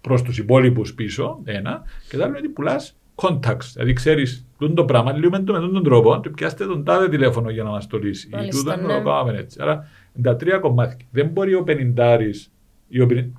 προς 0.02 0.22
τους 0.22 0.38
υπόλοιπους 0.38 0.94
πίσω, 0.94 1.40
ένα. 1.44 1.84
Και 2.10 2.18
το 2.18 2.24
άλλο 2.24 2.32
είναι 2.32 2.38
ότι 2.38 2.50
πουλάς 2.54 2.96
contacts. 3.16 3.70
Δηλαδή 3.74 3.94
ξέρεις 3.94 4.46
το 4.74 4.86
πράγμα, 4.86 5.12
λίγο 5.12 5.30
με 5.30 5.40
τον, 5.40 5.74
τον 5.74 5.84
τρόπο, 5.84 6.20
του 6.20 6.32
πιάστε 6.32 6.66
τον 6.66 6.84
τάδε 6.84 7.10
τηλέφωνο 7.10 7.50
για 7.50 7.64
να 7.64 7.70
μας 7.70 7.88
το 7.88 7.98
λύσει. 7.98 8.28
Ή 8.28 8.36
Μάλιστα, 8.36 8.74
τούτο 8.74 8.88
ναι. 8.88 8.94
να 8.94 8.98
το 8.98 9.10
πάμε 9.10 9.38
έτσι. 9.38 9.58
Άρα 9.62 9.88
είναι 10.14 10.28
τα 10.28 10.36
τρία 10.36 10.58
κομμάτια. 10.58 11.08
Δεν 11.12 11.28
μπορεί 11.28 11.54
ο 11.54 11.64
πενιντάρης 11.64 12.52
ή 12.92 13.02
ο, 13.02 13.06
πενι- 13.06 13.34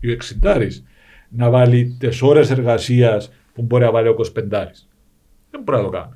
ή 0.00 0.08
ο 0.08 0.12
εξιντάρης 0.12 0.84
να 1.28 1.50
βάλει 1.50 1.96
τις 1.98 2.22
ώρες 2.22 2.50
εργασίας 2.50 3.32
που 3.54 3.62
μπορεί 3.62 3.84
να 3.84 3.90
βάλει 3.90 4.08
ο 4.08 4.16
25. 4.34 4.76
Δεν 5.50 5.62
μπορεί 5.64 5.78
να 5.78 5.84
το 5.84 5.88
κάνει. 5.88 6.12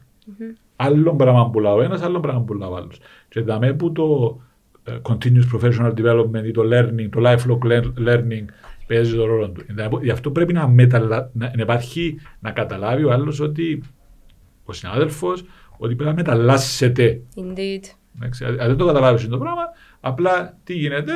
Άλλο 0.76 1.14
πράγμα 1.16 1.50
που 1.50 1.60
λέει 1.60 1.72
ο 1.72 1.82
ένας, 1.82 2.02
άλλο 2.02 2.20
πράγμα 2.20 2.40
που 2.42 2.54
λέει 2.54 2.68
ο 2.68 2.76
άλλος. 2.76 3.00
Και 3.28 3.40
δαμέ 3.40 3.72
που 3.72 3.92
το 3.92 4.38
ε, 4.84 4.96
continuous 5.02 5.44
professional 5.54 5.92
development 5.94 6.44
ή 6.44 6.50
το 6.50 6.62
learning, 6.64 7.08
το 7.10 7.20
lifelong 7.24 7.66
lear- 7.66 8.08
learning 8.08 8.44
παίζει 8.86 9.14
το 9.16 9.24
ρόλο 9.26 9.50
του. 9.50 9.62
Δηλαδή, 9.66 9.96
Γι' 10.02 10.10
αυτό 10.10 10.30
πρέπει 10.30 10.52
να, 10.52 10.68
μεταλα... 10.68 11.30
να, 11.32 11.46
να 11.56 11.62
υπάρχει, 11.62 12.18
να 12.40 12.50
καταλάβει 12.50 13.04
ο 13.04 13.12
άλλος 13.12 13.40
ότι 13.40 13.82
ο 14.64 14.72
συνάδελφος 14.72 15.44
ότι 15.78 15.94
πρέπει 15.94 16.10
να 16.10 16.16
μεταλλάσσεται. 16.16 17.22
Indeed. 17.36 17.84
Εντάξει, 18.16 18.44
Αν 18.44 18.56
δεν 18.56 18.76
το 18.76 18.86
καταλάβεις 18.86 19.28
το 19.28 19.38
πράγμα, 19.38 19.62
απλά 20.00 20.58
τι 20.64 20.74
γίνεται, 20.74 21.12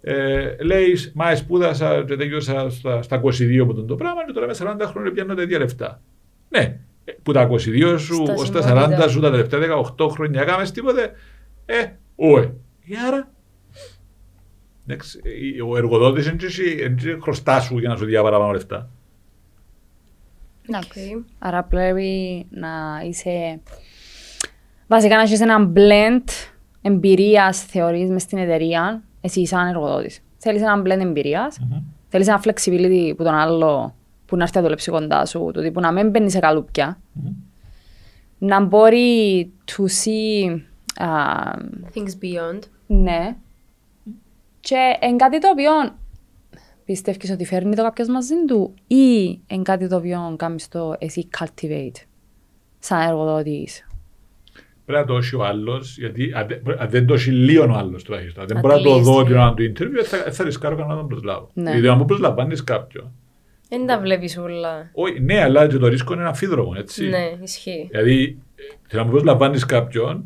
ε, 0.00 0.56
λέει, 0.60 0.96
Μα 1.14 1.34
σπούδασα 1.34 2.04
και 2.04 2.16
τελειώσα 2.16 2.70
στα, 2.70 3.02
στα 3.02 3.20
22 3.22 3.58
από 3.62 3.74
τον 3.74 3.86
το 3.86 3.94
πράγμα 3.94 4.24
και 4.26 4.32
τώρα 4.32 4.46
με 4.46 4.54
40 4.58 4.86
χρόνια 4.86 5.12
πιάνω 5.12 5.34
τα 5.34 5.42
ίδια 5.42 5.58
λεφτά. 5.58 6.02
Ναι, 6.48 6.80
ε, 7.04 7.12
που 7.22 7.32
τα 7.32 7.48
22 7.50 7.96
σου 7.98 8.14
Στα 8.14 8.32
ω 8.32 8.48
τα 8.48 8.62
συμβόλαια. 8.62 9.06
40 9.06 9.08
σου 9.08 9.20
τα 9.20 9.30
τελευταία 9.30 9.84
18 9.98 10.08
χρόνια 10.10 10.42
έκαμε 10.42 10.64
τίποτε. 10.64 11.12
Ε, 11.66 11.84
ωε. 12.16 12.52
Και 12.86 12.96
άρα. 13.06 13.30
εντάξει, 14.86 15.20
ε, 15.56 15.62
Ο 15.62 15.76
εργοδότης 15.76 16.24
δεν 16.24 16.38
χρωστά 17.22 17.60
σου 17.60 17.78
για 17.78 17.88
να 17.88 17.96
σου 17.96 18.04
δει 18.04 18.14
παραπάνω 18.14 18.52
λεφτά. 18.52 18.90
Εντάξει. 20.68 21.14
Οκ. 21.16 21.24
Άρα 21.38 21.64
πρέπει 21.64 22.46
να 22.50 22.68
είσαι. 23.08 23.60
Βασικά 24.86 25.16
να 25.16 25.22
έχεις 25.22 25.40
ένα 25.40 25.72
blend 25.74 26.28
εμπειρίας, 26.82 27.64
θεωρείς, 27.64 28.10
μες 28.10 28.22
στην 28.22 28.38
εταιρεία, 28.38 29.02
εσύ 29.20 29.46
σαν 29.46 29.66
εργοδότη. 29.66 30.10
Θέλεις 30.38 30.62
ένα 30.62 30.82
blend 30.82 31.00
εμπειρίας, 31.00 31.58
θέλεις 32.08 32.28
ένα 32.28 32.42
flexibility 32.44 33.12
που 33.16 33.22
τον 33.24 33.34
άλλο 33.34 33.94
που 34.26 34.36
να 34.36 34.42
έρθει 34.42 34.56
να 34.56 34.62
δουλέψει 34.62 34.90
κοντά 34.90 35.26
σου, 35.26 35.50
του 35.54 35.60
τύπου 35.60 35.80
να 35.80 35.92
μην 35.92 36.10
μπαίνει 36.10 36.30
σε 36.30 36.38
καλούπια. 36.38 37.00
Να 38.38 38.60
μπορεί 38.64 39.50
to 39.66 39.82
see. 39.82 40.60
α, 41.04 41.08
Things 41.94 42.24
beyond. 42.24 42.58
ναι. 42.86 43.36
Και 44.60 44.96
εν 45.00 45.16
κάτι 45.16 45.38
το 45.40 45.48
οποίο 45.50 45.70
πιστεύεις 46.84 47.30
ότι 47.30 47.44
φέρνει 47.44 47.74
το 47.74 47.82
κάποιος 47.82 48.08
μαζί 48.08 48.34
του 48.46 48.74
ή 48.86 49.40
εν 49.46 49.62
κάτι 49.62 49.88
το 49.88 49.96
οποίο 49.96 50.34
κάνεις 50.38 50.68
το 50.68 50.94
εσύ 50.98 51.28
cultivate 51.38 52.04
σαν 52.78 53.00
εργοδότης; 53.00 53.86
Πρέπει 54.90 55.08
να 55.08 55.14
το 55.14 55.16
έχει 55.16 55.36
ο 55.36 55.44
άλλος, 55.44 55.98
γιατί 55.98 56.32
αν 56.34 56.46
δεν- 56.46 56.62
αν 56.78 56.88
δεν 56.90 57.06
το 57.06 57.14
έχει 57.14 57.30
λίγο 57.30 57.64
ο 57.64 57.72
άλλος 57.76 58.02
τουλάχιστον. 58.04 58.44
Δεν 58.46 58.56
At 58.56 58.60
μπορεί 58.60 58.74
να 58.74 58.80
το 58.82 58.94
least, 58.96 59.02
δω 59.02 59.20
ναι. 59.20 59.26
την 59.26 59.36
ώρα 59.36 59.54
του 59.54 59.72
interview, 59.72 60.04
θα, 60.04 60.32
θα 60.32 60.44
ρισκάρω 60.44 60.74
κανένα 60.76 60.94
να 60.94 61.00
τον 61.00 61.08
προσλάβω. 61.08 61.50
Ναι. 61.54 61.70
Γιατί 61.70 61.88
αν 61.88 61.96
μου 61.98 62.04
προσλαμβάνεις 62.04 62.64
κάποιον. 62.64 63.12
Δεν 63.68 63.86
τα 63.86 64.00
βλέπεις 64.00 64.36
όλα. 64.38 64.90
Όχι, 64.92 65.20
ναι, 65.20 65.42
αλλά 65.42 65.66
και 65.66 65.76
το 65.78 65.86
ρίσκο 65.86 66.14
είναι 66.14 66.26
αμφίδρομο, 66.26 66.72
έτσι. 66.76 67.08
Ναι, 67.08 67.30
ισχύει. 67.42 67.88
Δηλαδή, 67.90 68.38
ε, 68.88 68.96
να 68.96 69.04
μου 69.04 69.10
προσλαμβάνεις 69.10 69.64
κάποιον, 69.64 70.24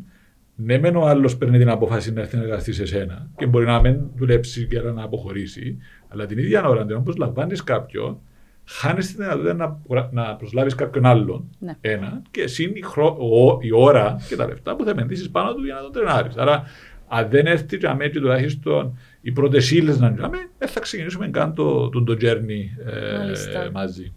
ναι, 0.55 0.77
μεν 0.79 0.95
ο 0.95 1.05
άλλος 1.07 1.37
παίρνει 1.37 1.57
την 1.57 1.69
απόφαση 1.69 2.13
να 2.13 2.21
έρθει 2.21 2.35
να 2.35 2.41
εργαστεί 2.41 2.73
σε 2.73 2.85
σένα 2.85 3.29
και 3.37 3.45
μπορεί 3.45 3.65
να 3.65 3.79
μην 3.81 3.99
δουλέψει 4.15 4.67
και 4.67 4.77
άρα 4.77 4.91
να 4.91 5.03
αποχωρήσει, 5.03 5.77
αλλά 6.07 6.25
την 6.25 6.37
ίδια 6.37 6.67
ώρα, 6.67 6.81
αν 6.81 7.03
προσλαμβάνεις 7.03 7.63
κάποιον, 7.63 8.19
χάνεις 8.67 9.07
τη 9.07 9.13
δυνατότητα 9.21 9.53
να, 9.53 10.09
να 10.11 10.35
προσλάβεις 10.35 10.75
κάποιον 10.75 11.05
άλλον. 11.05 11.49
Ναι. 11.59 11.75
Ένα, 11.81 12.21
και 12.31 12.47
συν 12.47 12.71
η, 12.75 12.81
χρό- 12.81 13.17
ο- 13.19 13.57
η 13.61 13.71
ώρα 13.73 14.17
και 14.27 14.35
τα 14.35 14.47
λεφτά 14.47 14.75
που 14.75 14.83
θα 14.83 14.89
επενδύσεις 14.89 15.29
πάνω 15.29 15.53
του 15.53 15.63
για 15.65 15.73
να 15.73 15.81
τον 15.81 15.91
τρενάρεις. 15.91 16.35
Άρα, 16.37 16.63
αν 17.07 17.29
δεν 17.29 17.45
έρθει 17.45 17.77
για 17.77 17.95
μένα 17.95 18.11
τουλάχιστον 18.11 18.97
οι 19.21 19.31
πρώτες 19.31 19.71
ύλες 19.71 19.99
να 19.99 20.13
τζάμε, 20.13 20.37
δεν 20.57 20.67
θα 20.67 20.79
ξεκινήσουμε 20.79 21.27
καν 21.29 21.53
το, 21.53 21.89
το, 21.89 22.03
το 22.03 22.13
journey 22.21 22.91
ε, 23.13 23.17
Μάλιστα. 23.17 23.69
μαζί. 23.73 24.13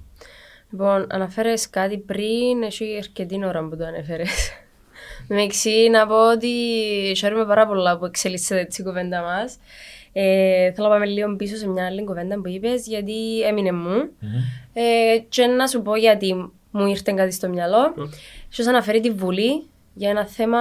Λοιπόν, 0.71 1.07
αναφέρες 1.11 1.71
κάτι 1.71 1.99
πριν, 1.99 2.63
έχει 2.63 2.97
αρκετή 2.99 3.45
ώρα 3.45 3.69
που 3.69 3.77
το 3.77 3.85
ανέφερες. 3.85 4.51
Με 5.29 5.43
εξή 5.43 5.89
να 5.91 6.07
πω 6.07 6.31
ότι 6.33 6.49
χαίρομαι 7.17 7.45
πάρα 7.47 7.67
πολλά 7.67 7.99
που 7.99 8.05
εξελίσσεται 8.05 8.61
έτσι 8.61 8.81
η 8.83 8.85
κουβέντα 8.85 9.23
μας. 9.23 9.57
Ε, 10.21 10.73
θέλω 10.73 10.89
να 10.89 10.93
πάμε 10.95 11.07
λίγο 11.07 11.37
πίσω 11.37 11.57
σε 11.57 11.69
μια 11.69 11.87
άλλη 11.87 12.05
κουβέντα 12.05 12.41
που 12.41 12.49
είπες, 12.49 12.87
γιατί 12.87 13.41
έμεινε 13.43 13.73
μου. 13.73 14.09
Ε, 14.73 15.19
και 15.29 15.47
να 15.47 15.67
σου 15.67 15.83
πω 15.83 15.97
γιατί 15.97 16.35
μου 16.71 16.87
ήρθε 16.87 17.13
κάτι 17.17 17.33
στο 17.33 17.49
μυαλό. 17.49 17.95
Σου 18.49 18.69
αναφέρει 18.69 19.01
τη 19.01 19.11
Βουλή 19.11 19.67
για 19.95 20.11
ένα 20.11 20.27
θέμα. 20.27 20.59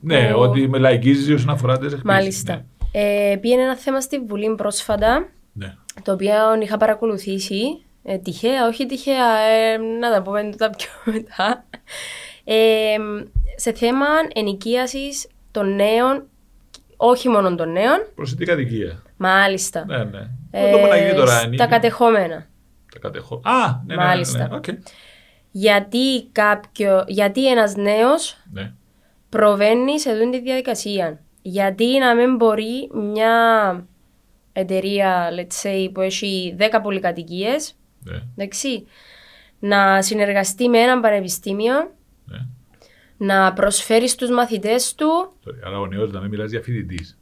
Ναι, 0.00 0.30
που- 0.32 0.38
ότι 0.40 0.68
με 0.68 0.78
λαϊκίζεις 0.78 1.34
όσον 1.34 1.50
αφορά 1.50 1.72
τις 1.78 1.92
εκπλήξεις. 1.92 2.04
Μάλιστα. 2.04 2.64
Ε, 2.92 3.36
πήγαινε 3.40 3.62
ένα 3.62 3.76
θέμα 3.76 4.00
στη 4.00 4.18
Βουλή 4.18 4.54
πρόσφατα, 4.54 5.28
Ναι. 5.52 5.74
το 6.02 6.12
οποίο 6.12 6.32
είχα 6.62 6.76
παρακολουθήσει. 6.76 7.62
Ε, 8.04 8.18
τυχαία, 8.18 8.66
όχι 8.66 8.86
τυχαία, 8.86 9.38
ε, 9.38 9.76
να 9.76 10.10
τα 10.12 10.22
πούμε 10.22 10.42
τούτα 10.50 10.70
πιο 10.70 10.88
μετά. 11.12 11.64
Ε, 12.44 12.96
σε 13.56 13.72
θέμα 13.72 14.06
ενοικίασης 14.34 15.26
των 15.50 15.74
νέων, 15.74 16.26
όχι 17.04 17.28
μόνο 17.28 17.54
των 17.54 17.72
νέων, 17.72 18.06
Προσιτή 18.14 18.44
κατοικία. 18.44 19.02
μάλιστα. 19.16 19.84
Ναι, 19.86 20.04
ναι. 20.04 20.30
Ε, 20.50 20.70
το 20.70 20.78
που 20.78 20.86
να 20.86 20.96
γίνει 20.96 21.14
τώρα. 21.14 21.30
στα 21.30 21.40
ανοίγει. 21.40 21.66
κατεχόμενα. 21.66 22.46
Τα 22.92 22.98
κατεχώ. 22.98 23.40
Α, 23.44 23.66
ναι, 23.86 23.94
ναι, 23.94 24.02
ναι, 24.02 24.08
Μάλιστα. 24.08 24.48
Ναι, 24.48 24.56
οκ. 24.56 24.64
Γιατί, 25.50 26.28
κάποιο, 26.32 27.04
γιατί 27.06 27.50
ένας 27.50 27.76
νέος 27.76 28.36
ναι. 28.52 28.72
προβαίνει 29.28 30.00
σε 30.00 30.10
αυτή 30.10 30.30
τη 30.30 30.40
διαδικασία; 30.40 31.20
Γιατί 31.42 31.98
να 31.98 32.14
μην 32.14 32.36
μπορεί 32.36 32.90
μια 32.92 33.86
εταιρεία, 34.52 35.28
let's 35.30 35.66
say, 35.66 35.90
που 35.92 36.00
έχει 36.00 36.56
10 36.58 36.62
πολυκατοικίες, 36.82 37.74
ναι, 38.04 38.18
εντάξει, 38.36 38.86
να 39.58 40.02
συνεργαστεί 40.02 40.68
με 40.68 40.78
έναν 40.78 41.00
πανεπιστήμιο, 41.00 41.74
ναι. 41.74 41.88
Να 43.24 43.52
προσφέρεις 43.52 44.10
στους 44.10 44.30
μαθητές 44.30 44.94
του. 44.94 45.32
Sorry, 45.46 45.66
Άρα 45.66 45.78
ο 45.78 45.86
νέος 45.86 46.10
να 46.12 46.20
μην 46.20 46.30
μιλάς 46.30 46.50
για 46.50 46.60
φοιτητής. 46.62 47.16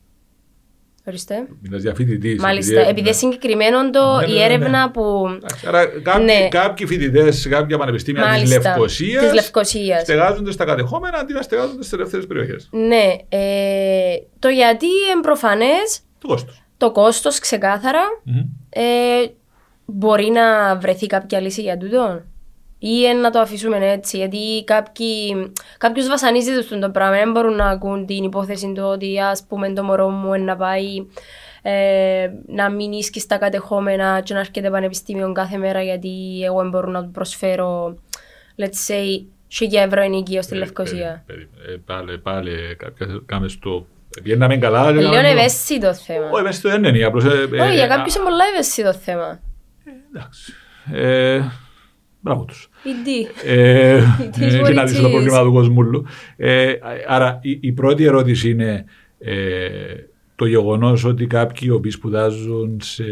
Ορίστε. 1.06 1.46
Μιλάς 1.62 1.82
για 1.82 1.94
φοιτητής. 1.94 2.40
Μάλιστα, 2.40 2.80
επειδή 2.80 3.00
είναι 3.00 3.12
συγκεκριμένο 3.12 3.90
το, 3.90 4.16
Ναι, 4.20 4.26
ναι, 4.26 4.32
η 4.32 4.34
ναι, 4.34 4.38
ναι. 4.38 4.44
έρευνα 4.44 4.90
που. 4.90 5.26
Εντάξει, 5.36 5.66
Άρα 5.66 5.86
κάποιοι, 5.86 6.24
Ναι. 6.24 6.48
κάποιοι 6.48 6.86
φοιτητές 6.86 7.38
σε 7.40 7.48
κάποια 7.48 7.78
πανεπιστήμια 7.78 8.22
της 8.22 8.30
Μάλιστα, 8.30 8.58
Λευκοσίας 8.70 9.24
της 9.24 9.32
Λευκοσίας. 9.32 10.02
στεγάζονται 10.02 10.52
στα 10.52 10.64
κατεχόμενα 10.64 11.18
αντί 11.18 11.32
να 11.32 11.42
στεγάζονται 11.42 11.82
στις 11.82 11.92
ελεύθερες 11.92 12.26
περιοχές. 12.26 12.68
Ναι, 12.72 13.04
ε, 13.28 14.14
το 14.38 14.48
γιατί 14.48 14.86
είναι 14.86 15.20
προφανές, 15.22 16.00
Το 16.18 16.26
κόστος. 16.28 16.62
το 16.76 16.92
κόστος 16.92 17.38
ξεκάθαρα, 17.38 18.02
ε, 18.68 18.82
μπορεί 19.84 20.30
να 20.30 20.76
βρεθεί 20.76 21.06
κάποια 21.06 21.40
λύση 21.40 21.60
για 21.62 21.76
τούτο. 21.76 22.22
Ή 22.82 23.04
ε, 23.06 23.12
να 23.12 23.30
το 23.30 23.38
αφήσουμε 23.38 23.90
έτσι, 23.90 24.16
γιατί 24.16 24.64
κάποιοι, 24.64 25.52
κάποιος 25.78 26.06
βασανίζεται 26.08 26.62
στον 26.62 26.80
το 26.80 26.90
πράγμα, 26.90 27.16
δεν 27.16 27.30
μπορούν 27.30 27.54
να 27.54 27.66
ακούν 27.66 28.06
την 28.06 28.24
υπόθεση 28.24 28.72
του 28.72 28.82
ότι 28.84 29.20
ας 29.20 29.44
πούμε 29.48 29.72
το 29.72 29.82
μωρό 29.82 30.08
μου 30.08 30.34
είναι 30.34 30.44
να 30.44 30.56
πάει 30.56 31.06
ε, 31.62 32.28
να 32.46 32.70
μην 32.70 32.92
ίσκει 32.92 33.20
στα 33.20 33.38
κατεχόμενα 33.38 34.20
και 34.20 34.34
να 34.34 34.40
έρχεται 34.40 34.70
πανεπιστήμιο 34.70 35.32
κάθε 35.32 35.56
μέρα 35.56 35.82
γιατί 35.82 36.42
εγώ 36.44 36.60
δεν 36.60 36.68
μπορώ 36.70 36.90
να 36.90 37.02
του 37.04 37.10
προσφέρω, 37.10 37.98
let's 38.58 38.90
say, 38.92 39.24
χιλιά 39.48 39.82
ευρώ 39.82 40.00
ενοικείο 40.00 40.42
στη 40.42 40.54
Λευκοσία. 40.54 41.24
Ε, 41.26 41.76
Πάλι, 41.86 42.18
πάλι, 42.18 42.76
κάποια- 42.78 43.20
κάμες 43.26 43.52
στο. 43.52 43.86
Βγαίναμε 44.22 44.56
καλά. 44.56 44.88
Ε, 44.88 44.92
Λίγο 44.92 45.08
λέγαμε, 45.10 45.28
ευαίσθητο 45.28 45.94
θέμα. 45.94 46.26
Όχι, 46.30 46.40
ευαίσθητο 46.40 46.68
δεν 46.68 46.84
είναι. 46.84 47.04
Απλώς, 47.04 47.24
ε, 47.24 47.28
ε, 47.28 47.60
Όχι, 47.60 47.74
για 47.74 47.84
ε, 47.84 47.88
κάποιους 47.88 48.14
είναι 48.14 48.24
πολλά 48.24 48.44
ευαίσθητο 48.52 48.92
θέμα. 48.94 49.40
Εντάξει. 50.14 50.52
Ε, 52.20 52.32
Μπράβο 52.32 52.44
τους. 52.44 52.68
Indeed. 52.84 53.46
Ε, 53.48 54.02
It 54.18 54.38
is 54.38 54.42
ε, 54.42 54.60
what 54.60 54.66
και 54.66 54.72
να 54.72 54.82
it 54.82 54.86
λύσω 54.86 55.02
το 55.02 55.08
is. 55.08 55.10
πρόβλημα 55.10 55.42
του 55.42 55.52
κόσμου. 55.52 56.04
Ε, 56.36 56.72
άρα 57.08 57.38
η, 57.42 57.58
η 57.60 57.72
πρώτη 57.72 58.04
ερώτηση 58.04 58.50
είναι 58.50 58.84
ε, 59.18 59.94
το 60.36 60.46
γεγονός 60.46 61.04
ότι 61.04 61.26
κάποιοι 61.26 61.60
οι 61.70 61.70
οποίοι 61.70 61.90
σπουδάζουν 61.90 62.78
σε 62.82 63.04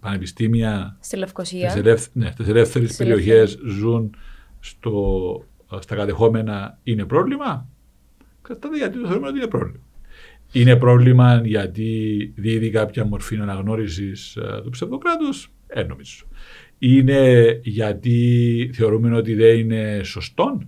πανεπιστήμια 0.00 0.96
Στη 1.00 1.16
Λευκοσία. 1.16 1.68
στις, 1.70 1.80
ελεύθ, 1.82 2.08
ναι, 2.12 2.30
στις 2.30 2.48
ελεύθερες 2.48 2.92
Στις 2.92 3.06
περιοχές 3.06 3.58
ζουν 3.66 4.16
στο, 4.60 5.42
στα 5.78 5.94
κατεχόμενα 5.94 6.78
είναι 6.82 7.04
πρόβλημα; 7.04 7.66
Κατάτε 8.42 8.76
γιατί 8.76 9.00
το 9.00 9.06
θεωρούμε 9.06 9.28
ότι 9.28 9.36
είναι 9.38 9.46
πρόβλημα. 9.46 9.78
Είναι 10.52 10.76
πρόβλημα 10.76 11.40
γιατί 11.44 12.32
δίδει 12.36 12.70
κάποια 12.70 13.04
μορφή 13.04 13.36
αναγνώρισης 13.36 14.38
του 14.64 14.70
ψευδοκράτους; 14.70 15.50
Ε, 15.66 15.82
νομίζω. 15.82 16.24
Είναι 16.78 17.50
γιατί 17.62 18.70
θεωρούμε 18.74 19.16
ότι 19.16 19.34
δεν 19.34 19.58
είναι 19.58 20.00
σωστό. 20.04 20.58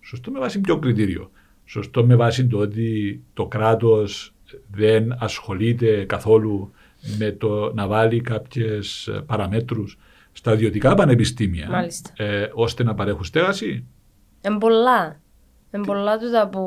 Σωστό 0.00 0.30
με 0.30 0.38
βάση 0.38 0.60
ποιο 0.60 0.78
κριτήριο; 0.78 1.30
Σωστό 1.64 2.04
με 2.04 2.16
βάση 2.16 2.46
το 2.46 2.58
ότι 2.58 3.20
το 3.34 3.46
κράτος 3.46 4.34
δεν 4.70 5.16
ασχολείται 5.18 6.04
καθόλου 6.04 6.72
με 7.18 7.30
το 7.30 7.72
να 7.74 7.86
βάλει 7.86 8.20
κάποιες 8.20 9.10
παραμέτρους 9.26 9.98
στα 10.32 10.52
ιδιωτικά 10.52 10.94
πανεπιστήμια 10.94 11.68
Μάλιστα. 11.70 12.10
ε, 12.16 12.50
ώστε 12.52 12.82
να 12.82 12.94
παρέχουν 12.94 13.24
στέγαση; 13.24 13.84
Εν 14.40 14.58
πολλά. 14.58 15.20
Εν 15.70 15.80
πολλά 15.80 16.18
τούτα 16.18 16.48
που 16.48 16.62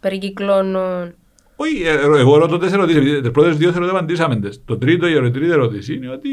περικυκλώνουν. 0.00 1.14
Όχι, 1.56 1.82
ε, 1.82 1.90
ε, 1.90 2.18
εγώ 2.18 2.36
ρωτώ 2.36 2.58
τέσσερα 2.58 2.82
ερωτήσεις. 2.82 3.20
Τι 3.20 3.30
πρώτες 3.30 3.56
δύο 3.56 3.70
θεωρώ 3.70 3.86
ότι 3.86 3.96
απαντήσαμε. 3.96 4.36
τες. 4.36 4.62
Το 4.64 4.78
τρίτο, 4.78 5.06
η 5.08 5.30
τρίτη 5.30 5.50
ερώτηση 5.50 5.94
είναι 5.94 6.08
ότι 6.08 6.28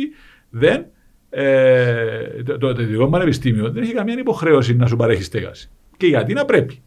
δεν. 0.49 0.85
Ε, 1.29 2.43
το, 2.43 2.57
το, 2.57 2.73
το 2.73 2.81
ιδιωτικό 2.81 3.09
πανεπιστήμιο 3.09 3.71
δεν 3.71 3.83
έχει 3.83 3.93
καμία 3.93 4.15
υποχρέωση 4.19 4.75
να 4.75 4.87
σου 4.87 4.95
παρέχει 4.95 5.23
στέγαση. 5.23 5.69
Και 5.97 6.07
γιατί 6.07 6.33
να 6.33 6.45
πρέπει. 6.45 6.81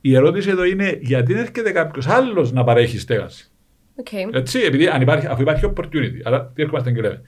Η 0.00 0.14
ερώτηση 0.14 0.50
εδώ 0.50 0.64
είναι 0.64 0.98
γιατί 1.02 1.32
δεν 1.32 1.42
έρχεται 1.42 1.72
κάποιος 1.72 2.06
άλλος 2.06 2.52
να 2.52 2.64
παρέχει 2.64 2.98
στέγαση; 2.98 3.50
Οκ. 3.94 4.12
Έτσι, 4.12 4.60
επειδή 4.60 4.86
αν 4.86 5.02
υπάρχει, 5.02 5.26
αφού 5.26 5.42
υπάρχει 5.42 5.72
opportunity. 5.74 6.20
Αλλά 6.24 6.52
τι 6.54 6.62
έρχομαστε 6.62 6.92
και 6.92 7.00
λέμε. 7.00 7.22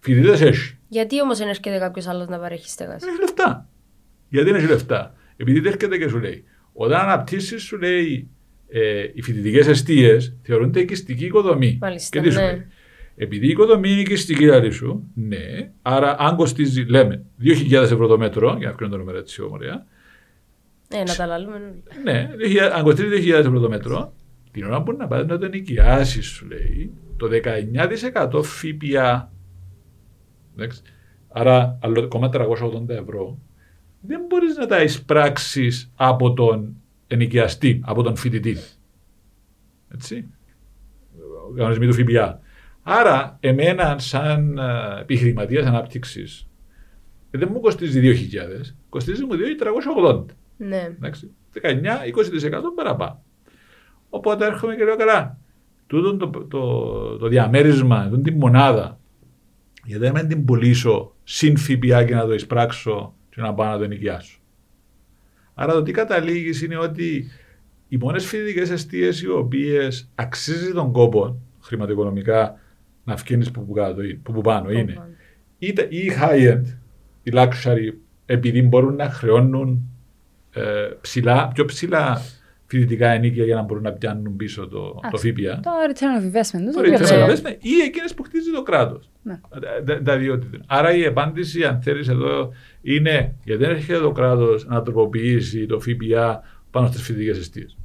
Φοιτητές 0.00 0.40
έχει. 0.40 0.78
Γιατί 0.88 1.20
όμως 1.20 1.38
δεν 1.38 1.48
έρχεται 1.48 1.78
κάποιος 1.78 2.06
άλλος 2.06 2.28
να 2.28 2.38
παρέχει 2.38 2.68
στέγαση; 2.68 3.06
Έχει 3.08 3.20
λεφτά. 3.20 3.68
Γιατί 4.28 4.50
δεν 4.50 4.60
έχει 4.60 4.70
λεφτά; 4.70 5.14
Επειδή 5.36 5.68
έρχεται 5.68 5.98
και 5.98 6.08
σου 6.08 6.18
λέει, 6.18 6.44
όταν 6.72 7.00
αναπτύσσεις, 7.00 7.62
σου 7.62 7.78
λέει, 7.78 8.28
ε, 8.68 9.06
οι 9.14 9.22
φοιτητικές 9.22 9.66
εστίες 9.66 10.34
θεωρούνται 10.42 10.80
οικιστική 10.80 11.24
οικοδομή. 11.24 11.78
Μάλιστα, 11.80 12.18
και 12.18 12.24
τι 12.28 12.32
σου 12.32 12.40
ναι. 12.40 12.46
λέει; 12.46 12.66
Επειδή 13.16 13.46
η 13.46 13.50
οικοδομή 13.50 13.90
είναι 13.90 14.00
οικιστική, 14.00 14.44
δηλαδή 14.44 14.70
σου, 14.70 15.10
ναι, 15.14 15.72
άρα 15.82 16.16
αν 16.18 16.36
κοστίζει, 16.36 16.82
λέμε, 16.84 17.24
2.000 17.42 17.72
ευρώ 17.72 18.06
το 18.06 18.18
μέτρο, 18.18 18.56
για 18.58 18.68
να 18.68 18.74
κρίνω 18.74 18.90
το 18.90 18.98
νούμερο 18.98 19.18
έτσι 19.18 19.42
ωραία, 19.42 19.86
Ε, 20.88 21.02
να 21.02 21.14
τα 21.14 21.26
λαλούμε. 21.26 21.82
ναι, 22.04 22.30
2.000 22.38 22.58
αν 22.74 22.82
κοστίζει 22.82 23.30
2.000 23.32 23.38
ευρώ 23.38 23.60
το 23.60 23.68
μέτρο, 23.68 24.12
την 24.50 24.64
ώρα 24.64 24.82
που 24.82 24.92
να 24.92 25.06
πάει 25.06 25.24
να 25.24 25.38
το 25.38 25.48
νοικιάσεις, 25.48 26.26
σου 26.26 26.46
λέει, 26.46 26.92
το 27.16 27.28
19% 27.28 28.42
ΦΠΑ, 28.42 29.32
εντάξει, 30.56 30.82
άρα 31.28 31.78
άλλο 31.82 32.00
ακόμα 32.02 32.28
380 32.32 32.88
ευρώ, 32.88 33.38
δεν 34.00 34.20
μπορείς 34.28 34.56
να 34.56 34.66
τα 34.66 34.82
εισπράξεις 34.82 35.92
από 35.96 36.32
τον 36.32 36.76
ενοικιαστή, 37.06 37.80
από 37.84 38.02
τον 38.02 38.16
φοιτητή. 38.16 38.56
Έτσι. 39.94 40.26
Ο 41.50 41.54
κανονισμοί 41.56 41.86
του 41.86 41.94
ΦΠΑ. 41.94 42.40
Άρα, 42.82 43.36
εμένα, 43.40 43.98
σαν 43.98 44.58
επιχειρηματίας 45.00 45.66
ανάπτυξης, 45.66 46.46
δεν 47.30 47.48
μου 47.52 47.60
κοστίζει 47.60 48.00
2.000, 48.02 48.74
κοστίζει 48.88 49.24
μου 49.24 49.32
2.380. 50.04 50.24
Ναι. 50.56 50.88
Εντάξει, 50.96 51.30
19-20% 51.62 51.62
παραπάνω. 52.76 53.22
Οπότε 54.10 54.46
έρχομαι 54.46 54.74
και 54.76 54.84
λέω 54.84 54.96
καλά. 54.96 55.38
Τούτο 55.86 56.16
το, 56.16 56.30
το, 56.30 57.16
το 57.16 57.28
διαμέρισμα, 57.28 58.08
τούτη 58.08 58.30
τη 58.30 58.36
μονάδα, 58.36 59.00
γιατί 59.84 60.10
δεν 60.10 60.28
την 60.28 60.44
πουλήσω 60.44 61.14
συν 61.24 61.56
ΦΠΑ 61.56 62.04
και 62.04 62.14
να 62.14 62.26
το 62.26 62.34
εισπράξω 62.34 63.14
και 63.30 63.40
να 63.40 63.54
πάω 63.54 63.70
να 63.70 63.78
το 63.78 63.86
νοικιάσω. 63.86 64.40
Άρα 65.54 65.72
το 65.72 65.82
τι 65.82 65.92
καταλήγεις 65.92 66.62
είναι 66.62 66.76
ότι 66.76 67.30
οι 67.88 67.96
μόνες 67.96 68.26
φοιτητικές 68.26 68.70
αιστείες 68.70 69.22
οι 69.22 69.28
οποίες 69.28 70.10
αξίζει 70.14 70.72
τον 70.72 70.92
κόπο 70.92 71.40
χρηματοοικονομικά 71.60 72.58
να 73.04 73.14
βγαίνει 73.14 73.50
που, 73.50 73.66
που, 73.66 73.72
κάτω, 73.72 74.02
που, 74.22 74.32
που 74.32 74.40
πάνω 74.40 74.70
είναι 74.70 75.02
είτε 75.58 75.86
ή 75.90 76.12
high-end, 76.20 76.64
οι 77.22 77.30
luxury, 77.34 77.92
επειδή 78.26 78.62
μπορούν 78.62 78.94
να 78.94 79.10
χρεώνουν 79.10 79.82
ε, 80.52 80.62
ψηλά, 81.00 81.50
πιο 81.54 81.64
ψηλά 81.64 82.22
φοιτητικά 82.66 83.08
ενίκια 83.08 83.44
για 83.44 83.54
να 83.54 83.62
μπορούν 83.62 83.82
να 83.82 83.92
πιάνουν 83.92 84.36
πίσω 84.36 84.68
το, 84.68 85.00
το 85.10 85.16
ΦΠΑ. 85.18 85.60
Το 85.62 85.70
return 85.88 86.20
of 86.20 86.24
investment. 86.24 86.64
Το 86.64 86.72
το 86.72 86.80
πιο 86.80 86.92
return 86.92 87.02
ψηλό. 87.02 87.24
on 87.24 87.28
investment 87.28 87.56
ή 87.60 87.80
εκείνες 87.84 88.14
που 88.14 88.22
χτίζει 88.22 88.50
το 88.50 88.62
κράτος. 88.62 89.10
Ναι. 89.22 89.40
Τα 90.04 90.16
δύο 90.16 90.38
τίτλα. 90.38 90.64
Άρα 90.66 90.94
η 90.94 91.06
απάντηση, 91.06 91.64
αν 91.64 91.82
θέλεις 91.82 92.08
εδώ, 92.08 92.52
είναι 92.82 93.34
γιατί 93.44 93.64
δεν 93.64 93.70
έρχεται 93.70 93.98
το 93.98 94.12
κράτος 94.12 94.66
να 94.66 94.82
τροποποιήσει 94.82 95.66
το 95.66 95.80
ΦΠΑ 95.80 96.42
πάνω 96.70 96.86
στις 96.86 97.02
φοιτητικές 97.02 97.38
αιστείες. 97.38 97.76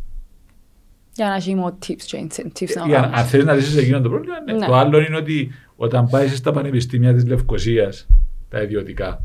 Για 1.17 1.27
να 1.27 1.35
έχει 1.35 1.55
more 1.65 1.71
tips 1.87 2.01
και 2.05 2.27
incentives 2.29 2.73
να 2.75 2.85
Για- 2.87 3.01
Αν 3.03 3.11
κάνεις. 3.11 3.29
θέλεις 3.29 3.45
να 3.45 3.53
λύσει 3.53 3.77
εκείνο 3.79 4.01
το 4.01 4.09
πρόβλημα, 4.09 4.35
ναι. 4.45 4.53
Ναι. 4.53 4.65
Το 4.65 4.75
άλλο 4.75 4.99
είναι 4.99 5.15
ότι 5.15 5.51
όταν 5.75 6.07
πάει 6.09 6.27
στα 6.27 6.51
πανεπιστήμια 6.51 7.13
της 7.13 7.25
Λευκοσίας, 7.27 8.07
τα 8.49 8.61
ιδιωτικά, 8.61 9.23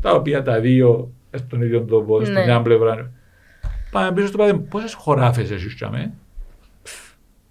τα 0.00 0.12
οποία 0.12 0.42
τα 0.42 0.60
δύο 0.60 1.12
στον 1.36 1.62
ίδιο 1.62 1.80
τόπο, 1.82 2.20
στην 2.20 2.34
Ναι. 2.34 2.44
μια 2.44 2.62
πλευρά. 2.62 3.10
Πάμε 3.90 4.12
πίσω 4.12 4.26
στο 4.26 4.36
παράδειγμα. 4.36 4.66
Πόσες 4.70 4.94
χωράφες 4.94 5.50
έχεις 5.50 5.74
τσαμέ. 5.74 6.12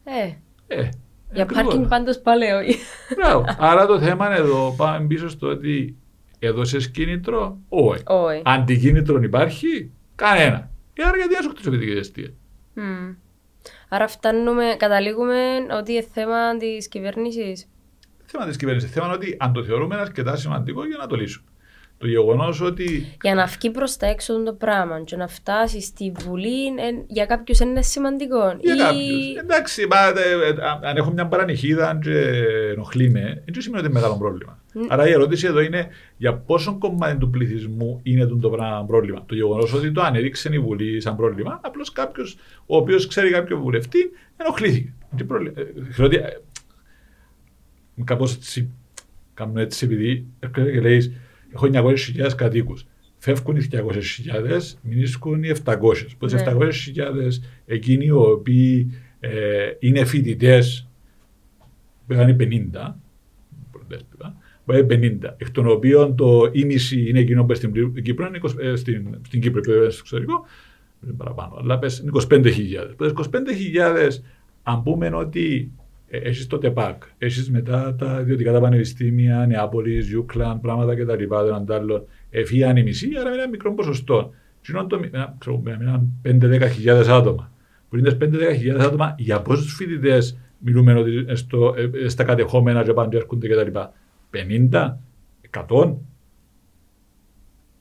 Ε, 0.03 0.31
Ε, 0.67 0.89
για 1.33 1.43
ακριβώς. 1.43 1.63
πάρκινγκ 1.63 1.87
πάντως 1.87 2.19
πάλι 2.19 2.51
όχι. 2.51 2.75
Μπράβο. 3.15 3.45
Άρα 3.59 3.85
το 3.85 3.99
θέμα 3.99 4.25
είναι 4.25 4.35
εδώ. 4.35 4.73
Πάμε 4.77 5.05
πίσω 5.07 5.29
στο 5.29 5.47
ότι 5.47 5.95
έδωσε 6.39 6.77
κίνητρο. 6.77 7.57
Όχι. 7.69 8.03
Όχι. 8.05 8.41
Αντικίνητρο 8.45 9.21
υπάρχει. 9.21 9.91
Κανένα. 10.15 10.69
Ε, 10.93 11.03
άρα 11.03 11.17
γιατί 11.17 11.33
να 11.33 11.41
σου 11.41 11.49
χτίσω 11.49 11.71
φοιτητική 11.71 11.97
αιστεία. 11.97 12.29
Μμ. 12.73 12.83
Άρα 13.89 14.07
φτάνουμε, 14.07 14.63
καταλήγουμε 14.77 15.35
ότι 15.79 15.91
είναι 15.91 16.05
θέμα 16.13 16.57
της 16.57 16.87
κυβέρνησης. 16.87 17.67
Θέμα 18.25 18.45
της 18.45 18.57
κυβέρνησης. 18.57 18.91
Θέμα 18.91 19.05
είναι 19.05 19.15
ότι 19.15 19.35
αν 19.39 19.53
το 19.53 19.63
θεωρούμε 19.63 19.95
αρκετά 19.95 20.35
σημαντικό 20.35 20.85
για 20.85 20.97
να 20.97 21.07
το 21.07 21.15
λύσουμε. 21.15 21.47
Το 21.97 22.07
γεγονός 22.07 22.61
ότι 22.61 23.17
Για 23.21 23.35
να 23.35 23.45
βγει 23.45 23.69
προς 23.71 23.97
τα 23.97 24.05
έξω 24.07 24.43
το 24.43 24.53
πράγμα 24.53 25.01
και 25.03 25.15
να 25.15 25.27
φτάσει 25.27 25.81
στη 25.81 26.11
Βουλή, 26.19 26.65
ε, 26.67 27.03
για 27.07 27.25
κάποιους 27.25 27.59
είναι 27.59 27.81
σημαντικό. 27.81 28.57
Για 28.59 28.75
Ή- 28.75 28.77
κάποιους. 28.77 29.35
Εντάξει, 29.35 29.87
μα, 29.87 29.97
ε, 30.07 30.31
ε, 30.49 30.49
αν- 30.49 30.83
αν 30.85 30.97
έχω 30.97 31.11
μια 31.11 31.27
παρανυχίδα 31.27 31.99
και 32.03 32.19
ενοχλεί 32.71 33.09
με, 33.09 33.43
δεν 33.51 33.61
σημαίνει 33.61 33.81
ότι 33.81 33.91
είναι 33.91 33.99
μεγάλο 33.99 34.17
πρόβλημα. 34.17 34.58
Άρα 34.87 35.07
η 35.07 35.11
ερώτηση 35.11 35.47
εδώ 35.47 35.61
είναι 35.61 35.87
για 36.17 36.33
πόσο 36.33 36.77
κομμάτι 36.77 37.17
του 37.17 37.29
πληθυσμού 37.29 37.99
είναι 38.03 38.25
το, 38.25 38.35
το 38.35 38.49
πράγμα 38.49 38.85
πρόβλημα. 38.85 39.23
Το 39.25 39.35
γεγονός 39.35 39.73
ότι 39.73 39.91
το 39.91 40.01
ανέδειξε 40.01 40.49
η 40.51 40.59
Βουλή 40.59 41.01
σαν 41.01 41.15
πρόβλημα, 41.15 41.59
απλώς 41.63 41.91
κάποιος 41.91 42.37
ο 42.65 42.77
οποίος 42.77 43.07
ξέρει 43.07 43.29
κάποιο 43.29 43.57
βουλευτή 43.57 43.99
ενοχλήθηκε. 44.37 44.93
Τι 45.15 45.23
πρόβλημα. 45.23 45.53
Ε, 45.59 45.63
θεωρώ 45.91 46.05
ότι, 46.05 46.15
ε, 46.15 46.41
Κάπως 48.03 48.35
έτσι, 48.35 48.69
κάνω 49.33 49.59
έτσι 49.59 49.85
επειδή 49.85 50.25
έρχεται 50.39 50.71
και 50.71 50.79
λέει: 50.79 51.15
Έχω 51.53 51.69
900.000 51.73 52.35
κατοίκους. 52.35 52.85
Φεύγουν 53.17 53.55
οι 53.55 53.67
200.000, 53.71 54.77
μηνίσκουν 54.81 55.43
οι 55.43 55.51
700. 55.63 55.77
Που 56.17 56.25
τις 56.25 56.33
Ναι. 56.33 56.41
700.000 56.41 57.41
εκείνοι 57.65 58.05
οι 58.05 58.11
οποίοι 58.11 58.93
ε, 59.19 59.71
είναι 59.79 60.05
φοιτητές, 60.05 60.87
που 62.07 62.13
είναι 62.13 62.35
50, 62.39 62.95
πρωτέσπιδα, 62.97 62.97
που 62.97 62.97
είναι 62.97 63.08
50, 64.75 65.17
εκ 65.37 65.51
των 65.51 65.67
οποίων 65.67 66.15
το 66.15 66.49
ίμιση 66.51 67.09
είναι 67.09 67.19
εκείνο 67.19 67.45
που 67.45 67.53
στην 67.53 67.71
Πλη- 67.71 68.01
Κύπρο, 68.01 68.25
είναι 68.27 68.39
20, 68.41 68.49
ε, 68.59 68.75
στην, 68.75 69.17
στην 69.25 69.41
Κύπρο 69.41 69.61
και 69.61 69.71
βέβαια 69.71 69.89
στο 69.89 69.99
εξωτερικό, 70.01 70.45
είναι 71.03 71.13
παραπάνω, 71.17 71.55
αλλά 71.61 71.79
πες 71.79 71.97
είναι 71.99 72.11
25.000. 72.13 72.93
Που 72.97 73.03
τις 73.03 73.13
25.000, 73.13 74.21
αν 74.63 74.83
πούμε 74.83 75.09
ότι 75.13 75.71
ε, 76.07 76.17
έχεις 76.17 76.47
το 76.47 76.57
ΤΕΠΑΚ, 76.57 77.03
έχεις 77.17 77.49
μετά 77.51 77.95
τα 77.95 78.19
ιδιωτικά 78.21 78.51
τα 78.51 78.59
πανεπιστήμια, 78.59 79.45
Νεάπολης, 79.47 80.11
Ιούκλαν, 80.11 80.59
πράγματα 80.59 80.95
και 80.95 81.05
τα 81.05 81.15
λοιπά, 81.15 81.41
έναν 81.41 81.65
τ' 81.65 81.71
άλλον, 81.71 82.03
εφίαν 82.29 82.77
η 82.77 82.83
μισή, 82.83 83.09
άρα 83.19 83.29
με 83.29 83.35
ένα 83.35 83.49
μικρό 83.49 83.73
ποσοστό. 83.73 84.33
Τι 84.61 84.71
είναι 84.73 84.83
το, 84.87 84.99
μη- 84.99 85.13
ένα, 85.13 85.35
ξέρω, 85.39 85.57
με 85.63 85.77
ένα 85.81 86.03
5-10 86.23 87.07
άτομα. 87.09 87.51
Που 87.89 87.97
είναι 87.97 88.17
5-10 88.21 88.79
άτομα, 88.79 89.15
για 89.17 89.41
πόσους 89.41 89.73
φοιτητές 89.75 90.37
μιλούμε 90.59 90.93
ότι 90.93 91.11
είναι 91.15 91.35
στο, 91.35 91.73
ε, 91.77 92.03
ε, 92.03 92.07
στα 92.09 92.23
κατεχόμενα 92.23 92.83
και 92.83 92.93
πάνε 92.93 93.09
και 93.09 93.17
έρχονται 93.17 93.47
και 93.47 93.55
τα 93.55 93.63
λοιπά. 93.63 93.93
50, 94.33 94.97
100. 95.69 95.95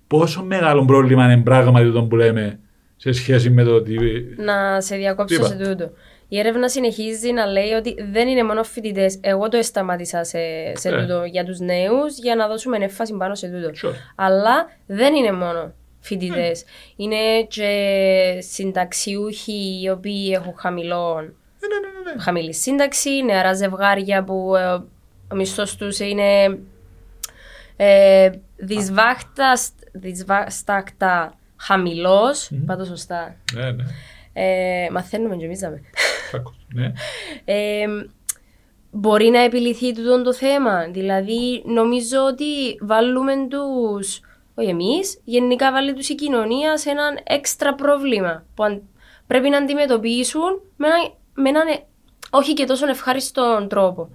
Πόσο 0.06 0.42
μεγάλο 0.44 0.84
πρόβλημα 0.84 1.32
είναι 1.32 1.42
πράγματι 1.42 1.92
το 1.92 2.04
που 2.04 2.16
λέμε 2.16 2.60
σε 2.96 3.12
σχέση 3.12 3.50
με 3.50 3.62
το 3.64 3.74
ότι 3.74 3.96
Να 4.36 4.80
σε 4.80 4.96
διακόψω 4.96 5.38
Τι 5.40 5.46
σε 5.46 5.54
είπα; 5.54 5.64
τούτο. 5.64 5.90
Η 6.28 6.38
έρευνα 6.38 6.68
συνεχίζει 6.68 7.32
να 7.32 7.46
λέει 7.46 7.70
ότι 7.72 7.94
δεν 8.10 8.28
είναι 8.28 8.42
μόνο 8.44 8.62
φοιτητές. 8.62 9.18
Εγώ 9.20 9.48
το 9.48 9.62
σταμάτησα 9.62 10.24
σε, 10.24 10.38
σε 10.74 10.88
Ε. 10.88 11.00
τούτο 11.00 11.24
για 11.24 11.44
τους 11.44 11.58
νέους 11.58 12.18
για 12.18 12.34
να 12.36 12.48
δώσουμε 12.48 12.76
έμφαση 12.76 13.14
πάνω 13.16 13.34
σε 13.34 13.48
τούτο. 13.48 13.88
Sure. 13.88 13.92
Αλλά 14.14 14.70
δεν 14.86 15.14
είναι 15.14 15.32
μόνο 15.32 15.72
φοιτητές. 16.00 16.60
Ε. 16.62 16.64
Είναι 16.96 17.16
και 17.48 18.38
συνταξιούχοι 18.38 19.80
οι 19.82 19.90
οποίοι 19.90 20.30
έχουν 20.34 20.52
χαμηλό, 20.56 21.14
Ναι, 21.14 21.20
ναι, 21.20 22.00
ναι, 22.04 22.12
ναι. 22.14 22.20
χαμηλή 22.22 22.54
σύνταξη, 22.54 23.10
νεαρά 23.24 23.52
ζευγάρια 23.54 24.24
που 24.24 24.54
ε, 24.56 24.82
ο 25.32 25.34
μισθός 25.34 25.76
τους 25.76 25.98
είναι 25.98 26.58
ε, 27.76 28.30
δυσβάχτα- 28.56 29.58
δυσβάστακτα 29.92 31.34
χαμηλός, 31.56 32.50
Πάντω 32.66 32.84
σωστά. 32.84 33.36
ναι, 33.54 33.70
ναι. 33.70 33.84
Ε, 34.32 34.90
μαθαίνουμε 34.90 35.36
και 35.36 35.44
εμείς 35.44 35.58
δάμε. 35.58 35.80
Φάκος, 36.30 36.66
ναι. 36.74 36.92
Ε, 37.44 37.86
μπορεί 38.90 39.28
να 39.28 39.40
επιληθεί 39.40 39.92
τούτο 39.94 40.22
το 40.22 40.34
θέμα. 40.34 40.86
Δηλαδή, 40.90 41.62
νομίζω 41.66 42.18
ότι 42.26 42.78
βάλουμε 42.80 43.32
τους, 43.48 44.20
όχι 44.54 44.68
εμείς, 44.68 45.20
γενικά 45.24 45.72
βάλει 45.72 45.94
τους 45.94 46.08
η 46.08 46.14
κοινωνία 46.14 46.76
σε 46.78 46.90
έναν 46.90 47.18
έξτρα 47.24 47.74
πρόβλημα 47.74 48.44
που 48.54 48.64
αν- 48.64 48.82
πρέπει 49.26 49.48
να 49.48 49.56
αντιμετωπίσουν 49.56 50.60
με 50.76 50.86
έναν, 50.86 51.12
με 51.34 51.48
έναν 51.48 51.66
ε, 51.68 51.76
όχι 52.30 52.52
και 52.54 52.64
τόσο 52.64 52.86
ευχάριστο 52.88 53.66
τρόπο. 53.68 54.10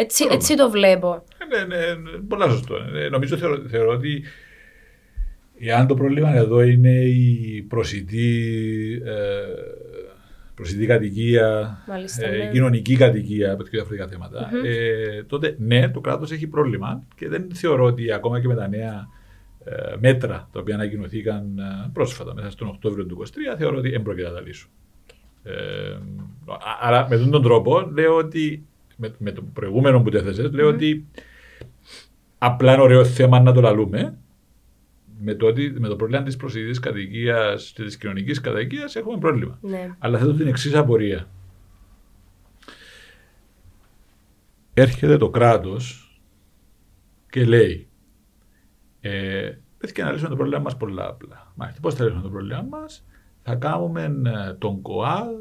Έτσι, 0.00 0.26
έτσι 0.30 0.56
το 0.56 0.70
βλέπω. 0.70 1.24
Ναι, 1.48 1.76
ναι, 1.76 1.76
ναι, 1.76 2.18
πολλά 2.28 2.48
σωστό. 2.48 2.76
Ε, 2.94 3.08
νομίζω 3.08 3.36
θεωρώ, 3.36 3.62
θεωρώ 3.68 3.92
ότι 3.92 4.22
εάν 5.58 5.86
το 5.86 5.94
πρόβλημα 5.94 6.34
εδώ 6.34 6.62
είναι 6.62 6.90
η 7.04 7.64
προσιτή, 7.68 9.02
ε, 9.04 9.12
προσιτή 10.54 10.86
κατοικία, 10.86 11.78
Μάλιστα, 11.88 12.26
ε, 12.26 12.36
ναι. 12.36 12.44
η 12.44 12.50
κοινωνική 12.50 12.96
κατοικία, 12.96 13.52
από 13.52 13.62
διαφορετικά 13.62 14.08
θέματα, 14.08 14.50
ε, 14.64 15.22
τότε 15.22 15.56
ναι, 15.58 15.88
το 15.88 16.00
κράτος 16.00 16.30
έχει 16.30 16.46
πρόβλημα 16.46 17.02
και 17.14 17.28
δεν 17.28 17.46
θεωρώ 17.54 17.84
ότι 17.84 18.12
ακόμα 18.12 18.40
και 18.40 18.46
με 18.46 18.54
τα 18.54 18.68
νέα 18.68 19.08
ε, 19.64 19.96
μέτρα 20.00 20.48
τα 20.52 20.60
οποία 20.60 20.74
ανακοινωθήκαν 20.74 21.58
ε, 21.58 21.90
πρόσφατα 21.92 22.34
μέσα 22.34 22.50
στον 22.50 22.68
Οκτώβριο 22.68 23.06
του 23.06 23.22
2023, 23.54 23.56
θεωρώ 23.58 23.76
ότι 23.76 23.90
δεν 23.90 24.02
πρόκειται 24.02 24.28
να 24.28 24.34
τα 24.34 24.40
λύσουν. 24.40 24.70
Ε, 25.42 25.52
α- 26.46 26.78
άρα 26.80 27.06
με 27.08 27.14
αυτόν 27.14 27.30
τον 27.30 27.42
τρόπο 27.42 27.80
λέω 27.80 28.16
ότι 28.16 28.66
με, 28.98 29.14
με 29.18 29.32
το 29.32 29.42
προηγούμενο 29.52 30.02
που 30.02 30.10
τέθεσες, 30.10 30.52
λέω 30.52 30.68
ότι 30.68 31.06
απλά 32.38 32.72
είναι 32.72 32.82
ωραίο 32.82 33.04
θέμα 33.04 33.40
να 33.40 33.52
το 33.52 33.60
λαλούμε 33.60 34.18
με 35.20 35.34
το, 35.34 35.46
ότι, 35.46 35.74
με 35.78 35.88
το 35.88 35.96
πρόβλημα 35.96 36.22
της 36.22 36.36
προσιτής 36.36 36.78
κατοικίας 36.78 37.72
και 37.74 37.82
της 37.82 37.96
κοινωνικής 37.96 38.40
κατοικίας 38.40 38.96
έχουμε 38.96 39.18
πρόβλημα. 39.18 39.58
Ναι. 39.60 39.94
Αλλά 39.98 40.18
θέτω 40.18 40.34
την 40.34 40.46
εξής 40.46 40.74
απορία. 40.74 41.28
Έρχεται 44.74 45.16
το 45.16 45.30
κράτος 45.30 46.12
και 47.30 47.44
λέει 47.44 47.88
ε, 49.00 49.52
Πρέπει 49.78 50.02
να 50.02 50.10
λύσουμε 50.10 50.28
το 50.28 50.36
πρόβλημα 50.36 50.60
μας 50.60 50.76
πολλά 50.76 51.08
απλά. 51.08 51.52
Μάλιστα, 51.54 51.80
πώς 51.80 51.94
θα 51.94 52.04
λύσουμε 52.04 52.22
το 52.22 52.28
πρόβλημα 52.28 52.66
μας; 52.70 53.04
Θα 53.42 53.54
κάνουμε 53.54 54.02
ε, 54.02 54.52
τον 54.52 54.82
ΚΟΑΛ 54.82 55.34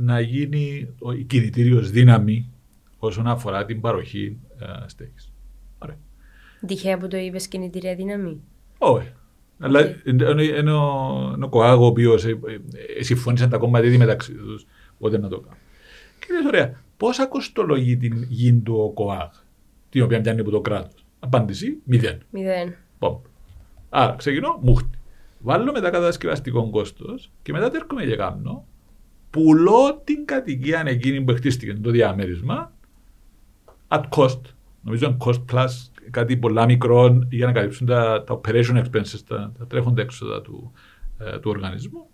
να 0.00 0.20
γίνει 0.20 0.88
ο- 0.98 1.12
η 1.12 1.22
κινητήριος 1.24 1.90
δύναμη 1.90 2.50
όσον 2.98 3.26
αφορά 3.26 3.64
την 3.64 3.80
παροχή 3.80 4.36
ε, 4.58 4.66
στέγης. 4.88 5.32
Ωραία. 5.78 5.96
Τυχαία 6.66 6.98
που 6.98 7.08
το 7.08 7.16
είπες 7.16 7.48
κινητήρια 7.48 7.94
δύναμη; 7.94 8.40
Όχι. 8.78 9.12
Αλλά 9.58 9.80
είναι 10.04 10.24
είναι 10.42 10.72
ο- 10.72 11.32
είναι 11.34 11.44
ο 11.44 11.48
ΚΟΑΓ 11.48 11.80
ο 11.80 11.84
οποίος 11.86 12.24
συμφώνησαν 13.00 13.48
τα 13.50 13.58
κόμματα 13.58 13.86
ήδη 13.86 13.96
μεταξύ 13.98 14.32
τους 14.32 14.66
πότε 14.98 15.18
να 15.18 15.28
το 15.28 15.40
κάνουν. 15.40 15.58
Και 16.18 16.26
λες, 16.32 16.44
ωραία, 16.46 16.80
πόσα 16.96 17.26
κοστολογεί 17.26 17.96
την 17.96 18.22
γη 18.28 18.52
του 18.54 18.74
ο 18.74 18.90
ΚΟΑΓ, 18.90 19.30
την 19.90 20.02
οποία 20.02 20.20
πιάνει 20.20 20.40
από 20.40 20.50
το 20.50 20.60
κράτος; 20.60 21.04
Απάντηση, 21.20 21.76
μηδέν. 21.84 22.20
Μηδέν. 22.30 22.74
Πομ. 22.98 23.16
Άρα 23.88 24.14
ξεκινώ, 24.18 24.58
μούχτη. 24.62 24.98
Βάλω 25.42 25.72
μετά 25.72 25.90
κατασκευαστικό 25.90 26.70
κόστος 26.70 27.30
και 27.42 27.52
μετά 27.52 27.70
έρχομαι 27.74 28.04
και 28.04 28.16
κάνω. 28.16 28.64
Πουλώ 29.30 30.00
την 30.04 30.24
κατοικία 30.24 30.82
εκείνη 30.86 31.20
που 31.20 31.34
χτίστηκε 31.34 31.74
το 31.74 31.90
διαμέρισμα 31.90 32.72
at 33.88 34.02
cost. 34.08 34.40
Νομίζω 34.82 35.06
είναι 35.06 35.16
cost 35.20 35.44
plus 35.52 35.68
κάτι 36.10 36.36
πολλά 36.36 36.64
μικρό 36.64 37.26
για 37.30 37.46
να 37.46 37.52
καλύψουν 37.52 37.86
τα, 37.86 38.24
τα 38.24 38.40
operation 38.40 38.84
expenses, 38.84 39.20
τα, 39.26 39.52
τα 39.58 39.66
τρέχοντα 39.66 40.02
έξοδα 40.02 40.42
του, 40.42 40.72
ε, 41.18 41.38
του 41.38 41.50
οργανισμού 41.50 42.10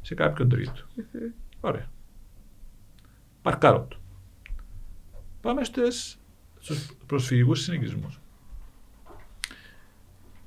σε 0.00 0.14
κάποιον 0.14 0.48
τρίτο. 0.48 0.82
Ωραία. 1.60 1.90
Παρκάρω 3.42 3.86
το. 3.88 3.96
Πάμε 5.40 5.64
στις, 5.64 6.18
στους 6.58 6.90
προσφυγικούς 7.06 7.62
συνοικισμούς. 7.62 8.20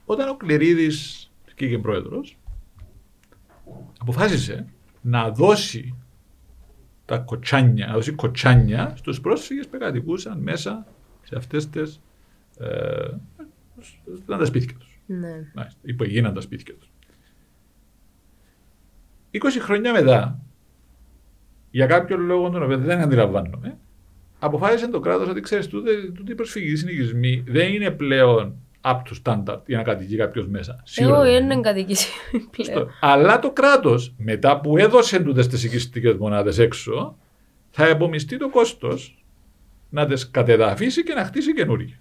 Όταν 0.05 0.29
ο 0.29 0.37
Κληρίδης 0.37 1.31
και 1.55 1.79
πρόεδρος 1.79 2.37
αποφάσισε 3.99 4.67
να 5.01 5.31
δώσει 5.31 5.95
τα 7.05 7.17
κοτσάνια, 7.17 7.87
να 7.87 7.93
δώσει 7.93 8.11
κοτσάνια 8.11 8.93
στους 8.97 9.21
πρόσφυγες 9.21 9.67
που 9.67 9.77
κατοικούσαν 9.77 10.39
μέσα 10.39 10.87
σε 11.21 11.35
αυτές 11.35 11.69
τις 11.69 12.01
ε, 12.59 13.09
ήταν 14.19 14.39
τα 14.39 14.45
σπίτια 14.45 14.77
τους. 14.77 14.99
Ναι. 15.05 15.51
Μάλιστα, 15.53 15.79
ή 15.83 15.93
που 15.93 16.03
έγιναν 16.03 16.33
τα 16.33 16.41
σπίτια 16.41 16.73
τους. 16.75 16.91
20 19.31 19.37
χρόνια 19.59 19.91
μετά, 19.91 20.39
για 21.71 21.85
κάποιον 21.85 22.21
λόγο 22.21 22.49
τον 22.49 22.63
οποίο 22.63 22.77
δεν 22.77 22.99
αντιλαμβάνομαι, 22.99 23.77
αποφάσισε 24.39 24.87
το 24.87 24.99
κράτος 24.99 25.27
ότι 25.27 25.41
ξέρεις 25.41 25.67
τούτε, 25.67 26.11
τούτε 26.11 26.31
οι 26.31 26.35
προσφυγικοί 26.35 26.75
συνοικισμοί 26.75 27.43
δεν 27.47 27.73
είναι 27.73 27.91
πλέον 27.91 28.55
up 28.83 28.95
to 28.95 29.21
standard 29.23 29.61
για 29.65 29.77
να 29.77 29.83
κατοικεί 29.83 30.15
κάποιος 30.15 30.47
μέσα. 30.47 30.81
Σίγουρα 30.83 31.15
Εγώ 31.15 31.23
δεν 31.23 31.33
δεν 31.33 31.43
είναι 31.43 31.61
κατοικήσει 31.61 32.11
πλέον. 32.31 32.79
Σωστό. 32.79 32.87
Αλλά 33.01 33.39
το 33.39 33.51
κράτος, 33.51 34.13
μετά 34.17 34.59
που 34.59 34.77
έδωσε 34.77 35.19
τούτες 35.19 35.47
τις 35.47 35.63
οικιστικές 35.63 36.15
μονάδες 36.15 36.57
έξω, 36.59 37.17
θα 37.69 37.85
επομιστεί 37.85 38.37
το 38.37 38.49
κόστος 38.49 39.23
να 39.89 40.05
τις 40.05 40.29
κατεδαφίσει 40.29 41.03
και 41.03 41.13
να 41.13 41.25
χτίσει 41.25 41.53
καινούργια. 41.53 41.97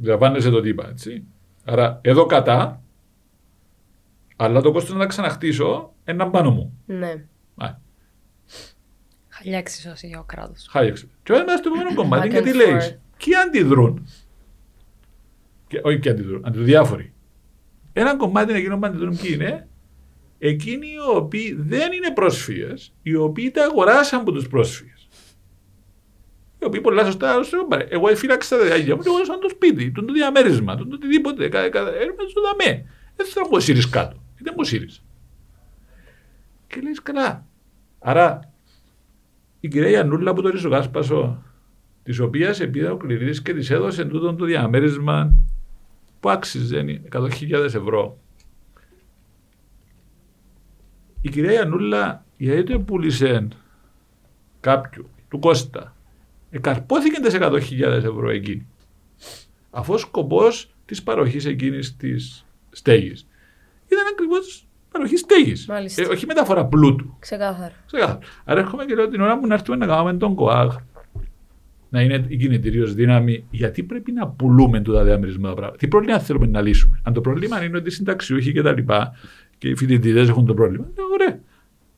Διαβάνεσαι 0.00 0.50
το 0.50 0.60
τι 0.60 0.68
είπα, 0.68 0.88
έτσι. 0.88 1.24
Άρα 1.64 1.98
εδώ 2.02 2.26
κατά, 2.26 2.82
αλλά 4.36 4.60
το 4.60 4.72
κόστος 4.72 4.92
να 4.92 4.98
τα 4.98 5.06
ξαναχτίσω 5.06 5.92
είναι 6.08 6.24
πάνω 6.24 6.50
μου. 6.50 6.78
Ναι. 6.86 7.24
Α, 7.56 7.74
Χαλιά 9.28 9.58
εξισώσει 9.58 10.06
για 10.06 10.18
ο 10.18 10.22
κράτος. 10.22 10.66
Χάλιαξε. 10.70 11.08
Και 11.22 11.32
όταν 11.32 11.58
στο 11.58 11.68
επόμενο 11.68 11.94
κομμάτι, 11.94 12.28
Back 12.28 12.32
και 12.32 12.40
τι 12.40 12.50
and 12.50 12.56
λέει, 12.56 12.98
forth. 13.18 13.24
Ποιοι 13.24 13.34
αντιδρούν. 13.34 14.06
Και, 15.68 15.80
όχι 15.84 15.98
ποιοι 15.98 16.10
αντιδρούν, 16.10 16.42
αντιδιάφοροι. 16.46 17.12
Ένα 17.92 18.16
κομμάτι 18.16 18.50
είναι 18.50 18.58
εκείνο 18.58 18.78
που 18.78 18.86
αντιδρούν 18.86 19.16
ποιοι 19.16 19.30
είναι, 19.34 19.68
εκείνοι 20.38 20.86
οι 20.86 21.16
οποίοι 21.16 21.54
δεν 21.58 21.92
είναι 21.92 22.12
πρόσφυγες, 22.12 22.92
οι 23.02 23.14
οποίοι 23.14 23.50
τα 23.50 23.64
αγοράσαν 23.64 24.20
από 24.20 24.32
τους 24.32 24.48
πρόσφυγες. 24.48 25.08
Οι 26.60 26.64
οποίοι 26.64 26.80
πολλά 26.80 27.04
σωστά 27.04 27.32
άρρωσαν, 27.32 27.66
«Πάρε, 27.68 27.86
Εγώ 27.90 28.06
φύλαξα 28.16 28.56
τα 28.58 28.64
διάγια 28.64 28.96
μου 28.96 29.02
και 29.02 29.08
αγοράσα 29.08 29.38
το 29.38 29.48
σπίτι, 29.48 29.90
το, 29.92 30.04
το 30.04 30.12
διαμέρισμα, 30.12 30.76
το, 30.76 30.86
το 30.86 30.94
οτιδήποτε. 30.94 31.48
κα- 31.48 31.68
κα- 31.68 31.80
Έρχομαι 31.94 32.28
στο 32.28 32.40
δαμέ. 32.40 32.86
Δεν 33.16 33.26
θέλω 33.26 33.44
να 33.44 33.50
πω 33.50 33.60
σύρεις 33.60 33.88
κάτω. 33.88 34.16
Δεν 34.40 34.54
μου 34.56 34.64
σύρεις. 34.64 35.02
Και 36.66 36.80
λες 36.80 37.02
καλά. 37.02 37.46
Άρα 37.98 38.52
η 39.60 39.68
κυρία 39.68 39.88
Ιαννούλα 39.88 40.34
που 40.34 40.42
το 40.42 40.48
ριζογάσπασο, 40.48 41.42
τη 42.06 42.22
οποία 42.22 42.54
επίδα 42.58 42.92
ο 42.92 42.96
Κληρίδης 42.96 43.42
και 43.42 43.54
τη 43.54 43.74
έδωσε 43.74 44.04
τούτο 44.04 44.34
το 44.34 44.44
διαμέρισμα 44.44 45.34
που 46.20 46.30
άξιζε 46.30 47.02
100.000 47.12 47.30
ευρώ. 47.52 48.18
Η 51.20 51.28
κυρία 51.28 51.52
Ιαννούλα 51.52 52.24
γιατί 52.36 52.72
το 52.72 52.80
πούλησε 52.80 53.48
κάποιου, 54.60 55.08
του 55.28 55.38
Κώστα, 55.38 55.96
εκαρπόθηκε 56.50 57.20
τις 57.20 57.36
100.000 57.40 57.80
ευρώ 57.80 58.30
εκείνη. 58.30 58.66
Αφού 59.70 59.94
ο 59.94 59.98
σκοπός 59.98 60.74
της 60.84 61.02
παροχής 61.02 61.44
εκείνης 61.44 61.96
της 61.96 62.46
στέγης 62.70 63.26
ήταν 63.86 64.04
ακριβώς 64.12 64.66
παροχή 64.92 65.16
στέγης. 65.16 65.66
Μάλιστα. 65.66 66.02
Ε, 66.02 66.06
όχι 66.06 66.26
μεταφορά 66.26 66.66
πλούτου. 66.66 67.16
Ξεκάθαρα. 67.18 67.74
Ξεκάθαρα. 67.86 68.18
Άρα 68.44 68.60
έρχομαι 68.60 68.84
και 68.84 68.94
λέω 68.94 69.08
την 69.08 69.20
ώρα 69.20 69.38
που 69.38 69.46
να 69.46 69.54
έρθουμε 69.54 69.76
να 69.76 69.86
κάνουμε 69.86 70.14
τον 70.14 70.34
ΚΟΑΓ 70.34 70.76
να 71.96 72.02
είναι 72.02 72.24
η 72.28 72.36
κινητήριο 72.36 72.86
δύναμη, 72.86 73.44
γιατί 73.50 73.82
πρέπει 73.82 74.12
να 74.12 74.28
πουλούμε 74.28 74.80
τούτα 74.80 75.04
διαμερισμένα 75.04 75.54
πράγματα. 75.54 75.78
Τι 75.78 75.88
πρόβλημα 75.88 76.18
θέλουμε 76.18 76.46
να 76.46 76.60
λύσουμε; 76.60 77.00
Αν 77.02 77.12
το 77.12 77.20
πρόβλημα 77.20 77.64
είναι 77.64 77.76
ότι 77.76 77.88
οι 77.88 77.90
συνταξιούχοι 77.90 78.52
και 78.52 78.62
τα 78.62 78.72
λοιπά 78.72 79.12
και 79.58 79.68
οι 79.68 79.76
φοιτητές 79.76 80.28
έχουν 80.28 80.46
το 80.46 80.54
πρόβλημα, 80.54 80.84
λέω 80.96 81.06
ωραία. 81.12 81.40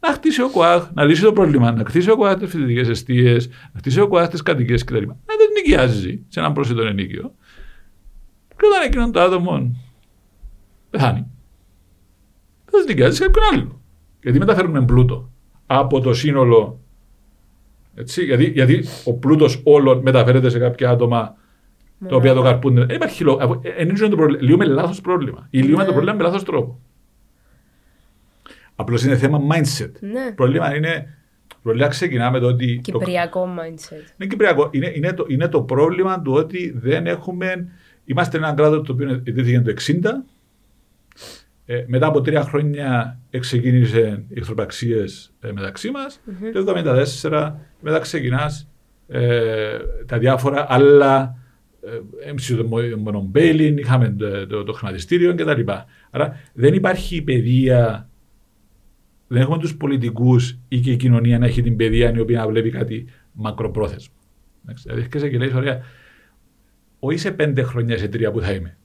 Να 0.00 0.12
χτίσει 0.12 0.42
ο 0.42 0.50
ΚΟΑΓ, 0.50 0.88
να 0.94 1.04
λύσει 1.04 1.22
το 1.22 1.32
πρόβλημα, 1.32 1.72
να 1.72 1.84
χτίσει 1.84 2.10
ο 2.10 2.16
ΚΟΑΓ 2.16 2.38
τις 2.38 2.50
φοιτητικές 2.50 2.88
αιστείες, 2.88 3.48
να 3.72 3.78
χτίσει 3.78 4.00
ο 4.00 4.08
ΚΟΑΓ 4.08 4.28
τις 4.28 4.42
κατοικίες 4.42 4.84
κτλ. 4.84 5.06
Να 5.06 5.34
δεν 5.38 5.48
νοικιάζει 5.54 6.24
σε 6.28 6.40
έναν 6.40 6.52
πρόσθετο 6.52 6.82
ενίκιο. 6.82 7.34
Και 8.48 8.66
όταν 8.70 8.86
εκείνον 8.86 9.12
το 9.12 9.20
άτομο 9.20 9.76
πεθάνει, 10.90 11.26
θα 12.64 12.80
τι 12.80 12.86
νοικιάζει 12.86 13.16
σε 13.16 13.24
κάποιον 13.24 13.44
άλλο. 13.52 13.80
Γιατί 14.22 14.38
μεταφέρουμε 14.38 14.84
πλούτο 14.84 15.32
από 15.66 16.00
το 16.00 16.14
σύνολο. 16.14 16.80
Έτσι, 17.98 18.24
γιατί, 18.24 18.44
γιατί 18.44 18.84
ο 19.04 19.12
πλούτος 19.14 19.60
όλων 19.64 20.00
μεταφέρεται 20.02 20.48
σε 20.48 20.58
κάποια 20.58 20.90
άτομα 20.90 21.36
τα 22.08 22.16
οποία 22.16 22.34
το 22.34 22.42
καρπούν. 22.42 22.74
Δεν 22.74 22.88
υπάρχει 22.96 23.24
λόγο. 23.24 23.60
Ενίζουν 23.76 24.10
το 24.10 24.16
πρόβλημα. 24.16 24.42
Λύουμε 24.42 24.64
λάθος 24.64 25.00
πρόβλημα. 25.00 25.46
Ή 25.50 25.58
λύουμε 25.60 25.76
Ναι. 25.76 25.84
το 25.84 25.92
πρόβλημα 25.92 26.16
με 26.16 26.22
λάθος 26.22 26.44
τρόπο. 26.44 26.80
Απλώς 28.76 29.04
είναι 29.04 29.16
θέμα 29.16 29.38
mindset. 29.50 29.90
Ναι. 30.00 30.26
Το 30.28 30.32
πρόβλημα 30.34 30.74
είναι. 30.76 31.18
Πρόβλημα 31.62 31.88
ξεκινά 31.88 32.30
με 32.30 32.38
το 32.38 32.46
ότι. 32.46 32.80
το- 32.84 32.98
Κυπριακό 32.98 33.48
mindset. 33.58 34.12
είναι 34.18 34.28
κυπριακό. 34.28 34.68
Είναι, 34.72 34.92
είναι, 34.94 35.12
το, 35.12 35.24
είναι 35.28 35.48
το 35.48 35.62
πρόβλημα 35.62 36.22
του 36.22 36.32
ότι 36.32 36.72
δεν 36.76 37.06
έχουμε. 37.06 37.68
Είμαστε 38.04 38.36
ένα 38.36 38.52
κράτος 38.52 38.86
το 38.86 38.92
οποίο 38.92 39.20
ιδρύθηκε 39.24 39.60
το 39.60 39.70
60. 39.70 40.24
Ε, 41.70 41.84
μετά 41.86 42.06
από 42.06 42.20
τρία 42.20 42.42
χρόνια 42.42 43.18
ξεκίνησε 43.38 44.24
οι 44.28 44.38
εχθροπραξίες 44.38 45.32
ε, 45.40 45.52
μεταξύ 45.52 45.90
μας. 45.90 46.20
Το 46.52 46.64
1974 47.22 47.52
μετά 47.80 47.98
ξεκινάς 47.98 48.68
ε, 49.08 49.78
τα 50.06 50.18
διάφορα 50.18 50.66
άλλα. 50.68 51.36
Ε, 51.80 52.28
έμψη 52.28 52.56
το 52.56 52.64
μονομπέλιν, 52.98 53.78
είχαμε 53.78 54.10
το, 54.10 54.46
το, 54.46 54.64
το 54.64 54.72
χρηματιστήριο 54.72 55.34
κτλ. 55.34 55.60
Άρα 56.10 56.40
δεν 56.52 56.74
υπάρχει 56.74 57.22
παιδεία 57.22 58.08
δεν 59.28 59.42
έχουμε 59.42 59.58
τους 59.58 59.76
πολιτικούς 59.76 60.58
ή 60.68 60.80
και 60.80 60.90
η 60.90 60.96
κοινωνία 60.96 61.38
να 61.38 61.46
έχει 61.46 61.62
την 61.62 61.76
παιδεία 61.76 62.12
η 62.12 62.20
οποία 62.20 62.38
να 62.38 62.48
βλέπει 62.48 62.70
κάτι 62.70 63.06
μακροπρόθεσμο. 63.32 64.14
Εντάξει, 64.62 64.82
Δηλαδή, 64.82 65.02
έρχεσαι 65.02 65.28
και 65.28 65.38
λέει, 65.38 65.52
ωραία, 65.54 65.80
όχι 66.98 67.18
σε 67.18 67.30
πέντε 67.30 67.62
χρόνια, 67.62 67.98
σε 67.98 68.08
τρία 68.08 68.30
που 68.30 68.40
θα 68.40 68.52
είμαι. 68.52 68.77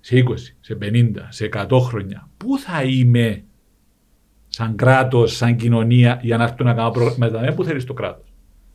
Σε 0.00 0.24
20, 0.28 0.34
σε 0.60 0.74
50, 0.82 1.12
σε 1.28 1.48
100 1.52 1.80
χρόνια. 1.80 2.28
Πού 2.36 2.58
θα 2.58 2.82
είμαι 2.82 3.42
σαν 4.48 4.76
κράτος, 4.76 5.36
σαν 5.36 5.56
κοινωνία, 5.56 6.20
για 6.22 6.36
να 6.36 6.42
έρθω 6.44 6.64
να 6.64 6.74
κάνω 6.74 6.90
προγράμματα. 6.90 7.40
Με 7.40 7.52
πού 7.52 7.64
θέλει 7.64 7.84
το 7.84 7.92
κράτος; 7.94 8.24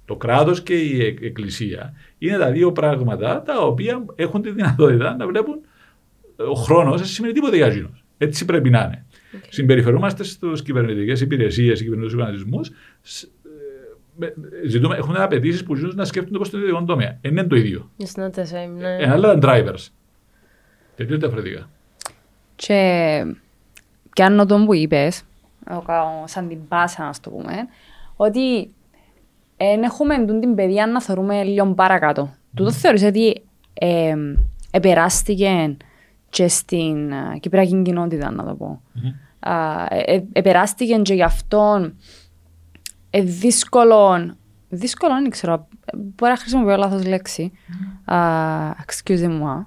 Το 0.05 0.15
κράτος 0.15 0.61
και 0.63 0.73
η 0.79 1.05
εκ- 1.05 1.21
εκκλησία 1.23 1.93
είναι 2.17 2.37
τα 2.37 2.51
δύο 2.51 2.71
πράγματα 2.71 3.41
τα 3.41 3.59
οποία 3.61 4.05
έχουν 4.15 4.41
τη 4.41 4.51
δυνατότητα 4.51 5.15
να 5.15 5.27
βλέπουν 5.27 5.55
ε, 6.37 6.43
ο 6.43 6.53
χρόνος 6.53 6.97
δεν 6.97 7.05
σημαίνει 7.09 7.33
τίποτα 7.33 7.55
για 7.55 7.65
εκείνους. 7.65 8.03
Έτσι 8.17 8.45
πρέπει 8.45 8.69
να 8.69 8.79
είναι. 8.83 9.05
Συμπεριφερόμαστε 9.49 10.23
στις 10.23 10.61
κυβερνητικές 10.61 11.21
υπηρεσίες, 11.21 11.77
στους 11.77 11.81
κυβερνητικούς 11.81 12.19
οργανισμούς. 12.21 12.69
Έχουμε 14.97 15.17
απαιτήσεις 15.23 15.63
που 15.63 15.75
ζουν 15.75 15.91
να 15.95 16.05
σκέφτονται 16.05 16.37
πώ 16.37 16.49
το 16.49 16.57
ιδιωτικό 16.57 16.83
τομέα. 16.83 17.17
Ε, 17.21 17.29
είναι 17.29 17.43
το 17.43 17.55
ίδιο. 17.55 17.91
It's 17.97 18.21
not 18.21 18.29
the 18.29 18.43
same, 18.43 18.77
ναι. 18.77 18.95
Ένα 18.99 19.13
άλλο 19.13 19.31
ήταν 19.37 19.39
drivers. 19.43 19.87
Τελείω 20.95 21.17
διαφορετικά. 21.17 21.69
Και 22.55 23.25
πιάνω 24.13 24.45
τον 24.45 24.65
που 24.65 24.73
είπες, 24.73 25.23
ο 25.71 25.81
κα- 25.81 26.23
σαν 26.25 26.47
την 26.47 26.67
πάσα 26.67 27.03
να 27.03 27.13
το 27.21 27.29
πούμε, 27.29 27.53
ότι 28.15 28.73
δεν 29.57 29.83
έχουμε 29.83 30.15
εντούν 30.15 30.39
την 30.39 30.55
παιδεία 30.55 30.87
να 30.87 31.01
θεωρούμε 31.01 31.43
λίγο 31.43 31.73
παρακάτω. 31.73 32.33
Τούτο 32.55 32.71
θεωρείς 32.71 33.03
ότι 33.03 33.41
ε, 33.73 34.15
επεράστηκε 34.71 35.77
και 36.29 36.47
στην 36.47 37.11
ε, 37.11 37.37
κυπριακή 37.39 37.81
κοινότητα, 37.81 38.31
να 38.31 38.45
το 38.45 38.53
πω. 38.55 38.81
Α, 39.39 39.85
ε, 39.89 39.99
ε, 40.13 40.23
επεράστηκε 40.31 40.95
και 40.95 41.13
γι' 41.13 41.23
αυτό 41.23 41.91
ε, 43.09 43.21
δύσκολο, 43.21 44.33
δύσκολο 44.75 45.13
δεν 45.13 45.29
ξέρω, 45.29 45.67
μπορεί 45.93 46.31
να 46.31 46.37
χρησιμοποιώ 46.37 46.75
λάθος 46.75 47.05
λέξη. 47.05 47.51
Α, 48.05 48.17
excuse 48.85 49.23
moi. 49.25 49.65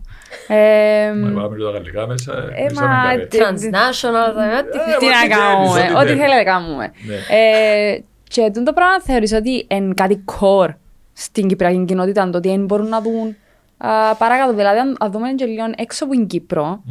Ε, 0.49 1.12
Μα 1.12 1.41
Πάμε 1.41 1.57
λίγο 1.57 1.70
τα 1.70 1.77
γαλλικά 1.78 2.07
μέσα. 2.07 2.33
Ε, 2.57 2.62
μισάμε 2.70 2.87
μα, 2.89 3.03
καφέ. 3.03 3.27
τι- 3.27 3.39
Transnational, 3.39 4.33
δηλαδή, 4.33 4.57
ό,τι 4.57 4.78
Ε, 4.78 4.81
θέλεις. 4.83 4.97
τι 4.99 5.05
ό,τι 5.05 5.07
να 5.07 5.19
θέλεις, 5.19 5.37
κάνουμε, 5.37 5.81
ό,τι 5.81 5.93
ό,τι 5.97 6.07
θέλεις. 6.07 6.20
θέλετε 6.20 6.43
κάνουμε. 6.43 6.91
Ναι. 7.07 7.15
Ε, 7.37 8.03
Και 8.28 8.51
τούτο 8.55 8.73
πράγμα 8.73 9.01
θεωρείς 9.01 9.33
ότι 9.33 9.66
είναι 9.70 9.95
κάτι 9.95 10.24
core 10.41 10.74
στην 11.12 11.49
κυπριακή 11.49 11.85
κοινότητα, 11.85 12.31
το 12.31 12.39
ότι 12.39 12.49
δεν 12.49 12.65
μπορούν 12.65 12.89
να 12.89 13.01
δουν 13.01 13.37
α, 13.78 14.15
παρακάτω. 14.15 14.55
Δηλαδή, 14.55 14.78
αν- 14.78 14.97
αν 15.01 15.11
δούμε 15.11 15.33
και 15.33 15.45
λίγο 15.45 15.65
έξω 15.77 16.05
από 16.05 16.12
την 16.15 16.27
Κύπρο, 16.27 16.83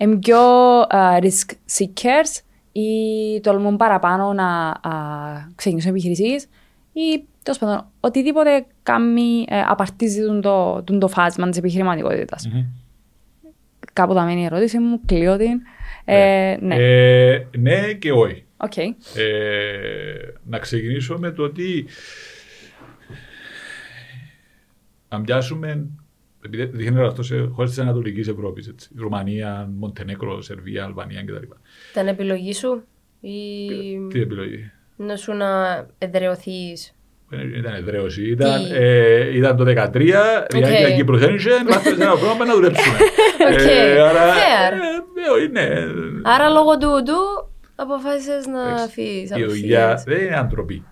είναι 0.00 0.16
πιο 0.16 0.38
α, 0.80 1.18
risk 1.20 1.50
seekers 1.78 2.40
ή 2.72 3.40
τολμούν 3.40 3.76
παραπάνω 3.76 4.32
να 4.32 4.68
α, 4.68 4.90
ξεκινήσουν 5.54 5.90
επιχειρήσεις 5.90 6.48
ή 6.92 7.24
τέλος 7.42 7.58
πάντων 7.58 7.86
οτιδήποτε 8.00 8.66
κάνει, 8.82 9.44
ε, 9.48 9.60
απαρτίζει 9.60 10.20
τον 10.24 10.40
το, 10.40 10.82
τον 10.82 10.98
το 10.98 11.08
φάσμα 11.08 11.48
της 11.48 11.58
επιχειρηματικότητας. 11.58 12.48
Μμμ. 12.52 12.64
Κάπου 13.92 14.14
θα 14.14 14.24
μείνει 14.24 14.40
η 14.40 14.44
ερώτηση 14.44 14.78
μου, 14.78 15.00
κλείω 15.06 15.36
την. 15.36 15.60
Ε, 16.04 16.56
ναι, 16.60 16.74
Ε, 16.74 17.46
ναι 17.58 17.92
και 17.92 18.12
όχι. 18.12 18.44
οκ. 18.56 18.76
Ε, 18.76 18.92
να 20.44 20.58
ξεκινήσω 20.58 21.18
με 21.18 21.30
το 21.30 21.42
ότι 21.42 21.86
αν 25.08 25.22
πιάσουμε 25.24 25.86
επειδή 26.44 26.64
δείχνει 26.64 27.00
αυτό 27.00 27.22
σε 27.22 27.40
χώρες 27.40 27.70
της 27.70 27.78
Ανατολικής 27.78 28.28
Ευρώπης, 28.28 28.74
Ρουμανία, 28.96 29.70
Μοντενέκρο, 29.78 30.40
Σερβία, 30.42 30.84
Αλβανία 30.84 31.24
κτλ. 31.24 31.46
Ήταν 31.90 32.08
επιλογή 32.08 32.52
σου 32.52 32.82
ή 33.20 33.36
Τι 34.10 34.20
επιλογή; 34.20 34.70
να 34.96 35.16
σου 35.16 35.32
να 35.32 35.86
εδρεωθείς; 35.98 36.94
Δεν 37.32 37.54
ήταν 37.54 37.74
εδραίωση. 37.74 38.30
Ήταν, 38.30 38.62
Τι; 38.68 38.74
ε, 38.74 39.36
ήταν 39.36 39.56
το 39.56 39.64
2013, 39.64 39.68
διάρκεια 40.50 40.90
Κύπρου 40.96 41.16
δεν 41.16 41.34
είχε, 41.34 41.50
είμαστε 41.50 41.88
σε 41.88 42.02
ένα 42.02 42.10
πρόγραμμα 42.16 42.44
να 42.44 42.54
δουλέψουμε. 42.54 42.96
Οκ, 43.52 43.60
άρα, 44.08 44.20
fair. 44.34 44.72
ε, 44.72 45.26
ε, 45.26 45.30
όχι, 45.36 45.48
ναι. 45.52 45.68
Άρα 46.22 46.48
λόγω 46.48 46.76
του 46.78 47.02
του 47.06 47.50
αποφάσισες 47.74 48.46
να 48.46 48.68
Εντάξει, 48.68 48.88
φύγεις. 48.92 49.30
Η 49.36 49.44
δουλειά 49.44 50.02
δεν 50.06 50.20
είναι 50.20 50.36
ανθρωπή. 50.36 50.84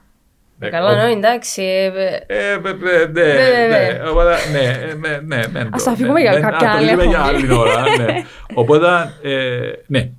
Ε, 0.61 0.69
Καλά, 0.69 1.07
ναι, 1.07 1.13
εντάξει. 1.13 1.63
ε, 1.63 1.87
ε, 1.87 2.23
Ε, 2.27 2.53
ε, 2.53 2.53
ε, 2.53 3.07
ναι, 3.07 3.23
ναι, 3.23 3.67
ναι. 3.69 3.99
ναι, 4.03 4.09
οπότε, 4.11 4.35
ναι, 4.53 4.59
ε, 4.59 4.95
ναι, 4.95 5.19
ναι, 5.37 5.43
μεν 5.53 5.69
Ας 5.73 5.83
το, 5.83 5.85
τα 5.85 5.91
αφηγούμε 5.91 6.21
ναι, 6.23 6.29
για 6.29 6.33
ναι, 6.33 6.41
κάποια 6.41 6.67
να 6.67 6.73
το 6.73 6.79
άλλη 6.79 6.87
αφηγούμε 6.91 7.05
για 7.05 7.19
εκπομπή. 7.19 7.45
άλλη 7.45 7.53
ώρα, 7.59 7.83
ναι. 7.99 8.23
Οπότε, 8.63 8.87
ε, 9.23 9.71
ναι, 9.87 10.11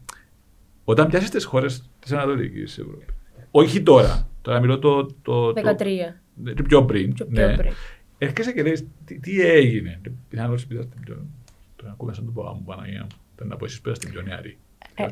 όταν 0.84 1.08
πιάσεις 1.08 1.30
τις 1.30 1.46
χώρες 1.46 1.90
της 2.00 2.12
Ανατολικής 2.12 2.78
Ευρώπης, 2.78 3.06
όχι 3.52 3.82
τώρα, 3.82 4.28
τώρα 4.50 4.62
μιλώ 4.62 4.80
το... 4.80 5.06
το, 5.06 5.54
το 5.54 5.76
13. 5.80 5.86
ναι, 6.36 6.54
πιο 6.54 6.86
πριν, 6.86 7.14
Πιο- 7.14 7.26
πιο 7.26 7.48
ναι. 7.48 7.56
πριν. 7.56 7.72
Έρχεσαι 8.18 8.52
και 8.54 8.64
λες, 8.64 8.84
τι, 9.06 9.20
τι 9.20 9.42
έγινε; 9.42 10.02
Πιθανώς 10.30 10.66
πήγα 10.66 10.82
στην 10.82 11.00
πιο... 11.02 11.26
Τώρα 11.76 11.92
ακούμε 11.92 12.14
σαν 12.14 12.26
το 12.26 12.32
πω 12.32 12.44
μου, 12.44 12.64
Παναγία 12.66 13.02
μου. 13.02 13.08
Πρέπει 13.36 13.50
να 13.50 13.58
πω 13.58 13.66
εσείς 13.66 13.82
πέρα 13.82 13.96
στην 13.96 14.10
πιο 14.10 14.22
νεαρή. 14.22 14.58
Ε, 14.96 15.04
ε. 15.04 15.08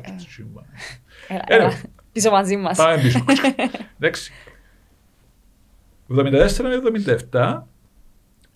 Έλα, 1.28 1.44
Έλα. 1.48 1.64
έλα, 1.64 1.80
πίσω 2.12 2.30
μαζί 2.30 2.56
μας. 2.56 2.76
Πάμε 2.76 3.02
πίσω. 3.02 3.24
Εντάξει. 3.98 4.32
74 6.08 6.48
με 6.92 7.16
77 7.30 7.60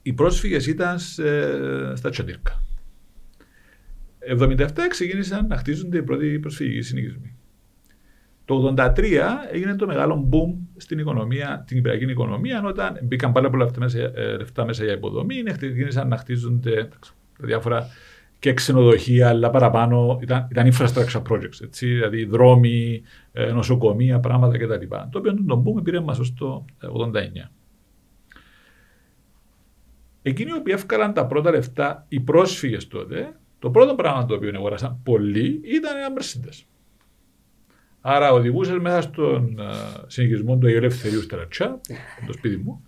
οι 0.03 0.13
πρόσφυγες 0.13 0.67
ήταν 0.67 0.99
σε- 0.99 1.97
στα 1.97 2.11
Τσαντήρκα. 2.11 2.63
77 4.39 4.69
ξεκίνησαν 4.89 5.47
να 5.47 5.57
χτίζονται 5.57 5.99
οι 5.99 6.03
πρώτοι 6.03 6.39
προσφυγικοί 6.39 6.83
συνοικισμοί. 6.83 7.37
Το 8.45 8.75
83 8.77 8.99
έγινε 9.53 9.77
το 9.77 9.87
μεγάλο 9.87 10.29
boom 10.33 10.55
στην 10.77 10.99
οικονομία, 10.99 11.65
την 11.67 11.77
υπηρετική 11.77 12.11
οικονομία, 12.11 12.63
όταν 12.65 12.99
μπήκαν 13.03 13.33
πάρα 13.33 13.51
πολλά 13.51 13.65
λεφτά 13.65 13.81
μέσα, 13.81 13.99
ε, 13.99 14.37
λεφτά 14.37 14.65
μέσα 14.65 14.85
για 14.85 14.93
υποδομή, 14.93 15.43
ξεκίνησαν 15.43 16.09
να 16.09 16.17
χτίζονται 16.17 16.73
εντάξει, 16.73 17.13
διάφορα 17.39 17.87
και 18.39 18.55
ξενοδοχεία, 18.55 19.29
αλλά 19.29 19.51
παραπάνω 19.51 20.19
ήταν, 20.23 20.49
ήταν 20.51 20.73
infrastructure 20.73 21.23
projects, 21.31 21.63
έτσι, 21.63 21.87
δηλαδή 21.87 22.25
δρόμοι, 22.25 23.03
ε, 23.33 23.53
νοσοκομεία, 23.53 24.21
πράγματα 24.21 24.59
κτλ. 24.59 24.87
Το 25.11 25.19
οποίο 25.19 25.35
τον 25.47 25.65
boom 25.67 25.85
πήρε 25.85 26.01
μας 26.01 26.19
ως 26.19 26.35
το 26.35 26.65
ε, 26.81 26.87
89. 27.45 27.51
Εκείνοι 30.23 30.51
οι 30.51 30.55
οποίοι 30.55 30.75
έφκαλαν 30.77 31.13
τα 31.13 31.27
πρώτα 31.27 31.51
λεφτά, 31.51 32.05
οι 32.09 32.21
πρόσφυγες 32.21 32.89
τότε, 32.89 33.37
το 33.59 33.71
πρώτο 33.71 33.95
πράγμα 33.95 34.27
το 34.27 34.35
οποίο 34.35 34.53
αγοράσαν 34.55 35.01
πολλοί 35.03 35.61
ήταν 35.65 35.97
ένα 35.97 36.09
Mercedes. 36.19 36.67
Άρα 38.05 38.33
οδηγούσε 38.33 38.73
μέσα 38.73 39.03
στον 39.03 39.57
uh, 39.59 40.05
συνοικισμό 40.07 40.59
του 40.59 40.67
Αγίου 40.67 40.79
Ελευθερίου 40.79 41.23
στα 41.23 41.37
Ρατσιά, 41.37 41.69
που 41.69 41.93
είναι 41.93 42.27
το 42.27 42.33
σπίτι 42.33 42.57
μου, 42.57 42.85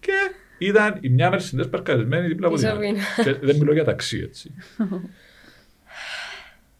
και 0.00 0.12
ήταν 0.58 0.98
η 1.00 1.08
μια 1.08 1.32
Mercedes 1.32 1.70
παρκαρισμένη 1.70 2.26
δίπλα 2.26 2.46
από 2.46 2.56
την 2.56 2.64
Πίσω 2.64 2.76
άλλη. 2.76 2.88
από 2.88 3.22
Και 3.22 3.46
δεν 3.46 3.56
μιλώ 3.56 3.72
για 3.72 3.84
ταξί, 3.84 4.18
έτσι. 4.18 4.54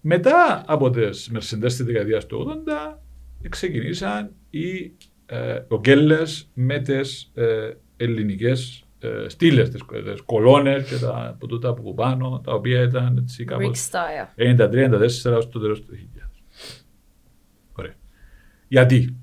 Μετά 0.01 0.65
από 0.67 0.91
τις 0.91 1.31
Mercedes 1.35 1.61
της 1.61 1.85
δεκαετίας 1.85 2.27
του 2.27 2.63
80, 2.93 2.99
ξεκινήσαν 3.49 4.31
οι 4.51 4.93
ε, 5.27 5.61
ογγέλες 5.69 6.49
με 6.55 6.79
τις 6.79 7.31
ε, 7.35 7.71
ελληνικές 7.97 8.85
ε, 8.99 9.29
στήλες, 9.29 9.71
τις, 9.71 9.83
τις 10.05 10.21
κολόνες 10.21 10.89
και 10.89 10.97
τα 10.97 11.27
από 11.29 11.47
τούτα 11.47 11.69
από 11.69 11.95
πάνω, 11.95 12.41
τα 12.45 12.53
οποία 12.53 12.83
ήταν 12.83 13.17
έτσι 13.23 13.45
Greek 13.49 13.51
κάπως 13.51 13.91
style. 13.91 14.59
93-94 15.31 15.37
ως 15.37 15.49
το 15.49 15.61
τέλος 15.61 15.83
του 15.83 15.93
2000. 16.17 16.26
Ωραία. 18.71 18.87
Γιατί; 18.89 19.17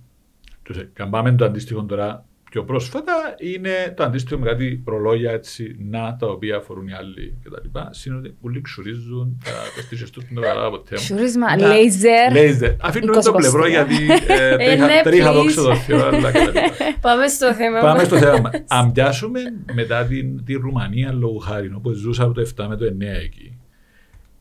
Τους, 0.63 0.77
αν 0.99 1.09
πάμε 1.09 1.31
το 1.31 1.45
αντίστοιχο 1.45 1.83
τώρα 1.85 2.25
πιο 2.51 2.63
πρόσφατα, 2.63 3.13
είναι 3.39 3.93
το 3.95 4.03
αντίστοιχο 4.03 4.39
με 4.39 4.45
κάτι 4.45 4.83
ρολόγια 4.85 5.31
έτσι, 5.31 5.75
να 5.79 6.15
τα 6.19 6.27
οποία 6.27 6.55
αφορούν 6.57 6.87
οι 6.87 6.93
άλλοι 6.93 7.35
κτλ. 7.43 7.79
Σύνολοι 7.89 8.35
που 8.41 8.49
λιξουρίζουν 8.49 9.41
τα 9.43 9.51
τεστήσεις 9.75 10.09
τους 10.09 10.23
που 10.23 10.33
δεν 10.33 10.43
το 10.43 10.49
καταλάβα 10.49 10.69
ποτέ 10.69 10.95
μου. 10.95 11.01
Ξουρίσμα, 11.01 11.55
Να- 11.57 11.67
λέιζερ. 11.67 12.31
Λέιζερ. 12.31 12.71
Αφήνω 12.81 13.11
το 13.13 13.31
20 13.31 13.35
πλευρό 13.35 13.67
γιατί 13.67 13.95
ε, 14.27 14.53
Ε, 14.53 14.55
τρίχα- 14.57 14.85
ναι, 14.85 15.01
τρίχα 15.03 15.31
please. 15.31 15.33
δόξα 15.33 15.61
τω 15.61 15.75
Θεώ, 15.75 16.05
αλλά 16.05 16.31
κτλ. 16.31 16.57
Πάμε 17.01 17.27
στο 17.27 17.53
θέμα 17.53 17.79
Πάμε 17.79 17.97
μας. 17.97 18.05
στο 18.07 18.17
θέμα 18.17 18.39
μας. 18.39 18.51
Αν 18.67 18.91
πιάσουμε 18.91 19.39
μετά 19.73 20.05
την, 20.05 20.43
τη 20.43 20.53
Ρουμανία 20.53 21.11
λόγω 21.13 21.37
χάρη, 21.37 21.71
όπου 21.75 21.91
ζούσα 21.91 22.23
από 22.23 22.33
το 22.33 22.49
7 22.57 22.65
με 22.69 22.75
το 22.75 22.85
9 22.85 22.89
εκεί, 23.23 23.57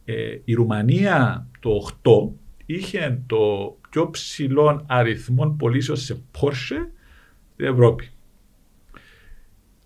ε, 0.04 0.14
η 0.44 0.54
Ρουμανία 0.54 1.46
το 1.60 1.70
8 2.02 2.32
είχε 2.74 3.22
το 3.26 3.38
πιο 3.90 4.10
ψηλό 4.10 4.84
αριθμό 4.86 5.50
πωλήσεων 5.58 5.98
σε 5.98 6.20
Porsche 6.40 6.86
στην 7.52 7.66
Ευρώπη. 7.66 8.08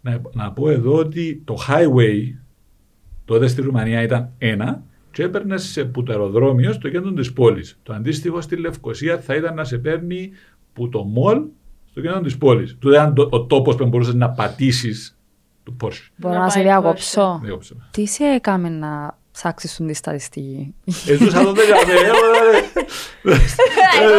Να, 0.01 0.21
να 0.33 0.53
πω 0.53 0.71
εδώ 0.71 0.95
ότι 0.95 1.43
το 1.45 1.57
highway 1.69 2.23
τότε 3.25 3.47
στη 3.47 3.61
Ρουμανία 3.63 4.03
ήταν 4.03 4.33
ένα 4.39 4.83
και 5.11 5.23
έπαιρνε 5.23 5.57
σε 5.57 5.85
που 5.85 6.03
το 6.03 6.13
αεροδρόμιο 6.13 6.73
στο 6.73 6.89
κέντρο 6.89 7.13
της 7.13 7.33
πόλης. 7.33 7.79
Το 7.83 7.93
αντίστοιχο 7.93 8.41
στη 8.41 8.57
Λευκοσία 8.57 9.19
θα 9.19 9.35
ήταν 9.35 9.55
να 9.55 9.65
σε 9.65 9.79
παίρνει 9.79 10.31
που 10.73 10.89
το 10.89 11.03
μολ 11.05 11.43
στο 11.91 12.01
κέντρο 12.01 12.21
της 12.21 12.39
πόλης. 12.39 12.77
Του 12.79 12.91
ήταν 12.91 13.15
το- 13.15 13.29
ο 13.31 13.45
τόπος 13.47 13.77
που 13.77 13.87
μπορούσες 13.87 14.15
να 14.15 14.31
πατήσεις 14.31 15.19
του 15.63 15.77
Porsche. 15.81 16.09
Μπορώ 16.17 16.35
Να 16.35 16.41
να 16.41 16.49
σε 16.49 16.55
πάει 16.59 16.65
διακόψω. 16.67 17.41
Διώξε 17.43 17.75
με. 17.75 17.89
Τι 17.91 18.07
σε 18.07 18.25
έκαμε 18.25 18.69
να 18.69 19.19
ψάξουν 19.37 19.87
τη 19.87 19.95
στατιστική. 19.95 20.75
Εζούσα 21.09 21.43
τότε 21.45 21.65
για 21.65 21.75
μένα. 21.87 22.13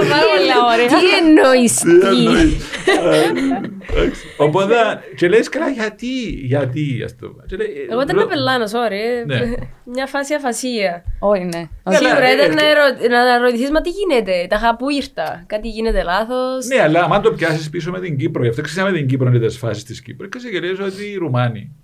Πάρα 0.10 0.26
πολλά 0.36 0.58
ωραία. 0.74 0.88
Τι 0.88 1.16
εννοείς 1.26 1.74
Τι 1.76 2.00
τι. 2.00 2.06
εννοείς. 2.08 2.54
Ε, 2.86 3.98
εντάξει. 3.98 4.22
Οπότε, 4.38 4.76
και 5.16 5.28
λες 5.28 5.50
καλά 5.50 5.70
γιατί, 5.70 6.08
γιατί, 6.44 7.02
ας 7.06 7.16
το 7.16 7.28
πούμε. 7.28 7.44
Και 7.48 7.56
λέει, 7.56 7.88
Εγώ 7.92 8.02
ήταν 8.02 8.16
λο- 8.16 8.24
πεπελάνο, 8.26 8.66
sorry. 8.66 9.26
Ναι. 9.26 9.40
Μια 9.84 10.06
φάση 10.06 10.34
αφασία. 10.34 11.04
Όχι, 11.20 11.44
ναι. 11.44 11.68
Ναι, 11.84 11.96
Σίγουρα 11.96 12.16
αλλά, 12.16 12.34
ήταν 12.34 12.52
ε, 12.52 12.54
να 12.54 12.66
ερω- 12.70 13.10
να 13.10 13.38
ρωτηθείς, 13.38 13.72
μα 13.72 13.82
τι 13.82 13.90
γίνεται, 13.90 14.46
τα 14.50 14.58
χαπού 14.58 14.90
ήρθα, 14.90 15.44
κάτι 15.48 15.68
γίνεται 15.70 16.04
λάθος. 16.04 16.66
Ναι, 16.66 16.82
αλλά 16.82 17.08
αν 17.12 17.22
το 17.22 17.32
πιάσει 17.32 17.70
πίσω 17.70 17.92
με 17.92 18.00
την 18.00 18.18
Κύπρο, 18.18 18.44
γι' 18.44 18.50
αυτό 18.50 18.62
ξέραμε 18.62 18.98
την 18.98 19.08
Κύπρο 19.08 19.28
είναι 19.30 19.48
τι 19.48 19.58
φάσει 19.58 19.86
τη 19.86 20.02
Κύπρου. 20.02 20.30
Και 20.30 20.38
ξεκινήσει 20.38 20.82
ότι 20.82 21.04
οι 21.12 21.16
Ρουμάνοι, 21.16 21.76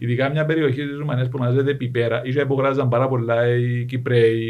ειδικά 0.00 0.30
μια 0.30 0.44
περιοχή 0.44 0.86
της 0.86 0.98
Ρουμανίας 0.98 1.28
που 1.28 1.36
ονομάζεται 1.40 1.74
Πιπέρα, 1.74 2.22
ίσως 2.24 2.42
υπογράζαν 2.42 2.88
πάρα 2.88 3.08
πολλά 3.08 3.56
οι 3.56 3.84
Κυπρέοι, 3.84 4.44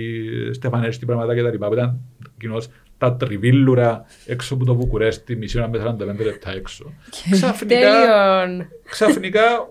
Στεφανέστη, 0.52 1.06
πράγματα 1.06 1.34
κτλ. 1.34 1.64
Που 1.64 1.72
ήταν 1.72 2.00
κοινώς 2.38 2.68
τα 2.98 3.16
τριβίλουρα 3.16 4.04
έξω 4.26 4.54
από 4.54 4.64
το 4.64 4.74
Βουκουρέστι, 4.74 5.36
μισή 5.36 5.58
ώρα 5.58 5.68
με 5.68 5.96
45 6.20 6.24
λεπτά 6.24 6.50
έξω. 6.50 6.92
Ξαφνικά, 7.30 7.80
Τέλειον. 7.80 8.68
ξαφνικά 8.84 9.58
ο, 9.58 9.66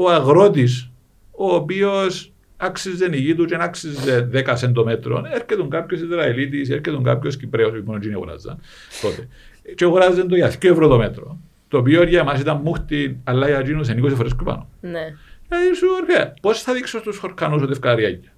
ο, 0.00 0.04
ο 0.04 0.10
αγρότης, 0.10 0.90
ο 1.30 1.54
οποίος 1.54 2.32
άξιζε 2.56 3.08
η 3.12 3.16
γη 3.16 3.34
του 3.34 3.44
και 3.44 3.56
να 3.56 3.64
άξιζε 3.64 4.28
10 4.32 4.52
σεντομέτρων, 4.54 5.24
έρχεται 5.24 5.66
κάποιος 5.68 6.00
Ισραηλίτης, 6.00 6.70
έρχεται 6.70 7.00
κάποιος 7.02 7.36
Κυπρέος, 7.36 7.70
που 7.70 7.82
μόνο 7.84 7.96
εκείνοι 7.96 8.14
αγοράζαν 8.14 8.60
τότε. 9.02 9.28
Και 9.74 9.84
αγοράζαν 9.84 10.28
το 10.28 10.36
για 10.36 10.50
2 10.50 10.64
ευρώ 10.64 10.88
το 10.88 10.96
μέτρο. 10.96 11.38
Το 11.74 11.80
οποίο 11.80 12.02
για 12.02 12.20
εμά 12.20 12.38
ήταν 12.38 12.60
μούχτη, 12.64 13.20
αλλά 13.24 13.46
για 13.46 13.58
εκείνου 13.58 13.80
είναι 13.90 14.08
20 14.08 14.14
φορές 14.14 14.34
πιο 14.34 14.44
πάνω. 14.44 14.68
Ναι. 14.80 15.04
Δηλαδή 15.48 15.74
σου 15.76 15.86
ωραία, 16.02 16.34
πώς 16.42 16.62
θα 16.62 16.72
δείξω 16.72 16.98
στους 16.98 17.18
χορκανούς 17.18 17.62
ότι 17.62 17.72
ευκαριάκια. 17.72 18.32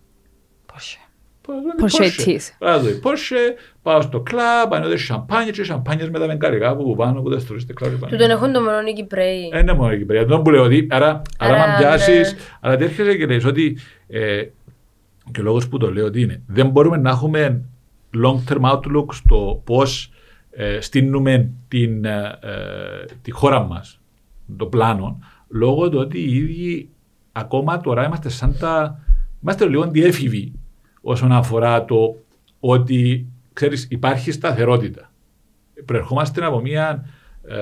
Πόσε. 0.73 0.99
Πόρσε 1.47 1.99
Πορσέτης. 1.99 2.59
Πόρσε, 3.01 3.55
πάω 3.83 4.01
στο 4.01 4.21
κλαμπ, 4.21 4.75
ανέβαινε 4.75 4.97
σαμπάνια 4.97 5.51
και 5.51 5.65
σαμπάνιες 5.65 6.11
με 6.11 6.19
τα 6.19 6.27
βενκαρικά 6.27 6.77
που 6.77 6.95
πάνω 6.97 7.23
που 7.23 7.29
δεν 7.31 7.41
στρώσετε 7.41 7.73
κλαμπ. 7.73 7.93
Του 7.93 8.17
τον 8.17 8.31
έχουν 8.31 8.53
το 8.53 8.61
μόνο 8.61 8.81
οι 8.89 8.93
Κυπρέοι. 8.93 9.51
Ε, 9.53 9.63
ναι, 9.63 9.73
μόνο 9.73 9.93
εκεί 9.93 10.05
πέρα. 10.05 10.21
Αυτό 10.21 10.41
που 10.41 10.51
λέω 10.51 10.63
ότι, 10.63 10.87
άρα, 10.91 11.23
άρα, 11.39 11.55
Άρα, 11.55 11.65
άμα 11.65 11.77
πιάσεις, 11.79 12.33
ναι. 12.33 12.39
αλλά 12.61 12.77
τι 12.77 12.85
έρχεσαι 12.85 13.17
και 13.17 13.27
λες 13.27 13.45
ότι, 13.45 13.79
ε, 14.09 14.43
και 15.33 15.41
ο 15.41 15.43
λόγος 15.43 15.69
που 15.69 15.79
το 15.79 15.93
λέω 15.93 16.07
ότι 16.07 16.21
είναι, 16.21 16.43
δεν 16.47 16.69
μπορούμε 16.69 16.97
να 16.97 17.11
έχουμε 17.11 17.63
long-term 18.25 18.61
outlook 18.61 19.07
στο 19.13 19.63
πώς 19.65 20.11
ε, 20.59 20.81
στείλουμε 20.81 21.51
την, 21.69 22.05
ε, 22.05 22.39
ε, 22.41 23.05
τη 23.23 23.31
χώρα 23.31 23.61
μας, 23.61 24.01
το 24.57 24.67
πλάνο, 24.67 25.19
λόγω 25.49 25.89
του 25.89 25.99
ότι 25.99 26.19
οι 26.19 26.37
ίδιοι 26.37 26.89
ακόμα 27.33 27.81
τώρα 27.81 28.07
είμαστε 28.07 28.29
σαν 28.29 28.57
τα, 28.59 29.01
είμαστε 29.43 29.69
λίγο 29.69 29.91
διέφηβοι 29.91 30.53
όσον 31.01 31.33
αφορά 31.33 31.85
το 31.85 32.17
ότι, 32.61 33.27
ξέρεις, 33.53 33.87
υπάρχει 33.91 34.33
σταθερότητα. 34.33 35.13
Προερχόμαστε 35.85 36.45
από 36.45 36.61
μια 36.61 37.07
ε, 37.49 37.57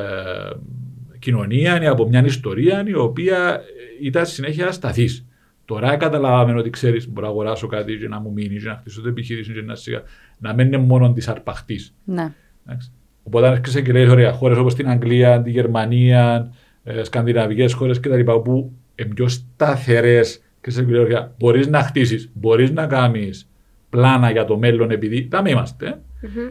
κοινωνία 1.19 1.83
ή 1.83 1.87
από 1.87 2.09
μια 2.09 2.25
ιστορία 2.25 2.85
η 2.87 2.95
οποία 2.95 3.61
ήταν 4.01 4.27
συνέχεια 4.27 4.73
σταθής. 4.73 5.27
Τώρα 5.65 5.97
καταλάβαμε 5.97 6.59
ότι 6.59 6.71
ξέρεις, 6.71 7.09
μπορώ 7.09 7.27
να 7.27 7.33
αγοράσω 7.33 7.67
κάτι 7.67 7.97
και 7.97 8.09
να 8.09 8.21
μου 8.21 8.33
μείνει, 8.33 8.59
και 8.59 8.69
να 8.69 8.75
χτίσω 8.75 9.01
την 9.01 9.11
επιχείρηση, 9.11 9.53
και 9.53 9.63
να, 9.63 9.75
σιγά, 9.75 10.03
να 10.39 10.55
μην 10.55 10.67
είναι 10.67 10.77
μόνο 10.77 11.13
της 11.13 11.29
αρπαχτής. 11.29 11.95
Ναι. 12.05 12.33
Οπότε, 13.23 13.47
αν 13.47 13.53
έρχεσαι 13.53 13.83
και 13.83 13.93
λέει, 13.93 14.09
ωραία, 14.09 14.33
χώρες 14.33 14.59
όπως 14.59 14.75
την 14.75 14.89
Αγγλία, 14.89 15.43
τη 15.43 15.51
Γερμανία, 15.51 16.53
ε, 16.85 17.05
σκανδιναβικές 17.05 17.73
χώρες 17.73 18.01
κτλ. 18.01 18.21
που 18.21 18.73
είναι 18.95 19.15
πιο 19.15 19.29
σταθερές 19.29 20.43
και 20.61 20.71
σε 20.71 20.83
λέει, 20.83 21.01
ωραία, 21.01 21.35
μπορείς 21.39 21.69
να 21.69 21.83
χτίσεις, 21.83 22.31
μπορείς 22.35 22.71
να 22.71 22.87
κάνεις 22.87 23.49
πλάνα 23.91 24.31
για 24.31 24.45
το 24.45 24.59
μέλλον 24.59 24.91
επειδή 24.91 25.29
τα 25.29 25.43
είμαστε. 25.47 25.99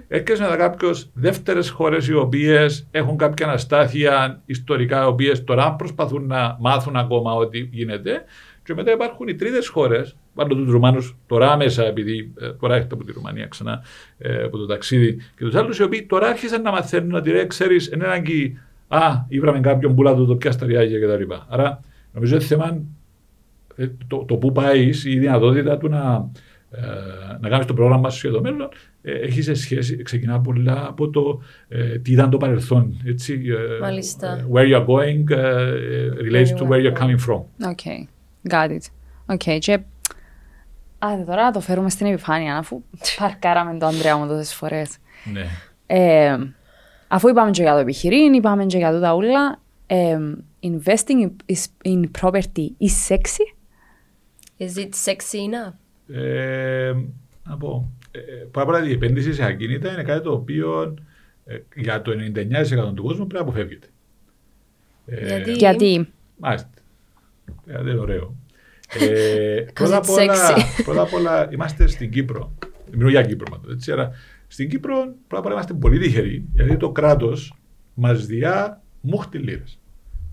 Έρχεσαι 0.08 0.48
με 0.50 0.56
κάποιε 0.56 0.90
δεύτερες 1.14 1.70
χώρες 1.70 2.08
οι 2.08 2.14
οποίες 2.14 2.88
έχουν 2.92 3.18
κάποια 3.18 3.46
αναστάθεια 3.46 4.42
ιστορικά, 4.46 5.04
οι 5.04 5.06
οποίες 5.06 5.44
τώρα 5.44 5.74
προσπαθούν 5.74 6.28
να 6.28 6.58
μάθουν 6.60 6.96
ακόμα 6.96 7.34
ότι 7.34 7.70
γίνεται. 7.72 8.24
Και 8.64 8.74
μετά 8.74 8.92
υπάρχουν 8.92 9.28
οι 9.28 9.36
τρίτες 9.36 9.68
χώρες, 9.68 10.16
πάντα 10.34 10.56
τους 10.56 10.72
Ρουμάνους 10.72 11.16
τώρα 11.28 11.52
άμεσα, 11.52 11.86
επειδή 11.86 12.32
ε, 12.40 12.50
τώρα 12.50 12.76
έρχεται 12.76 12.96
από 12.96 13.04
τη 13.04 13.12
Ρουμανία 13.12 13.48
ξανά 13.48 13.84
ε, 14.18 14.44
από 14.44 14.58
το 14.58 14.66
ταξίδι, 14.66 15.16
και 15.16 15.46
τους 15.46 15.56
άλλους 15.56 15.78
οι 15.78 15.84
οποίοι 15.84 16.04
τώρα 16.04 16.28
άρχισαν 16.28 16.62
να 16.62 16.72
μαθαίνουν 16.72 17.14
ότι 17.14 17.32
ρε, 17.32 17.46
ξέρεις, 17.46 17.88
είναι 17.88 18.06
ανάγκη. 18.06 18.58
Α, 18.88 19.26
ήβραμε 19.28 19.60
κάποιον 19.60 19.96
πουλά 19.96 20.16
του 20.16 20.26
το 20.26 20.36
πια 20.36 20.52
στα 20.52 20.66
κτλ. 20.66 21.34
Άρα 21.48 21.80
νομίζω 22.14 22.36
ότι 22.36 22.46
θέμα 22.46 22.82
ε, 23.76 23.88
το, 24.08 24.26
το 24.28 24.36
που 24.36 24.52
πάει, 24.52 24.90
η 25.04 25.20
δυνατότητα 25.20 25.78
του 25.78 25.90
να, 25.90 26.30
ε, 26.72 26.82
να 27.40 27.50
κάνεις 27.50 27.66
το 27.66 27.74
πρόγραμμα 27.74 28.10
σου 28.10 28.28
για 28.28 28.36
το 28.36 28.42
μέλλον 28.44 28.70
ε, 29.02 29.12
έχει 29.12 29.42
σε 29.42 29.54
σχέση, 29.54 30.04
ξεκινά 30.04 30.42
πολλά 30.42 30.86
από 30.88 31.10
το 31.10 31.42
ε, 31.68 31.98
τι 32.00 32.12
ήταν 32.12 32.30
το 32.30 32.38
παρελθόν. 32.38 33.02
Έτσι, 33.06 33.42
ε, 33.48 33.80
Μάλιστα. 33.82 34.38
ε, 34.38 34.46
Where 34.54 34.74
you're 34.74 34.86
going 34.86 35.36
ε, 35.38 36.10
relates 36.30 36.50
to 36.58 36.68
where 36.68 36.82
you're 36.84 37.00
coming 37.00 37.20
from. 37.28 37.42
Οκ. 37.70 37.80
Got 38.50 38.70
it. 38.70 38.86
Οκ. 39.26 39.60
Και... 39.60 39.80
Άντε 41.06 41.24
τώρα 41.24 41.44
να 41.44 41.52
το 41.52 41.60
φέρουμε 41.60 41.90
στην 41.90 42.06
επιφάνεια, 42.06 42.58
αφού 42.58 42.84
παρκάραμε 43.18 43.78
το 43.78 43.86
Ανδρέα 43.86 44.18
μου 44.18 44.28
τόσες 44.28 44.54
φορές. 44.54 44.98
Ναι. 45.34 45.46
Ε, 45.86 46.38
αφού 47.08 47.28
είπαμε 47.28 47.52
και 47.52 47.62
για 47.62 47.74
το 47.74 47.78
επιχειρήν, 47.80 48.34
είπαμε 48.34 48.66
και 48.66 48.78
για 48.78 48.92
το 48.92 49.00
ταούλα, 49.00 49.62
ε, 49.88 50.18
investing 50.64 51.26
in, 51.26 51.30
is- 51.54 51.88
in 51.94 52.02
property 52.22 52.68
is 52.80 53.08
sexy; 53.08 53.46
Is 54.58 54.78
it 54.78 54.90
sexy 55.06 55.38
enough? 55.50 55.74
Ε, 56.16 56.94
να 57.44 57.58
πω, 57.58 57.92
ε, 58.12 58.20
πάρα 58.52 58.66
πολλά 58.66 58.88
η 58.88 58.92
επένδυση 58.92 59.34
σε 59.34 59.44
ακίνητα 59.46 59.92
είναι 59.94 60.04
κάτι 60.04 60.24
το 60.24 60.32
οποίο 60.32 60.94
ε, 61.46 61.58
για 61.76 62.02
το 62.02 62.12
99% 62.12 62.94
του 62.96 63.04
κόσμου 63.04 63.28
πρέπει 63.28 63.34
να 63.34 63.40
αποφεύγεται. 63.40 63.88
Ε, 65.06 65.26
Γιατί; 65.26 65.52
Γιατί; 65.52 66.10
Μάλιστα. 66.38 66.70
Ε, 67.68 67.74
δεν 67.82 67.88
είναι 67.88 68.00
ωραίο. 68.00 68.36
Ε, 69.00 69.66
πρώτα, 69.74 69.98
απ' 69.98 70.04
it's 70.04 70.22
όλα, 70.22 70.56
sexy. 70.56 70.62
πρώτα 70.86 71.02
απ' 71.02 71.14
όλα 71.14 71.50
είμαστε 71.52 71.88
στην 71.88 72.12
Κύπρο. 72.12 72.54
Μιλώ 72.92 73.10
για 73.10 73.22
Κύπρο 73.22 73.50
πάντως, 73.52 73.74
έτσι. 73.74 73.92
Αλλά 73.92 74.12
στην 74.48 74.70
Κύπρο 74.70 74.96
πρώτα 75.28 75.38
απ' 75.38 75.46
όλα 75.46 75.54
είμαστε 75.54 75.74
πολύ 75.74 76.00
τυχεροί 76.00 76.46
γιατί 76.54 76.78
το 76.78 76.92
κράτος 76.92 77.54
μας 77.94 78.26
διά 78.26 78.82
μούχτιν 79.02 79.38
λίρες. 79.38 79.64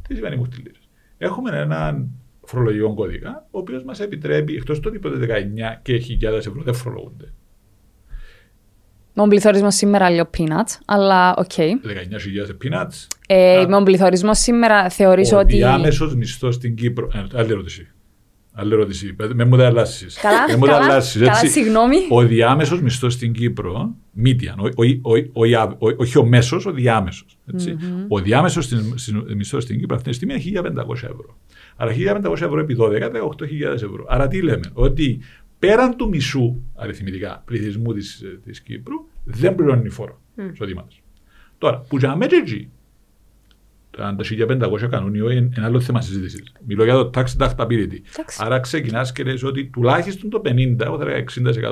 Τι 0.08 0.14
σημαίνει 0.14 0.36
μούχτιν 0.36 0.56
λίρες. 0.56 0.78
Έχουμε 1.18 1.58
έναν 1.58 2.08
φορολογικό 2.44 2.94
κώδικα, 2.94 3.46
ο 3.50 3.58
οποίος 3.58 3.84
μας 3.84 4.00
επιτρέπει, 4.00 4.54
εκτός 4.54 4.80
το 4.80 4.88
ότι 4.88 4.98
που 4.98 5.07
τες 5.07 5.16
19 5.16 5.78
και 5.82 5.98
χιλιάδες 5.98 6.46
ευρώ 6.46 6.62
δεν 6.62 6.74
φορολογούνται. 6.74 7.24
με 9.14 9.22
τον 9.22 9.28
πληθωρισμός 9.28 9.74
σήμερα 9.74 10.10
λέω 10.10 10.30
peanuts, 10.38 10.78
αλλά 10.84 11.34
οκ. 11.36 11.52
19.000 11.56 11.76
peanuts. 12.64 13.06
Ε, 13.26 13.58
Α. 13.58 13.60
με 13.60 13.66
τον 13.66 13.84
πληθωρισμός 13.84 14.38
σήμερα 14.38 14.88
θεωρείς 14.88 15.32
ο 15.32 15.38
ότι... 15.38 15.56
διάμεσος 15.56 16.14
μισθός 16.14 16.54
στην 16.54 16.74
Κύπρο. 16.74 17.08
Ε, 17.14 17.38
άλλη 17.38 17.50
ερώτηση. 17.50 17.88
Άλλη 18.60 18.72
ερώτηση. 18.72 19.16
Μεν 19.34 19.44
μου 19.44 19.56
τα 19.56 19.66
αλλάσσεις. 19.66 20.18
Καλά, 20.22 20.48
μεν 20.48 20.56
μου 20.56 20.66
τα 20.66 20.72
καλά, 20.72 20.84
αλλάσσεις, 20.84 21.20
καλά, 21.20 21.30
έτσι. 21.32 21.48
συγγνώμη. 21.48 21.96
Ο 22.10 22.22
διάμεσος 22.26 22.82
μισθός 22.82 23.12
στην 23.12 23.32
Κύπρο, 23.32 23.94
median, 24.24 24.54
ο- 24.58 24.66
ο- 24.66 25.12
ο- 25.12 25.16
ο- 25.32 25.46
ο- 25.78 25.88
ο- 25.88 25.94
όχι 25.96 26.18
ο 26.18 26.24
μέσος, 26.24 26.66
ο 26.66 26.72
διάμεσος. 26.72 27.38
Ο 28.08 28.18
διάμεσος 28.20 28.68
μισθός 29.36 29.62
στην 29.62 29.78
Κύπρο 29.78 29.96
αυτή 29.96 30.08
τη 30.08 30.14
στιγμή 30.16 30.32
είναι 30.34 30.58
1.500 30.58 31.06
ευρώ. 31.06 31.36
Άρα 31.76 31.90
1.500 31.90 32.32
ευρώ 32.44 32.58
επί 32.60 32.74
12, 32.74 33.10
18.000 33.10 33.72
ευρώ. 33.74 34.04
Άρα 34.08 34.28
τι 34.28 34.42
λέμε, 34.42 34.70
ότι 34.72 35.20
πέραν 35.58 35.96
του 35.96 36.08
μισού 36.08 36.56
αριθμητικά 36.74 37.42
πληθυσμού 37.46 37.92
της 37.92 38.22
της 38.44 38.60
Κύπρου 38.60 38.96
δεν 39.24 39.54
πληρώνει 39.54 39.88
φόρο 39.88 40.20
εισοδήματο. 40.52 40.96
Τώρα, 41.58 41.84
που 41.88 41.96
για 41.98 42.16
μέτρη 42.16 42.36
εκεί, 42.38 42.70
αν 43.98 44.16
τα 44.16 44.24
1500 44.68 44.88
κανούν 44.90 45.14
ή 45.14 45.20
όχι, 45.20 45.36
είναι 45.36 45.50
ένα 45.56 45.66
άλλο 45.66 45.80
θέμα 45.80 46.00
συζήτησης. 46.00 46.52
Μιλώ 46.66 46.84
για 46.84 46.94
το 46.94 47.10
tax 47.14 47.24
deductibility. 47.38 47.98
Εντάξει. 48.12 48.38
Άρα 48.38 48.60
ξεκινάς 48.60 49.12
και 49.12 49.24
λες 49.24 49.42
ότι 49.42 49.64
τουλάχιστον 49.66 50.30
το 50.30 50.42
50, 50.44 50.76
εγώ 50.80 50.98
θα 50.98 51.04
λέγα 51.04 51.24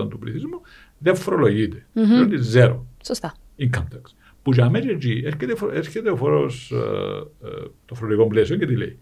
60% 0.05 0.09
του 0.11 0.19
πληθυσμού 0.19 0.61
δεν 0.99 1.16
φορολογείται. 1.16 1.86
Mm-hmm. 1.95 2.57
zero 2.57 2.78
Σωστά. 3.05 3.35
income 3.59 3.66
tax. 3.95 4.01
Που 4.43 4.53
για 4.53 4.70
μένα 4.70 4.90
εκεί 4.90 5.23
έρχεται, 5.24 5.57
φο- 5.57 5.70
έρχεται 5.74 6.11
ο 6.11 6.16
φόρος, 6.16 6.70
ε, 6.73 7.47
ε, 7.47 7.51
το 7.86 7.95
φορολογικό 7.95 8.27
πλαίσιο 8.27 8.57
και 8.57 8.66
τι 8.66 8.77
λέει. 8.77 8.99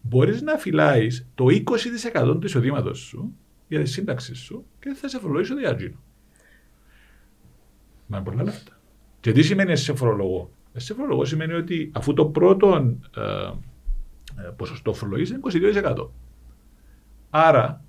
Μπορείς 0.00 0.42
να 0.42 0.56
φυλάεις 0.56 1.26
το 1.34 1.46
20% 1.50 2.38
του 2.40 2.46
εισοδήματος 2.46 2.98
σου 2.98 3.34
για 3.68 3.80
τη 3.80 3.88
σύνταξη 3.88 4.34
σου 4.34 4.64
και 4.78 4.84
δεν 4.84 4.94
θα 4.94 5.08
σε 5.08 5.18
φορολογήσω 5.18 5.54
το 5.54 5.60
διάτζινο. 5.60 5.96
Μα 8.06 8.16
είναι 8.16 8.26
πολλά 8.30 8.42
λεφτά. 8.42 8.80
Και 9.20 9.32
τι 9.32 9.42
σημαίνει 9.42 9.76
σε 9.76 9.94
φορολογό. 9.94 10.50
Σε 10.76 10.94
φορολογό 10.94 11.24
σημαίνει 11.24 11.52
ότι 11.52 11.90
αφού 11.94 12.12
το 12.14 12.26
πρώτο 12.26 12.96
ε, 13.16 13.20
ε, 14.46 14.50
ποσοστό 14.56 14.92
φορολογής 14.92 15.30
είναι 15.30 15.40
22%. 15.84 16.08
Άρα, 17.30 17.84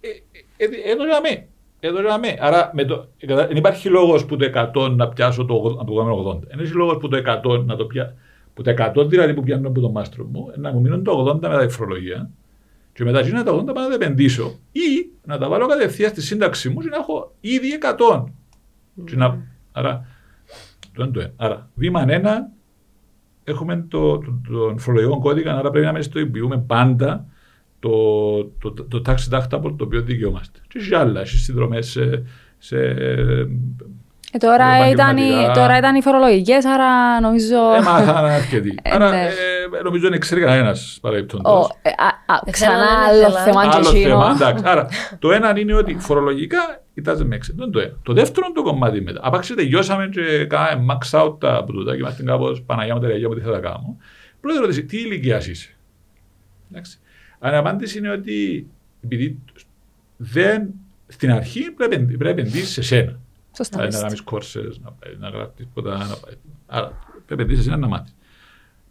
ε, 0.00 0.08
ε, 0.56 0.64
ε, 0.64 0.90
εδώ 0.90 1.04
λέμε. 1.04 1.46
Εδώ 1.80 2.00
λέμε. 2.02 2.36
Άρα 2.40 2.70
με 2.74 2.84
το, 2.84 3.08
κατα- 3.26 3.46
δεν 3.46 3.56
υπάρχει 3.56 3.88
λόγος 3.88 4.26
που 4.26 4.36
το 4.36 4.70
100 4.74 4.94
να 4.96 5.08
πιάσω 5.08 5.44
το, 5.44 5.62
80 5.64 5.76
να 5.76 5.84
το 5.84 5.94
κάνω 5.94 6.36
80. 6.36 6.40
Δεν 6.48 6.58
έχει 6.58 6.72
λόγος 6.72 6.96
που 6.98 7.08
το 7.08 7.16
100 7.44 7.64
να 7.64 7.76
το 7.76 7.84
πιάσω. 7.84 8.12
Που 8.54 8.62
το 8.62 8.74
100 8.96 9.08
δηλαδή 9.08 9.34
που 9.34 9.42
πιάνω 9.42 9.68
από 9.68 9.80
το 9.80 9.90
μάστρο 9.90 10.24
μου, 10.24 10.52
να 10.56 10.72
μου 10.72 10.80
μείνουν 10.80 11.02
το 11.04 11.28
80 11.28 11.40
μετά 11.40 11.66
τη 11.66 11.72
φορολογία. 11.72 12.30
Και 12.92 13.04
μετά 13.04 13.18
εκείνα 13.18 13.42
τα 13.42 13.52
80 13.52 13.64
πάω 13.64 13.82
να 13.82 13.88
τα 13.88 13.94
επενδύσω 13.94 14.58
ή 14.72 15.10
να 15.24 15.38
τα 15.38 15.48
βάλω 15.48 15.66
κατευθείαν 15.66 16.10
στη 16.10 16.22
σύνταξη 16.22 16.68
μου 16.68 16.80
και 16.80 16.88
να 16.88 16.96
έχω 16.96 17.34
ήδη 17.40 17.68
100. 17.98 18.24
Και 19.04 19.16
να... 19.16 19.40
Άρα, 19.72 20.06
το 20.98 21.04
είναι 21.04 21.12
το 21.12 21.20
ένα. 21.20 21.32
Άρα, 21.36 21.70
βήμα 21.74 22.04
ένα, 22.08 22.50
έχουμε 23.44 23.84
το, 23.88 24.18
το, 24.18 24.40
τον 24.48 24.78
φορολογικό 24.78 25.18
κώδικα, 25.18 25.58
άρα 25.58 25.70
πρέπει 25.70 25.86
να 25.86 25.92
μην 25.92 26.02
στοικοποιούμε 26.02 26.58
πάντα 26.58 27.26
το, 27.80 27.90
το, 28.44 28.72
το, 28.72 28.84
το 28.84 29.02
tax 29.06 29.16
deductible 29.30 29.74
το 29.76 29.84
οποίο 29.84 30.02
δικαιούμαστε. 30.02 30.60
Και 30.68 30.78
έχει 30.78 30.94
άλλα, 30.94 31.20
έχει 31.20 31.36
συνδρομές 31.36 31.88
σε, 31.88 32.22
σε 32.58 32.76
Ε, 34.32 34.38
τώρα, 34.38 34.90
ήταν, 34.90 35.16
οι- 35.16 35.20
επαγγελματικά. 35.20 35.52
τώρα 35.60 35.78
ήταν 35.78 35.94
οι 35.94 36.02
φορολογικές, 36.02 36.64
άρα 36.64 37.20
νομίζω... 37.20 37.56
Έμαθαν 37.76 38.24
αρκετοί. 38.24 38.74
Ε, 38.82 38.90
Άρα 38.94 39.10
ναι. 39.10 39.22
ε, 39.78 39.82
νομίζω 39.82 40.06
είναι 40.06 40.18
ξέρει 40.18 40.40
κανένας 40.40 40.96
Ω, 40.96 41.00
παρεμπιπτόντως. 41.00 41.68
ε, 41.82 41.88
α, 41.90 42.34
α, 42.34 42.40
Ξανά 42.50 42.72
Ξανά 42.74 42.86
δεν 42.86 43.08
άλλο 43.08 43.18
ήθελα. 43.20 43.40
θέμα 43.42 43.62
και 43.62 43.76
Άλλο 43.76 43.88
εκείνο. 43.88 44.08
θέμα, 44.08 44.30
εντάξει. 44.30 44.64
Άρα, 44.66 44.88
το 45.18 45.32
ένα 45.32 45.58
είναι 45.58 45.74
ότι 45.74 45.96
φορολογικά 45.98 46.82
it 47.04 47.08
doesn't 47.08 47.12
make 47.12 47.16
sense. 47.16 47.54
Δεν 47.54 47.62
είναι 47.66 47.70
το 47.70 47.78
ένα. 47.80 47.92
Το 48.02 48.12
δεύτερο 48.12 48.46
είναι 48.46 48.54
το 48.54 48.62
κομμάτι 48.62 49.00
μετά. 49.00 49.20
Απάξε 49.22 49.54
τελειώσαμε 49.54 50.08
και 50.08 50.44
κάναμε 50.44 50.94
max 50.98 51.20
out 51.20 51.40
τα 51.40 51.54
από 51.56 51.72
τούτα 51.72 51.92
και 51.92 51.98
είμαστε 51.98 52.22
κάπως 52.22 52.62
Παναγιά 52.62 52.94
μου 52.94 53.00
τελεγιά 53.00 53.28
μου 53.28 53.34
τι 53.34 53.40
θα 53.40 53.50
τα 53.52 53.58
κάνω. 53.58 53.96
Πρώτη 54.40 54.56
ερώτηση, 54.56 54.84
τι 54.84 54.96
ηλικίας 54.98 55.46
είσαι; 55.46 55.76
Εντάξει. 56.70 56.98
Αν 57.38 57.52
η 57.52 57.56
απάντηση 57.56 57.98
είναι 57.98 58.10
ότι 58.10 58.66
επειδή 59.04 59.38
δεν, 60.16 60.68
στην 61.06 61.32
αρχή 61.32 61.60
πρέπει, 61.70 61.96
πρέπει 61.98 62.24
να 62.24 62.28
επενδύσεις 62.30 62.68
σε 62.72 62.82
σένα. 62.82 63.18
Σωστά. 63.56 63.76
Δηλαδή 63.76 63.96
να 63.96 64.02
κάνεις 64.02 64.20
κόρσες, 64.20 64.80
να, 64.80 64.92
να 65.18 65.28
γράψεις 65.28 65.56
τίποτα. 65.56 65.96
Να, 65.96 66.04
άρα 66.66 66.86
πρέπει 66.86 67.28
να 67.28 67.34
επενδύσεις 67.34 67.64
σε 67.64 67.70
ένα 67.70 67.78
να 67.78 67.86
μάθεις. 67.86 68.14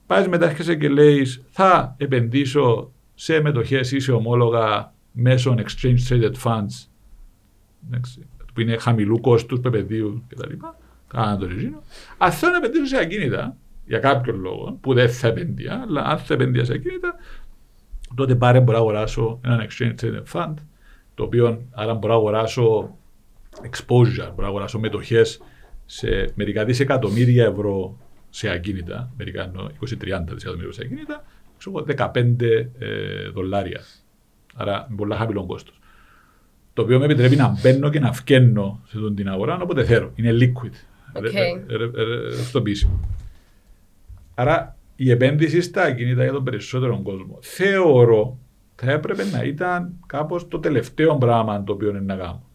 Πάεις 0.07 0.27
μετά 0.27 0.49
έρχεσαι 0.49 0.75
και 0.75 0.89
λέεις 0.89 1.43
θα 1.49 1.95
επενδύσω 1.97 2.91
σε 3.15 3.41
μετοχές 3.41 3.91
ή 3.91 3.99
σε 3.99 4.11
ομόλογα 4.11 4.93
μέσω 5.11 5.55
exchange 5.57 5.97
traded 6.09 6.33
funds 6.43 6.87
εντάξει, 7.87 8.25
που 8.53 8.61
είναι 8.61 8.77
χαμηλού 8.77 9.21
κόστους 9.21 9.59
πεπαιδίου 9.59 10.23
κτλ. 10.27 10.53
Κάνα 11.07 11.37
το 11.37 11.47
ρεζίνο. 11.47 11.83
Αν 12.17 12.31
θέλω 12.31 12.51
να 12.51 12.57
επενδύσω 12.57 12.85
σε 12.85 12.97
ακίνητα 12.97 13.55
για 13.85 13.99
κάποιον 13.99 14.39
λόγο 14.39 14.77
που 14.81 14.93
δεν 14.93 15.09
θα 15.09 15.27
επενδύα, 15.27 15.81
αλλά 15.87 16.01
αν 16.01 16.17
θα 16.17 16.33
επενδύα 16.33 16.65
σε 16.65 16.73
ακίνητα, 16.73 17.15
τότε 18.15 18.35
πάρε 18.35 18.59
μπορώ 18.59 18.77
να 18.77 18.83
αγοράσω 18.83 19.39
έναν 19.43 19.67
exchange 19.69 19.95
traded 20.01 20.23
fund, 20.33 20.53
το 21.15 21.23
οποίο 21.23 21.61
άρα 21.71 21.93
μπορώ 21.93 22.13
να 22.13 22.19
αγοράσω 22.19 22.97
exposure, 23.63 24.29
μπορώ 24.29 24.41
να 24.41 24.47
αγοράσω 24.47 24.79
μετοχές 24.79 25.41
σε 25.85 26.31
μερικά 26.35 26.65
δισεκατομμύρια 26.65 27.45
ευρώ 27.45 27.97
σε 28.29 28.49
ακίνητα, 28.49 29.11
μερικά 29.17 29.43
εννοώ 29.43 29.63
20-30 29.65 29.69
δισεκατομμύρια 29.79 30.53
ευρώ 30.57 30.71
σε 30.71 30.81
ακίνητα, 30.83 31.23
ξέρω 31.57 31.77
εγώ, 31.77 32.11
15 32.13 32.41
ε, 32.79 33.29
δολάρια. 33.33 33.81
Άρα 34.55 34.85
με 34.89 34.95
πολλά 34.95 35.15
χαμηλό 35.15 35.45
κόστος. 35.45 35.79
Το 36.73 36.81
οποίο 36.81 36.99
με 36.99 37.05
επιτρέπει 37.05 37.35
να 37.35 37.57
μπαίνω 37.61 37.89
και 37.89 37.99
να 37.99 38.13
φκαίνω 38.13 38.81
σε 38.87 38.97
τον 38.97 39.15
την 39.15 39.29
αγορά 39.29 39.59
όποτε 39.61 39.83
θέλω. 39.83 40.11
Είναι 40.15 40.31
liquid. 40.31 40.71
Οκ. 41.13 41.23
Ρε- 41.23 41.31
ρε- 41.31 41.77
ρε- 41.77 42.03
ρε- 42.03 42.19
ρευστοποιήσιμο. 42.23 42.99
Άρα 44.35 44.75
η 44.95 45.11
επένδυση 45.11 45.61
στα 45.61 45.83
ακίνητα 45.83 46.23
για 46.23 46.31
τον 46.33 46.43
περισσότερο 46.43 47.01
κόσμο 47.01 47.37
θεωρώ 47.41 48.37
θα 48.75 48.91
έπρεπε 48.91 49.23
να 49.23 49.43
ήταν 49.43 49.93
κάπως 50.05 50.47
το 50.47 50.59
τελευταίο 50.59 51.17
πράγμα 51.17 51.63
το 51.63 51.73
οποίο 51.73 51.89
είναι 51.89 51.99
να 51.99 52.15
κάνω. 52.15 52.46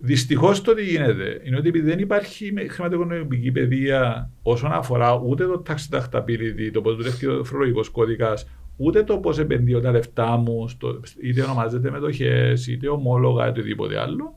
Δυστυχώς 0.00 0.62
το 0.62 0.74
τι 0.74 0.84
γίνεται 0.84 1.40
είναι 1.44 1.56
ότι 1.56 1.68
επειδή 1.68 1.90
δεν 1.90 1.98
υπάρχει 1.98 2.52
με- 2.52 2.68
χρηματοοικονομική 2.68 3.52
παιδεία 3.52 4.30
όσον 4.42 4.72
αφορά 4.72 5.14
ούτε 5.14 5.44
το 5.44 5.62
tax 5.68 5.74
deductibility, 5.74 6.70
το 6.72 6.80
πώς 6.80 6.96
δουλεύει 6.96 7.26
ο 7.26 7.44
φορολογικός 7.44 7.88
κώδικας, 7.88 8.48
ούτε 8.76 9.02
το 9.02 9.18
πώς 9.18 9.38
επενδύω 9.38 9.80
τα 9.80 9.90
λεφτά 9.90 10.36
μου, 10.36 10.68
στο, 10.68 11.00
είτε 11.22 11.42
ονομάζεται 11.42 11.90
μετοχές, 11.90 12.66
είτε 12.66 12.88
ομόλογα, 12.88 13.48
είτε 13.48 13.60
οτιδήποτε 13.60 14.00
άλλο. 14.00 14.34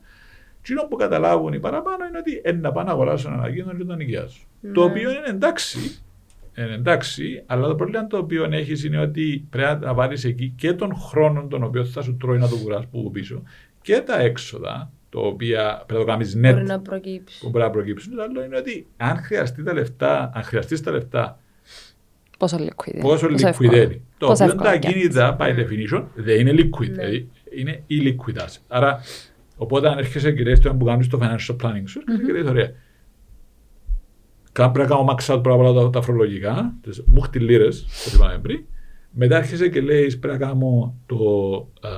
Τι 0.61 0.73
που 0.89 0.95
καταλάβουν 0.95 1.53
οι 1.53 1.59
παραπάνω 1.59 2.05
είναι 2.05 2.17
ότι 2.17 2.41
«Ε, 2.43 2.51
να 2.51 2.71
πάνε 2.71 2.87
να 2.87 2.93
αγοράσουν 2.93 3.33
ένα 3.33 3.43
ακίνητο 3.43 3.75
και 3.75 3.83
τον 3.83 3.97
νοικιάσουν. 3.97 4.43
Το 4.73 4.83
οποίο 4.83 5.09
είναι 5.09 5.27
εντάξει, 5.29 5.79
είναι 6.57 6.73
εντάξει, 6.73 7.43
αλλά 7.45 7.67
το 7.67 7.75
πρόβλημα 7.75 8.07
το 8.07 8.17
οποίο 8.17 8.47
έχεις 8.51 8.83
είναι 8.83 8.97
ότι 8.99 9.47
πρέπει 9.49 9.85
να 9.85 9.93
βάλεις 9.93 10.23
εκεί 10.23 10.53
και 10.57 10.73
τον 10.73 10.95
χρόνο 10.95 11.47
τον 11.47 11.63
οποίο 11.63 11.85
θα 11.85 12.01
σου 12.01 12.17
τρώει 12.17 12.37
να 12.37 12.47
το 12.47 12.55
κουράσει 12.57 12.87
που 12.91 13.11
πίσω 13.11 13.43
και 13.81 14.01
τα 14.01 14.19
έξοδα, 14.19 14.91
τα 15.11 15.19
οποία 15.19 15.83
πρέπει 15.87 15.93
να 15.93 15.99
το 15.99 16.05
κάνεις 16.05 16.35
net 16.37 16.39
Μπορεί 16.53 16.63
να 16.63 16.79
προκύψει. 16.79 17.39
που 17.39 17.49
μπορεί 17.49 17.63
να 17.63 17.69
προκύψουν. 17.69 18.15
Το 18.15 18.21
άλλο 18.21 18.43
είναι 18.43 18.57
ότι 18.57 18.87
αν 18.97 19.17
χρειαστεί 19.17 19.63
τα 19.63 19.73
λεφτά, 19.73 20.31
αν 20.33 20.43
χρειαστείς 20.43 20.81
τα 20.81 20.91
λεφτά, 20.91 21.39
Πόσο 22.37 22.57
liquid. 22.59 22.99
πόσο 23.01 23.27
εύκολο. 23.27 23.69
liquidity. 23.71 23.97
Το 24.17 24.27
Πόσο 24.27 24.43
οποίο 24.43 24.55
τα 24.55 24.71
εύκολο, 24.71 24.89
ακίνητα, 24.93 25.37
by 25.39 25.49
definition, 25.55 26.03
δεν 26.15 26.39
είναι 26.39 26.51
liquid. 26.51 26.87
Ναι. 26.89 26.93
Δηλαδή 26.95 27.29
είναι 27.57 27.83
illiquid 27.89 28.37
asset. 28.39 28.59
Άρα, 28.67 28.99
οπότε 29.57 29.89
αν 29.89 29.97
έρχεσαι 29.97 30.31
και 30.31 30.43
λες 30.43 30.59
το 30.59 30.75
που 30.75 30.85
κάνεις 30.85 31.07
το 31.07 31.19
financial 31.21 31.55
planning 31.55 31.83
σου, 31.85 32.01
έρχεσαι 32.07 32.25
και 32.25 32.31
λες, 32.31 32.49
ωραία. 32.49 32.71
Κάπου 34.51 34.71
πρέπει 34.71 34.89
να 34.89 34.95
κάνω 34.95 35.07
max 35.17 35.33
out 35.35 35.43
πρώτα 35.43 35.51
απ' 35.53 35.59
όλα 35.59 35.81
τα, 35.81 35.89
τα 35.89 36.01
φορολογικά, 36.01 36.73
τις 36.81 37.03
μούχτι 37.05 37.39
λίρες, 37.39 37.81
που 37.83 38.15
είπαμε 38.15 38.39
πριν. 38.41 38.63
Μετά 39.11 39.37
έρχεσαι 39.37 39.69
και 39.69 39.81
λέει 39.81 40.15
πρέπει 40.17 40.39
να 40.39 40.47
κάνω 40.47 40.95
το, 41.05 41.17
α, 41.81 41.89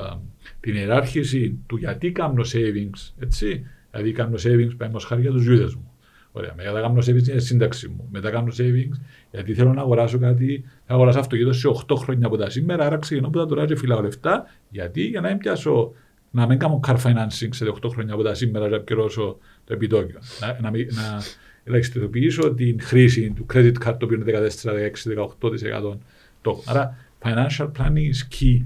την 0.63 0.75
ιεράρχηση 0.75 1.57
του 1.67 1.77
γιατί 1.77 2.11
κάνω 2.11 2.43
savings, 2.53 3.11
έτσι; 3.19 3.65
Δηλαδή 3.91 4.11
κάνω 4.11 4.35
savings, 4.37 4.77
πάμε 4.77 4.95
ως 4.95 5.05
χάρη 5.05 5.21
για 5.21 5.31
τους 5.31 5.43
γιούδες 5.43 5.75
μου. 5.75 5.91
Ωραία, 6.31 6.53
μετά 6.57 6.81
κάνω 6.81 6.99
savings 6.99 7.23
για 7.23 7.35
τη 7.35 7.43
σύνταξη 7.43 7.87
μου. 7.87 8.07
Μετά 8.11 8.29
κάνω 8.29 8.51
savings 8.57 8.99
γιατί 9.31 9.53
θέλω 9.53 9.73
να 9.73 9.81
αγοράσω 9.81 10.17
κάτι. 10.17 10.63
Θα 10.85 10.93
αγοράσω 10.93 11.19
αυτοκίνητο 11.19 11.53
σε 11.53 11.67
8 11.87 11.95
χρόνια 11.97 12.25
από 12.25 12.37
τα 12.37 12.49
σήμερα, 12.49 12.85
άρα 12.85 12.97
ξεκινώ 12.97 13.27
από 13.27 13.37
τα 13.37 13.45
τώρα 13.45 13.65
και 13.65 13.75
φυλάω 13.75 14.01
λεφτά. 14.01 14.45
Γιατί, 14.69 15.01
για 15.01 15.21
να 15.21 15.29
μην 15.29 15.37
πιάσω, 15.37 15.93
να 16.31 16.47
μην 16.47 16.59
κάνω 16.59 16.79
car 16.87 16.95
financing 16.95 17.49
σε 17.49 17.65
8 17.81 17.89
χρόνια 17.89 18.13
από 18.13 18.23
τα 18.23 18.33
σήμερα 18.33 18.65
και 18.69 18.75
να 18.75 18.81
πληρώσω 18.81 19.37
το 19.65 19.73
επιτόκιο. 19.73 20.19
Να, 20.39 20.57
να, 20.61 20.69
μην- 20.69 20.87
να 20.91 21.21
ελαχιστοποιήσω 21.63 22.53
την 22.53 22.81
χρήση 22.81 23.33
του 23.35 23.45
credit 23.53 23.73
card, 23.85 23.95
το 23.99 24.05
οποίο 24.05 24.17
είναι 24.17 24.49
14, 24.61 24.73
16, 24.73 25.91
18%. 25.91 25.97
Το. 26.41 26.63
Άρα, 26.65 26.97
financial 27.23 27.71
planning 27.77 28.09
is 28.13 28.39
key 28.39 28.61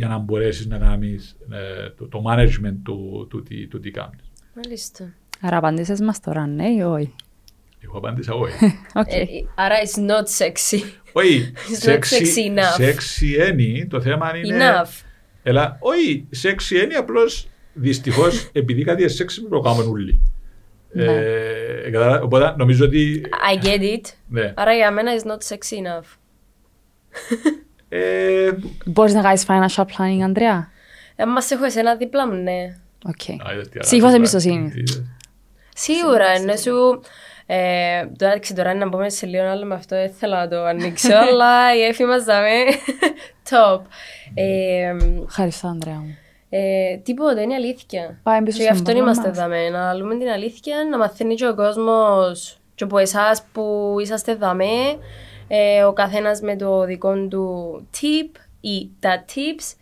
για 0.00 0.08
να 0.08 0.18
μπορέσεις 0.18 0.66
να 0.66 0.78
κάνεις 0.78 1.36
το, 1.96 2.08
το 2.08 2.22
management 2.28 2.76
του, 2.84 3.26
του, 3.30 3.42
τι- 3.42 3.66
του 3.66 3.80
τι 3.80 3.90
κάνεις. 3.90 4.30
Μάλιστα. 4.54 5.12
Άρα 5.40 5.56
απαντήσεις 5.56 6.00
μας 6.00 6.20
τώρα, 6.20 6.46
ναι 6.46 6.68
ή 6.68 6.80
όχι; 6.80 7.14
Εγώ 7.84 7.98
απάντησα 7.98 8.34
όχι. 8.34 8.64
Οκ. 9.00 9.12
Ε, 9.12 9.24
άρα 9.54 9.74
it's 9.84 9.98
not 9.98 10.44
sexy. 10.44 10.80
Όχι, 11.12 11.52
It's 11.72 11.86
not 11.88 11.98
sexy 11.98 12.58
enough. 12.58 12.80
sexy 12.80 13.38
έννεν, 13.48 13.86
το 13.86 14.00
θέμα 14.00 14.36
είναι... 14.36 14.56
Enough. 14.58 15.02
Έλα, 15.42 15.76
όχι, 15.80 16.26
sexy 16.42 16.76
έννεν, 16.82 16.94
απλώς 16.94 17.48
δυστυχώς 17.72 18.44
επειδή 18.52 18.84
κάτι 18.84 19.02
είναι 19.02 19.12
sexy 19.12 19.24
πρέπει 19.34 19.42
να 19.50 19.56
το 19.56 19.60
κάνουμε 19.60 19.84
όλοι. 19.90 20.20
Ναι. 20.92 21.04
Ε, 21.04 21.90
καταλα- 21.90 22.22
οπότε 22.22 22.54
νομίζω 22.56 22.84
ότι... 22.84 23.22
I 23.52 23.64
get 23.64 23.80
it. 23.82 24.12
Ναι. 24.28 24.52
Άρα 24.56 24.74
για 24.74 24.90
μένα 24.90 25.12
is 25.18 25.26
not 25.26 25.54
sexy 25.54 25.76
enough. 25.86 26.06
Ε, 27.92 28.50
Μπορείς 28.84 29.14
να 29.14 29.22
κάνεις 29.22 29.46
financial 29.48 29.82
planning, 29.84 30.20
Ανδρέα; 30.22 30.68
Άμα 31.16 31.50
έχω 31.50 31.64
εσένα 31.64 31.96
δίπλα 31.96 32.28
μου, 32.28 32.34
ναι. 32.42 32.76
Οκ. 33.04 33.46
α, 33.48 33.52
είδες 33.52 33.68
τι 33.68 33.78
Ψήφος 33.78 34.02
αγάπη, 34.02 34.16
εμπιστοσύνης. 34.16 34.74
είδες. 34.74 35.02
Σίγουρα, 35.74 36.26
ενώ 36.28 36.56
σου... 36.56 37.00
Ε, 37.46 38.06
τώρα, 38.18 38.32
εντάξει, 38.32 38.54
τώρα 38.54 38.74
να 38.74 38.88
μπούμε 38.88 39.08
σε 39.08 39.26
λίγο 39.26 39.44
άλλο 39.44 39.64
με 39.66 39.74
αυτό, 39.74 39.96
δεν 39.96 40.10
θέλω 40.10 40.34
να 40.34 40.48
το 40.48 40.64
ανοίξω, 40.64 41.14
αλλά 41.28 41.76
η 41.76 41.82
Έφη 41.82 42.04
μας 42.04 42.24
δαμε 42.24 42.48
top. 43.50 43.80
Ε, 44.34 44.96
Ευχαριστώ, 45.26 45.66
Ανδρέα 45.68 45.94
μου. 45.94 46.16
ε, 46.50 46.96
τίποτα, 46.96 47.42
είναι 47.42 47.54
αλήθεια. 47.54 48.20
Πάμε 48.22 48.42
πίσω 48.42 48.56
Και 48.56 48.62
γι' 48.62 48.68
στον 48.68 48.78
αυτό 48.80 48.82
πρόγραμμα 48.92 49.10
είμαστε 49.10 49.28
μας. 49.28 49.36
δαμέ, 49.38 49.68
να 49.68 49.94
λέμε 49.94 50.16
την 50.18 50.28
αλήθεια, 50.28 50.76
να 50.90 50.98
μαθαίνει 50.98 51.34
και 51.34 51.46
ο 51.46 51.54
κόσμος 51.54 52.58
και 52.74 52.84
από 52.84 52.98
εσάς 52.98 53.42
που 53.52 53.96
είσαστε 54.00 54.34
δαμέ, 54.34 54.96
ε, 55.52 55.82
ο 55.84 55.92
καθένας 55.92 56.40
με 56.40 56.56
το 56.56 56.84
δικό 56.84 57.26
του 57.28 57.86
tip 57.94 58.36
ή 58.60 58.90
τα 59.00 59.24
tips. 59.28 59.74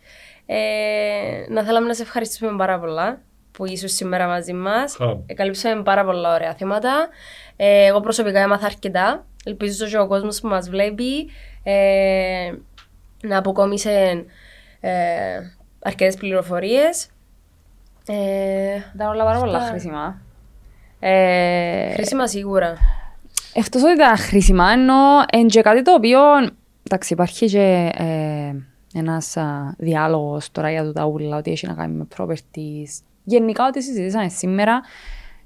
Ε, 0.45 1.45
να 1.49 1.63
θέλαμε 1.63 1.87
να 1.87 1.93
σε 1.93 2.01
ευχαριστήσουμε 2.01 2.57
πάρα 2.57 2.79
πολλά 2.79 3.21
που 3.51 3.65
ήσουν 3.65 3.87
σήμερα 3.89 4.27
μαζί 4.27 4.53
μας. 4.53 4.95
Χαρά 4.95 5.15
μου. 5.15 5.23
Εκαλύψαμε 5.27 5.83
πάρα 5.83 6.05
πολλά 6.05 6.33
ωραία 6.33 6.53
θέματα. 6.55 7.07
Ε, 7.55 7.85
εγώ 7.85 7.99
προσωπικά 7.99 8.39
έμαθα 8.39 8.65
αρκετά. 8.65 9.25
Ελπίζω 9.45 9.87
και 9.87 9.97
ο 9.97 10.07
κόσμος 10.07 10.39
που 10.41 10.47
μας 10.47 10.69
βλέπει 10.69 11.29
ε, 11.63 12.53
να 13.23 13.37
αποκόμισε 13.37 14.25
ε, 14.79 14.91
αρκετές 15.79 16.15
πληροφορίες. 16.15 17.09
Ε, 18.07 18.75
Ήταν 18.95 19.07
όλα 19.09 19.23
πάρα 19.23 19.39
πολλά 19.39 19.57
Αυτά. 19.57 19.69
χρήσιμα. 19.69 20.21
Ε, 20.99 21.91
χρήσιμα 21.93 22.27
σίγουρα. 22.27 22.77
Εκτός 23.59 23.83
ότι 23.83 23.91
ήταν 23.91 24.17
χρήσιμα, 24.17 24.71
ενώ 24.71 24.95
είναι 25.33 25.45
και 25.45 25.61
κάτι 25.61 25.81
το 25.81 25.93
οποίο, 25.93 26.19
εντάξει, 26.83 27.13
υπάρχει 27.13 27.45
και 27.45 27.91
ε, 27.93 28.55
ένας 28.93 29.37
α, 29.37 29.75
διάλογος 29.77 30.51
τώρα 30.51 30.71
για 30.71 30.83
το 30.83 30.91
τα 30.91 31.05
ούλα, 31.05 31.37
ότι 31.37 31.51
έχει 31.51 31.67
να 31.67 31.73
κάνει 31.73 31.93
με 31.93 32.07
properties. 32.17 33.01
Γενικά 33.23 33.65
ό,τι 33.65 33.81
συζητήσαμε 33.81 34.27
σήμερα 34.29 34.81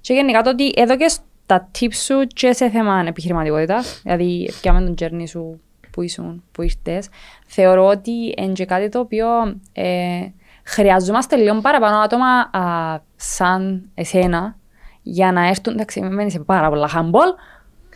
και 0.01 0.13
γενικά 0.13 0.41
το 0.41 0.49
ότι 0.49 0.71
εδώ 0.75 0.97
και 0.97 1.11
τα 1.45 1.69
tips 1.79 1.93
σου 1.93 2.27
και 2.27 2.53
σε 2.53 2.69
θέμα 2.69 3.03
επιχειρηματικότητα, 3.07 3.83
δηλαδή 4.03 4.51
πιάμε 4.61 4.81
τον 4.81 4.95
journey 4.99 5.27
σου 5.27 5.61
που 5.91 6.01
ήσουν, 6.01 6.43
που 6.51 6.61
ήρθες, 6.61 7.07
θεωρώ 7.47 7.85
ότι 7.85 8.33
είναι 8.37 8.51
και 8.51 8.65
κάτι 8.65 8.89
το 8.89 8.99
οποίο 8.99 9.27
ε, 9.73 10.27
χρειαζόμαστε 10.63 11.35
λίγο 11.35 11.61
παραπάνω 11.61 11.97
άτομα 11.97 12.49
α, 12.51 12.99
σαν 13.15 13.89
εσένα 13.93 14.55
για 15.01 15.31
να 15.31 15.47
έρθουν, 15.47 15.73
εντάξει, 15.73 16.01
μένεις 16.01 16.33
σε 16.33 16.39
πάρα 16.39 16.69
πολλά 16.69 16.87
χαμπολ, 16.87 17.27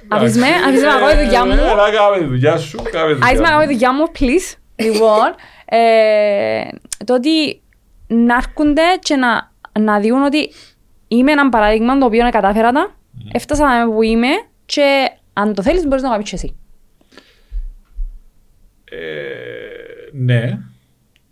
Αφήσεις 0.09 0.37
με, 0.37 0.47
αφήσεις 0.47 0.81
με 0.81 0.87
να 0.87 0.99
κάνω 0.99 1.11
τη 1.11 1.23
δουλειά 1.23 1.45
μου. 1.45 1.51
Έλα, 1.51 1.91
κάμε 1.91 2.17
τη 2.17 2.23
δουλειά 2.25 2.57
σου, 2.57 2.77
κάμε 2.91 3.13
τη 3.13 3.19
Αφήσεις 3.21 3.39
με 3.39 3.47
να 3.47 3.49
κάνω 3.49 3.65
δουλειά 3.65 3.67
τη 3.67 3.73
μου. 3.73 3.73
δουλειά 3.73 3.93
μου, 3.93 4.05
please. 4.19 4.55
Λοιπόν, 4.75 5.35
ε, 5.65 6.67
το 7.05 7.13
ότι 7.13 7.61
να 8.07 8.35
έρχονται 8.35 8.81
και 8.99 9.15
να, 9.15 9.51
να 9.79 9.99
δουν 10.01 10.23
ότι 10.23 10.51
είμαι 11.07 11.31
ένα 11.31 11.49
παράδειγμα 11.49 11.97
το 11.97 12.05
οποίο 12.05 12.29
κατάφερα 12.29 12.71
τα, 12.71 12.95
έφτασα 13.31 13.65
να 13.65 13.75
είμαι 13.75 13.91
που 13.93 14.01
είμαι 14.01 14.27
και 14.65 15.09
αν 15.33 15.53
το 15.53 15.61
θέλεις 15.61 15.83
μπορείς 15.83 16.01
να 16.01 16.09
το 16.09 16.13
κάνεις 16.13 16.29
και 16.29 16.35
εσύ. 16.35 16.55
Ε, 18.83 20.09
ναι, 20.11 20.59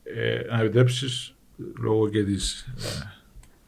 ε, 0.04 0.42
να 0.50 0.60
επιτρέψεις 0.60 1.36
λόγω 1.82 2.10
και 2.10 2.24
της 2.24 2.62
ε, 2.62 3.15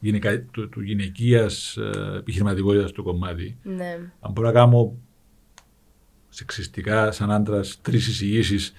γυναικα, 0.00 0.40
του, 0.40 0.68
του 0.68 0.80
γυναικείας 0.80 1.76
ε, 1.76 2.16
επιχειρηματικότητας 2.16 2.92
του 2.92 3.02
κομμάτι. 3.02 3.58
Ναι. 3.62 3.98
Αν 4.20 4.32
μπορώ 4.32 4.46
να 4.46 4.52
κάνω 4.52 4.96
σεξιστικά 6.28 7.12
σαν 7.12 7.30
άντρας 7.30 7.78
τρεις 7.82 8.08
εισηγήσεις 8.08 8.72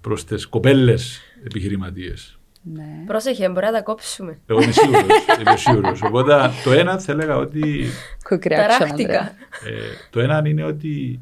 προς 0.00 0.24
τις 0.24 0.46
κοπέλες 0.46 1.20
επιχειρηματίες. 1.44 2.38
Ναι. 2.62 3.02
Πρόσεχε, 3.06 3.48
μπορεί 3.48 3.66
να 3.66 3.72
τα 3.72 3.82
κόψουμε. 3.82 4.38
Εγώ 4.46 4.62
είμαι 4.62 4.72
σίγουρος. 4.72 5.06
είμαι 5.40 5.56
σίγουρος. 5.56 6.02
Οπότε 6.02 6.50
το 6.64 6.72
ένα 6.72 6.98
θα 6.98 7.12
έλεγα 7.12 7.36
ότι. 7.36 7.84
Quick 8.30 8.34
reaction, 8.34 8.48
Ταράχτηκα. 8.48 9.18
Ανδρέα. 9.18 9.20
Ε, 9.64 10.08
το 10.10 10.20
ένα 10.20 10.42
είναι 10.44 10.64
ότι 10.64 11.20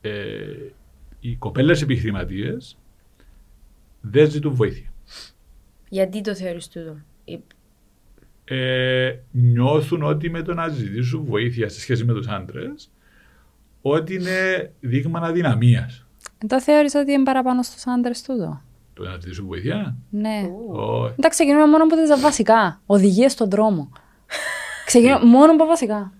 ε, 0.00 0.10
οι 1.20 1.36
κοπέλες 1.36 1.82
επιχειρηματίες 1.82 2.78
δεν 4.00 4.30
ζητούν 4.30 4.54
βοήθεια. 4.54 4.92
Γιατί 5.88 6.20
το 6.20 6.34
θεωρείς 6.34 6.68
τούτο; 6.68 6.96
Η- 8.48 8.54
ε, 8.54 9.18
νιώθουν 9.30 10.02
ότι 10.02 10.30
με 10.30 10.42
το 10.42 10.54
να 10.54 10.68
ζητήσουν 10.68 11.24
βοήθεια 11.24 11.68
σε 11.68 11.80
σχέση 11.80 12.04
με 12.04 12.12
τους 12.12 12.26
άντρες 12.28 12.90
ότι 13.82 14.14
είναι 14.14 14.70
δείγμα 14.80 15.20
αδυναμίας. 15.22 16.06
Δεν 16.38 16.48
το 16.48 16.60
θεωρείς 16.60 16.94
ότι 16.94 17.12
είναι 17.12 17.22
παραπάνω 17.24 17.62
στους 17.62 17.86
άντρες 17.86 18.22
τούτο. 18.22 18.60
Το 18.94 19.02
να 19.02 19.10
ζητήσουν 19.12 19.46
βοήθεια; 19.46 19.96
Ναι. 20.10 20.50
Όχι. 20.72 21.14
Εντάξει, 21.18 21.38
ξεκινούμε 21.38 21.66
μόνο 21.66 21.84
από 21.84 21.94
τα 22.08 22.16
βασικά. 22.18 22.80
Οδηγίες 22.86 23.32
στον 23.32 23.50
δρόμο. 23.50 23.90
Ξεκινούμε 24.86 25.24
μόνο 25.24 25.52
από 25.52 25.64
βασικά. 25.66 26.12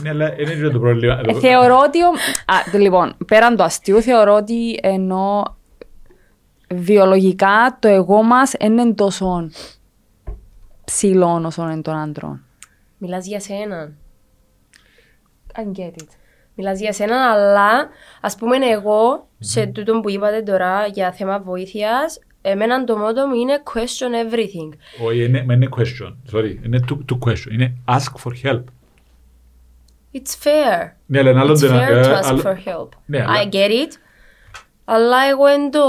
Είναι, 0.00 0.08
αλλά 0.08 0.40
είναι 0.40 0.54
και 0.54 0.68
το 0.68 0.78
πρόβλημα. 0.78 1.20
Ε, 1.26 1.32
θεωρώ 1.34 1.78
ότι. 1.86 2.02
Ο... 2.02 2.08
Α, 2.52 2.70
το- 2.72 2.78
λοιπόν, 2.78 3.16
πέραν 3.26 3.56
του 3.56 3.62
αστείου, 3.62 4.02
θεωρώ 4.02 4.34
ότι 4.34 4.78
ενώ 4.82 5.56
βιολογικά 6.74 7.76
το 7.80 7.88
εγώ 7.88 8.22
μας 8.22 8.54
δεν 8.58 8.78
είναι 8.78 8.92
τόσο 8.94 9.48
ψηλό 10.92 11.42
όσο 11.46 11.62
είναι 11.70 11.82
των 11.82 11.94
άντρων. 11.96 12.44
Μιλάς 12.98 13.26
για 13.26 13.40
σένα. 13.40 13.92
I 15.56 15.78
get 15.78 15.92
it. 16.02 16.08
Μιλάς 16.54 16.80
για 16.80 16.92
σένα, 16.92 17.30
αλλά 17.32 17.88
ας 18.20 18.36
πούμε 18.36 18.56
εγώ, 18.56 19.28
σε 19.38 19.66
τούτο 19.66 20.00
που 20.00 20.10
είπατε 20.10 20.42
τώρα 20.42 20.86
για 20.86 21.12
θέμα 21.12 21.38
βοήθειας, 21.40 22.18
εμένα 22.42 22.84
το 22.84 22.96
μότο 22.96 23.26
μου 23.26 23.34
είναι 23.34 23.62
question 23.74 24.32
everything. 24.32 24.78
Όχι, 25.06 25.24
είναι, 25.24 25.44
μα 25.44 25.54
είναι 25.54 25.68
question. 25.76 26.16
Sorry, 26.32 26.56
είναι 26.64 26.80
to, 26.88 26.96
to 27.12 27.28
question. 27.28 27.50
Είναι 27.52 27.74
ask 27.88 28.12
for 28.24 28.32
help. 28.44 28.62
It's 30.12 30.44
fair. 30.44 30.92
Ναι, 31.06 31.18
αλλά 31.18 31.30
είναι 31.30 31.40
άλλο 31.40 31.52
It's 31.52 31.58
το 31.60 31.72
να- 31.72 31.88
fair 31.88 31.90
to 32.04 32.08
ε, 32.08 32.18
ask 32.18 32.24
άλλο- 32.24 32.42
for 32.44 32.54
help. 32.68 32.88
Ναι, 33.06 33.22
αλλά- 33.22 33.42
I 33.42 33.54
get 33.54 33.70
it. 33.70 33.92
Αλλά 34.84 35.16
εγώ 35.30 35.44
δεν 35.44 35.70
το, 35.70 35.84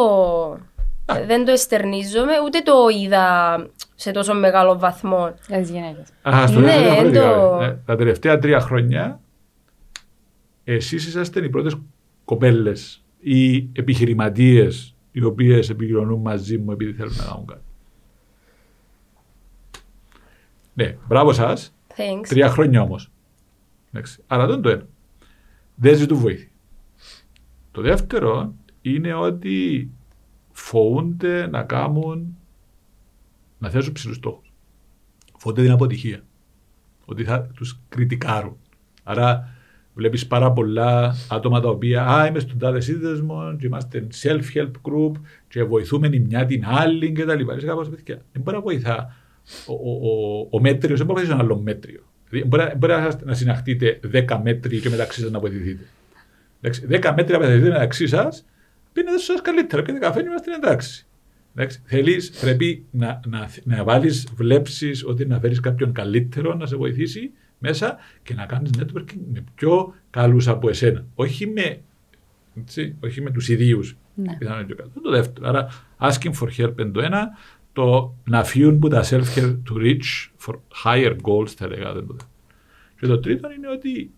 δεν 1.27 1.45
το 1.45 1.51
εστερνίζομαι, 1.51 2.33
ούτε 2.45 2.59
το 2.59 2.73
είδα 3.01 3.55
σε 4.01 4.11
τόσο 4.11 4.33
μεγάλο 4.33 4.79
βαθμό. 4.79 5.33
Για 5.47 5.57
τις 5.59 5.69
γυναίκες. 5.69 6.07
Α, 6.29 6.47
στο 6.47 6.59
Ναι, 6.59 6.65
λέω 6.65 6.81
διαφορετικά. 6.83 7.33
το- 7.33 7.59
Ε, 7.63 7.79
Τα 7.85 7.95
τελευταία 7.95 8.39
τρία 8.39 8.59
χρόνια 8.59 9.19
εσείς 10.63 11.07
είσαστε 11.07 11.45
οι 11.45 11.49
πρώτες 11.49 11.75
κοπέλες 12.25 13.03
ή 13.19 13.55
επιχειρηματίες 13.73 14.95
οι 15.11 15.23
οποίες 15.23 15.69
επικοινωνούν 15.69 16.21
μαζί 16.21 16.57
μου 16.57 16.71
επειδή 16.71 16.93
θέλουν 16.93 17.13
να 17.17 17.23
κάνουν 17.23 17.45
κάτι. 17.45 17.61
Ναι, 20.73 20.97
μπράβο 21.07 21.33
σας. 21.33 21.73
Thanks. 21.97 22.27
Τρία 22.27 22.49
χρόνια 22.49 22.81
όμως. 22.81 23.11
Εντάξει. 23.91 24.23
Αλλά 24.27 24.45
δεν 24.45 24.53
είναι 24.53 24.63
το 24.63 24.69
ένα. 24.69 24.85
Δεν 25.75 25.95
ζητούν 25.95 26.17
βοήθεια. 26.17 26.47
Το 27.71 27.81
δεύτερο 27.81 28.53
είναι 28.81 29.13
ότι 29.13 29.89
φοβούνται 30.51 31.47
να 31.47 31.63
κάνουν, 31.63 32.37
να 33.59 33.69
θέσουν 33.69 33.93
ψηλούς 33.93 34.15
στόχους. 34.15 34.51
Φοβούνται 35.37 35.61
την 35.61 35.71
αποτυχία. 35.71 36.19
Ότι 37.05 37.23
θα 37.23 37.41
τους 37.55 37.79
κριτικάρουν. 37.89 38.57
Άρα 39.03 39.53
βλέπεις 39.93 40.27
πάρα 40.27 40.51
πολλά 40.51 41.15
άτομα 41.29 41.59
τα 41.59 41.69
οποία 41.69 42.05
«Α, 42.05 42.25
είμαι 42.27 42.39
στον 42.39 42.57
τάδε 42.57 42.79
σύνδεσμο 42.79 43.55
και 43.59 43.65
είμαστε 43.65 44.07
self-help 44.21 44.71
group 44.81 45.11
και 45.47 45.63
βοηθούμε 45.63 46.09
η 46.11 46.19
μια 46.19 46.45
την 46.45 46.63
άλλη 46.65 47.11
και 47.11 47.25
τα 47.25 47.35
λοιπά». 47.35 47.55
Είσαι 47.55 47.65
κάπως, 47.65 47.89
παιδιά, 47.89 48.21
δεν 48.31 48.41
μπορεί 48.41 48.57
να 48.57 48.63
βοηθά 48.63 49.15
ο, 49.65 49.73
ο, 49.73 50.09
ο, 50.09 50.47
ο 50.51 50.59
μέτριος, 50.59 50.97
δεν 50.97 51.07
μπορεί 51.07 51.19
να 51.19 51.25
βοηθήσει 51.25 51.31
έναν 51.31 51.45
άλλο 51.45 51.57
μέτριο. 51.61 52.01
Δηλαδή, 52.29 52.47
μπορεί, 52.49 52.63
να- 52.63 52.75
μπορεί 52.75 52.93
να, 52.93 53.19
να 53.23 53.33
συναχτείτε 53.33 53.99
10 54.13 54.39
μέτροι 54.43 54.79
και 54.79 54.89
μεταξύ 54.89 55.21
σας 55.21 55.31
να 55.31 55.39
βοηθηθείτε. 55.39 55.83
Εντάξει, 56.61 56.85
10 56.89 56.89
μέτρα 57.15 57.37
που 57.37 57.43
θα 57.43 57.49
βοηθηθείτε 57.49 57.71
μεταξύ 57.71 58.07
σας, 58.07 58.45
πίνετε 58.93 59.17
στους 59.17 59.41
καλύτερα, 59.41 59.81
πίνετε 59.81 60.05
καφέ 60.05 60.21
και 60.21 60.27
είμαστε 60.27 60.51
εντάξει. 60.53 61.07
Εντάξει, 61.59 61.81
θέλεις, 61.85 62.29
πρέπει 62.29 62.85
να, 62.91 63.19
να, 63.27 63.49
να 63.63 63.83
βάλεις, 63.83 64.27
βλέψεις 64.35 65.05
ότι 65.05 65.25
να 65.25 65.39
φέρεις 65.39 65.59
κάποιον 65.59 65.91
καλύτερο 65.91 66.53
να 66.53 66.65
σε 66.65 66.75
βοηθήσει 66.75 67.31
μέσα 67.57 67.97
και 68.23 68.33
να 68.33 68.45
κάνεις 68.45 68.71
networking 68.77 69.19
με 69.33 69.43
πιο 69.55 69.93
καλούς 70.09 70.47
από 70.47 70.69
εσένα. 70.69 71.05
Όχι 71.15 71.47
με, 71.47 71.81
έτσι, 72.57 72.95
όχι 73.03 73.21
με 73.21 73.31
τους 73.31 73.49
ιδίους. 73.49 73.97
Ναι. 74.13 74.35
Πιθανόν 74.37 74.59
είναι 74.59 74.67
πιο 74.67 74.75
καλός. 74.75 74.91
Αυτό 74.95 75.09
είναι 75.09 75.17
το 75.17 75.21
δεύτερο. 75.21 75.47
Άρα, 75.47 75.67
asking 75.99 76.33
for 76.39 76.47
help 76.57 76.79
είναι 76.79 76.91
το 76.91 77.01
ένα. 77.01 77.29
Το 77.73 78.15
να 78.23 78.43
φύγουν 78.43 78.79
που 78.79 78.87
τα 78.87 79.03
self-help 79.03 79.57
to 79.69 79.75
reach 79.75 80.29
for 80.45 80.55
higher 80.83 81.15
goals, 81.21 81.47
θα 81.47 81.65
έλεγα. 81.65 81.93
δεν 81.93 82.07
το 82.07 82.13
δεύτερο. 82.13 82.29
Και 82.99 83.07
το 83.07 83.19
τρίτο 83.19 83.51
είναι 83.51 83.67
ότι 83.67 84.11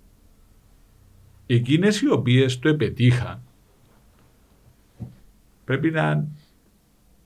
εκείνες 1.45 2.01
οι 2.01 2.09
οποίες 2.09 2.59
το 2.59 2.69
επετύχαν 2.69 3.41
πρέπει 5.65 5.91
να 5.91 6.11
είναι 6.11 6.27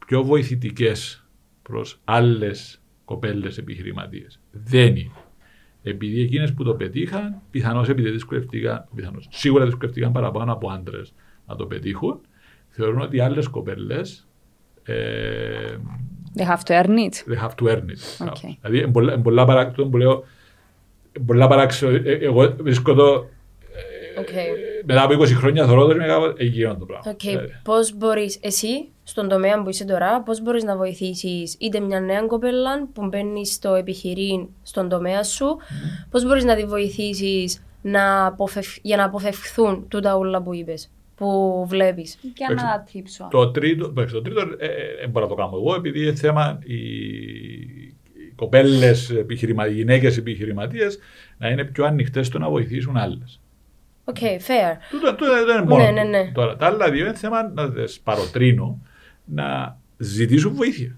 πιο 0.05 0.23
βοηθητικές 0.23 1.25
προς 1.61 1.99
άλλες 2.03 2.81
κοπέλες 3.05 3.57
επιχειρηματίες. 3.57 4.39
Δεν 4.51 4.95
είναι. 4.95 5.11
Επειδή 5.83 6.21
εκείνες 6.21 6.53
που 6.53 6.63
το 6.63 6.73
πετύχαν, 6.75 7.41
πιθανώς 7.51 7.89
επειδή 7.89 8.09
δυσκολευτήκαν, 8.09 8.87
πιθανώς, 8.95 9.27
σίγουρα 9.31 9.65
δυσκολευτήκαν 9.65 10.11
παραπάνω 10.11 10.53
από 10.53 10.69
άντρες 10.69 11.13
να 11.47 11.55
το 11.55 11.65
πετύχουν, 11.65 12.21
θεωρούν 12.69 13.01
ότι 13.01 13.19
άλλες 13.19 13.47
κοπέλες 13.47 14.27
ε, 14.83 15.77
They 16.37 16.43
have 16.45 16.63
to 16.65 16.83
earn 16.83 16.97
it. 16.97 17.31
they 17.31 17.39
have 17.41 17.55
to 17.55 17.71
earn 17.71 17.85
it. 17.89 18.27
OK. 18.27 18.37
Δηλαδή, 18.61 18.77
είναι 18.77 18.91
πολλά, 18.91 19.13
είναι 19.13 19.21
πολλά 19.21 19.45
παράξενο 19.45 19.89
που 19.89 19.97
λέω, 19.97 20.23
είναι 21.17 21.25
πολλά 21.25 21.47
παράξενο. 21.47 21.91
Ε, 22.03 22.17
Εγώ 22.21 22.55
βρίσκω 22.59 22.93
το, 22.93 23.29
Οκ. 24.19 24.27
μετά 24.85 25.03
από 25.03 25.13
20 25.13 25.25
χρόνια 25.25 25.65
θωρώ 25.65 25.85
το 25.85 25.91
και 25.93 25.99
μετά 25.99 26.33
έγινε 26.37 26.75
το 26.79 26.85
πράγμα. 26.85 27.11
Οκ, 27.11 27.23
Ε, 27.25 27.59
πώς 27.63 27.93
μπορείς 27.97 28.37
εσύ, 28.41 28.87
στον 29.03 29.27
τομέα 29.27 29.61
που 29.63 29.69
είσαι 29.69 29.85
τώρα, 29.85 30.21
πώς 30.21 30.41
μπορείς 30.41 30.63
να 30.63 30.75
βοηθήσεις 30.77 31.55
είτε 31.59 31.79
μια 31.79 31.99
νέα 31.99 32.21
κοπέλα 32.21 32.87
που 32.93 33.05
μπαίνει 33.07 33.45
στο 33.45 33.73
επιχειρήν 33.73 34.47
στον 34.63 34.89
τομέα 34.89 35.23
σου, 35.23 35.45
πώς 36.09 36.25
μπορείς 36.25 36.43
να 36.43 36.55
τη 36.55 36.65
βοηθήσεις 36.65 37.63
να 37.81 38.25
αποφευ- 38.25 38.77
για 38.81 38.97
να 38.97 39.03
αποφευχθούν 39.03 39.87
τούτα 39.87 40.15
όλα 40.15 40.41
που 40.41 40.53
είπες, 40.53 40.91
που 41.15 41.65
βλέπεις; 41.67 42.17
Για 42.35 42.47
να 42.55 42.61
τα 42.61 42.85
τύψω. 42.91 43.27
Το 43.31 43.51
τρίτο, 43.51 43.85
εντάξει, 43.85 44.13
το 44.13 44.21
τρίτο 44.21 44.41
ε, 44.41 44.65
ε, 44.65 44.69
δεν 44.99 45.09
μπορώ 45.09 45.25
να 45.25 45.31
το 45.35 45.37
κάνω 45.41 45.51
εγώ, 45.55 45.75
επειδή 45.75 46.01
είναι 46.01 46.15
θέμα 46.15 46.59
οι, 46.63 46.75
οι 46.75 48.33
κοπέλες, 48.35 49.09
οι 49.09 49.73
γυναίκες 49.73 50.17
επιχειρηματίες 50.17 50.99
να 51.37 51.49
είναι 51.49 51.63
πιο 51.63 51.85
ανοιχτές 51.85 52.27
στο 52.27 52.39
να 52.39 52.49
βοηθήσουν 52.49 52.97
άλλες. 52.97 53.39
OK, 54.05 54.17
fair. 54.19 54.77
Τούτο, 54.91 55.15
τούτο 55.15 55.45
δεν 55.45 55.57
είναι 55.57 55.65
μόνο. 55.65 55.83
Ναι, 55.83 55.91
ναι, 55.91 56.03
ναι. 56.03 56.31
Τώρα, 56.33 56.55
τα 56.55 56.65
άλλα 56.65 56.89
δύο 56.91 57.05
είναι 57.05 57.15
θέμα 57.15 57.51
να 57.53 57.71
τις 57.71 57.99
παροτρύνω 57.99 58.79
να 59.25 59.77
ζητήσουν 59.97 60.53
βοήθεια. 60.53 60.97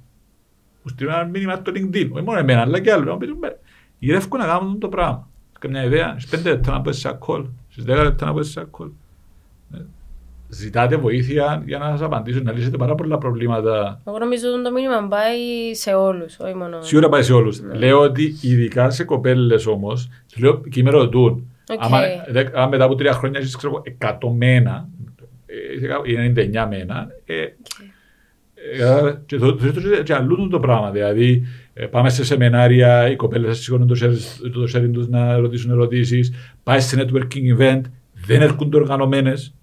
Μου 0.84 0.90
στείλουν 0.90 1.14
ένα 1.14 1.24
μήνυμα 1.24 1.56
στο 1.56 1.72
LinkedIn, 1.76 2.10
όχι 2.12 2.24
μόνο 2.24 2.40
εμένα, 2.40 2.62
αλλά 2.62 2.80
και 2.80 2.92
άλλο. 2.92 3.04
Να 3.12 3.18
πούν, 3.18 3.40
γυρεύω 4.00 4.38
να 4.38 4.46
κάνουν 4.46 4.80
το 4.80 4.90
πράγμα. 4.90 5.28
Καμιά 5.60 5.84
ιδέα, 5.84 6.16
στις 6.20 6.40
5 6.40 6.44
λεπτά 6.44 6.72
να 6.72 6.82
πω 6.82 6.92
σε 6.92 7.18
call, 7.28 7.46
στις 7.70 7.84
10 7.88 7.88
λεπτά 8.04 8.26
να 8.26 8.34
πω 8.34 8.44
σε 8.44 8.68
call. 8.72 8.92
Ε, 9.74 9.78
Ζητάτε 10.50 10.96
βοήθεια 10.96 11.64
για 11.66 11.78
να 11.78 11.90
σας 11.90 12.02
απαντήσουν, 12.02 12.44
να 12.44 12.52
λύσετε 12.52 12.78
πάρα 12.78 12.96
πολλά 12.96 13.18
προβλήματα. 13.18 14.02
Εγώ 14.06 14.18
νομίζω 14.18 14.48
ότι 14.54 14.64
το 14.64 14.72
μήνυμα 14.72 15.08
πάει 15.08 15.74
σε 15.74 15.94
όλους, 15.94 16.40
όχι 16.40 16.54
μόνο... 16.56 16.82
Σίγουρα 16.82 17.10
πάει 17.10 17.24
σε 17.24 17.34
όλους. 17.34 17.62
Λέω 17.62 18.00
ότι 18.00 18.38
ειδικά 18.42 18.90
σε 18.90 19.04
κοπέλες 19.04 19.66
όμως, 19.66 20.10
λέω 20.38 20.62
και 20.62 20.84
με 20.84 20.90
ρωτούν. 20.90 21.52
Οκ. 21.70 21.80
Άμα, 21.84 22.00
δε- 22.30 22.46
άμα 22.54 22.68
μετά 22.68 22.84
από 22.84 22.96
τρία 22.96 23.12
χρόνια 23.14 23.40
έχεις 23.40 23.56
ξέρω, 23.56 23.82
εκατομμένα, 23.86 24.90
ε, 25.46 26.12
είναι 26.12 26.24
99 26.26 26.68
με 26.70 26.78
ένα. 26.78 27.08
Ε, 27.26 27.42
ε, 28.80 29.14
και 29.26 29.38
το 29.38 29.56
τρίτο 29.56 30.04
και 30.04 30.14
αλλού 30.14 30.48
το 30.48 30.60
πράγμα. 30.60 30.92
Δηλαδή, 30.92 31.44
ε, 31.74 31.86
πάμε 31.86 32.10
σε 32.10 32.26
σεμινάρια, 32.26 33.10
οι 33.10 33.16
κοπέλες 33.16 33.60
σηκώνουν 33.60 33.88
το 33.88 33.96
σέριν, 34.02 34.52
το 34.54 34.64
σέριν 34.76 34.90
τους 34.94 35.08
να 35.08 35.38
ρωτήσουν 35.38 35.72
ερωτήσεις. 35.72 36.32
Πάει 36.64 36.80
σε 36.80 37.02
networking 37.02 37.58
event, 37.60 37.82
δεν 38.14 38.42
έρχονται 38.42 38.78
οργανωμένες. 38.78 39.54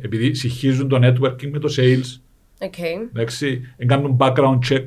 Επειδή 0.00 0.34
συγχύζουν 0.34 0.88
το 0.88 0.98
networking 1.02 1.50
με 1.50 1.58
το 1.58 1.74
sales. 1.76 2.20
Okay. 2.58 3.08
Εντάξει, 3.14 3.60
κάνουν 3.86 4.16
background 4.20 4.58
check. 4.70 4.84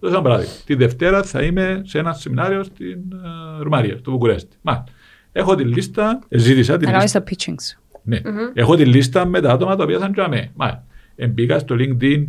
Δώσα 0.00 0.14
ένα 0.14 0.22
παράδειγμα. 0.22 0.52
Τη 0.64 0.74
Δευτέρα 0.74 1.22
θα 1.22 1.42
είμαι 1.42 1.82
σε 1.84 1.98
ένα 1.98 2.12
σεμινάριο 2.12 2.62
στην 2.62 2.98
uh, 3.12 3.62
Ρουμανία, 3.62 3.96
στο 3.96 4.10
Βουκουρέστι. 4.10 4.56
Μα, 4.62 4.84
έχω 5.32 5.54
τη 5.54 5.64
λίστα, 5.64 6.18
ζήτησα 6.28 6.76
τη 6.76 6.84
Να 6.84 6.90
κάνεις 6.90 7.14
λίστα. 7.14 7.22
το 7.22 7.30
pitching 7.30 7.62
σου. 7.62 7.78
Ναι. 8.02 8.20
Έχω 8.54 8.76
τη 8.76 8.84
λίστα 8.84 9.26
με 9.26 9.40
τα 9.40 9.52
άτομα 9.52 9.76
τα 9.76 9.84
οποία 9.84 9.98
θα 9.98 10.10
τζαμέ. 10.10 10.50
Μα, 10.54 10.84
μπήκα 11.28 11.58
στο 11.58 11.76
LinkedIn, 11.78 12.26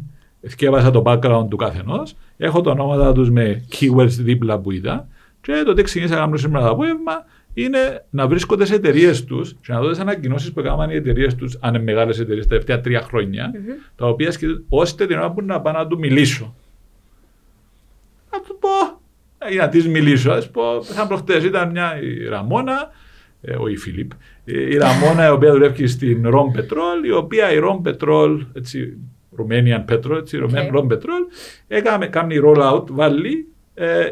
θυκεύασα 0.48 0.92
το 0.92 1.04
background 1.06 1.46
του 1.50 1.58
καθενός, 1.58 2.16
έχω 2.38 2.62
τα 2.62 2.72
ονόματα 2.72 3.14
τους 3.14 3.30
με 3.30 3.66
keywords 3.72 4.08
δίπλα 4.08 4.60
που 4.60 4.72
είδα 4.72 5.08
και 5.42 5.64
το 5.66 5.74
τι 5.74 5.84
ξεκίνησα 5.84 6.16
να 6.16 6.22
κάνω 6.22 6.38
σήμερα 6.38 6.66
το 6.66 6.72
απόγευμα 6.72 7.26
είναι 7.54 8.06
να 8.10 8.28
βρίσκονται 8.28 8.66
σε 8.66 8.76
εταιρείες 8.76 9.24
τους 9.24 9.56
και 9.62 9.74
να 9.74 9.82
δω 9.82 9.90
τις 9.90 10.00
ανακοινώσεις 10.00 10.52
που 10.52 10.60
έκαναν 10.60 10.90
οι 10.90 10.96
εταιρείες 10.96 11.36
τους, 11.36 11.58
αν 11.60 11.74
είναι 11.74 11.84
μεγάλες 11.84 12.20
εταιρείες, 12.20 12.44
τα 12.44 12.50
τελευταία 12.50 12.82
τρία 12.82 13.02
χρόνια, 13.02 13.52
τα 13.96 14.08
οποία 14.08 14.32
σκέφτονται 14.32 14.64
ώστε 14.70 15.06
την 15.06 15.18
ώρα 15.18 15.32
που 15.32 15.42
να 15.42 15.62
πάω 15.62 15.74
να 15.74 15.88
του 15.88 15.98
μιλήσω. 16.00 16.56
Να 18.32 18.42
του 18.42 18.58
πω, 18.60 19.02
ε, 19.38 19.54
ή 19.54 19.56
να 19.56 19.70
της 19.70 19.88
μιλήσω. 19.88 20.32
Α 20.32 20.42
πω, 20.52 20.82
σαν 20.82 21.08
προχτές 21.08 21.44
ήταν 21.44 21.70
μια 21.70 22.02
η 22.02 22.28
Ραμόνα, 22.28 22.92
ε, 23.42 23.56
όχι 23.56 23.74
η 23.74 23.78
Φίλιπ, 23.78 24.12
ε, 24.46 24.74
η 24.74 24.78
Ραμόνα 24.78 25.28
η 25.28 25.30
οποία 25.30 25.52
δουλεύει 25.52 25.88
στην 25.88 26.26
Rom 26.26 26.60
Petrol, 26.60 27.06
η 27.06 27.12
οποία 27.12 27.52
η 27.52 27.60
Rom 27.64 27.88
Petrol, 27.88 28.40
έτσι, 28.54 28.98
Romanian 29.38 29.86
Petrol, 29.94 30.18
έτσι, 30.18 30.40
Okay. 30.42 30.76
Rom 30.76 30.88
Petrol, 30.92 31.24
έκαμε, 31.68 32.08
κάνει 32.08 32.40
roll-out, 32.46 32.84
βάλει 32.90 33.48
ε, 33.74 34.10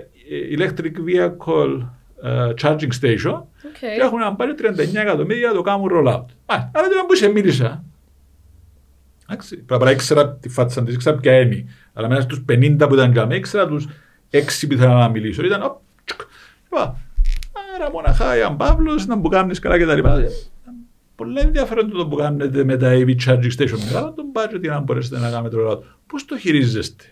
electric 0.57 0.93
vehicle 1.07 1.87
ε, 2.23 2.53
charging 2.61 2.91
station 3.01 3.41
Okay. 3.61 3.95
και 3.97 4.01
έχουν 4.01 4.19
να 4.19 4.35
πάρει 4.35 4.53
39 4.57 4.95
εκατομμύρια 4.95 5.47
να 5.47 5.53
το 5.53 5.61
κάνουν 5.61 5.89
roll-out. 5.91 6.25
Μα, 6.45 6.71
αλλά 6.73 6.87
δεν 6.87 7.05
που 7.07 7.15
σε 7.15 7.27
μίλησα. 7.27 7.83
Εντάξει, 9.29 9.57
Πρέπει 9.57 9.83
να 9.83 9.91
ήξερα 9.91 10.33
τη 10.33 10.49
φάτσα 10.49 10.83
της, 10.83 10.93
ήξερα 10.93 11.17
ποια 11.17 11.39
είναι. 11.39 11.65
Αλλά 11.93 12.07
μέσα 12.07 12.21
στους 12.21 12.43
50 12.49 12.75
που 12.87 12.93
ήταν 12.93 13.11
για 13.11 13.21
μένα, 13.25 13.35
ήξερα 13.35 13.67
τους 13.67 13.87
6 14.31 14.67
που 14.67 14.73
ήθελα 14.73 14.93
να 14.93 15.09
μιλήσω. 15.09 15.45
Ήταν, 15.45 15.63
οπ, 15.63 15.77
τσουκ. 16.05 16.21
Είπα, 16.65 16.99
άρα 17.75 17.91
μοναχά, 17.91 18.37
Ιαν 18.37 18.57
Παύλος, 18.57 19.05
να 19.05 19.15
μου 19.15 19.27
κάνεις 19.29 19.59
καλά 19.59 19.77
και 19.77 19.85
τα 19.85 19.95
λοιπά. 19.95 20.23
Πολύ 21.15 21.39
ενδιαφέρον 21.39 21.91
το 21.91 22.07
που 22.07 22.15
κάνετε 22.15 22.63
με 22.63 22.77
τα 22.77 22.91
EV 22.93 23.09
charging 23.25 23.51
station. 23.57 23.79
Μεγάλο 23.85 24.13
τον 24.13 24.25
budget 24.33 24.59
για 24.61 24.71
να 24.71 24.79
μπορέσετε 24.79 25.19
να 25.19 25.29
κάνετε 25.29 25.55
το 25.55 25.69
rollout. 25.71 25.79
Πώς 26.07 26.25
το 26.25 26.37
χειρίζεστε; 26.37 27.03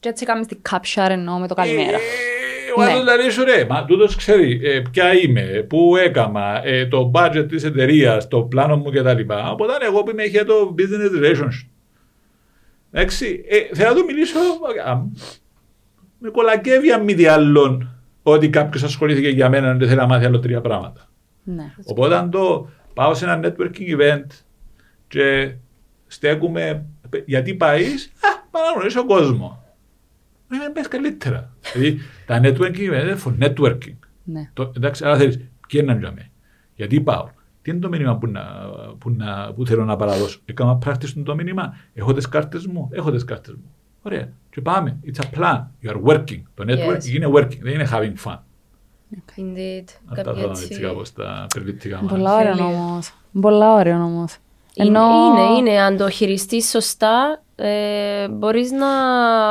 Και 0.00 0.08
έτσι 0.08 0.24
κάνεις 0.24 0.46
την 0.46 0.58
capture 0.70 1.06
εννοώ 1.10 1.38
με 1.38 1.48
το 1.48 1.54
καλημέρα. 1.54 1.96
Ε, 1.96 2.00
Ο 2.76 2.80
άλλος 2.82 2.94
Ναι. 2.94 2.98
δηλαδή 3.00 3.30
σου 3.30 3.44
ρε, 3.44 3.66
μα 3.68 3.84
τούτος 3.84 4.16
ξέρει 4.16 4.60
ε, 4.62 4.82
ποια 4.90 5.12
είμαι, 5.14 5.64
πού 5.68 5.96
έκαμα, 5.96 6.66
ε, 6.66 6.86
το 6.86 7.10
budget 7.14 7.46
της 7.48 7.64
εταιρείας, 7.64 8.28
το 8.28 8.42
πλάνο 8.42 8.76
μου 8.76 8.90
κτλ. 8.90 9.20
Οπότε 9.50 9.72
εγώ 9.86 10.02
που 10.02 10.10
είμαι 10.10 10.22
είχε 10.22 10.44
το 10.44 10.74
business 10.78 11.24
relationship. 11.24 11.66
Εντάξει, 12.90 13.44
ε, 13.48 13.74
θέλω 13.74 13.88
να 13.88 13.94
του 13.94 14.04
μιλήσω, 14.04 14.38
α, 14.84 15.02
με 16.18 16.30
κολακεύει 16.30 16.92
αν 16.92 17.04
μη 17.04 17.14
τι 17.14 17.26
άλλον, 17.26 17.90
ότι 18.22 18.50
κάποιος 18.50 18.82
ασχολήθηκε 18.82 19.28
για 19.28 19.48
μένα 19.48 19.76
και 19.76 19.86
θέλει 19.86 19.96
να 19.96 20.06
μάθει 20.06 20.24
άλλο 20.24 20.38
τρία 20.38 20.60
πράγματα. 20.60 21.08
Ναι. 21.42 21.74
Οπότε 21.84 22.16
αν 22.16 22.30
το 22.30 22.68
πάω 22.94 23.14
σε 23.14 23.24
ένα 23.24 23.40
networking 23.42 23.98
event 23.98 24.26
και 25.08 25.54
στέκουμε, 26.06 26.86
γιατί 27.24 27.54
πάει, 27.54 27.84
α, 27.84 28.48
πάω 28.50 28.62
να 28.62 28.72
γνωρίσω 28.72 29.06
κόσμο. 29.06 29.62
Δεν 30.48 30.72
πες 30.72 30.88
καλύτερα. 30.88 31.56
δηλαδή 31.72 31.98
τα 32.26 32.40
networking 32.42 32.90
event 32.90 33.02
είναι 33.02 33.18
for 33.24 33.44
networking. 33.44 33.96
Ναι. 34.24 34.50
Το, 34.52 34.72
εντάξει, 34.76 35.04
άρα 35.04 35.16
θέλεις, 35.16 35.40
ποιο 35.68 35.80
είναι 35.80 35.94
να 35.94 36.12
μέ. 36.12 36.30
Γιατί 36.74 37.00
πάω; 37.00 37.28
Τι 37.62 37.70
είναι 37.70 37.80
το 37.80 37.88
μήνυμα 37.88 38.16
που, 38.16 38.26
να, 38.26 38.42
που, 38.98 39.10
να, 39.10 39.52
που 39.52 39.66
θέλω 39.66 39.84
να 39.84 39.96
παραδώσω; 39.96 40.40
Έκανα 40.44 40.78
practice 40.86 41.22
το 41.24 41.34
μήνυμα. 41.34 41.76
Έχω 41.94 42.12
τις 42.12 42.28
κάρτες 42.28 42.66
μου. 42.66 42.88
Έχω 42.92 43.10
τις 43.10 43.24
κάρτες 43.24 43.54
μου. 43.54 43.70
Ωραία. 44.02 44.28
Και 44.50 44.60
πάμε. 44.60 44.96
It's 45.06 45.20
a 45.24 45.38
plan. 45.40 45.60
You 45.82 45.90
are 45.96 46.02
working. 46.02 46.42
Το 46.54 46.64
networking 46.66 46.96
Yes. 47.02 47.14
είναι 47.14 47.26
working. 47.34 47.58
Δεν 47.60 47.72
είναι 47.74 47.88
having 47.92 48.28
fun. 48.28 48.38
Indeed. 49.36 49.84
Αυτά 50.08 50.22
Κάποια 50.22 50.42
θα 50.42 50.48
έτσι- 50.50 50.64
έτσι 50.64 50.80
κάπως 50.80 51.12
τα 51.12 51.46
περβιτικά 51.54 52.02
μας. 52.02 52.10
Πολλά 52.12 52.34
ωραίο 52.36 52.54
Θέλει. 52.56 52.66
όμως. 52.66 53.12
Πολλά 53.40 53.74
ωραίο 53.74 54.02
όμως. 54.04 54.36
Είναι, 54.74 54.88
Ενώ... 54.88 55.06
είναι, 55.08 55.58
είναι. 55.58 55.80
Αν 55.80 55.96
το 55.96 56.10
χειριστείς 56.10 56.68
σωστά, 56.70 57.42
ε, 57.56 58.28
μπορείς 58.28 58.70
να 58.70 58.88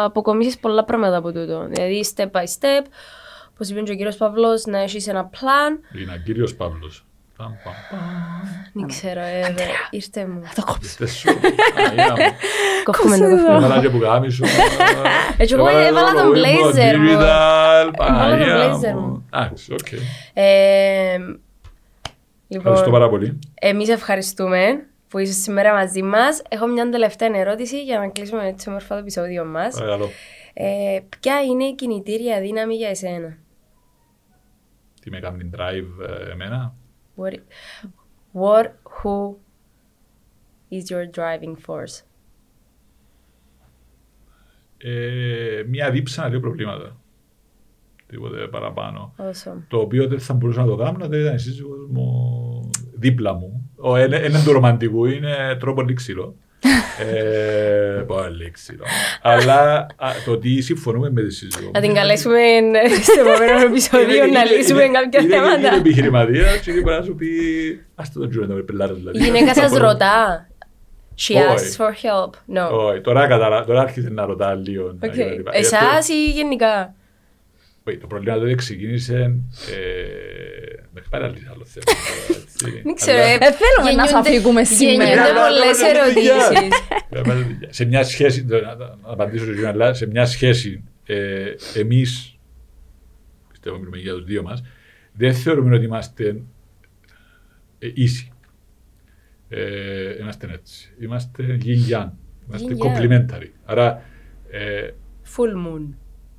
αποκομίσεις 0.03 0.57
πολλά 0.59 0.83
πράγματα 0.83 1.17
από 1.17 1.31
τούτο. 1.31 1.67
Δηλαδή, 1.69 2.05
step 2.15 2.25
by 2.31 2.43
step, 2.43 2.85
όπως 3.53 3.69
είπε 3.69 3.81
και 3.81 3.91
ο 3.91 3.95
κύριος 3.95 4.15
Παύλος, 4.17 4.65
να 4.65 4.77
έχεις 4.77 5.07
ένα 5.07 5.29
plan. 5.33 5.97
Είναι 6.01 6.13
ο 6.13 6.21
κύριος 6.25 6.55
Παύλος. 6.55 7.05
Παμ, 7.37 7.53
παμ, 7.63 7.73
παμ. 7.89 7.99
Δεν 8.73 8.87
ξέρω, 8.87 9.19
ε, 9.19 9.53
δε, 9.55 9.63
ήρθε 9.89 10.25
μου. 10.27 10.41
Θα 10.43 10.53
το 10.55 10.63
κόψω. 10.65 10.79
Ήρθε 10.83 11.07
σου. 11.07 11.29
Α, 11.29 11.33
είδαμε. 11.93 12.23
Κόφουμε 12.83 13.17
το 13.17 13.23
Κόψε 13.23 13.35
κόφουμε. 13.35 13.57
Έβαλα 13.65 13.81
και 13.81 13.89
που 13.89 13.99
κάμισο. 13.99 14.45
Έτσι, 15.37 15.53
εγώ 15.53 15.67
έβαλα 15.67 16.13
τον 16.13 16.31
blazer 16.33 16.97
μου. 16.97 17.07
Digital, 17.07 17.11
Έβαλα 17.11 17.83
τον 17.85 17.93
Παναγία 17.97 18.55
blazer 18.73 18.93
μου. 18.93 18.99
μου. 18.99 19.25
Εντάξει, 19.33 19.73
οκ. 19.73 19.91
Ε, 20.33 21.17
Ευχαριστώ 22.49 22.85
λοιπόν, 22.85 22.91
πάρα 22.91 23.09
πολύ. 23.09 23.39
εμείς 23.53 23.89
ευχαριστούμε 23.89 24.85
που 25.07 25.17
είσαι 25.17 25.33
σήμερα 25.33 25.73
μαζί 25.73 26.01
μας. 26.03 26.41
Έχω 26.49 26.67
μια 26.67 26.89
τελευταία 26.89 27.29
ερώτηση 27.35 27.83
για 27.83 27.99
να 27.99 28.07
κλείσουμε 28.07 28.47
έτσι 28.47 28.69
όμορφα 28.69 28.93
το 28.95 28.99
επεισόδιο 29.01 29.45
μας. 29.45 29.73
Παρακαλώ. 29.75 30.09
Ε, 30.53 30.99
ποια 31.19 31.41
είναι 31.41 31.63
η 31.63 31.75
κινητήρια 31.75 32.39
δύναμη 32.41 32.75
για 32.75 32.89
εσένα; 32.89 33.37
Τι 35.01 35.09
με 35.09 35.19
κάνει 35.19 35.49
drive 35.55 36.05
ε, 36.27 36.31
εμένα; 36.31 36.73
What, 37.17 37.33
what 38.33 38.67
who 38.83 39.37
is 40.69 40.83
your 40.91 41.05
driving 41.17 41.55
force? 41.65 42.03
Ε, 44.77 45.63
Μια 45.67 45.91
δίψα 45.91 46.21
να 46.21 46.29
δύο 46.29 46.39
προβλήματα. 46.39 46.97
Τίποτε 48.07 48.47
παραπάνω. 48.47 49.13
Awesome. 49.17 49.61
Το 49.67 49.77
οποίο 49.77 50.07
δεν 50.07 50.19
θα 50.19 50.33
μπορούσα 50.33 50.61
να 50.61 50.67
το 50.67 50.75
κάνω, 50.75 51.07
δεν 51.07 51.21
ήταν 51.21 51.35
η 51.35 51.39
σύζυγος 51.39 51.87
μου 51.89 52.69
δίπλα 52.93 53.33
μου. 53.33 53.71
Ο, 53.75 53.97
είναι, 53.97 54.17
είναι 54.17 54.43
του 54.43 54.51
ρομαντικού, 54.51 55.05
είναι 55.05 55.55
τρόπο 55.59 55.93
ξύλο. 55.93 56.35
Ε, 57.13 58.03
πολύ 58.07 58.51
ξύλο. 58.51 58.83
Αλλά 59.21 59.87
α, 59.97 60.09
το 60.25 60.31
ότι 60.31 60.61
συμφωνούμε 60.61 61.09
με 61.09 61.21
τη 61.21 61.33
σύζυγο. 61.33 61.69
Να 61.73 61.79
την 61.79 61.89
μου- 61.89 61.95
καλέσουμε 61.95 62.39
στο 63.03 63.19
επόμενο 63.29 63.59
επεισόδιο 63.65 64.15
Είναι- 64.15 64.25
να 64.25 64.41
είναι- 64.41 64.55
λύσουμε 64.55 64.83
είναι- 64.83 64.99
κάποια 64.99 65.19
είναι- 65.21 65.35
Είναι 65.35 65.45
θέματα. 65.57 65.75
επιχειρηματία 65.75 66.57
και 66.57 66.71
μπορεί 66.71 66.95
να 66.95 67.01
σου 67.03 67.15
πει 67.15 67.29
ας 67.95 68.11
το 68.11 68.27
τζούρε 68.27 68.45
να 68.45 68.55
πελάρε 68.63 68.93
δηλαδή. 68.93 69.19
Η 69.19 69.23
γυναίκα 69.23 69.53
σας 69.53 69.63
Θα 69.63 69.69
μπορώ- 69.69 69.85
ρωτά. 69.91 70.47
She 71.19 71.35
Όχι. 71.35 71.45
asks 71.55 71.81
for 71.85 71.89
help. 71.91 72.29
No. 72.57 72.71
Όχι, 72.71 73.01
τώρα, 73.01 73.27
κατάλα, 73.27 73.65
τώρα 73.65 73.81
άρχισε 73.81 74.09
να 74.09 74.25
ρωτά 74.25 74.55
λίγο. 74.55 74.95
να 74.99 75.07
Okay. 75.07 75.11
κτλ. 75.11 75.19
Ε, 75.51 75.59
Εσάς 75.59 76.09
ή 76.09 76.31
γενικά; 76.31 76.93
Όχι, 77.83 77.97
το 77.97 78.07
πρόβλημα 78.07 78.37
τότε 78.37 78.55
ξεκίνησε. 78.55 79.13
Ε, 79.13 79.35
με 80.93 80.99
έχει 80.99 81.09
παραλύσει 81.73 81.79
άλλο 81.79 81.91
θέμα. 82.27 82.39
έτσι. 82.41 82.81
Δεν 82.83 82.95
ξέρω. 82.95 83.17
Αλλά- 83.17 83.27
ε, 83.27 83.33
Ε, 83.33 83.51
θέλουμε 83.61 83.81
να 83.83 83.89
γεννιούνται- 83.89 84.09
σας 84.09 84.27
φύγουμε 84.27 84.63
σήμερα. 84.63 85.09
Γεννιούνται 85.09 85.29
Αλλά 85.29 85.47
πολλές 85.47 85.77
τώρα 85.77 86.03
δεν 86.03 86.17
είναι 86.17 86.29
ερωτήσεις. 86.29 86.47
δουλειά. 87.47 87.69
σε 87.69 87.85
μια 87.85 88.03
σχέση, 88.03 88.45
να, 88.45 88.61
να- 88.61 88.75
να 88.75 88.95
απαντήσω 89.01 89.45
σε 89.45 89.51
εκείνο, 89.51 89.67
αλλά 89.69 89.93
σε 89.93 90.05
μια 90.07 90.25
σχέση, 90.25 90.83
ε, 91.05 91.53
εμείς, 91.75 92.37
πιστεύω 93.51 93.77
μιλούμε 93.77 93.97
για 93.97 94.13
τους 94.13 94.23
δύο 94.25 94.41
μας, 94.43 94.63
δεν 95.13 95.33
θεωρούμε 95.33 95.75
ότι 95.75 95.85
είμαστε 95.85 96.41
ε, 97.79 97.91
ίσοι. 97.93 98.31
Ε, 99.49 100.15
είμαστε 100.19 100.47
έτσι. 100.53 100.93
Είμαστε 100.99 101.57
yin 101.65 101.91
yang. 101.93 102.09
Είμαστε 102.47 102.75
Yin 102.75 102.77
yang. 102.77 102.85
complementary. 102.85 103.49
Άρα, 103.65 104.01
ε, 104.49 104.89
Full 105.35 105.53
moon. 105.67 105.83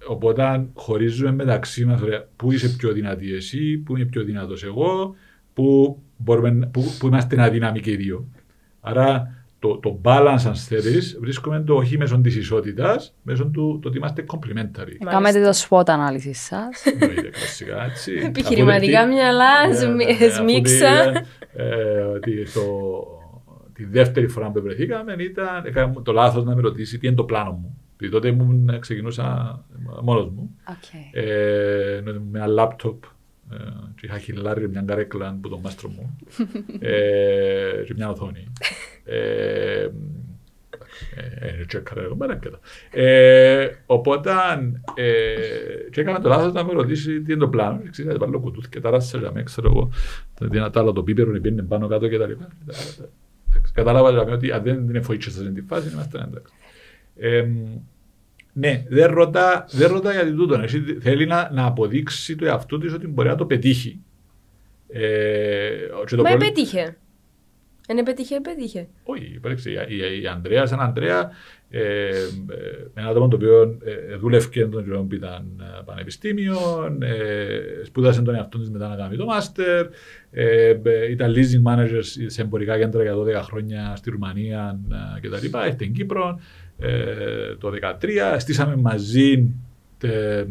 Οπότε 0.09 0.67
χωρίζουμε 0.75 1.33
μεταξύ 1.33 1.85
μας 1.85 2.01
ωραία, 2.01 2.29
πού 2.37 2.53
είσαι 2.53 2.69
πιο 2.69 2.93
δυνατή 2.93 3.35
εσύ, 3.35 3.77
πού 3.77 3.97
είμαι 3.97 4.05
πιο 4.05 4.23
δυνατός 4.23 4.65
εγώ, 4.65 5.15
πού, 5.53 5.99
μπορούμε, 6.17 6.69
πού, 6.73 6.85
πού 6.99 7.07
είμαστε 7.07 7.43
αδύναμοι 7.43 7.81
και 7.81 7.91
οι 7.91 7.97
δύο. 7.97 8.29
Άρα 8.81 9.33
το, 9.59 9.77
το 9.79 10.01
balance 10.05 10.43
αν 10.47 10.55
θέλεις 10.55 11.19
βρίσκουμε 11.21 11.61
το 11.61 11.75
όχι 11.75 11.99
μέσω 11.99 12.21
της 12.21 12.37
ισότητας, 12.37 13.15
μέσω 13.23 13.45
του 13.47 13.79
το 13.83 13.89
ότι 13.89 13.97
είμαστε 13.97 14.25
complementary. 14.33 14.93
Κάνετε 15.05 15.43
το 15.45 15.51
SWOT 15.69 15.89
ανάλυσης 15.89 16.41
σας. 16.41 16.85
Εννοείται 17.01 17.29
κλασικά, 17.29 17.85
έτσι. 17.85 18.13
Επιχειρηματικά 18.27 18.99
Αφού 19.01 19.09
δεν- 19.09 19.17
μυαλά, 19.17 19.67
Ναι, 19.69 19.75
σμι- 19.75 19.97
ναι, 20.07 20.27
ναι, 20.27 20.33
αφού 20.33 20.35
σμίξα. 20.49 21.11
τη- 21.13 21.63
ε, 21.63 22.01
ότι 22.01 22.45
το- 22.55 23.17
Τη 23.73 23.85
δεύτερη 23.85 24.29
φορά 24.29 24.51
που 24.51 24.63
βρεθήκαμε 24.63 25.13
ήταν 25.23 25.65
έκανα 25.67 26.03
το 26.03 26.13
λάθος 26.13 26.45
να 26.45 26.55
με 26.55 26.61
ρωτήσει 26.61 26.99
τι 26.99 27.07
είναι 27.07 27.17
το 27.17 27.25
πλάνο 27.25 27.51
μου. 27.51 27.79
Γιατί 27.99 28.15
τότε 28.15 28.29
ήμουν, 28.29 28.81
ξεκινούσα 28.81 29.59
μόνος 30.03 30.29
μου. 30.31 30.57
Okay. 30.69 31.19
Ε, 31.19 32.01
με 32.05 32.39
ένα 32.39 32.47
λάπτοπ 32.47 33.05
Ε, 33.53 33.57
και 33.95 34.07
είχα 34.07 34.19
χιλάρει 34.19 34.69
μια 34.69 34.83
καρέκλα 34.87 35.39
που 35.41 35.49
τον 35.49 35.61
μάστρο 35.61 35.89
μου 35.89 36.17
ε, 36.81 37.83
και 37.87 37.95
μια 37.97 38.11
οθόνη. 38.11 38.53
Ε, 39.05 39.89
ε, 41.39 41.65
τσέκαρα 41.67 42.03
εγώ 42.03 42.17
μαρακέτα. 42.17 42.59
Ε, 42.91 43.69
οπότε 43.87 44.31
ε, 44.95 45.91
και 45.91 46.01
έκανα 46.01 46.21
το 46.21 46.29
λάθος 46.29 46.53
να 46.53 46.65
με 46.65 46.73
ρωτήσει 46.73 47.23
τι 47.23 47.33
είναι 47.33 47.41
το 47.41 47.49
πλάνο. 47.49 47.81
Ξέρετε, 47.91 48.19
να 48.19 48.25
βάλω 48.25 48.41
κουτούθ 48.41 48.69
και 48.69 48.81
ταράσα 48.81 49.19
για 49.19 49.31
μένα, 49.33 49.45
ξέρω 49.45 49.69
εγώ, 49.69 49.91
δυνατά 50.41 50.81
άλλο 50.81 50.93
το 50.93 51.03
πίπερο, 51.03 51.35
είναι 51.35 51.63
πάνω 51.63 51.89
κάτω 51.89 52.09
και 52.09 52.19
τα 52.19 52.27
λοιπά. 52.27 52.49
Κατάλαβα 53.73 54.09
δηλαδή, 54.09 54.33
ότι 54.33 54.53
αν 54.53 54.63
δεν 54.63 54.89
είναι 54.89 55.01
φοήτσες 55.01 55.33
σε 55.33 55.41
αυτή 55.41 55.53
τη 55.53 55.61
φάση, 55.67 55.89
είμαστε 55.93 56.19
εντάξει. 56.19 56.53
Ε, 57.19 57.47
ναι, 58.53 58.85
δεν 58.89 59.11
ρωτά, 59.11 59.67
δεν 59.71 59.89
ρωτά 59.89 60.13
γιατί 60.13 60.33
τούτο. 60.33 60.65
Θέλει 61.01 61.27
να, 61.27 61.51
να 61.53 61.67
αποδείξει 61.67 62.37
το 62.37 62.47
εαυτό 62.47 62.79
της 62.79 62.93
ότι 62.93 63.07
μπορεί 63.07 63.29
να 63.29 63.35
το 63.35 63.47
πετύχει. 63.47 64.01
Ε, 64.89 65.71
Μα 66.17 66.23
προ... 66.23 66.33
επέτυχε. 66.35 66.97
Δεν 67.87 67.99
επέτυχε, 67.99 68.35
επέτυχε. 68.35 68.89
Όχι, 69.05 69.33
υπάρξει. 69.35 69.71
Η, 69.71 70.23
η 70.23 70.27
Ανδρέα, 70.27 70.67
σαν 70.67 70.81
Ανδρέα, 70.81 71.31
ε, 71.71 72.09
ε, 72.09 72.15
ένα 72.95 73.09
άτομο 73.09 73.29
το 73.29 73.37
οποίο 73.37 73.79
ε, 73.85 74.17
δούλευε 74.17 74.67
τον 74.67 74.85
καιρό 74.85 75.03
που 75.03 75.15
ήταν 75.15 75.61
ε, 75.61 75.83
πανεπιστήμιο, 75.85 76.57
ε, 77.01 77.85
σπούδασε 77.85 78.23
τον 78.23 78.35
εαυτό 78.35 78.59
της 78.59 78.71
μετά 78.71 78.89
να 78.89 78.97
κάνει 78.97 79.17
το 79.17 79.25
μάστερ, 79.25 79.87
ε, 80.31 80.75
ήταν 81.11 81.35
leasing 81.35 81.73
manager 81.73 82.01
σε 82.27 82.43
εμπορικά 82.43 82.79
κέντρα 82.79 83.03
για 83.03 83.15
12 83.17 83.43
χρόνια 83.43 83.97
στη 83.97 84.11
Ρουμανία 84.11 84.81
κτλ. 85.21 85.35
Έρχεται 85.35 85.71
στην 85.71 85.93
Κύπρο 85.93 86.41
ε, 86.79 87.55
το 87.59 87.71
2013. 88.35 88.37
Στήσαμε 88.39 88.77
μαζί 88.77 89.53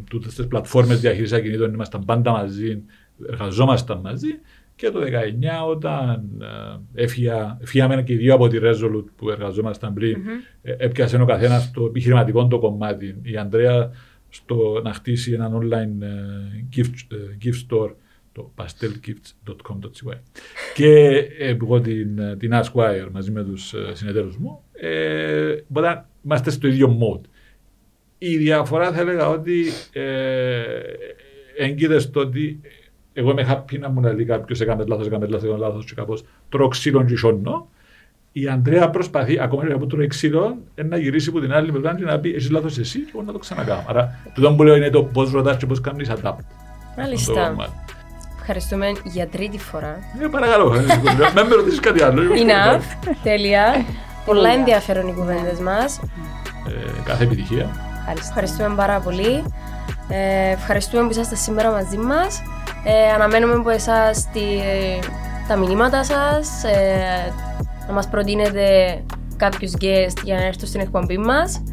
τούτες 0.10 0.36
τις 0.36 0.48
πλατφόρμες 0.48 1.00
διαχείρισης 1.00 1.38
ακινήτων, 1.38 1.74
ήμασταν 1.74 2.06
πάντα 2.06 2.32
μαζί, 2.32 2.82
εργαζόμασταν 3.30 4.00
μαζί. 4.00 4.40
Και 4.76 4.90
το 4.90 5.00
2019 5.00 5.06
όταν 5.70 6.24
ε, 6.94 7.04
έφυγαμε 7.60 8.04
και 8.04 8.14
οι 8.14 8.16
δύο 8.16 8.34
από 8.34 8.48
τη 8.48 8.58
Resolute 8.62 9.06
που 9.16 9.30
εργαζόμασταν 9.30 9.94
πριν, 9.94 10.18
mm-hmm. 10.18 10.74
έπιασε 10.78 11.22
ο 11.22 11.26
καθένας 11.26 11.72
το 11.72 11.86
επιχειρηματικό 11.86 12.48
το 12.48 12.60
κομμάτι. 12.60 13.16
Η 13.22 13.38
Ανδρέα 13.38 13.92
στο 14.30 14.82
να 14.84 14.94
χτίσει 14.94 15.32
έναν 15.32 15.60
online 15.62 16.04
ε, 16.06 16.66
gift, 16.76 17.16
ε, 17.16 17.38
gift 17.44 17.74
store 17.74 17.92
το 18.32 18.52
pastelgifts.com.cy 18.56 20.18
και 20.74 21.08
εγώ 21.40 21.82
την, 21.82 22.38
την 22.38 22.52
Asquire 22.54 23.08
μαζί 23.12 23.32
με 23.32 23.44
τους 23.44 23.74
συνεταίρους 23.94 24.38
μου 24.38 24.62
ε, 24.80 25.64
μπορεί 25.68 25.86
είμαστε 26.28 26.50
στο 26.52 26.68
ίδιο 26.68 26.98
mode. 27.02 27.22
Η 28.18 28.38
διαφορά 28.38 28.92
θα 28.92 29.00
έλεγα 29.00 29.30
ότι 29.30 29.66
ε, 29.94 30.04
έγκυται 31.58 32.00
στο 32.00 32.20
ότι 32.20 32.60
εγώ 33.14 33.32
είμαι 33.32 33.48
happy 33.50 33.80
να 33.80 33.90
μου 33.90 34.02
να 34.02 34.10
δει 34.10 34.26
κάποιος 34.26 34.62
έκανε 34.62 34.84
λάθος, 34.88 35.08
έκανε 35.08 35.26
λάθος, 35.26 35.44
έκανε 35.44 35.60
λάθος 35.60 35.86
και 35.86 35.94
κάπως 35.96 36.24
τρώω 36.50 36.68
ξύλο 36.68 37.04
και 37.04 37.16
σώνω. 37.16 37.70
Η 38.32 38.48
Αντρέα 38.48 38.90
προσπαθεί, 38.90 39.40
ακόμα 39.40 39.68
και 39.68 39.74
από 39.74 39.86
τρώει 39.86 40.08
ξύλο, 40.08 40.58
να 40.76 40.98
γυρίσει 40.98 41.30
από 41.30 41.40
την 41.40 41.54
άλλη 41.54 41.72
πλευρά 41.72 41.96
και 41.96 42.04
να 42.04 42.20
πει: 42.20 42.34
Εσύ 42.34 42.52
λάθος 42.52 42.78
εσύ, 42.78 43.00
και 43.00 43.12
εγώ 43.14 43.24
να 43.24 43.32
το 43.32 43.38
ξανακάνω. 43.38 43.84
Άρα, 43.88 44.20
το 44.36 44.54
που 44.54 44.64
λέω 44.64 44.76
είναι 44.76 44.90
το 44.90 45.04
πώς 45.04 45.32
ρωτάς 45.32 45.58
και 45.58 45.66
πώς 45.66 45.82
κάνεις 45.82 46.12
adapt. 46.12 46.44
Μάλιστα. 46.98 47.56
Ευχαριστούμε 48.40 48.92
για 49.04 49.28
τρίτη 49.28 49.60
φορά. 49.60 50.00
Ε, 50.24 50.28
παρακαλώ. 50.28 50.70
Με 51.34 51.44
με 51.44 51.56
ρωτήσεις 51.56 51.80
κάτι 51.80 52.04
άλλο. 52.04 52.22
Enough. 52.22 53.14
Τέλεια. 53.24 53.86
Πολλά 54.28 54.50
ενδιαφέρον 54.50 55.08
οι 55.08 55.14
κουβέντες 55.14 55.60
μας. 55.60 56.00
Ε, 56.68 57.02
κάθε 57.04 57.24
επιτυχία. 57.24 57.70
Ευχαριστούμε 58.18 58.76
πάρα 58.76 59.00
πολύ. 59.00 59.44
Ε, 60.10 60.52
ευχαριστούμε 60.52 61.04
που 61.04 61.12
είσαστε 61.12 61.36
σήμερα 61.36 61.72
μαζί 61.72 61.98
μας. 61.98 62.42
Ε, 62.84 63.14
αναμένουμε 63.14 63.54
από 63.54 63.70
εσάς 63.70 64.28
τα 65.48 65.56
μηνύματα 65.56 66.04
σας. 66.04 66.64
Ε, 66.64 67.34
να 67.88 67.94
μας 67.94 68.08
προτείνετε 68.08 68.64
κάποιους 69.38 69.72
guest 69.82 70.24
για 70.24 70.36
να 70.36 70.44
έρθουν 70.44 70.68
στην 70.68 70.82
εκπομπή 70.82 71.18
μας. 71.18 71.64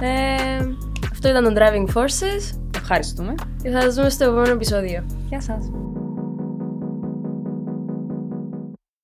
Ε, 0.00 0.66
αυτό 1.12 1.28
ήταν 1.28 1.44
το 1.44 1.52
Driving 1.60 1.96
Forces. 1.96 2.58
Ευχαριστούμε. 2.76 3.34
Και 3.62 3.70
θα 3.70 3.80
σας 3.80 3.94
δούμε 3.94 4.08
στο 4.08 4.24
επόμενο 4.24 4.52
επεισόδιο. 4.52 5.04
Γεια 5.28 5.40
σας. 5.40 5.70